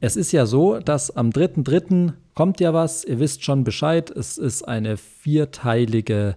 es 0.00 0.16
ist 0.16 0.32
ja 0.32 0.46
so, 0.46 0.78
dass 0.78 1.14
am 1.14 1.28
3.3. 1.28 2.14
kommt 2.34 2.60
ja 2.60 2.72
was. 2.72 3.04
Ihr 3.04 3.20
wisst 3.20 3.44
schon 3.44 3.62
Bescheid. 3.62 4.10
Es 4.10 4.38
ist 4.38 4.62
eine 4.62 4.96
vierteilige 4.96 6.28
ja, 6.28 6.36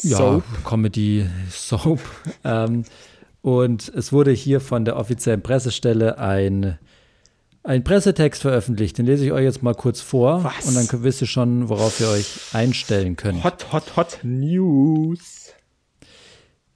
Soap. 0.00 0.44
Comedy 0.64 1.26
Soap. 1.50 2.00
ähm, 2.44 2.84
Und 3.42 3.88
es 3.94 4.12
wurde 4.12 4.30
hier 4.32 4.60
von 4.60 4.84
der 4.84 4.96
offiziellen 4.96 5.42
Pressestelle 5.42 6.18
ein, 6.18 6.78
ein 7.62 7.84
Pressetext 7.84 8.42
veröffentlicht. 8.42 8.98
Den 8.98 9.06
lese 9.06 9.24
ich 9.24 9.32
euch 9.32 9.44
jetzt 9.44 9.62
mal 9.62 9.74
kurz 9.74 10.00
vor. 10.00 10.44
Was? 10.44 10.66
Und 10.66 10.74
dann 10.74 11.02
wisst 11.02 11.20
ihr 11.20 11.26
schon, 11.26 11.68
worauf 11.68 12.00
ihr 12.00 12.08
euch 12.08 12.26
einstellen 12.52 13.16
könnt. 13.16 13.44
Hot, 13.44 13.72
hot, 13.72 13.96
hot 13.96 14.18
News. 14.22 15.37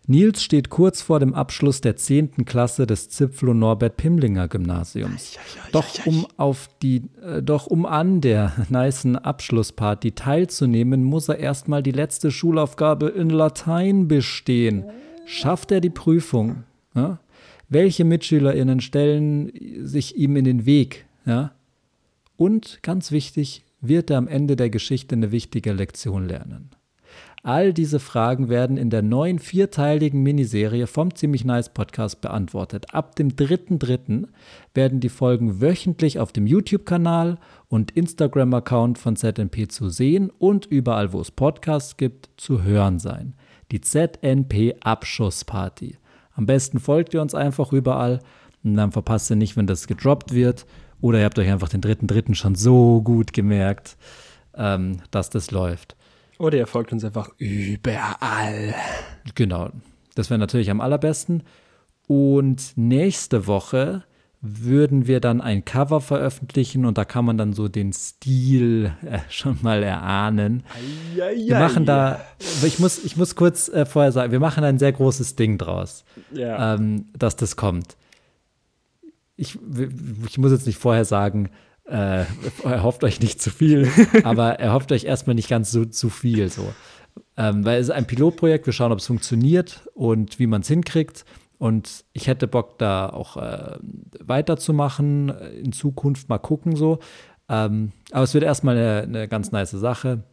Nils 0.08 0.42
steht 0.42 0.68
kurz 0.68 1.00
vor 1.00 1.20
dem 1.20 1.32
Abschluss 1.32 1.80
der 1.80 1.94
10. 1.94 2.44
Klasse 2.44 2.86
des 2.86 3.08
Zipflo 3.08 3.54
Norbert 3.54 3.96
Pimlinger 3.96 4.48
Gymnasiums. 4.48 5.38
Doch 5.70 6.06
um 6.06 6.26
auf 6.36 6.68
die 6.82 7.02
äh, 7.24 7.40
doch 7.40 7.68
um 7.68 7.86
an 7.86 8.20
der 8.20 8.52
nicen 8.68 9.16
Abschlussparty 9.16 10.12
teilzunehmen, 10.12 11.04
muss 11.04 11.28
er 11.28 11.38
erstmal 11.38 11.84
die 11.84 11.92
letzte 11.92 12.32
Schulaufgabe 12.32 13.10
in 13.10 13.30
Latein 13.30 14.08
bestehen. 14.08 14.84
Schafft 15.24 15.70
er 15.70 15.80
die 15.80 15.90
Prüfung? 15.90 16.64
Ja? 16.96 17.20
Welche 17.68 18.04
MitschülerInnen 18.04 18.80
stellen 18.80 19.52
sich 19.86 20.16
ihm 20.16 20.36
in 20.36 20.44
den 20.44 20.66
Weg? 20.66 21.06
Ja? 21.24 21.52
Und 22.36 22.80
ganz 22.82 23.12
wichtig, 23.12 23.64
wird 23.80 24.10
er 24.10 24.18
am 24.18 24.26
Ende 24.26 24.56
der 24.56 24.68
Geschichte 24.68 25.14
eine 25.14 25.30
wichtige 25.30 25.72
Lektion 25.72 26.26
lernen? 26.26 26.70
All 27.44 27.72
diese 27.72 27.98
Fragen 27.98 28.48
werden 28.48 28.76
in 28.76 28.88
der 28.88 29.02
neuen 29.02 29.40
vierteiligen 29.40 30.22
Miniserie 30.22 30.86
vom 30.86 31.12
Ziemlich 31.12 31.44
Nice 31.44 31.70
Podcast 31.70 32.20
beantwortet. 32.20 32.94
Ab 32.94 33.16
dem 33.16 33.30
3.3. 33.30 34.28
werden 34.74 35.00
die 35.00 35.08
Folgen 35.08 35.60
wöchentlich 35.60 36.20
auf 36.20 36.30
dem 36.30 36.46
YouTube-Kanal 36.46 37.38
und 37.66 37.90
Instagram-Account 37.90 38.96
von 38.96 39.16
ZNP 39.16 39.66
zu 39.68 39.88
sehen 39.88 40.30
und 40.38 40.66
überall, 40.66 41.12
wo 41.12 41.20
es 41.20 41.32
Podcasts 41.32 41.96
gibt, 41.96 42.30
zu 42.36 42.62
hören 42.62 43.00
sein. 43.00 43.34
Die 43.72 43.80
ZNP 43.80 44.76
Abschussparty. 44.80 45.96
Am 46.34 46.46
besten 46.46 46.78
folgt 46.78 47.12
ihr 47.12 47.22
uns 47.22 47.34
einfach 47.34 47.72
überall 47.72 48.20
und 48.62 48.76
dann 48.76 48.92
verpasst 48.92 49.28
ihr 49.30 49.36
nicht, 49.36 49.56
wenn 49.56 49.66
das 49.66 49.88
gedroppt 49.88 50.32
wird. 50.32 50.64
Oder 51.00 51.18
ihr 51.18 51.24
habt 51.24 51.40
euch 51.40 51.50
einfach 51.50 51.70
den 51.70 51.80
3.3. 51.80 52.36
schon 52.36 52.54
so 52.54 53.02
gut 53.02 53.32
gemerkt, 53.32 53.96
ähm, 54.54 54.98
dass 55.10 55.28
das 55.28 55.50
läuft. 55.50 55.96
Oder 56.42 56.58
ihr 56.58 56.66
folgt 56.66 56.92
uns 56.92 57.04
einfach 57.04 57.30
überall. 57.38 58.74
Genau. 59.36 59.70
Das 60.16 60.28
wäre 60.28 60.38
natürlich 60.40 60.70
am 60.70 60.80
allerbesten. 60.80 61.44
Und 62.08 62.72
nächste 62.74 63.46
Woche 63.46 64.02
würden 64.40 65.06
wir 65.06 65.20
dann 65.20 65.40
ein 65.40 65.64
Cover 65.64 66.00
veröffentlichen 66.00 66.84
und 66.84 66.98
da 66.98 67.04
kann 67.04 67.24
man 67.24 67.38
dann 67.38 67.52
so 67.52 67.68
den 67.68 67.92
Stil 67.92 68.92
äh, 69.08 69.20
schon 69.30 69.56
mal 69.62 69.84
erahnen. 69.84 70.64
Wir 71.14 71.60
machen 71.60 71.86
da, 71.86 72.20
ich 72.64 72.80
muss, 72.80 73.04
ich 73.04 73.16
muss 73.16 73.36
kurz 73.36 73.68
äh, 73.68 73.86
vorher 73.86 74.10
sagen, 74.10 74.32
wir 74.32 74.40
machen 74.40 74.64
ein 74.64 74.80
sehr 74.80 74.90
großes 74.92 75.36
Ding 75.36 75.58
draus, 75.58 76.04
Ja. 76.32 76.74
ähm, 76.74 77.06
dass 77.16 77.36
das 77.36 77.54
kommt. 77.54 77.96
Ich, 79.36 79.56
ich 80.26 80.38
muss 80.38 80.50
jetzt 80.50 80.66
nicht 80.66 80.78
vorher 80.78 81.04
sagen, 81.04 81.50
äh, 81.84 82.24
erhofft 82.64 83.04
euch 83.04 83.20
nicht 83.20 83.40
zu 83.40 83.50
viel, 83.50 83.88
aber 84.24 84.60
erhofft 84.60 84.92
euch 84.92 85.04
erstmal 85.04 85.34
nicht 85.34 85.48
ganz 85.48 85.70
so 85.70 85.84
zu 85.84 86.10
viel 86.10 86.48
so. 86.48 86.72
Ähm, 87.36 87.64
weil 87.64 87.80
es 87.80 87.88
ist 87.88 87.94
ein 87.94 88.06
Pilotprojekt, 88.06 88.66
wir 88.66 88.72
schauen, 88.72 88.92
ob 88.92 88.98
es 88.98 89.06
funktioniert 89.06 89.88
und 89.94 90.38
wie 90.38 90.46
man 90.46 90.62
es 90.62 90.68
hinkriegt. 90.68 91.24
Und 91.58 92.04
ich 92.12 92.26
hätte 92.26 92.48
Bock, 92.48 92.78
da 92.78 93.08
auch 93.08 93.36
äh, 93.36 93.76
weiterzumachen, 94.20 95.28
äh, 95.28 95.50
in 95.50 95.72
Zukunft 95.72 96.28
mal 96.28 96.38
gucken 96.38 96.74
so. 96.74 96.98
Ähm, 97.48 97.92
aber 98.10 98.24
es 98.24 98.34
wird 98.34 98.44
erstmal 98.44 98.76
eine, 98.76 99.02
eine 99.02 99.28
ganz 99.28 99.52
nice 99.52 99.70
Sache. 99.70 100.24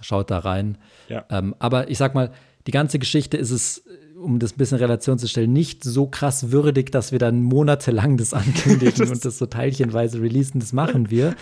Schaut 0.00 0.30
da 0.30 0.38
rein. 0.38 0.78
Ja. 1.08 1.24
Ähm, 1.30 1.54
aber 1.58 1.90
ich 1.90 1.98
sag 1.98 2.14
mal, 2.14 2.30
die 2.66 2.70
ganze 2.70 2.98
Geschichte 2.98 3.36
ist 3.36 3.50
es, 3.50 3.84
um 4.16 4.38
das 4.38 4.52
ein 4.52 4.56
bisschen 4.56 4.78
in 4.78 4.84
Relation 4.84 5.18
zu 5.18 5.28
stellen, 5.28 5.52
nicht 5.52 5.84
so 5.84 6.06
krass 6.06 6.50
würdig, 6.50 6.90
dass 6.90 7.12
wir 7.12 7.18
dann 7.18 7.42
monatelang 7.42 8.16
das 8.16 8.32
ankündigen 8.32 9.08
und 9.10 9.24
das 9.24 9.38
so 9.38 9.46
teilchenweise 9.46 10.20
releasen. 10.20 10.60
Das 10.60 10.72
machen 10.72 11.10
wir, 11.10 11.34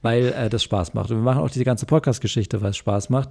weil 0.00 0.32
äh, 0.32 0.48
das 0.48 0.62
Spaß 0.62 0.94
macht. 0.94 1.10
Und 1.10 1.18
wir 1.18 1.24
machen 1.24 1.42
auch 1.42 1.50
diese 1.50 1.64
ganze 1.64 1.86
Podcast-Geschichte, 1.86 2.62
weil 2.62 2.70
es 2.70 2.78
Spaß 2.78 3.10
macht. 3.10 3.30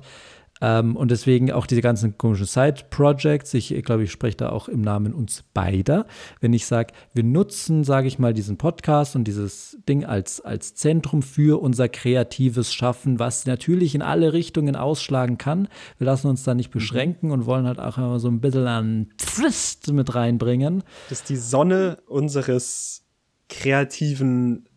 Ähm, 0.61 0.95
und 0.95 1.11
deswegen 1.11 1.51
auch 1.51 1.65
diese 1.65 1.81
ganzen 1.81 2.17
komischen 2.17 2.45
Side-Projects. 2.45 3.53
Ich 3.53 3.69
glaube, 3.83 4.03
ich 4.03 4.11
spreche 4.11 4.37
da 4.37 4.49
auch 4.49 4.67
im 4.67 4.81
Namen 4.81 5.13
uns 5.13 5.43
beider. 5.53 6.05
Wenn 6.41 6.53
ich 6.53 6.65
sage, 6.65 6.93
wir 7.13 7.23
nutzen, 7.23 7.83
sage 7.83 8.07
ich 8.07 8.19
mal, 8.19 8.33
diesen 8.33 8.57
Podcast 8.57 9.15
und 9.15 9.25
dieses 9.25 9.77
Ding 9.87 10.05
als, 10.05 10.41
als 10.41 10.75
Zentrum 10.75 11.21
für 11.21 11.61
unser 11.61 11.87
kreatives 11.89 12.73
Schaffen, 12.73 13.19
was 13.19 13.45
natürlich 13.45 13.95
in 13.95 14.01
alle 14.01 14.33
Richtungen 14.33 14.75
ausschlagen 14.75 15.37
kann. 15.37 15.67
Wir 15.97 16.05
lassen 16.05 16.27
uns 16.27 16.43
da 16.43 16.53
nicht 16.53 16.71
beschränken 16.71 17.31
und 17.31 17.45
wollen 17.45 17.65
halt 17.65 17.79
auch 17.79 17.97
immer 17.97 18.19
so 18.19 18.27
ein 18.27 18.41
bisschen 18.41 18.67
an 18.67 19.09
Twist 19.17 19.91
mit 19.93 20.15
reinbringen. 20.15 20.83
Das 21.09 21.19
ist 21.19 21.29
die 21.29 21.37
Sonne 21.37 21.97
unseres 22.07 23.05
kreativen 23.47 24.67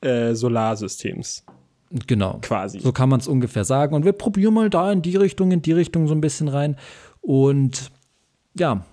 äh, 0.00 0.34
Solarsystems. 0.34 1.44
Genau. 2.06 2.38
Quasi. 2.42 2.80
So 2.80 2.92
kann 2.92 3.08
man 3.08 3.20
es 3.20 3.28
ungefähr 3.28 3.64
sagen. 3.64 3.94
Und 3.94 4.04
wir 4.04 4.12
probieren 4.12 4.54
mal 4.54 4.70
da 4.70 4.90
in 4.92 5.02
die 5.02 5.16
Richtung, 5.16 5.50
in 5.52 5.62
die 5.62 5.72
Richtung 5.72 6.08
so 6.08 6.14
ein 6.14 6.20
bisschen 6.20 6.48
rein. 6.48 6.76
Und 7.20 7.90
ja, 8.58 8.84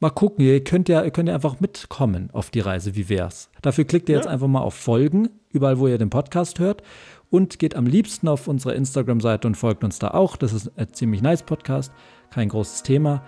mal 0.00 0.10
gucken. 0.10 0.44
Ihr 0.44 0.62
könnt 0.64 0.88
ja, 0.88 1.02
ihr 1.04 1.10
könnt 1.10 1.28
ja 1.28 1.34
einfach 1.34 1.60
mitkommen 1.60 2.30
auf 2.32 2.50
die 2.50 2.60
Reise. 2.60 2.94
Wie 2.96 3.08
wär's? 3.08 3.48
Dafür 3.62 3.84
klickt 3.84 4.08
ihr 4.08 4.16
jetzt 4.16 4.26
einfach 4.26 4.48
mal 4.48 4.60
auf 4.60 4.74
Folgen, 4.74 5.28
überall, 5.50 5.78
wo 5.78 5.86
ihr 5.86 5.98
den 5.98 6.10
Podcast 6.10 6.58
hört. 6.58 6.82
Und 7.30 7.58
geht 7.58 7.76
am 7.76 7.86
liebsten 7.86 8.28
auf 8.28 8.46
unsere 8.48 8.74
Instagram-Seite 8.74 9.48
und 9.48 9.54
folgt 9.54 9.84
uns 9.84 9.98
da 9.98 10.08
auch. 10.08 10.36
Das 10.36 10.52
ist 10.52 10.70
ein 10.76 10.92
ziemlich 10.92 11.22
nice 11.22 11.42
Podcast. 11.42 11.92
Kein 12.30 12.48
großes 12.48 12.82
Thema. 12.82 13.22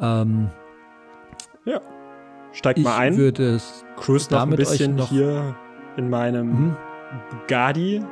Ähm, 0.00 0.48
Ja. 1.64 1.80
Steigt 2.52 2.78
ich 2.78 2.84
mal 2.84 2.96
ein. 2.98 3.16
würde 3.16 3.54
es 3.54 3.84
Cruise 3.96 4.32
noch 4.32 4.42
ein 4.42 4.50
bisschen 4.50 4.96
noch- 4.96 5.08
hier 5.10 5.54
in 5.96 6.08
meinem 6.10 6.48
Mhm. 6.68 6.76
Bugatti. 7.30 8.02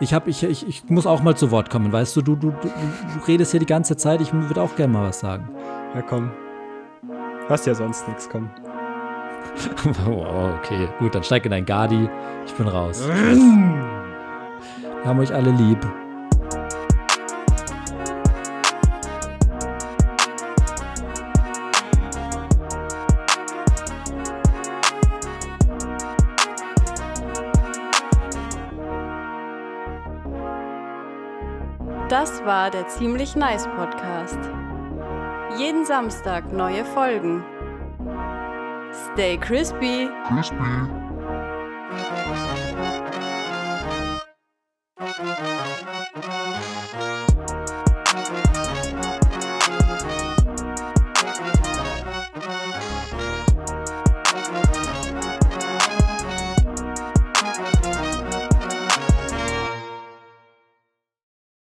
Ich, 0.00 0.14
hab, 0.14 0.26
ich, 0.28 0.42
ich, 0.42 0.66
ich 0.66 0.88
muss 0.88 1.06
auch 1.06 1.22
mal 1.22 1.36
zu 1.36 1.50
Wort 1.50 1.70
kommen, 1.70 1.92
weißt 1.92 2.16
du, 2.16 2.22
du, 2.22 2.36
du, 2.36 2.50
du, 2.50 2.68
du 2.68 3.26
redest 3.26 3.50
hier 3.50 3.60
die 3.60 3.66
ganze 3.66 3.96
Zeit, 3.96 4.20
ich 4.20 4.32
würde 4.32 4.60
auch 4.62 4.74
gerne 4.76 4.92
mal 4.92 5.08
was 5.08 5.20
sagen. 5.20 5.48
Ja, 5.94 6.02
komm. 6.02 6.30
Hast 7.48 7.66
ja 7.66 7.74
sonst 7.74 8.06
nichts, 8.08 8.28
komm. 8.30 8.50
wow, 10.06 10.54
okay, 10.58 10.88
gut, 10.98 11.14
dann 11.14 11.22
steig 11.22 11.44
in 11.44 11.50
dein 11.50 11.66
Gardi, 11.66 12.08
ich 12.46 12.54
bin 12.54 12.68
raus. 12.68 13.06
Wir 15.02 15.08
haben 15.08 15.18
euch 15.18 15.34
alle 15.34 15.50
lieb. 15.50 15.78
Das 32.22 32.44
war 32.44 32.70
der 32.70 32.86
Ziemlich 32.86 33.34
Nice 33.34 33.66
Podcast. 33.66 34.38
Jeden 35.58 35.84
Samstag 35.84 36.52
neue 36.52 36.84
Folgen. 36.84 37.44
Stay 39.12 39.36
crispy. 39.38 40.08
Crispy. 40.28 40.54
Thank 45.08 47.02
you. 47.02 47.11